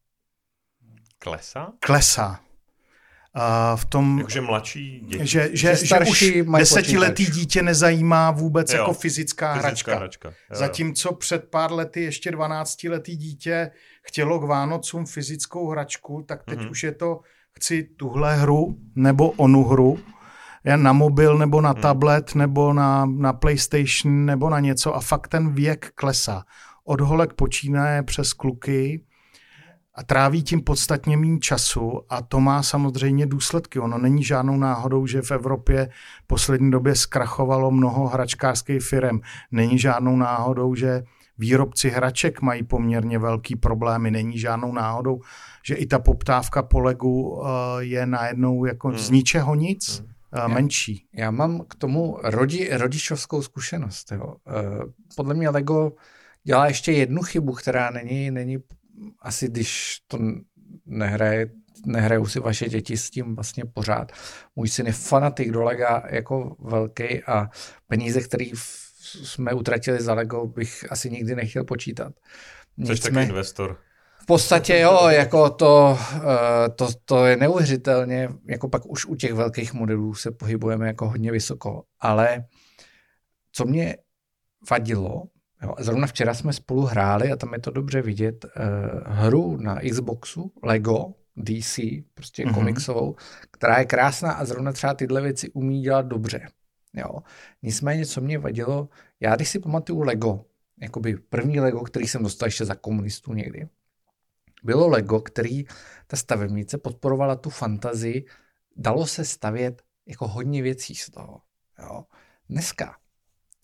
Klesá? 1.20 1.74
Klesá. 1.80 2.40
A 3.40 3.76
v 3.76 3.86
tom, 3.86 4.18
Jakože 4.18 4.42
mladší 4.42 5.00
děti. 5.00 5.28
Že, 5.28 5.50
že, 5.54 5.76
že, 5.76 5.86
že 5.86 6.00
už 6.00 6.34
desetiletý 6.58 7.26
dítě 7.26 7.64
nezajímá 7.64 8.32
vůbec 8.32 8.74
jo, 8.74 8.80
jako 8.80 8.94
fyzická, 8.94 9.54
fyzická 9.54 9.68
hračka. 9.68 9.96
hračka. 9.96 10.30
Jo, 10.30 10.34
Zatímco 10.52 11.14
před 11.14 11.50
pár 11.50 11.72
lety 11.72 12.02
ještě 12.02 12.32
12-letý 12.32 13.18
dítě 13.18 13.72
chtělo 14.02 14.40
k 14.40 14.44
Vánocům 14.44 15.06
fyzickou 15.06 15.70
hračku, 15.70 16.26
tak 16.28 16.44
teď 16.44 16.60
mm-hmm. 16.60 16.72
už 16.72 16.84
je 16.84 16.92
to 16.92 17.20
chci 17.58 17.84
tuhle 17.84 18.36
hru 18.36 18.78
nebo 18.96 19.30
onu 19.30 19.64
hru, 19.64 20.00
jen 20.64 20.84
na 20.84 20.94
mobil 20.94 21.38
nebo 21.38 21.62
na 21.62 21.72
hmm. 21.72 21.82
tablet 21.82 22.36
nebo 22.36 22.74
na, 22.74 23.06
na 23.06 23.34
PlayStation 23.34 24.26
nebo 24.26 24.50
na 24.50 24.60
něco 24.60 24.96
a 24.96 25.00
fakt 25.00 25.28
ten 25.28 25.54
věk 25.54 25.92
klesá. 25.96 26.44
Od 26.86 27.02
holek 27.02 27.34
počínaje 27.34 28.04
přes 28.04 28.34
kluky 28.34 29.04
a 29.98 30.04
tráví 30.04 30.44
tím 30.44 30.62
podstatně 30.62 31.18
méně 31.18 31.40
času 31.40 32.02
a 32.10 32.22
to 32.22 32.40
má 32.40 32.64
samozřejmě 32.64 33.26
důsledky. 33.26 33.80
Ono 33.80 33.98
není 33.98 34.24
žádnou 34.24 34.58
náhodou, 34.58 35.08
že 35.08 35.22
v 35.22 35.32
Evropě 35.32 35.90
v 36.24 36.28
poslední 36.28 36.72
době 36.72 36.96
zkrachovalo 36.96 37.72
mnoho 37.72 38.08
hračkářských 38.08 38.82
firm. 38.82 39.20
Není 39.52 39.80
žádnou 39.80 40.16
náhodou, 40.16 40.76
že 40.76 41.04
výrobci 41.38 41.90
hraček 41.90 42.42
mají 42.42 42.64
poměrně 42.64 43.20
velký 43.20 43.56
problémy. 43.56 44.12
Není 44.12 44.40
žádnou 44.40 44.74
náhodou, 44.74 45.22
že 45.66 45.76
i 45.76 45.86
ta 45.86 46.00
poptávka 46.00 46.64
po 46.64 46.80
legu 46.80 47.30
uh, 47.30 47.48
je 47.80 48.06
najednou 48.06 48.66
jako 48.66 48.88
hmm. 48.88 48.98
z 48.98 49.10
ničeho 49.10 49.56
nic. 49.56 50.00
Hmm. 50.00 50.08
Uh, 50.46 50.54
menší. 50.54 51.06
Já, 51.14 51.24
já 51.24 51.32
mám 51.32 51.64
k 51.68 51.76
tomu 51.76 52.18
rodi, 52.24 52.70
rodičovskou 52.72 53.42
zkušenost. 53.42 54.12
Jo. 54.12 54.26
Uh, 54.26 54.92
podle 55.16 55.34
mě 55.34 55.50
Lego 55.50 55.92
dělá 56.44 56.68
ještě 56.68 56.92
jednu 56.92 57.22
chybu, 57.22 57.54
která 57.54 57.90
není, 57.90 58.32
není 58.32 58.58
asi 59.20 59.48
když 59.48 59.98
to 60.08 60.18
nehraje, 60.86 61.50
nehrajou 61.86 62.26
si 62.26 62.40
vaše 62.40 62.70
děti 62.70 62.98
s 62.98 63.10
tím 63.10 63.36
vlastně 63.36 63.66
pořád. 63.66 64.12
Můj 64.56 64.70
syn 64.70 64.86
je 64.86 64.94
fanatik 64.94 65.52
do 65.52 65.64
Lega 65.64 66.04
jako 66.10 66.56
velký 66.60 67.24
a 67.24 67.50
peníze, 67.88 68.22
který 68.22 68.52
jsme 69.24 69.54
utratili 69.54 70.02
za 70.02 70.14
Lego, 70.14 70.48
bych 70.48 70.92
asi 70.92 71.10
nikdy 71.10 71.36
nechtěl 71.36 71.64
počítat. 71.64 72.14
Což 72.86 73.00
taky 73.00 73.22
investor. 73.22 73.78
V 74.22 74.26
podstatě 74.26 74.80
jo, 74.80 75.08
jako 75.10 75.50
to, 75.50 76.00
eh, 76.16 76.70
to, 76.70 76.88
to 77.06 77.26
je 77.26 77.38
neuvěřitelně, 77.38 78.30
jako 78.46 78.70
pak 78.70 78.86
už 78.86 79.06
u 79.06 79.16
těch 79.16 79.34
velkých 79.34 79.74
modelů 79.74 80.14
se 80.14 80.32
pohybujeme 80.32 80.88
jako 80.88 81.10
hodně 81.10 81.32
vysoko, 81.32 81.84
ale 82.00 82.46
co 83.52 83.66
mě 83.66 83.98
vadilo, 84.70 85.24
jo, 85.64 85.76
zrovna 85.80 86.08
včera 86.08 86.34
jsme 86.34 86.54
spolu 86.54 86.82
hráli 86.82 87.32
a 87.32 87.36
tam 87.36 87.54
je 87.54 87.60
to 87.60 87.72
dobře 87.72 88.02
vidět, 88.02 88.46
uh, 88.46 88.52
hru 89.06 89.58
na 89.58 89.80
Xboxu, 89.92 90.52
Lego, 90.64 91.14
DC, 91.36 91.80
prostě 92.14 92.46
mm-hmm. 92.46 92.54
komiksovou, 92.54 93.16
která 93.52 93.80
je 93.80 93.86
krásná 93.86 94.32
a 94.32 94.46
zrovna 94.46 94.72
třeba 94.72 94.94
tyhle 94.94 95.22
věci 95.22 95.50
umí 95.50 95.82
dělat 95.82 96.06
dobře. 96.06 96.48
Jo. 96.94 97.20
Nicméně, 97.62 98.06
co 98.06 98.22
mě 98.22 98.40
vadilo, 98.40 98.90
já 99.20 99.36
když 99.36 99.50
si 99.50 99.60
pamatuju 99.60 100.02
Lego, 100.02 100.46
jakoby 100.82 101.18
první 101.18 101.60
Lego, 101.60 101.80
který 101.80 102.08
jsem 102.08 102.24
dostal 102.24 102.48
ještě 102.48 102.66
za 102.66 102.76
komunistů 102.76 103.34
někdy, 103.34 103.68
bylo 104.64 104.88
Lego, 104.88 105.22
který 105.22 105.64
ta 106.08 106.18
stavebnice 106.18 106.78
podporovala 106.78 107.36
tu 107.36 107.50
fantazii, 107.50 108.26
dalo 108.76 109.08
se 109.08 109.26
stavět 109.26 109.82
jako 110.06 110.28
hodně 110.28 110.62
věcí 110.62 110.96
z 110.96 111.10
toho. 111.10 111.42
Jo. 111.80 112.04
Dneska 112.50 112.96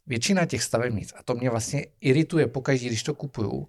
většina 0.07 0.45
těch 0.45 0.63
stavebnic, 0.63 1.13
a 1.17 1.23
to 1.23 1.35
mě 1.35 1.49
vlastně 1.49 1.85
irituje 2.01 2.47
pokaždé, 2.47 2.87
když 2.87 3.03
to 3.03 3.13
kupuju, 3.13 3.67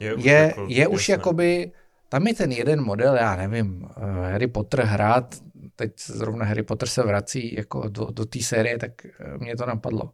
je, 0.00 0.14
je, 0.18 0.32
jako, 0.32 0.66
je 0.68 0.88
už 0.88 1.08
jakoby, 1.08 1.72
tam 2.08 2.26
je 2.26 2.34
ten 2.34 2.52
jeden 2.52 2.82
model, 2.82 3.14
já 3.14 3.36
nevím, 3.36 3.88
eh, 3.96 4.32
Harry 4.32 4.46
Potter 4.46 4.80
hrát, 4.80 5.34
teď 5.76 5.92
zrovna 6.00 6.44
Harry 6.44 6.62
Potter 6.62 6.88
se 6.88 7.02
vrací 7.02 7.54
jako 7.54 7.88
do, 7.88 8.04
do 8.04 8.24
té 8.24 8.40
série, 8.42 8.78
tak 8.78 9.04
eh, 9.04 9.38
mě 9.38 9.56
to 9.56 9.66
napadlo. 9.66 10.12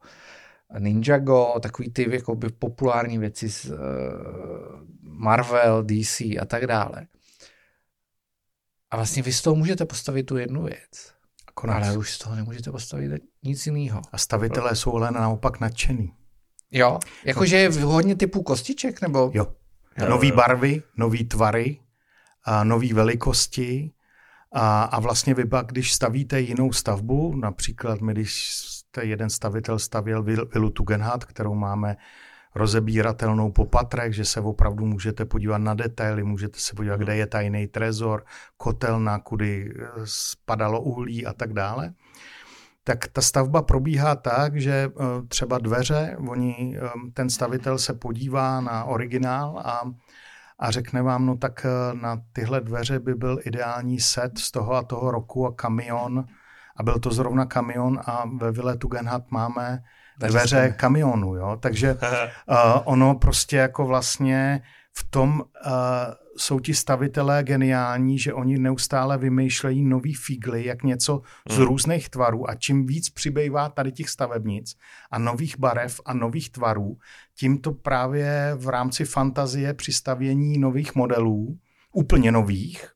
Ninjago, 0.78 1.54
takový 1.62 1.90
ty 1.90 2.14
jakoby 2.14 2.48
populární 2.48 3.18
věci 3.18 3.50
z 3.50 3.64
uh, 3.64 3.76
Marvel, 5.02 5.82
DC 5.82 6.20
a 6.20 6.44
tak 6.46 6.66
dále. 6.66 7.06
A 8.90 8.96
vlastně 8.96 9.22
vy 9.22 9.32
z 9.32 9.42
toho 9.42 9.56
můžete 9.56 9.84
postavit 9.84 10.22
tu 10.22 10.36
jednu 10.36 10.62
věc. 10.62 11.15
Konec. 11.58 11.86
Ale 11.86 11.96
už 11.96 12.12
z 12.12 12.18
toho 12.18 12.36
nemůžete 12.36 12.70
postavit 12.70 13.22
nic 13.42 13.66
jiného. 13.66 14.02
A 14.12 14.18
stavitelé 14.18 14.76
jsou 14.76 14.96
ale 14.96 15.10
naopak 15.10 15.60
nadšený. 15.60 16.12
Jo, 16.70 16.98
jakože 17.24 17.56
je 17.56 17.70
hodně 17.70 18.16
typů 18.16 18.42
kostiček, 18.42 19.00
nebo? 19.00 19.30
Jo. 19.34 19.46
Nový 20.08 20.32
barvy, 20.32 20.82
nový 20.96 21.24
tvary, 21.24 21.80
a 22.46 22.64
nový 22.64 22.92
velikosti 22.92 23.92
a, 24.52 24.82
a 24.82 25.00
vlastně 25.00 25.34
vy 25.34 25.44
pak, 25.44 25.66
když 25.66 25.92
stavíte 25.92 26.40
jinou 26.40 26.72
stavbu, 26.72 27.36
například 27.36 28.00
my, 28.00 28.12
když 28.12 28.50
jste 28.52 29.04
jeden 29.04 29.30
stavitel 29.30 29.78
stavěl 29.78 30.22
vilu 30.22 30.70
Tugendhat, 30.70 31.24
kterou 31.24 31.54
máme 31.54 31.96
rozebíratelnou 32.56 33.52
po 33.52 33.64
patrech, 33.64 34.14
že 34.14 34.24
se 34.24 34.40
opravdu 34.40 34.86
můžete 34.86 35.24
podívat 35.24 35.58
na 35.58 35.74
detaily, 35.74 36.24
můžete 36.24 36.58
se 36.60 36.74
podívat, 36.74 36.96
kde 36.96 37.16
je 37.16 37.26
tajný 37.26 37.66
trezor, 37.66 38.24
kotelna, 38.56 39.18
kudy 39.18 39.72
eh, 39.76 39.86
spadalo 40.04 40.80
uhlí 40.80 41.26
a 41.26 41.32
tak 41.32 41.52
dále. 41.52 41.92
Tak 42.84 43.08
ta 43.08 43.20
stavba 43.20 43.62
probíhá 43.62 44.14
tak, 44.14 44.60
že 44.60 44.72
eh, 44.88 45.22
třeba 45.28 45.58
dveře, 45.58 46.16
oni, 46.28 46.78
eh, 46.78 46.88
ten 47.14 47.30
stavitel 47.30 47.78
se 47.78 47.94
podívá 47.94 48.60
na 48.60 48.84
originál 48.84 49.58
a, 49.58 49.80
a 50.58 50.70
řekne 50.70 51.02
vám, 51.02 51.26
no 51.26 51.36
tak 51.36 51.66
na 51.92 52.22
tyhle 52.32 52.60
dveře 52.60 52.98
by 52.98 53.14
byl 53.14 53.40
ideální 53.44 54.00
set 54.00 54.38
z 54.38 54.50
toho 54.50 54.74
a 54.74 54.82
toho 54.82 55.10
roku 55.10 55.46
a 55.46 55.54
kamion, 55.54 56.24
a 56.76 56.82
byl 56.82 56.98
to 56.98 57.10
zrovna 57.10 57.46
kamion 57.46 58.00
a 58.06 58.24
ve 58.36 58.52
Vile 58.52 58.76
Tugendhat 58.76 59.30
máme 59.30 59.82
dveře 60.18 60.74
kamionu, 60.76 61.34
jo, 61.34 61.56
takže 61.60 61.94
uh, 61.94 62.56
ono 62.84 63.14
prostě 63.14 63.56
jako 63.56 63.86
vlastně 63.86 64.62
v 64.98 65.10
tom 65.10 65.40
uh, 65.40 65.72
jsou 66.36 66.60
ti 66.60 66.74
stavitelé 66.74 67.44
geniální, 67.44 68.18
že 68.18 68.34
oni 68.34 68.58
neustále 68.58 69.18
vymýšlejí 69.18 69.84
nový 69.84 70.14
fígly, 70.14 70.64
jak 70.64 70.82
něco 70.82 71.22
z 71.50 71.56
hmm. 71.56 71.66
různých 71.66 72.08
tvarů 72.08 72.50
a 72.50 72.54
čím 72.54 72.86
víc 72.86 73.10
přibývá 73.10 73.68
tady 73.68 73.92
těch 73.92 74.08
stavebnic 74.08 74.76
a 75.10 75.18
nových 75.18 75.58
barev 75.58 76.00
a 76.04 76.14
nových 76.14 76.50
tvarů, 76.50 76.96
tím 77.38 77.58
to 77.58 77.72
právě 77.72 78.52
v 78.54 78.68
rámci 78.68 79.04
fantazie 79.04 79.74
při 79.74 79.92
stavění 79.92 80.58
nových 80.58 80.94
modelů, 80.94 81.58
úplně 81.92 82.32
nových, 82.32 82.95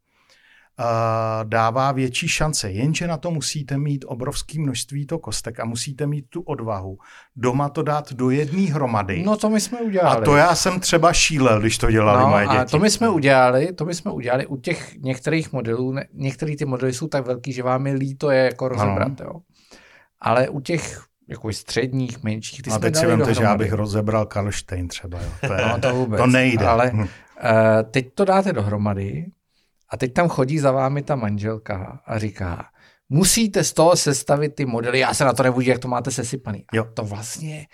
dává 1.45 1.93
větší 1.93 2.29
šance, 2.29 2.71
jenže 2.71 3.07
na 3.07 3.17
to 3.17 3.31
musíte 3.31 3.79
mít 3.79 4.05
obrovské 4.09 4.61
množství 4.61 5.07
to 5.07 5.19
kostek 5.19 5.61
a 5.61 5.65
musíte 5.65 6.07
mít 6.07 6.25
tu 6.29 6.41
odvahu 6.41 6.99
doma 7.37 7.69
to 7.69 7.83
dát 7.83 8.13
do 8.13 8.31
jedné 8.31 8.63
hromady. 8.63 9.23
No 9.23 9.37
to 9.37 9.51
my 9.51 9.61
jsme 9.61 9.81
udělali. 9.81 10.23
A 10.23 10.25
to 10.25 10.37
já 10.37 10.55
jsem 10.55 10.81
třeba 10.81 11.13
šílel, 11.13 11.61
když 11.61 11.79
to 11.79 11.91
dělali 11.91 12.23
no, 12.23 12.29
moje 12.29 12.47
děti. 12.47 12.59
A 12.59 12.65
to 12.65 12.79
my 12.79 12.91
jsme 12.91 13.09
udělali, 13.09 13.73
to 13.73 13.85
my 13.85 13.95
jsme 13.95 14.11
udělali 14.11 14.47
u 14.47 14.57
těch 14.57 14.97
některých 14.97 15.53
modelů, 15.53 15.93
ne, 15.93 16.07
některé 16.13 16.57
ty 16.57 16.65
modely 16.65 16.93
jsou 16.93 17.09
tak 17.09 17.27
velký, 17.27 17.53
že 17.53 17.63
vám 17.63 17.87
je 17.87 17.95
líto 17.95 18.31
je 18.31 18.45
jako 18.45 18.69
rozebrat, 18.69 19.21
jo. 19.21 19.33
Ale 20.21 20.49
u 20.49 20.61
těch 20.61 21.03
jako 21.29 21.53
středních, 21.53 22.23
menších, 22.23 22.63
ty 22.63 22.71
a 22.71 22.79
teď 22.79 22.97
si 22.97 23.07
vemte, 23.07 23.35
že 23.35 23.43
já 23.43 23.57
bych 23.57 23.73
rozebral 23.73 24.27
Karlštejn 24.27 24.89
třeba. 24.89 25.19
Jo. 25.19 25.29
To, 25.47 25.53
je, 25.55 25.69
no, 25.69 25.81
to, 25.81 25.95
vůbec. 25.95 26.21
to 26.21 26.27
nejde. 26.27 26.67
Ale 26.67 26.91
uh, 26.93 27.09
teď 27.91 28.15
to 28.15 28.25
dáte 28.25 28.53
dohromady 28.53 29.27
a 29.93 29.97
teď 29.97 30.13
tam 30.13 30.29
chodí 30.29 30.59
za 30.59 30.73
vámi 30.73 31.03
ta 31.03 31.17
manželka 31.17 32.03
a 32.07 32.19
říká, 32.19 32.65
musíte 33.09 33.65
z 33.65 33.73
toho 33.73 33.97
sestavit 33.97 34.55
ty 34.55 34.67
modely, 34.67 34.99
já 34.99 35.15
se 35.15 35.25
na 35.25 35.33
to 35.33 35.43
nebudu, 35.43 35.67
jak 35.67 35.79
to 35.79 35.89
máte 35.89 36.11
sesypaný. 36.11 36.65
Jo. 36.73 36.85
A 36.85 36.93
to 36.95 37.05
vlastně 37.05 37.67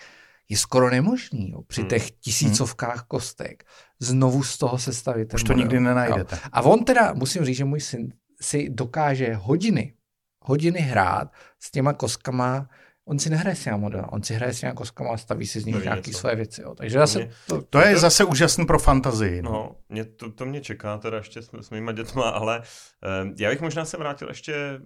je 0.49 0.57
skoro 0.57 0.89
nemožný 0.89 1.51
jo, 1.51 1.61
při 1.67 1.81
hmm. 1.81 1.89
těch 1.89 2.11
tisícovkách 2.11 2.95
hmm. 2.95 3.05
kostek 3.07 3.63
znovu 3.99 4.43
z 4.43 4.57
toho 4.57 4.77
sestavit. 4.77 5.33
Už 5.33 5.43
to 5.43 5.53
model. 5.53 5.63
nikdy 5.63 5.79
nenajdete. 5.79 6.35
Jo. 6.35 6.49
A 6.51 6.61
on 6.61 6.83
teda, 6.83 7.13
musím 7.13 7.45
říct, 7.45 7.57
že 7.57 7.65
můj 7.65 7.79
syn 7.79 8.13
si 8.41 8.69
dokáže 8.69 9.33
hodiny, 9.35 9.93
hodiny 10.41 10.79
hrát 10.79 11.31
s 11.59 11.71
těma 11.71 11.93
kostkama, 11.93 12.69
on 13.07 13.19
si 13.19 13.29
nehraje 13.29 13.55
s 13.55 13.63
těma 13.63 13.77
model, 13.77 14.05
on 14.11 14.23
si 14.23 14.33
hraje 14.33 14.53
s 14.53 14.59
těma 14.59 14.73
kostkama 14.73 15.09
a 15.13 15.17
staví 15.17 15.47
si 15.47 15.59
z 15.59 15.65
nich 15.65 15.83
nějaké 15.83 16.13
své 16.13 16.35
věci. 16.35 16.61
Jo. 16.61 16.75
Takže 16.75 16.99
zase... 16.99 17.19
Mě, 17.19 17.29
to, 17.47 17.61
to, 17.61 17.79
je 17.79 17.93
to, 17.93 17.99
zase 17.99 18.23
úžasný 18.23 18.65
pro 18.65 18.79
fantazii. 18.79 19.41
No, 19.41 19.51
no 19.51 19.75
mě, 19.89 20.05
to, 20.05 20.31
to 20.31 20.45
mě 20.45 20.61
čeká 20.61 20.97
teda 20.97 21.17
ještě 21.17 21.41
s, 21.41 21.49
s 21.61 21.69
mýma 21.69 21.91
dětma, 21.91 22.29
ale 22.29 22.59
uh, 22.59 23.33
já 23.37 23.49
bych 23.49 23.61
možná 23.61 23.85
se 23.85 23.97
vrátil 23.97 24.27
ještě 24.27 24.79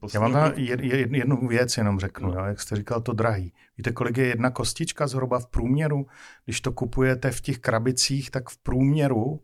uh, 0.00 0.10
Já 0.14 0.20
vám 0.20 0.32
tam 0.32 0.52
jed, 0.56 0.80
jed, 0.80 1.10
jednu 1.12 1.48
věc 1.48 1.76
jenom 1.76 2.00
řeknu, 2.00 2.28
no. 2.28 2.40
jo, 2.40 2.44
jak 2.44 2.60
jste 2.60 2.76
říkal, 2.76 3.00
to 3.00 3.12
drahý. 3.12 3.52
Víte, 3.78 3.92
kolik 3.92 4.16
je 4.16 4.26
jedna 4.26 4.50
kostička 4.50 5.06
zhruba 5.06 5.38
v 5.38 5.46
průměru? 5.46 6.06
Když 6.44 6.60
to 6.60 6.72
kupujete 6.72 7.30
v 7.30 7.40
těch 7.40 7.58
krabicích, 7.58 8.30
tak 8.30 8.48
v 8.50 8.58
průměru 8.58 9.40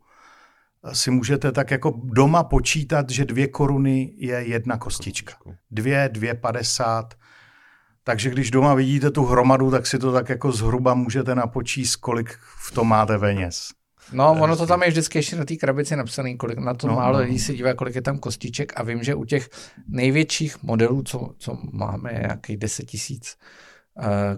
si 0.93 1.11
můžete 1.11 1.51
tak 1.51 1.71
jako 1.71 2.01
doma 2.03 2.43
počítat, 2.43 3.09
že 3.09 3.25
dvě 3.25 3.47
koruny 3.47 4.13
je 4.17 4.35
jedna 4.35 4.77
kostička. 4.77 5.33
Dvě, 5.71 6.09
dvě 6.11 6.33
padesát, 6.33 7.13
takže 8.07 8.29
když 8.29 8.51
doma 8.51 8.73
vidíte 8.73 9.11
tu 9.11 9.25
hromadu, 9.25 9.71
tak 9.71 9.87
si 9.87 9.99
to 9.99 10.11
tak 10.11 10.29
jako 10.29 10.51
zhruba 10.51 10.93
můžete 10.93 11.35
napočíst, 11.35 11.95
kolik 11.95 12.37
v 12.57 12.71
tom 12.71 12.87
máte 12.87 13.19
peněz. 13.19 13.67
No, 14.11 14.31
ono 14.31 14.55
to 14.55 14.67
tam 14.67 14.83
je 14.83 14.89
vždycky 14.89 15.17
ještě 15.17 15.35
na 15.35 15.45
té 15.45 15.55
krabici 15.55 15.95
napsané, 15.95 16.35
kolik 16.35 16.57
na 16.57 16.73
to 16.73 16.87
no, 16.87 16.95
málo 16.95 17.17
no. 17.17 17.23
lidí 17.23 17.39
se 17.39 17.53
dívá, 17.53 17.73
kolik 17.73 17.95
je 17.95 18.01
tam 18.01 18.17
kostiček 18.17 18.73
a 18.75 18.83
vím, 18.83 19.03
že 19.03 19.15
u 19.15 19.25
těch 19.25 19.49
největších 19.87 20.63
modelů, 20.63 21.03
co, 21.03 21.29
co 21.37 21.57
máme, 21.71 22.13
je 22.13 22.19
nějakých 22.19 22.57
10 22.57 22.85
tisíc, 22.85 23.37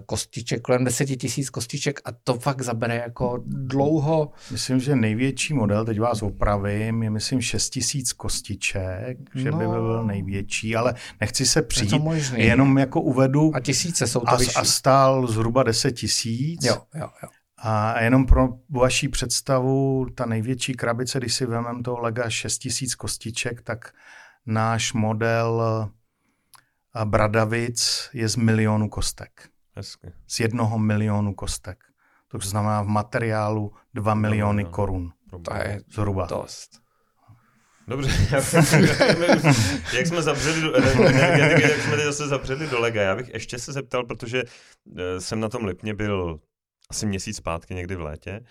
kostiček, 0.06 0.62
kolem 0.62 0.84
10 0.84 1.06
tisíc 1.06 1.50
kostiček 1.50 2.00
a 2.04 2.08
to 2.24 2.34
fakt 2.34 2.62
zabere 2.62 2.96
jako 2.96 3.42
dlouho. 3.46 4.30
Myslím, 4.50 4.80
že 4.80 4.96
největší 4.96 5.54
model, 5.54 5.84
teď 5.84 6.00
vás 6.00 6.22
opravím, 6.22 7.02
je 7.02 7.10
myslím 7.10 7.40
6 7.40 7.70
tisíc 7.70 8.12
kostiček, 8.12 9.18
že 9.34 9.50
no, 9.50 9.58
by 9.58 9.64
byl 9.64 10.04
největší, 10.04 10.76
ale 10.76 10.94
nechci 11.20 11.46
se 11.46 11.62
přijít, 11.62 11.92
je 11.92 11.98
možný. 11.98 12.44
jenom 12.44 12.78
jako 12.78 13.00
uvedu. 13.00 13.50
A 13.54 13.60
tisíce 13.60 14.06
jsou 14.06 14.20
to 14.20 14.28
a, 14.28 14.38
a 14.56 14.64
stál 14.64 15.26
zhruba 15.26 15.62
10 15.62 15.92
tisíc. 15.92 16.64
Jo, 16.64 16.76
jo, 16.94 17.08
jo. 17.22 17.28
A 17.62 18.00
jenom 18.00 18.26
pro 18.26 18.48
vaší 18.70 19.08
představu, 19.08 20.06
ta 20.14 20.26
největší 20.26 20.72
krabice, 20.72 21.18
když 21.18 21.34
si 21.34 21.46
vezmeme 21.46 21.82
toho 21.82 22.00
Lega 22.00 22.30
6000 22.30 22.94
kostiček, 22.94 23.62
tak 23.62 23.92
náš 24.46 24.92
model 24.92 25.62
Bradavic 27.04 28.10
je 28.12 28.28
z 28.28 28.36
milionu 28.36 28.88
kostek. 28.88 29.48
Hezky. 29.76 30.12
Z 30.26 30.40
jednoho 30.40 30.78
milionu 30.78 31.34
kostek. 31.34 31.84
To 32.28 32.38
znamená 32.38 32.82
v 32.82 32.86
materiálu 32.86 33.72
2 33.94 34.14
miliony 34.14 34.62
no, 34.62 34.68
no, 34.68 34.74
korun. 34.74 35.12
To 35.42 35.54
je 35.54 35.80
zhruba. 35.90 36.26
Dost. 36.26 36.80
Dobře, 37.88 38.10
jak 39.92 40.06
jsme 40.06 40.22
zavřeli 40.22 40.60
do 40.60 40.74
energetiky, 40.76 41.62
jak 41.62 41.80
jsme 41.80 41.96
zase 41.96 42.28
zavřeli 42.28 42.66
do 42.66 42.80
lega. 42.80 43.02
Já 43.02 43.16
bych 43.16 43.28
ještě 43.34 43.58
se 43.58 43.72
zeptal, 43.72 44.04
protože 44.04 44.42
eh, 44.96 45.20
jsem 45.20 45.40
na 45.40 45.48
tom 45.48 45.64
Lipně 45.64 45.94
byl 45.94 46.40
asi 46.90 47.06
měsíc 47.06 47.36
zpátky, 47.36 47.74
někdy 47.74 47.96
v 47.96 48.00
létě. 48.00 48.30
Eh, 48.30 48.44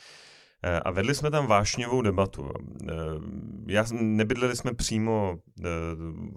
a 0.63 0.91
vedli 0.91 1.15
jsme 1.15 1.31
tam 1.31 1.47
vášňovou 1.47 2.01
debatu. 2.01 2.51
Eh, 2.83 2.93
já, 3.67 3.85
nebydleli 3.91 4.55
jsme 4.55 4.73
přímo 4.73 5.37
eh, 5.59 5.63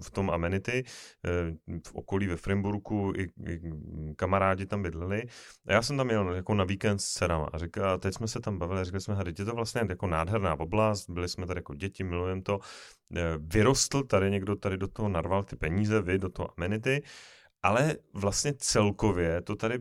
v 0.01 0.11
tom 0.11 0.29
amenity, 0.29 0.83
v 1.87 1.93
okolí 1.93 2.27
ve 2.27 2.35
Frimburku, 2.35 3.13
i, 3.17 3.23
i 3.23 3.61
kamarádi 4.15 4.65
tam 4.65 4.83
bydleli. 4.83 5.23
A 5.67 5.73
já 5.73 5.81
jsem 5.81 5.97
tam 5.97 6.09
jel 6.09 6.33
jako 6.33 6.53
na 6.53 6.63
víkend 6.63 6.99
s 6.99 7.13
dcerama 7.13 7.49
a 7.53 7.57
říkal, 7.57 7.97
teď 7.97 8.13
jsme 8.13 8.27
se 8.27 8.39
tam 8.39 8.59
bavili, 8.59 8.85
říkali 8.85 9.01
jsme, 9.01 9.17
je 9.27 9.45
to 9.45 9.55
vlastně 9.55 9.81
jako 9.89 10.07
nádherná 10.07 10.59
oblast, 10.59 11.09
byli 11.09 11.29
jsme 11.29 11.45
tady 11.45 11.57
jako 11.57 11.73
děti, 11.73 12.03
milujeme 12.03 12.41
to. 12.41 12.59
Vyrostl 13.37 14.03
tady 14.03 14.31
někdo, 14.31 14.55
tady 14.55 14.77
do 14.77 14.87
toho 14.87 15.09
narval 15.09 15.43
ty 15.43 15.55
peníze, 15.55 16.01
vy 16.01 16.17
do 16.17 16.29
toho 16.29 16.49
amenity, 16.57 17.03
ale 17.63 17.95
vlastně 18.13 18.53
celkově 18.57 19.41
to 19.41 19.55
tady 19.55 19.79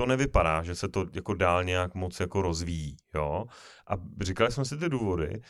to 0.00 0.06
nevypadá, 0.06 0.62
že 0.62 0.74
se 0.74 0.88
to 0.88 1.06
jako 1.12 1.34
dál 1.34 1.64
nějak 1.64 1.94
moc 1.94 2.20
jako 2.20 2.42
rozvíjí, 2.42 2.96
jo. 3.14 3.44
A 3.86 3.94
říkali 4.20 4.52
jsme 4.52 4.64
si 4.64 4.78
ty 4.78 4.88
důvody 4.88 5.42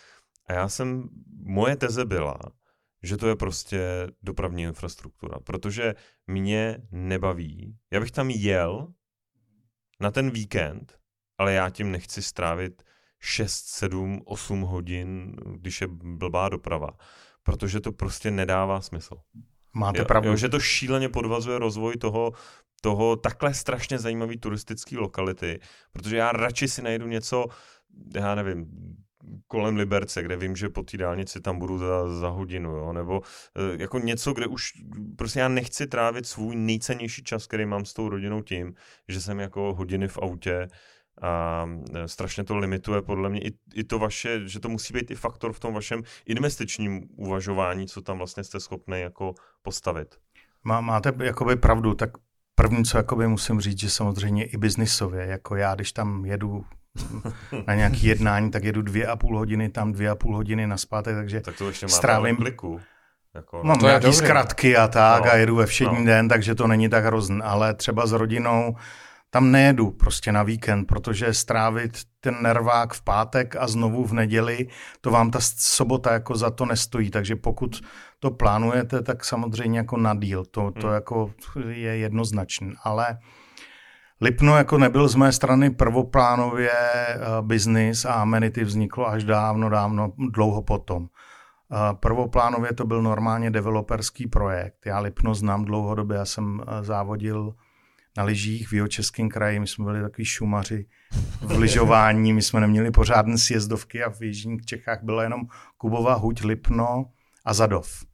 a 0.47 0.53
já 0.53 0.69
jsem, 0.69 1.09
moje 1.43 1.77
teze 1.77 2.05
byla, 2.05 2.39
že 3.03 3.17
to 3.17 3.29
je 3.29 3.37
prostě 3.37 4.07
dopravní 4.23 4.63
infrastruktura, 4.63 5.41
protože 5.41 5.95
mě 6.27 6.79
nebaví. 6.91 7.77
Já 7.91 8.01
bych 8.01 8.11
tam 8.11 8.31
jel 8.31 8.93
na 10.01 10.11
ten 10.11 10.31
víkend, 10.31 10.99
ale 11.39 11.53
já 11.53 11.71
tím 11.71 11.91
nechci 11.91 12.23
strávit 12.23 12.83
6, 13.21 13.67
7, 13.67 14.23
8 14.25 14.61
hodin, 14.61 15.37
když 15.57 15.81
je 15.81 15.87
blbá 16.03 16.49
doprava, 16.49 16.91
protože 17.43 17.81
to 17.81 17.93
prostě 17.93 18.31
nedává 18.31 18.81
smysl. 18.81 19.17
Máte 19.75 19.99
jo, 19.99 20.05
pravdu. 20.05 20.29
Jo, 20.29 20.37
že 20.37 20.49
to 20.49 20.61
šíleně 20.61 21.09
podvazuje 21.09 21.59
rozvoj 21.59 21.97
toho 21.97 22.33
toho 22.81 23.17
takhle 23.17 23.55
strašně 23.55 23.99
zajímavé 23.99 24.37
turistické 24.37 24.99
lokality, 24.99 25.61
protože 25.93 26.17
já 26.17 26.33
radši 26.33 26.69
si 26.69 26.83
najdu 26.83 27.07
něco, 27.07 27.47
já 28.15 28.35
nevím, 28.35 28.67
kolem 29.47 29.77
Liberce, 29.77 30.23
kde 30.23 30.37
vím, 30.37 30.57
že 30.57 30.69
po 30.69 30.83
té 30.83 30.97
dálnici 30.97 31.41
tam 31.41 31.59
budu 31.59 31.79
za, 31.79 32.19
za 32.19 32.29
hodinu, 32.29 32.71
jo? 32.71 32.93
nebo 32.93 33.23
e, 33.57 33.83
jako 33.83 33.99
něco, 33.99 34.33
kde 34.33 34.47
už 34.47 34.73
prostě 35.19 35.41
já 35.41 35.49
nechci 35.49 35.87
trávit 35.87 36.27
svůj 36.27 36.57
nejcennější 36.57 37.23
čas, 37.23 37.47
který 37.47 37.67
mám 37.67 37.85
s 37.85 37.95
tou 37.95 38.09
rodinou 38.09 38.43
tím, 38.43 38.75
že 39.09 39.21
jsem 39.21 39.41
jako 39.41 39.75
hodiny 39.75 40.09
v 40.09 40.19
autě 40.19 40.69
a 41.23 41.67
e, 41.95 42.09
strašně 42.09 42.45
to 42.45 42.57
limituje 42.57 43.03
podle 43.03 43.29
mě 43.29 43.41
i, 43.41 43.53
i 43.75 43.85
to 43.85 43.99
vaše, 43.99 44.49
že 44.49 44.61
to 44.61 44.69
musí 44.69 44.95
být 44.95 45.11
i 45.11 45.15
faktor 45.15 45.53
v 45.53 45.61
tom 45.61 45.75
vašem 45.75 46.03
investičním 46.27 47.03
uvažování, 47.17 47.87
co 47.87 48.03
tam 48.03 48.19
vlastně 48.19 48.45
jste 48.45 48.61
schopni 48.61 49.01
jako 49.01 49.35
postavit. 49.63 50.15
Má, 50.65 50.81
máte 50.81 51.13
jakoby 51.25 51.57
pravdu, 51.57 51.95
tak 51.95 52.11
První, 52.61 52.85
co 52.85 52.97
jakoby 52.97 53.29
musím 53.29 53.61
říct, 53.61 53.81
že 53.81 53.91
samozřejmě 53.91 54.45
i 54.45 54.57
biznisově, 54.57 55.27
jako 55.27 55.57
já, 55.57 55.75
když 55.75 55.93
tam 55.93 56.25
jedu 56.25 56.65
na 57.67 57.75
nějaký 57.75 58.07
jednání, 58.07 58.51
tak 58.51 58.65
jedu 58.65 58.83
dvě 58.83 59.07
a 59.07 59.17
půl 59.17 59.39
hodiny, 59.39 59.69
tam 59.69 59.93
dvě 59.93 60.11
a 60.11 60.15
půl 60.15 60.37
hodiny 60.37 60.67
naspátek, 60.67 61.15
takže 61.15 61.41
tak 61.41 61.59
to 61.59 61.69
ještě 61.69 61.89
strávím... 61.89 62.37
kliku. 62.37 62.81
Jako, 63.35 63.63
Mám 63.65 63.79
nějaký 63.79 64.13
zkratky 64.13 64.77
a 64.77 64.89
tak 64.89 65.25
no, 65.25 65.31
a 65.31 65.35
jedu 65.35 65.57
ve 65.57 65.67
všední 65.67 65.99
no. 65.99 66.05
den, 66.05 66.29
takže 66.29 66.55
to 66.55 66.67
není 66.67 66.89
tak 66.89 67.05
hrozný, 67.05 67.41
ale 67.43 67.75
třeba 67.75 68.07
s 68.07 68.13
rodinou 68.13 68.77
tam 69.31 69.51
nejedu 69.51 69.91
prostě 69.91 70.33
na 70.33 70.43
víkend, 70.43 70.85
protože 70.85 71.35
strávit 71.35 71.99
ten 72.21 72.43
nervák 72.43 72.95
v 72.95 73.03
pátek 73.03 73.57
a 73.57 73.67
znovu 73.67 74.05
v 74.05 74.13
neděli, 74.13 74.69
to 75.01 75.11
vám 75.11 75.31
ta 75.31 75.39
sobota 75.57 76.13
jako 76.13 76.37
za 76.37 76.51
to 76.51 76.67
nestojí, 76.67 77.11
takže 77.11 77.37
pokud 77.37 77.81
to 78.19 78.31
plánujete, 78.31 79.03
tak 79.03 79.25
samozřejmě 79.25 79.79
jako 79.79 79.97
na 79.97 80.15
díl, 80.15 80.45
to, 80.45 80.71
to 80.71 80.87
hmm. 80.87 80.95
jako 80.95 81.31
je 81.69 81.97
jednoznačný, 81.97 82.75
ale 82.85 83.19
Lipno 84.23 84.57
jako 84.57 84.79
nebyl 84.79 85.09
z 85.09 85.15
mé 85.15 85.33
strany 85.33 85.71
prvoplánově 85.71 86.71
uh, 86.71 87.47
biznis 87.47 88.05
a 88.05 88.13
amenity 88.13 88.65
vzniklo 88.65 89.09
až 89.09 89.25
dávno, 89.25 89.69
dávno, 89.69 90.13
dlouho 90.31 90.63
potom. 90.63 91.03
Uh, 91.03 91.09
prvoplánově 92.01 92.73
to 92.73 92.85
byl 92.85 93.03
normálně 93.03 93.51
developerský 93.51 94.27
projekt. 94.27 94.87
Já 94.87 94.99
Lipno 94.99 95.35
znám 95.35 95.65
dlouhodobě, 95.65 96.17
já 96.17 96.25
jsem 96.25 96.55
uh, 96.55 96.83
závodil 96.83 97.55
na 98.17 98.25
lyžích 98.25 98.69
v 98.69 98.73
Jihočeském 98.73 99.29
kraji, 99.29 99.61
my 99.61 99.67
jsme 99.67 99.85
byli 99.85 100.03
takový 100.03 100.25
šumaři 100.25 100.87
v 101.41 101.59
lyžování, 101.59 102.33
my 102.33 102.43
jsme 102.43 102.61
neměli 102.61 102.91
pořádné 102.91 103.39
sjezdovky 103.39 104.05
a 104.05 104.11
v 104.11 104.23
Jižních 104.23 104.65
Čechách 104.65 104.99
byla 105.03 105.23
jenom 105.23 105.41
Kubova, 105.79 106.15
Huť, 106.15 106.45
Lipno 106.45 107.05
a 107.45 107.55
Zadov. 107.55 108.05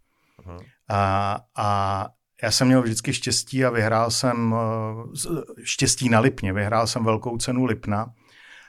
A, 0.89 1.39
a 1.57 2.09
já 2.43 2.51
jsem 2.51 2.67
měl 2.67 2.83
vždycky 2.83 3.13
štěstí 3.13 3.65
a 3.65 3.71
vyhrál 3.71 4.11
jsem 4.11 4.55
eh, 4.55 5.41
štěstí 5.65 6.09
na 6.09 6.21
Lipně, 6.21 6.53
vyhrál 6.53 6.87
jsem 6.87 7.05
velkou 7.05 7.37
cenu 7.37 7.65
Lipna. 7.65 8.13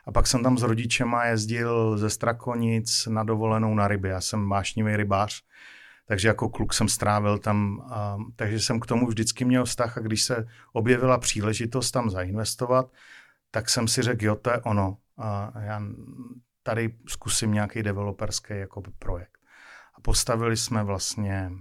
A 0.06 0.12
pak 0.12 0.28
jsem 0.28 0.44
tam 0.44 0.58
s 0.58 0.64
rodičema 0.64 1.26
jezdil 1.26 1.98
ze 1.98 2.10
Strakonic 2.10 3.08
na 3.08 3.24
dovolenou 3.24 3.76
na 3.76 3.88
ryby. 3.88 4.10
Já 4.10 4.22
jsem 4.22 4.50
vášnivý 4.50 4.96
rybář, 4.96 5.42
takže 6.08 6.28
jako 6.28 6.50
kluk 6.50 6.74
jsem 6.74 6.90
strávil 6.90 7.38
tam, 7.38 7.82
a, 7.92 8.18
takže 8.36 8.60
jsem 8.60 8.80
k 8.80 8.86
tomu 8.86 9.08
vždycky 9.08 9.46
měl 9.46 9.66
vztah 9.66 9.98
a 9.98 10.02
když 10.02 10.24
se 10.24 10.48
objevila 10.74 11.18
příležitost 11.18 11.92
tam 11.92 12.10
zainvestovat, 12.10 12.92
tak 13.52 13.70
jsem 13.70 13.88
si 13.88 14.02
řekl, 14.02 14.26
jo, 14.26 14.36
to 14.36 14.50
je 14.50 14.62
ono. 14.62 14.98
A 15.18 15.52
já 15.60 15.82
tady 16.64 16.96
zkusím 17.08 17.52
nějaký 17.52 17.84
developerský 17.84 18.54
jako 18.54 18.82
projekt. 19.00 19.38
A 19.94 20.02
postavili 20.02 20.58
jsme 20.58 20.84
vlastně 20.84 21.52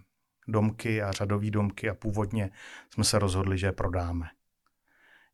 domky 0.48 1.02
a 1.02 1.12
řadové 1.12 1.50
domky 1.50 1.90
a 1.90 1.94
původně 1.94 2.50
jsme 2.90 3.04
se 3.04 3.18
rozhodli, 3.18 3.58
že 3.58 3.66
je 3.66 3.72
prodáme. 3.72 4.26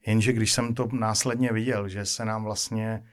Jenže 0.06 0.32
když 0.32 0.52
jsem 0.52 0.74
to 0.74 0.88
následně 0.92 1.52
viděl, 1.52 1.88
že 1.88 2.06
se 2.06 2.24
nám 2.24 2.44
vlastně 2.44 3.06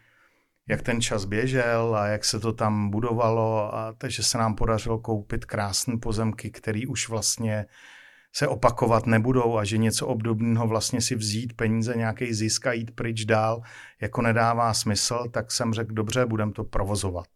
jak 0.70 0.82
ten 0.82 1.02
čas 1.02 1.26
běžel 1.26 1.96
a 1.96 2.08
jak 2.08 2.26
se 2.26 2.40
to 2.40 2.54
tam 2.54 2.90
budovalo, 2.90 3.76
a 3.76 3.94
takže 3.98 4.24
se 4.24 4.38
nám 4.38 4.56
podařilo 4.56 5.00
koupit 5.00 5.46
krásné 5.46 5.98
pozemky, 5.98 6.52
které 6.52 6.82
už 6.88 7.10
vlastně 7.10 7.66
se 8.34 8.48
opakovat 8.48 9.06
nebudou 9.06 9.58
a 9.58 9.64
že 9.64 9.78
něco 9.78 10.08
obdobného 10.08 10.68
vlastně 10.68 11.02
si 11.02 11.16
vzít 11.16 11.54
peníze, 11.54 11.94
nějaký 11.96 12.34
zisk 12.34 12.68
a 12.68 12.74
jít 12.74 12.91
pryč 12.91 13.26
dál, 13.26 13.62
jako 14.02 14.22
nedává 14.22 14.74
smysl, 14.74 15.24
tak 15.32 15.52
jsem 15.52 15.74
řekl, 15.74 15.94
dobře, 15.94 16.26
budem 16.26 16.52
to 16.52 16.64
provozovat. 16.64 17.28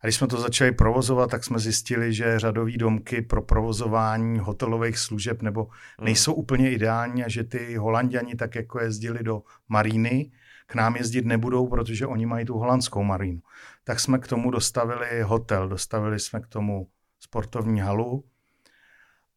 A 0.00 0.06
když 0.06 0.16
jsme 0.16 0.26
to 0.26 0.40
začali 0.40 0.72
provozovat, 0.72 1.30
tak 1.30 1.44
jsme 1.44 1.58
zjistili, 1.58 2.14
že 2.14 2.38
řadové 2.38 2.72
domky 2.72 3.22
pro 3.22 3.42
provozování 3.42 4.38
hotelových 4.38 4.98
služeb 4.98 5.42
nebo 5.42 5.62
hmm. 5.62 6.04
nejsou 6.04 6.34
úplně 6.34 6.70
ideální 6.70 7.24
a 7.24 7.28
že 7.28 7.44
ty 7.44 7.76
holanděni 7.76 8.34
tak 8.34 8.54
jako 8.54 8.80
jezdili 8.80 9.22
do 9.22 9.42
maríny, 9.68 10.30
k 10.74 10.76
nám 10.76 10.96
jezdit 10.96 11.26
nebudou, 11.26 11.68
protože 11.68 12.06
oni 12.06 12.26
mají 12.26 12.44
tu 12.44 12.58
holandskou 12.58 13.02
marínu. 13.02 13.40
Tak 13.84 14.00
jsme 14.00 14.18
k 14.18 14.26
tomu 14.28 14.50
dostavili 14.50 15.22
hotel, 15.22 15.68
dostavili 15.68 16.20
jsme 16.20 16.40
k 16.40 16.46
tomu 16.46 16.88
sportovní 17.20 17.80
halu 17.80 18.24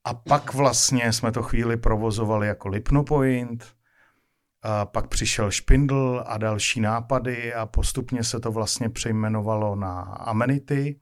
a 0.04 0.14
pak 0.14 0.54
vlastně 0.54 1.14
jsme 1.14 1.32
to 1.32 1.44
chvíli 1.44 1.78
provozovali 1.78 2.48
jako 2.48 2.68
Lipno 2.68 3.04
Point, 3.04 3.66
a 4.62 4.86
pak 4.86 5.08
přišel 5.08 5.52
Špindl 5.52 6.24
a 6.26 6.38
další 6.38 6.82
nápady 6.82 7.54
a 7.54 7.66
postupně 7.66 8.24
se 8.24 8.40
to 8.40 8.52
vlastně 8.52 8.90
přejmenovalo 8.90 9.76
na 9.76 10.02
Amenity. 10.02 11.00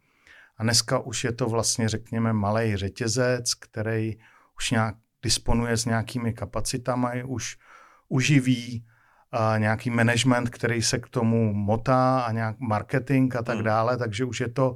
A 0.57 0.63
dneska 0.63 0.99
už 0.99 1.23
je 1.23 1.31
to 1.31 1.49
vlastně, 1.49 1.89
řekněme, 1.89 2.33
malý 2.33 2.75
řetězec, 2.75 3.53
který 3.53 4.17
už 4.57 4.71
nějak 4.71 4.95
disponuje 5.23 5.77
s 5.77 5.85
nějakými 5.85 6.33
kapacitami, 6.33 7.23
už 7.23 7.57
uživí 8.07 8.85
a 9.31 9.57
nějaký 9.57 9.89
management, 9.89 10.49
který 10.49 10.81
se 10.81 10.99
k 10.99 11.07
tomu 11.09 11.53
motá 11.53 12.19
a 12.19 12.31
nějak 12.31 12.59
marketing 12.59 13.35
a 13.35 13.41
tak 13.41 13.55
hmm. 13.55 13.65
dále, 13.65 13.97
takže 13.97 14.25
už 14.25 14.39
je 14.39 14.49
to 14.49 14.75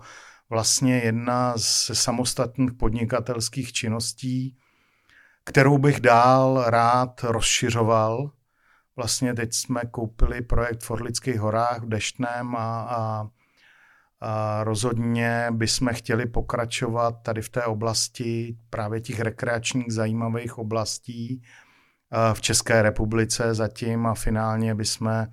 vlastně 0.49 0.99
jedna 0.99 1.53
z 1.57 1.91
samostatných 1.93 2.73
podnikatelských 2.73 3.73
činností, 3.73 4.57
kterou 5.43 5.77
bych 5.77 5.99
dál 5.99 6.63
rád 6.67 7.23
rozšiřoval. 7.23 8.31
Vlastně 8.95 9.33
teď 9.33 9.53
jsme 9.53 9.81
koupili 9.91 10.41
projekt 10.41 10.83
v 10.83 10.91
Orlických 10.91 11.39
horách 11.39 11.81
v 11.81 11.89
Deštném 11.89 12.55
a, 12.55 12.81
a, 12.81 13.27
a 14.21 14.63
rozhodně 14.63 15.47
bychom 15.51 15.89
chtěli 15.93 16.25
pokračovat 16.25 17.11
tady 17.21 17.41
v 17.41 17.49
té 17.49 17.65
oblasti 17.65 18.57
právě 18.69 19.01
těch 19.01 19.19
rekreačních 19.19 19.93
zajímavých 19.93 20.57
oblastí, 20.57 21.43
v 22.33 22.41
České 22.41 22.81
republice 22.81 23.53
zatím 23.53 24.07
a 24.07 24.13
finálně 24.13 24.75
bychom 24.75 25.27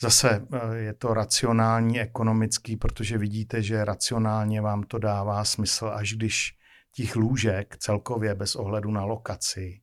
Zase 0.00 0.30
e, 0.30 0.76
je 0.76 0.94
to 0.94 1.14
racionální, 1.14 2.00
ekonomický, 2.00 2.76
protože 2.76 3.18
vidíte, 3.18 3.62
že 3.62 3.84
racionálně 3.84 4.60
vám 4.60 4.82
to 4.82 4.98
dává 4.98 5.44
smysl, 5.44 5.92
až 5.94 6.14
když 6.14 6.56
těch 6.92 7.16
lůžek 7.16 7.76
celkově 7.78 8.34
bez 8.34 8.56
ohledu 8.56 8.90
na 8.90 9.04
lokaci 9.04 9.80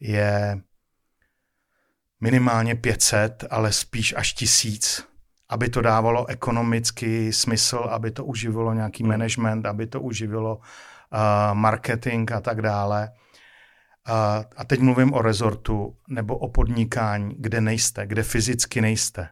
je 0.00 0.60
minimálně 2.20 2.74
500, 2.74 3.44
ale 3.50 3.72
spíš 3.72 4.14
až 4.16 4.32
tisíc, 4.32 5.08
aby 5.48 5.68
to 5.68 5.82
dávalo 5.82 6.26
ekonomický 6.26 7.32
smysl, 7.32 7.76
aby 7.76 8.10
to 8.10 8.24
uživilo 8.24 8.74
nějaký 8.74 9.02
hmm. 9.02 9.12
management, 9.12 9.66
aby 9.66 9.86
to 9.86 10.00
uživilo 10.00 10.56
uh, 10.56 10.62
marketing 11.54 12.32
a 12.32 12.40
tak 12.40 12.62
dále 12.62 13.12
a, 14.08 14.44
a 14.56 14.64
teď 14.64 14.80
mluvím 14.80 15.12
o 15.12 15.22
rezortu 15.22 15.96
nebo 16.08 16.38
o 16.38 16.48
podnikání, 16.48 17.34
kde 17.38 17.60
nejste, 17.60 18.06
kde 18.06 18.22
fyzicky 18.22 18.80
nejste. 18.80 19.28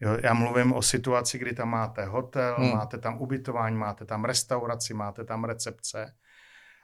Jo, 0.00 0.18
já 0.22 0.34
mluvím 0.34 0.72
o 0.72 0.82
situaci, 0.82 1.38
kdy 1.38 1.52
tam 1.52 1.68
máte 1.68 2.04
hotel, 2.04 2.56
hmm. 2.58 2.70
máte 2.70 2.98
tam 2.98 3.18
ubytování, 3.20 3.76
máte 3.76 4.04
tam 4.04 4.24
restauraci, 4.24 4.94
máte 4.94 5.24
tam 5.24 5.44
recepce. 5.44 6.14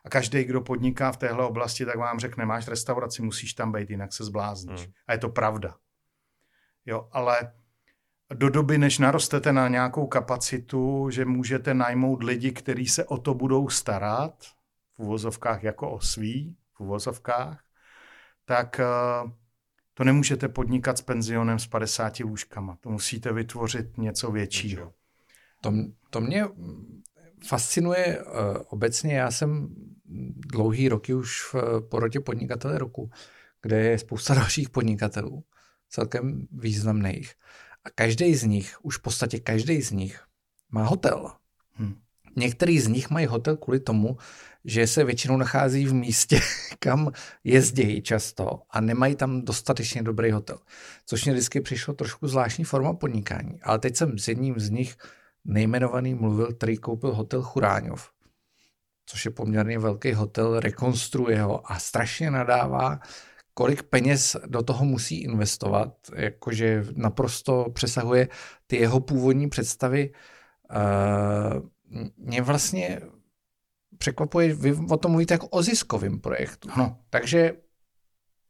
A 0.04 0.08
každý, 0.08 0.44
kdo 0.44 0.60
podniká 0.60 1.12
v 1.12 1.16
téhle 1.16 1.46
oblasti, 1.46 1.84
tak 1.84 1.96
vám 1.96 2.18
řekne, 2.18 2.46
máš 2.46 2.68
restauraci, 2.68 3.22
musíš 3.22 3.54
tam 3.54 3.72
být, 3.72 3.90
jinak 3.90 4.12
se 4.12 4.24
zblázníš. 4.24 4.80
Hmm. 4.80 4.92
A 5.06 5.12
je 5.12 5.18
to 5.18 5.28
pravda. 5.28 5.74
Jo, 6.86 7.08
ale 7.12 7.52
do 8.34 8.50
doby, 8.50 8.78
než 8.78 8.98
narostete 8.98 9.52
na 9.52 9.68
nějakou 9.68 10.06
kapacitu, 10.06 11.10
že 11.10 11.24
můžete 11.24 11.74
najmout 11.74 12.22
lidi, 12.22 12.52
kteří 12.52 12.86
se 12.86 13.04
o 13.04 13.18
to 13.18 13.34
budou 13.34 13.68
starat, 13.68 14.44
v 14.96 14.98
uvozovkách 14.98 15.62
jako 15.62 15.90
o 15.90 16.00
svý, 16.00 16.56
uvozovkách, 16.82 17.64
tak 18.44 18.80
uh, 18.80 19.30
to 19.94 20.04
nemůžete 20.04 20.48
podnikat 20.48 20.98
s 20.98 21.02
penzionem 21.02 21.59
s 21.59 21.66
50 21.66 22.20
lůžkama. 22.20 22.76
To 22.80 22.90
musíte 22.90 23.32
vytvořit 23.32 23.98
něco 23.98 24.30
většího. 24.30 24.92
To, 25.60 25.72
to 26.10 26.20
mě 26.20 26.46
fascinuje 27.46 28.24
uh, 28.24 28.32
obecně. 28.68 29.14
Já 29.14 29.30
jsem 29.30 29.68
dlouhý 30.52 30.88
roky 30.88 31.14
už 31.14 31.42
v 31.52 31.80
porotě 31.90 32.20
podnikatele 32.20 32.78
roku, 32.78 33.10
kde 33.62 33.80
je 33.80 33.98
spousta 33.98 34.34
dalších 34.40 34.70
podnikatelů, 34.70 35.44
celkem 35.88 36.46
významných. 36.52 37.34
A 37.84 37.90
každý 37.90 38.34
z 38.34 38.44
nich, 38.44 38.84
už 38.84 38.98
v 38.98 39.02
podstatě 39.02 39.40
každý 39.40 39.82
z 39.82 39.90
nich, 39.90 40.24
má 40.70 40.84
hotel. 40.84 41.32
Hmm. 41.72 41.94
Některý 42.36 42.80
z 42.80 42.88
nich 42.88 43.10
mají 43.10 43.26
hotel 43.26 43.56
kvůli 43.56 43.80
tomu, 43.80 44.16
že 44.64 44.86
se 44.86 45.04
většinou 45.04 45.36
nachází 45.36 45.86
v 45.86 45.94
místě, 45.94 46.40
kam 46.78 47.12
jezdí 47.44 48.02
často 48.02 48.60
a 48.70 48.80
nemají 48.80 49.16
tam 49.16 49.42
dostatečně 49.42 50.02
dobrý 50.02 50.30
hotel. 50.30 50.59
Což 51.06 51.24
mě 51.24 51.32
vždycky 51.32 51.60
přišlo 51.60 51.94
trošku 51.94 52.28
zvláštní 52.28 52.64
forma 52.64 52.94
podnikání. 52.94 53.60
Ale 53.62 53.78
teď 53.78 53.96
jsem 53.96 54.18
s 54.18 54.28
jedním 54.28 54.60
z 54.60 54.70
nich 54.70 54.96
nejmenovaný 55.44 56.14
mluvil, 56.14 56.52
který 56.52 56.76
koupil 56.76 57.14
hotel 57.14 57.42
Churáňov, 57.42 58.10
což 59.06 59.24
je 59.24 59.30
poměrně 59.30 59.78
velký 59.78 60.12
hotel, 60.12 60.60
rekonstruuje 60.60 61.42
ho 61.42 61.72
a 61.72 61.78
strašně 61.78 62.30
nadává, 62.30 63.00
kolik 63.54 63.82
peněz 63.82 64.36
do 64.46 64.62
toho 64.62 64.84
musí 64.84 65.22
investovat, 65.22 65.94
jakože 66.16 66.84
naprosto 66.96 67.66
přesahuje 67.74 68.28
ty 68.66 68.76
jeho 68.76 69.00
původní 69.00 69.48
představy. 69.48 70.12
Uh, 70.70 71.68
mě 72.16 72.43
vlastně 72.43 73.01
překvapuje, 73.98 74.55
vy 74.55 74.74
o 74.90 74.97
tom 74.97 75.10
mluvíte 75.10 75.35
jako 75.35 75.48
o 75.48 75.62
ziskovém 75.62 76.20
projektu. 76.20 76.69
No. 76.77 76.97
Takže 77.10 77.52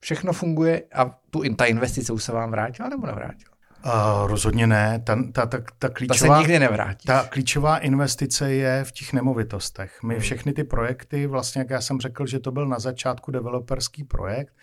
všechno 0.01 0.32
funguje 0.32 0.82
a 0.94 1.05
tu, 1.31 1.55
ta 1.55 1.64
investice 1.64 2.12
už 2.12 2.24
se 2.24 2.32
vám 2.32 2.51
vrátila 2.51 2.89
nebo 2.89 3.06
nevrátila? 3.06 3.52
Uh, 3.86 4.27
rozhodně 4.27 4.66
ne. 4.66 5.02
Ta, 5.05 5.23
ta, 5.32 5.47
ta, 5.47 5.59
ta, 5.78 5.89
klíčová, 5.89 6.28
ta 6.28 6.35
se 6.35 6.39
nikdy 6.39 6.59
nevrátí. 6.59 7.06
Ta 7.06 7.28
klíčová 7.28 7.78
investice 7.78 8.52
je 8.52 8.85
v 8.85 8.93
těch 8.93 9.12
nemovitostech. 9.12 10.02
My 10.02 10.14
hmm. 10.14 10.20
všechny 10.20 10.52
ty 10.52 10.64
projekty, 10.64 11.27
vlastně 11.27 11.59
jak 11.59 11.70
já 11.70 11.81
jsem 11.81 12.01
řekl, 12.01 12.27
že 12.27 12.39
to 12.39 12.52
byl 12.52 12.66
na 12.66 12.78
začátku 12.78 13.31
developerský 13.31 14.05
projekt, 14.05 14.55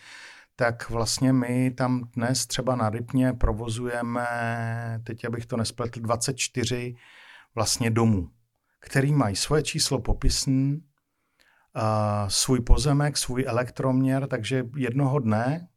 tak 0.55 0.89
vlastně 0.89 1.33
my 1.33 1.71
tam 1.71 2.03
dnes 2.15 2.45
třeba 2.45 2.75
na 2.75 2.89
Rypně 2.89 3.33
provozujeme, 3.33 4.27
teď 5.03 5.25
abych 5.25 5.45
to 5.45 5.57
nespletl, 5.57 5.99
24 5.99 6.95
vlastně 7.55 7.91
domů 7.91 8.29
který 8.79 9.13
mají 9.13 9.35
svoje 9.35 9.63
číslo 9.63 9.99
popisný, 9.99 10.83
svůj 12.27 12.61
pozemek, 12.61 13.17
svůj 13.17 13.43
elektroměr, 13.47 14.27
takže 14.27 14.65
jednoho 14.75 15.19
dne, 15.19 15.67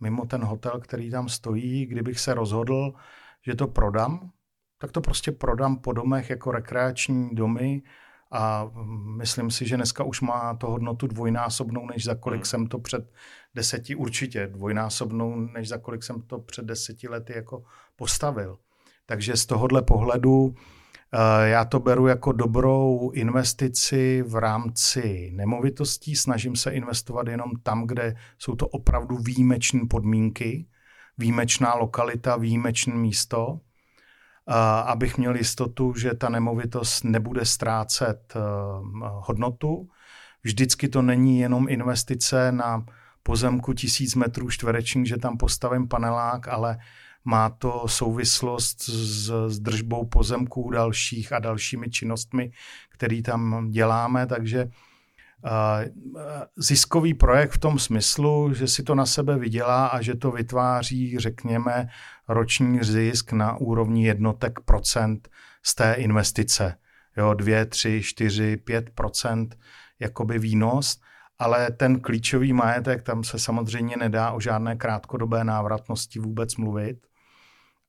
mimo 0.00 0.26
ten 0.26 0.44
hotel, 0.44 0.80
který 0.80 1.10
tam 1.10 1.28
stojí, 1.28 1.86
kdybych 1.86 2.20
se 2.20 2.34
rozhodl, 2.34 2.94
že 3.46 3.54
to 3.54 3.66
prodám, 3.66 4.30
tak 4.78 4.92
to 4.92 5.00
prostě 5.00 5.32
prodám 5.32 5.76
po 5.76 5.92
domech 5.92 6.30
jako 6.30 6.52
rekreační 6.52 7.34
domy 7.34 7.82
a 8.30 8.70
myslím 9.16 9.50
si, 9.50 9.68
že 9.68 9.76
dneska 9.76 10.04
už 10.04 10.20
má 10.20 10.54
to 10.54 10.66
hodnotu 10.66 11.06
dvojnásobnou, 11.06 11.86
než 11.86 12.04
za 12.04 12.14
kolik 12.14 12.38
hmm. 12.38 12.44
jsem 12.44 12.66
to 12.66 12.78
před 12.78 13.12
deseti, 13.54 13.94
určitě 13.94 14.46
dvojnásobnou, 14.46 15.36
než 15.36 15.68
za 15.68 15.78
kolik 15.78 16.02
jsem 16.02 16.22
to 16.22 16.38
před 16.38 16.64
deseti 16.64 17.08
lety 17.08 17.32
jako 17.36 17.64
postavil. 17.96 18.58
Takže 19.06 19.36
z 19.36 19.46
tohohle 19.46 19.82
pohledu 19.82 20.54
já 21.44 21.64
to 21.64 21.80
beru 21.80 22.06
jako 22.06 22.32
dobrou 22.32 23.10
investici 23.14 24.22
v 24.26 24.34
rámci 24.36 25.30
nemovitostí. 25.34 26.16
Snažím 26.16 26.56
se 26.56 26.70
investovat 26.70 27.26
jenom 27.28 27.50
tam, 27.62 27.86
kde 27.86 28.14
jsou 28.38 28.54
to 28.54 28.68
opravdu 28.68 29.16
výjimečné 29.16 29.80
podmínky, 29.90 30.66
výjimečná 31.18 31.74
lokalita, 31.74 32.36
výjimečné 32.36 32.94
místo, 32.94 33.60
eh, 34.48 34.54
abych 34.84 35.18
měl 35.18 35.36
jistotu, 35.36 35.94
že 35.94 36.14
ta 36.14 36.28
nemovitost 36.28 37.04
nebude 37.04 37.44
ztrácet 37.44 38.32
eh, 38.36 38.40
hodnotu. 39.00 39.88
Vždycky 40.42 40.88
to 40.88 41.02
není 41.02 41.38
jenom 41.38 41.66
investice 41.68 42.52
na 42.52 42.86
pozemku 43.22 43.72
tisíc 43.72 44.14
metrů 44.14 44.50
čtverečních, 44.50 45.08
že 45.08 45.16
tam 45.16 45.36
postavím 45.36 45.88
panelák, 45.88 46.48
ale 46.48 46.78
má 47.24 47.50
to 47.50 47.88
souvislost 47.88 48.82
s, 48.82 49.30
s 49.48 49.58
držbou 49.58 50.06
pozemků 50.06 50.70
dalších 50.70 51.32
a 51.32 51.38
dalšími 51.38 51.90
činnostmi, 51.90 52.52
které 52.90 53.22
tam 53.22 53.70
děláme, 53.70 54.26
takže 54.26 54.68
ziskový 56.56 57.14
projekt 57.14 57.50
v 57.50 57.58
tom 57.58 57.78
smyslu, 57.78 58.54
že 58.54 58.68
si 58.68 58.82
to 58.82 58.94
na 58.94 59.06
sebe 59.06 59.38
vydělá 59.38 59.86
a 59.86 60.00
že 60.00 60.14
to 60.14 60.30
vytváří, 60.30 61.18
řekněme, 61.18 61.88
roční 62.28 62.78
zisk 62.84 63.32
na 63.32 63.56
úrovni 63.56 64.06
jednotek 64.06 64.60
procent 64.60 65.28
z 65.62 65.74
té 65.74 65.92
investice. 65.92 66.76
Jo, 67.16 67.34
2, 67.34 67.64
3, 67.64 68.02
4, 68.02 68.56
5 68.56 68.90
procent 68.90 69.58
jakoby 70.00 70.38
výnos, 70.38 71.00
ale 71.38 71.70
ten 71.70 72.00
klíčový 72.00 72.52
majetek, 72.52 73.02
tam 73.02 73.24
se 73.24 73.38
samozřejmě 73.38 73.96
nedá 73.96 74.30
o 74.30 74.40
žádné 74.40 74.76
krátkodobé 74.76 75.44
návratnosti 75.44 76.18
vůbec 76.18 76.56
mluvit 76.56 77.06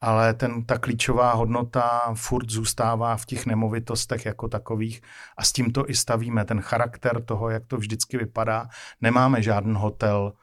ale 0.04 0.34
ten, 0.34 0.66
ta 0.66 0.78
klíčová 0.78 1.34
hodnota 1.34 2.14
furt 2.14 2.50
zůstává 2.50 3.18
v 3.18 3.26
těch 3.26 3.46
nemovitostech 3.46 4.26
jako 4.26 4.48
takových 4.48 5.02
a 5.38 5.44
s 5.44 5.52
tím 5.52 5.72
to 5.72 5.90
i 5.90 5.96
stavíme. 5.96 6.46
Ten 6.46 6.62
charakter 6.62 7.24
toho, 7.24 7.50
jak 7.50 7.66
to 7.66 7.78
vždycky 7.78 8.18
vypadá. 8.18 8.68
Nemáme 9.02 9.42
žádný 9.42 9.74
hotel 9.78 10.34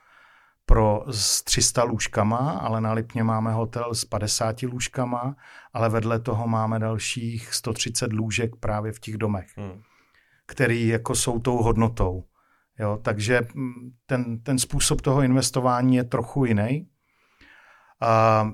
pro 0.66 1.05
s 1.11 1.43
300 1.43 1.85
lůžkama, 1.85 2.37
ale 2.37 2.81
na 2.81 2.93
Lipně 2.93 3.23
máme 3.24 3.53
hotel 3.53 3.95
s 3.95 4.05
50 4.05 4.62
lůžkama, 4.62 5.37
ale 5.73 5.89
vedle 5.89 6.20
toho 6.20 6.49
máme 6.49 6.78
dalších 6.78 7.55
130 7.55 8.12
lůžek 8.12 8.57
právě 8.57 8.93
v 8.93 9.01
těch 9.01 9.16
domech, 9.16 9.47
hmm. 9.57 9.82
který 10.47 10.89
jako 10.89 11.15
jsou 11.15 11.39
tou 11.39 11.57
hodnotou. 11.57 12.24
Jo, 12.78 12.99
takže 13.03 13.41
mm, 13.55 13.91
ten, 14.07 14.43
ten 14.43 14.59
způsob 14.59 15.01
toho 15.01 15.23
investování 15.23 15.97
je 15.97 16.05
trochu 16.05 16.45
jiný. 16.45 16.87
A 18.01 18.45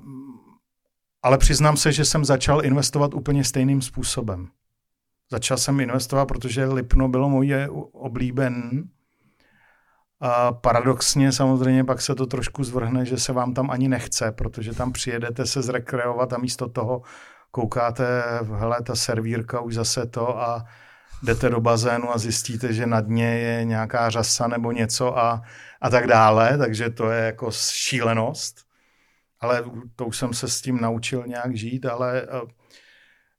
ale 1.27 1.39
přiznám 1.39 1.77
se, 1.77 1.93
že 1.93 2.05
jsem 2.05 2.25
začal 2.25 2.65
investovat 2.65 3.15
úplně 3.15 3.45
stejným 3.45 3.83
způsobem. 3.83 4.49
Začal 5.31 5.57
jsem 5.57 5.81
investovat, 5.81 6.27
protože 6.27 6.65
Lipno 6.65 7.09
bylo 7.09 7.29
moje 7.29 7.69
oblíben. 7.93 8.85
A 10.21 10.53
paradoxně 10.53 11.33
samozřejmě 11.33 11.85
pak 11.85 12.01
se 12.01 12.15
to 12.15 12.27
trošku 12.27 12.65
zvrhne, 12.65 13.05
že 13.07 13.19
se 13.19 13.33
vám 13.33 13.55
tam 13.55 13.71
ani 13.71 13.89
nechce, 13.89 14.33
protože 14.33 14.75
tam 14.75 14.93
přijedete 14.93 15.47
se 15.47 15.63
zrekreovat 15.63 16.33
a 16.33 16.39
místo 16.39 16.69
toho 16.69 17.03
koukáte, 17.51 18.23
hele, 18.59 18.83
ta 18.83 18.95
servírka 18.95 19.61
už 19.61 19.75
zase 19.75 20.07
to 20.07 20.41
a 20.41 20.65
jdete 21.23 21.51
do 21.51 21.61
bazénu 21.61 22.11
a 22.15 22.19
zjistíte, 22.19 22.73
že 22.73 22.87
na 22.87 23.01
dně 23.01 23.39
je 23.39 23.65
nějaká 23.65 24.11
řasa 24.11 24.47
nebo 24.49 24.73
něco 24.73 25.19
a, 25.19 25.43
a 25.81 25.91
tak 25.91 26.07
dále, 26.07 26.59
takže 26.59 26.91
to 26.91 27.11
je 27.11 27.27
jako 27.27 27.51
šílenost 27.51 28.66
ale 29.41 29.65
to 29.97 30.07
už 30.07 30.17
jsem 30.17 30.35
se 30.35 30.49
s 30.49 30.61
tím 30.61 30.81
naučil 30.81 31.27
nějak 31.27 31.57
žít, 31.57 31.87
ale 31.87 32.23
eh, 32.23 32.41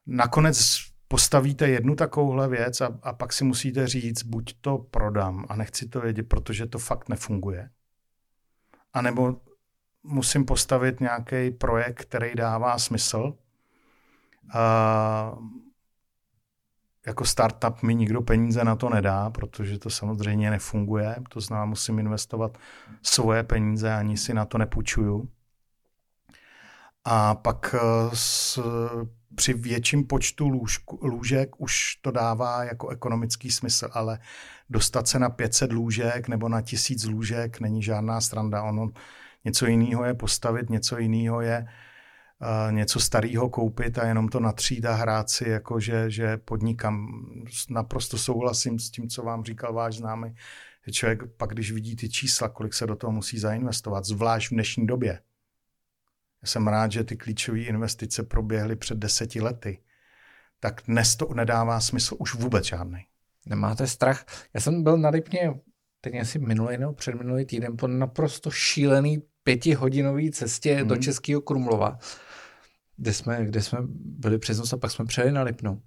nakonec 0.07 0.77
postavíte 1.07 1.67
jednu 1.67 1.95
takovouhle 1.95 2.47
věc 2.47 2.81
a, 2.81 2.99
a 3.03 3.13
pak 3.13 3.33
si 3.33 3.43
musíte 3.43 3.87
říct, 3.87 4.23
buď 4.23 4.55
to 4.61 4.77
prodám 4.77 5.45
a 5.49 5.55
nechci 5.55 5.87
to 5.87 6.01
vědět, 6.01 6.23
protože 6.23 6.65
to 6.65 6.79
fakt 6.79 7.09
nefunguje. 7.09 7.69
A 8.93 9.01
nebo 9.01 9.41
musím 10.03 10.45
postavit 10.45 10.99
nějaký 10.99 11.51
projekt, 11.51 12.01
který 12.01 12.35
dává 12.35 12.79
smysl. 12.79 13.33
A 14.53 15.37
jako 17.07 17.25
startup 17.25 17.83
mi 17.83 17.95
nikdo 17.95 18.21
peníze 18.21 18.63
na 18.63 18.75
to 18.75 18.89
nedá, 18.89 19.29
protože 19.29 19.79
to 19.79 19.89
samozřejmě 19.89 20.51
nefunguje. 20.51 21.15
To 21.29 21.41
znamená, 21.41 21.65
musím 21.65 21.99
investovat 21.99 22.57
svoje 23.01 23.43
peníze, 23.43 23.93
ani 23.93 24.17
si 24.17 24.33
na 24.33 24.45
to 24.45 24.57
nepůjčuju. 24.57 25.29
A 27.09 27.35
pak 27.35 27.75
eh, 27.77 27.79
s, 28.13 28.59
při 29.35 29.53
větším 29.53 30.07
počtu 30.07 30.47
lůžku, 30.47 30.99
lůžek 31.01 31.61
už 31.61 31.95
to 32.01 32.11
dává 32.11 32.63
jako 32.63 32.89
ekonomický 32.89 33.51
smysl, 33.51 33.89
ale 33.91 34.19
dostat 34.69 35.07
se 35.07 35.19
na 35.19 35.29
500 35.29 35.71
lůžek 35.71 36.27
nebo 36.27 36.49
na 36.49 36.61
1000 36.61 37.05
lůžek 37.05 37.59
není 37.59 37.83
žádná 37.83 38.21
stranda. 38.21 38.63
Ono 38.63 38.89
něco 39.45 39.65
jiného 39.65 40.05
je 40.05 40.13
postavit, 40.13 40.69
něco 40.69 40.97
jiného 40.97 41.41
je 41.41 41.67
něco 42.71 42.99
starého 42.99 43.49
koupit 43.49 43.97
a 43.97 44.07
jenom 44.07 44.27
to 44.27 44.39
natřít 44.39 44.85
a 44.85 44.93
hrát 44.93 45.29
si, 45.29 45.49
jako 45.49 45.79
že, 45.79 46.11
že 46.11 46.37
podnikám. 46.37 47.07
Naprosto 47.69 48.17
souhlasím 48.17 48.79
s 48.79 48.91
tím, 48.91 49.09
co 49.09 49.23
vám 49.23 49.43
říkal 49.43 49.73
váš 49.73 49.95
známý. 49.95 50.35
Člověk 50.91 51.23
pak, 51.37 51.49
když 51.49 51.71
vidí 51.71 51.95
ty 51.95 52.09
čísla, 52.09 52.49
kolik 52.49 52.73
se 52.73 52.87
do 52.87 52.95
toho 52.95 53.11
musí 53.11 53.39
zainvestovat, 53.39 54.05
zvlášť 54.05 54.51
v 54.51 54.53
dnešní 54.53 54.87
době. 54.87 55.19
Já 56.43 56.47
jsem 56.47 56.67
rád, 56.67 56.91
že 56.91 57.03
ty 57.03 57.17
klíčové 57.17 57.59
investice 57.59 58.23
proběhly 58.23 58.75
před 58.75 58.97
deseti 58.97 59.41
lety. 59.41 59.79
Tak 60.59 60.81
dnes 60.87 61.15
to 61.15 61.33
nedává 61.33 61.79
smysl 61.79 62.15
už 62.19 62.35
vůbec 62.35 62.65
žádný. 62.65 63.05
Nemáte 63.45 63.87
strach? 63.87 64.25
Já 64.53 64.61
jsem 64.61 64.83
byl 64.83 64.97
na 64.97 65.09
Lipně 65.09 65.53
teď 66.01 66.15
asi 66.21 66.39
minulý 66.39 66.77
nebo 66.77 66.93
předminulý 66.93 67.45
týden 67.45 67.77
po 67.77 67.87
naprosto 67.87 68.51
šílený 68.51 69.23
pětihodinový 69.43 70.31
cestě 70.31 70.83
mm. 70.83 70.87
do. 70.87 70.95
Českého 70.95 71.41
Krumlova 71.41 71.99
kde 72.97 73.13
jsme, 73.13 73.45
kde 73.45 73.61
jsme 73.61 73.79
byli 73.99 74.39
přes 74.39 74.57
noc 74.57 74.73
a 74.73 74.77
pak 74.77 74.91
jsme 74.91 75.05
přejeli 75.05 75.31
na 75.31 75.43
Lipnu. 75.43 75.81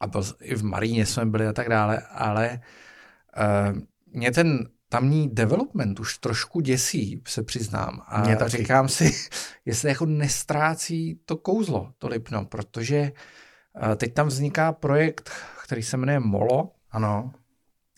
A 0.00 0.06
byl, 0.06 0.22
i 0.40 0.54
v 0.54 0.64
Maríně 0.64 1.06
jsme 1.06 1.26
byli 1.26 1.46
a 1.46 1.52
tak 1.52 1.68
dále, 1.68 2.00
ale 2.00 2.60
uh, 3.72 3.78
mě 4.06 4.30
ten 4.30 4.68
tamní 4.94 5.28
development 5.28 6.00
už 6.00 6.18
trošku 6.18 6.60
děsí, 6.60 7.22
se 7.26 7.42
přiznám. 7.42 8.02
A 8.06 8.22
mě 8.22 8.36
taky. 8.36 8.50
říkám 8.50 8.88
si, 8.88 9.12
jestli 9.64 9.88
jako 9.88 10.06
nestrácí 10.06 11.20
to 11.24 11.36
kouzlo, 11.36 11.92
to 11.98 12.08
Lipno, 12.08 12.44
protože 12.44 13.12
uh, 13.86 13.94
teď 13.94 14.14
tam 14.14 14.26
vzniká 14.26 14.72
projekt, 14.72 15.30
který 15.64 15.82
se 15.82 15.96
jmenuje 15.96 16.20
Molo. 16.20 16.70
Ano. 16.90 17.32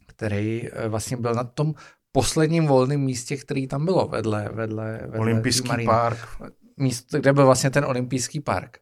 Který 0.06 0.70
uh, 0.70 0.88
vlastně 0.88 1.16
byl 1.16 1.34
na 1.34 1.44
tom 1.44 1.74
posledním 2.12 2.66
volném 2.66 3.00
místě, 3.00 3.36
který 3.36 3.66
tam 3.66 3.84
bylo 3.84 4.08
vedle, 4.08 4.48
vedle, 4.52 4.98
vedle 5.02 5.18
Olympijský 5.18 5.84
park 5.84 6.18
místo, 6.76 7.18
kde 7.18 7.32
byl 7.32 7.46
vlastně 7.46 7.70
ten 7.70 7.84
olympijský 7.84 8.40
park. 8.40 8.78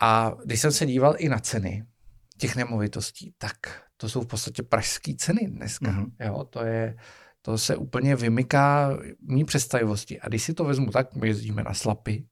A 0.00 0.32
když 0.44 0.60
jsem 0.60 0.72
se 0.72 0.86
díval 0.86 1.14
i 1.18 1.28
na 1.28 1.38
ceny 1.38 1.84
těch 2.38 2.56
nemovitostí, 2.56 3.34
tak 3.38 3.56
to 4.00 4.08
jsou 4.08 4.20
v 4.20 4.26
podstatě 4.26 4.62
pražské 4.62 5.14
ceny 5.14 5.40
dneska. 5.48 5.86
Mm-hmm. 5.86 6.26
Jo, 6.26 6.44
to 6.44 6.64
je, 6.64 6.96
to 7.42 7.58
se 7.58 7.76
úplně 7.76 8.16
vymyká 8.16 8.98
mý 9.20 9.44
představivosti. 9.44 10.20
A 10.20 10.28
když 10.28 10.42
si 10.42 10.54
to 10.54 10.64
vezmu 10.64 10.90
tak, 10.90 11.14
my 11.14 11.28
jezdíme 11.28 11.62
na 11.62 11.74
Slapy, 11.74 12.26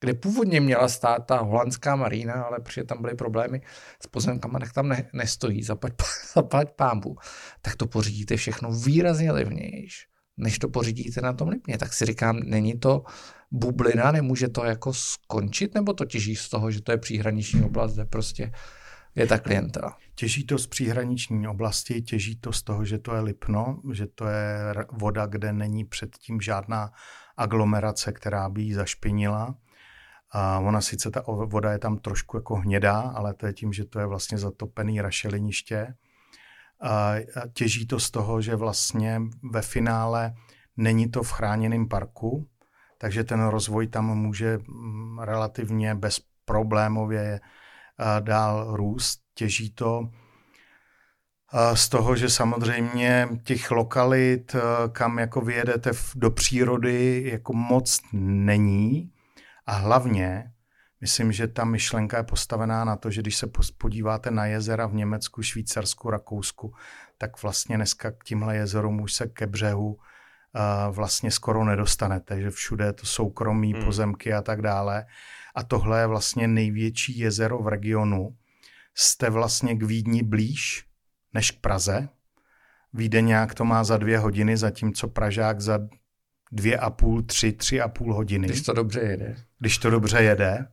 kde 0.00 0.14
původně 0.14 0.60
měla 0.60 0.88
stát 0.88 1.26
ta 1.26 1.40
holandská 1.40 1.96
marína, 1.96 2.34
ale 2.34 2.60
protože 2.60 2.84
tam 2.84 3.02
byly 3.02 3.14
problémy 3.14 3.60
s 4.02 4.06
pozemkama, 4.06 4.58
tak 4.58 4.72
tam 4.72 4.88
ne, 4.88 5.10
nestojí, 5.12 5.62
zaplať, 5.62 5.92
zaplať 6.34 6.68
pámbu, 6.76 7.16
tak 7.62 7.76
to 7.76 7.86
pořídíte 7.86 8.36
všechno 8.36 8.72
výrazně 8.72 9.32
levnější, 9.32 10.06
než 10.36 10.58
to 10.58 10.68
pořídíte 10.68 11.20
na 11.20 11.32
tom 11.32 11.48
Lipně. 11.48 11.78
Tak 11.78 11.92
si 11.92 12.04
říkám, 12.04 12.38
není 12.38 12.78
to 12.78 13.04
bublina, 13.50 14.12
nemůže 14.12 14.48
to 14.48 14.64
jako 14.64 14.92
skončit, 14.94 15.74
nebo 15.74 15.92
to 15.92 16.04
těží 16.04 16.36
z 16.36 16.48
toho, 16.48 16.70
že 16.70 16.82
to 16.82 16.92
je 16.92 16.98
příhraniční 16.98 17.62
oblast, 17.62 17.94
kde 17.94 18.04
prostě 18.04 18.52
je 19.14 19.26
ta 19.26 19.38
klientela? 19.38 19.96
Těží 20.14 20.46
to 20.46 20.58
z 20.58 20.66
příhraniční 20.66 21.48
oblasti, 21.48 22.02
těží 22.02 22.36
to 22.36 22.52
z 22.52 22.62
toho, 22.62 22.84
že 22.84 22.98
to 22.98 23.14
je 23.14 23.20
Lipno, 23.20 23.82
že 23.92 24.06
to 24.06 24.26
je 24.26 24.74
voda, 24.92 25.26
kde 25.26 25.52
není 25.52 25.84
předtím 25.84 26.40
žádná 26.40 26.92
aglomerace, 27.36 28.12
která 28.12 28.48
by 28.48 28.62
ji 28.62 28.74
zašpinila. 28.74 29.54
A 30.30 30.58
ona 30.58 30.80
sice 30.80 31.10
ta 31.10 31.24
voda 31.26 31.72
je 31.72 31.78
tam 31.78 31.98
trošku 31.98 32.36
jako 32.36 32.54
hnědá, 32.54 33.00
ale 33.00 33.34
to 33.34 33.46
je 33.46 33.52
tím, 33.52 33.72
že 33.72 33.84
to 33.84 34.00
je 34.00 34.06
vlastně 34.06 34.38
zatopený 34.38 35.00
rašeliniště. 35.00 35.94
A 36.82 37.14
těží 37.52 37.86
to 37.86 38.00
z 38.00 38.10
toho, 38.10 38.40
že 38.42 38.56
vlastně 38.56 39.20
ve 39.50 39.62
finále 39.62 40.34
není 40.76 41.10
to 41.10 41.22
v 41.22 41.32
chráněném 41.32 41.88
parku, 41.88 42.48
takže 42.98 43.24
ten 43.24 43.44
rozvoj 43.44 43.86
tam 43.86 44.18
může 44.18 44.58
mm, 44.58 45.18
relativně 45.18 45.94
bezproblémově 45.94 47.40
eh, 47.42 47.61
dál 48.20 48.76
růst. 48.76 49.20
Těží 49.34 49.70
to 49.70 50.08
z 51.74 51.88
toho, 51.88 52.16
že 52.16 52.30
samozřejmě 52.30 53.28
těch 53.44 53.70
lokalit, 53.70 54.56
kam 54.92 55.18
jako 55.18 55.40
vyjedete 55.40 55.90
do 56.14 56.30
přírody, 56.30 57.22
jako 57.32 57.52
moc 57.52 58.00
není. 58.12 59.12
A 59.66 59.72
hlavně, 59.72 60.52
myslím, 61.00 61.32
že 61.32 61.48
ta 61.48 61.64
myšlenka 61.64 62.16
je 62.16 62.22
postavená 62.22 62.84
na 62.84 62.96
to, 62.96 63.10
že 63.10 63.20
když 63.20 63.36
se 63.36 63.46
podíváte 63.78 64.30
na 64.30 64.46
jezera 64.46 64.86
v 64.86 64.94
Německu, 64.94 65.42
Švýcarsku, 65.42 66.10
Rakousku, 66.10 66.74
tak 67.18 67.42
vlastně 67.42 67.76
dneska 67.76 68.10
k 68.10 68.24
tímhle 68.24 68.56
jezerům 68.56 69.00
už 69.00 69.12
se 69.12 69.26
ke 69.26 69.46
břehu 69.46 69.96
vlastně 70.90 71.30
skoro 71.30 71.64
nedostanete, 71.64 72.40
že 72.40 72.50
všude 72.50 72.84
je 72.84 72.92
to 72.92 73.06
soukromí 73.06 73.72
hmm. 73.72 73.84
pozemky 73.84 74.32
a 74.32 74.42
tak 74.42 74.62
dále. 74.62 75.06
A 75.54 75.62
tohle 75.62 76.00
je 76.00 76.06
vlastně 76.06 76.48
největší 76.48 77.18
jezero 77.18 77.58
v 77.58 77.68
regionu. 77.68 78.36
Jste 78.94 79.30
vlastně 79.30 79.74
k 79.74 79.82
Vídni 79.82 80.22
blíž 80.22 80.84
než 81.34 81.50
k 81.50 81.60
Praze. 81.60 82.08
nějak 83.20 83.54
to 83.54 83.64
má 83.64 83.84
za 83.84 83.96
dvě 83.96 84.18
hodiny, 84.18 84.56
zatímco 84.56 85.08
Pražák 85.08 85.60
za 85.60 85.78
dvě 86.52 86.78
a 86.78 86.90
půl, 86.90 87.22
tři, 87.22 87.52
tři 87.52 87.80
a 87.80 87.88
půl 87.88 88.14
hodiny. 88.14 88.48
Když 88.48 88.62
to 88.62 88.72
dobře 88.72 89.00
jede. 89.00 89.36
Když 89.58 89.78
to 89.78 89.90
dobře 89.90 90.22
jede. 90.22 90.66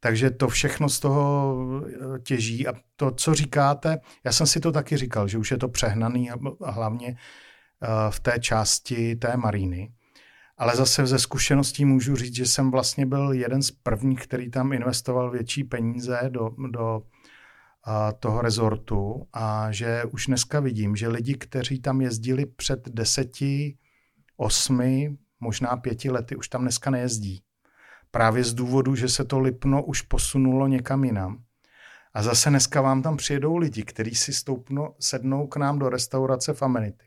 Takže 0.00 0.30
to 0.30 0.48
všechno 0.48 0.88
z 0.88 1.00
toho 1.00 1.56
eh, 1.86 2.18
těží. 2.18 2.66
A 2.66 2.72
to, 2.96 3.10
co 3.10 3.34
říkáte, 3.34 3.98
já 4.24 4.32
jsem 4.32 4.46
si 4.46 4.60
to 4.60 4.72
taky 4.72 4.96
říkal, 4.96 5.28
že 5.28 5.38
už 5.38 5.50
je 5.50 5.58
to 5.58 5.68
přehnaný 5.68 6.30
a 6.30 6.70
hlavně 6.70 7.16
Eh, 7.82 8.10
v 8.10 8.20
té 8.20 8.38
části 8.40 9.16
té 9.16 9.36
maríny. 9.36 9.92
Ale 10.58 10.76
zase 10.76 11.06
ze 11.06 11.18
zkušeností 11.18 11.84
můžu 11.84 12.16
říct, 12.16 12.34
že 12.34 12.46
jsem 12.46 12.70
vlastně 12.70 13.06
byl 13.06 13.32
jeden 13.32 13.62
z 13.62 13.70
prvních, 13.70 14.20
který 14.20 14.50
tam 14.50 14.72
investoval 14.72 15.30
větší 15.30 15.64
peníze 15.64 16.20
do, 16.28 16.50
do 16.70 17.02
eh, 17.02 18.12
toho 18.20 18.40
rezortu 18.40 19.26
a 19.32 19.72
že 19.72 20.04
už 20.04 20.26
dneska 20.26 20.60
vidím, 20.60 20.96
že 20.96 21.08
lidi, 21.08 21.34
kteří 21.34 21.80
tam 21.80 22.00
jezdili 22.00 22.46
před 22.46 22.88
deseti, 22.88 23.78
osmi, 24.36 25.16
možná 25.40 25.76
pěti 25.76 26.10
lety, 26.10 26.36
už 26.36 26.48
tam 26.48 26.62
dneska 26.62 26.90
nejezdí. 26.90 27.42
Právě 28.10 28.44
z 28.44 28.54
důvodu, 28.54 28.94
že 28.94 29.08
se 29.08 29.24
to 29.24 29.38
Lipno 29.38 29.84
už 29.84 30.02
posunulo 30.02 30.66
někam 30.66 31.04
jinam. 31.04 31.42
A 32.14 32.22
zase 32.22 32.50
dneska 32.50 32.80
vám 32.80 33.02
tam 33.02 33.16
přijedou 33.16 33.56
lidi, 33.56 33.82
kteří 33.82 34.14
si 34.14 34.32
stoupnou, 34.32 34.94
sednou 35.00 35.46
k 35.46 35.56
nám 35.56 35.78
do 35.78 35.88
restaurace 35.88 36.52
v 36.52 36.62
Amenity 36.62 37.05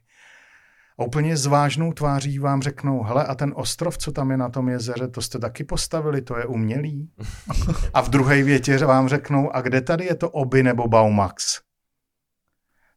a 1.00 1.04
úplně 1.04 1.38
s 1.38 1.46
vážnou 1.46 1.94
tváří 1.94 2.40
vám 2.40 2.62
řeknou, 2.62 3.04
hele 3.04 3.26
a 3.26 3.36
ten 3.36 3.54
ostrov, 3.56 3.98
co 3.98 4.12
tam 4.12 4.32
je 4.32 4.38
na 4.38 4.50
tom 4.50 4.70
jezeře, 4.70 5.08
to 5.08 5.22
jste 5.22 5.40
taky 5.40 5.64
postavili, 5.64 6.22
to 6.22 6.38
je 6.38 6.46
umělý. 6.46 7.10
A 7.94 8.02
v 8.02 8.10
druhé 8.10 8.44
větě 8.44 8.78
vám 8.78 9.10
řeknou, 9.10 9.56
a 9.56 9.62
kde 9.62 9.82
tady 9.82 10.06
je 10.06 10.16
to 10.16 10.30
Oby 10.30 10.64
nebo 10.64 10.88
Baumax? 10.88 11.60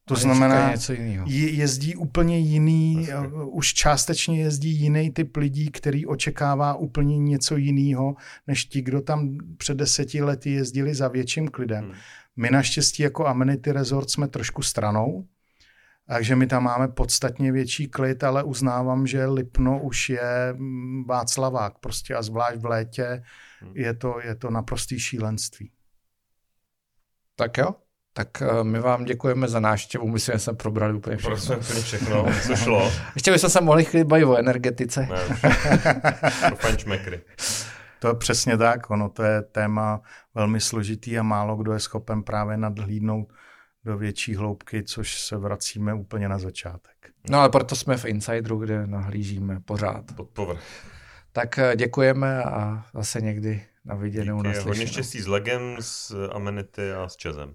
To 0.04 0.16
znamená, 0.16 0.70
něco 0.70 0.92
jezdí 1.26 1.96
úplně 1.96 2.38
jiný, 2.38 2.94
vlastně. 2.94 3.42
už 3.44 3.74
částečně 3.74 4.42
jezdí 4.42 4.70
jiný 4.70 5.10
typ 5.10 5.36
lidí, 5.36 5.70
který 5.70 6.06
očekává 6.06 6.74
úplně 6.74 7.18
něco 7.18 7.56
jiného, 7.56 8.14
než 8.46 8.64
ti, 8.64 8.82
kdo 8.82 9.00
tam 9.00 9.38
před 9.56 9.76
deseti 9.76 10.22
lety 10.22 10.50
jezdili 10.50 10.94
za 10.94 11.08
větším 11.08 11.48
klidem. 11.48 11.84
Hmm. 11.84 11.94
My 12.36 12.50
naštěstí 12.50 13.02
jako 13.02 13.26
Amenity 13.26 13.72
Resort 13.72 14.10
jsme 14.10 14.28
trošku 14.28 14.62
stranou, 14.62 15.24
takže 16.12 16.36
my 16.36 16.47
tam 16.47 16.62
máme 16.62 16.89
podstatně 16.89 17.52
větší 17.52 17.89
klid, 17.89 18.24
ale 18.24 18.43
uznávám, 18.43 19.06
že 19.06 19.26
Lipno 19.26 19.80
už 19.82 20.09
je 20.09 20.55
mm, 20.56 21.05
Václavák 21.05 21.78
prostě 21.78 22.14
a 22.14 22.22
zvlášť 22.22 22.56
v 22.59 22.66
létě 22.66 23.22
hmm. 23.60 23.72
je 23.76 23.94
to, 23.94 24.20
je 24.24 24.34
to 24.34 24.51
naprostý 24.51 25.01
šílenství. 25.01 25.70
Tak 27.36 27.59
jo, 27.59 27.74
tak 28.12 28.43
eh, 28.43 28.64
my 28.64 28.80
vám 28.80 29.05
děkujeme 29.05 29.48
za 29.48 29.60
návštěvu, 29.60 30.09
myslím, 30.09 30.32
že 30.32 30.39
jsme 30.39 30.55
probrali 30.55 30.94
úplně 30.94 31.16
všechno. 31.16 31.30
Prostě 31.30 31.56
úplně 31.56 31.82
všechno, 31.82 32.26
co 32.47 32.56
šlo. 32.56 32.93
Ještě 33.14 33.32
bychom 33.32 33.51
se 33.51 33.60
mohli 33.60 33.84
chvíli 33.84 34.05
bavit 34.05 34.24
o 34.24 34.36
energetice. 34.36 35.09
Ne, 35.10 35.18
To 37.98 38.09
je 38.09 38.14
přesně 38.14 38.56
tak, 38.56 38.90
ono 38.90 39.09
to 39.09 39.22
je 39.22 39.43
téma 39.43 40.01
velmi 40.34 40.60
složitý 40.60 41.18
a 41.18 41.22
málo 41.22 41.56
kdo 41.56 41.72
je 41.72 41.80
schopen 41.80 42.22
právě 42.22 42.56
nadhlídnout 42.56 43.32
do 43.84 43.98
větší 43.98 44.34
hloubky, 44.34 44.82
což 44.82 45.20
se 45.20 45.36
vracíme 45.36 45.94
úplně 45.94 46.28
na 46.28 46.38
začátek. 46.38 47.10
No 47.30 47.38
ale 47.38 47.48
proto 47.48 47.76
jsme 47.76 47.96
v 47.96 48.04
Insideru, 48.04 48.59
kde 48.59 48.86
nahlížíme 48.86 49.60
pořád. 49.60 50.04
Pod 50.16 50.28
povrch. 50.28 50.62
Tak 51.32 51.59
eh, 51.59 51.76
děkujeme 51.76 52.42
a 52.44 52.84
zase 52.94 53.20
někdy 53.20 53.62
na 53.84 53.94
viděnou, 53.94 54.42
Díky, 54.42 54.59
Hodně 54.59 54.86
štěstí 54.86 55.20
s 55.20 55.26
Legem, 55.26 55.76
s 55.80 56.28
Amenity 56.32 56.92
a 56.92 57.09
s 57.09 57.16
Čezem. 57.16 57.54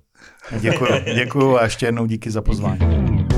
Děkuji, 0.60 0.92
děkuji 1.16 1.58
a 1.58 1.64
ještě 1.64 1.86
jednou 1.86 2.06
díky 2.06 2.32
za 2.32 2.42
pozvání. 2.42 3.37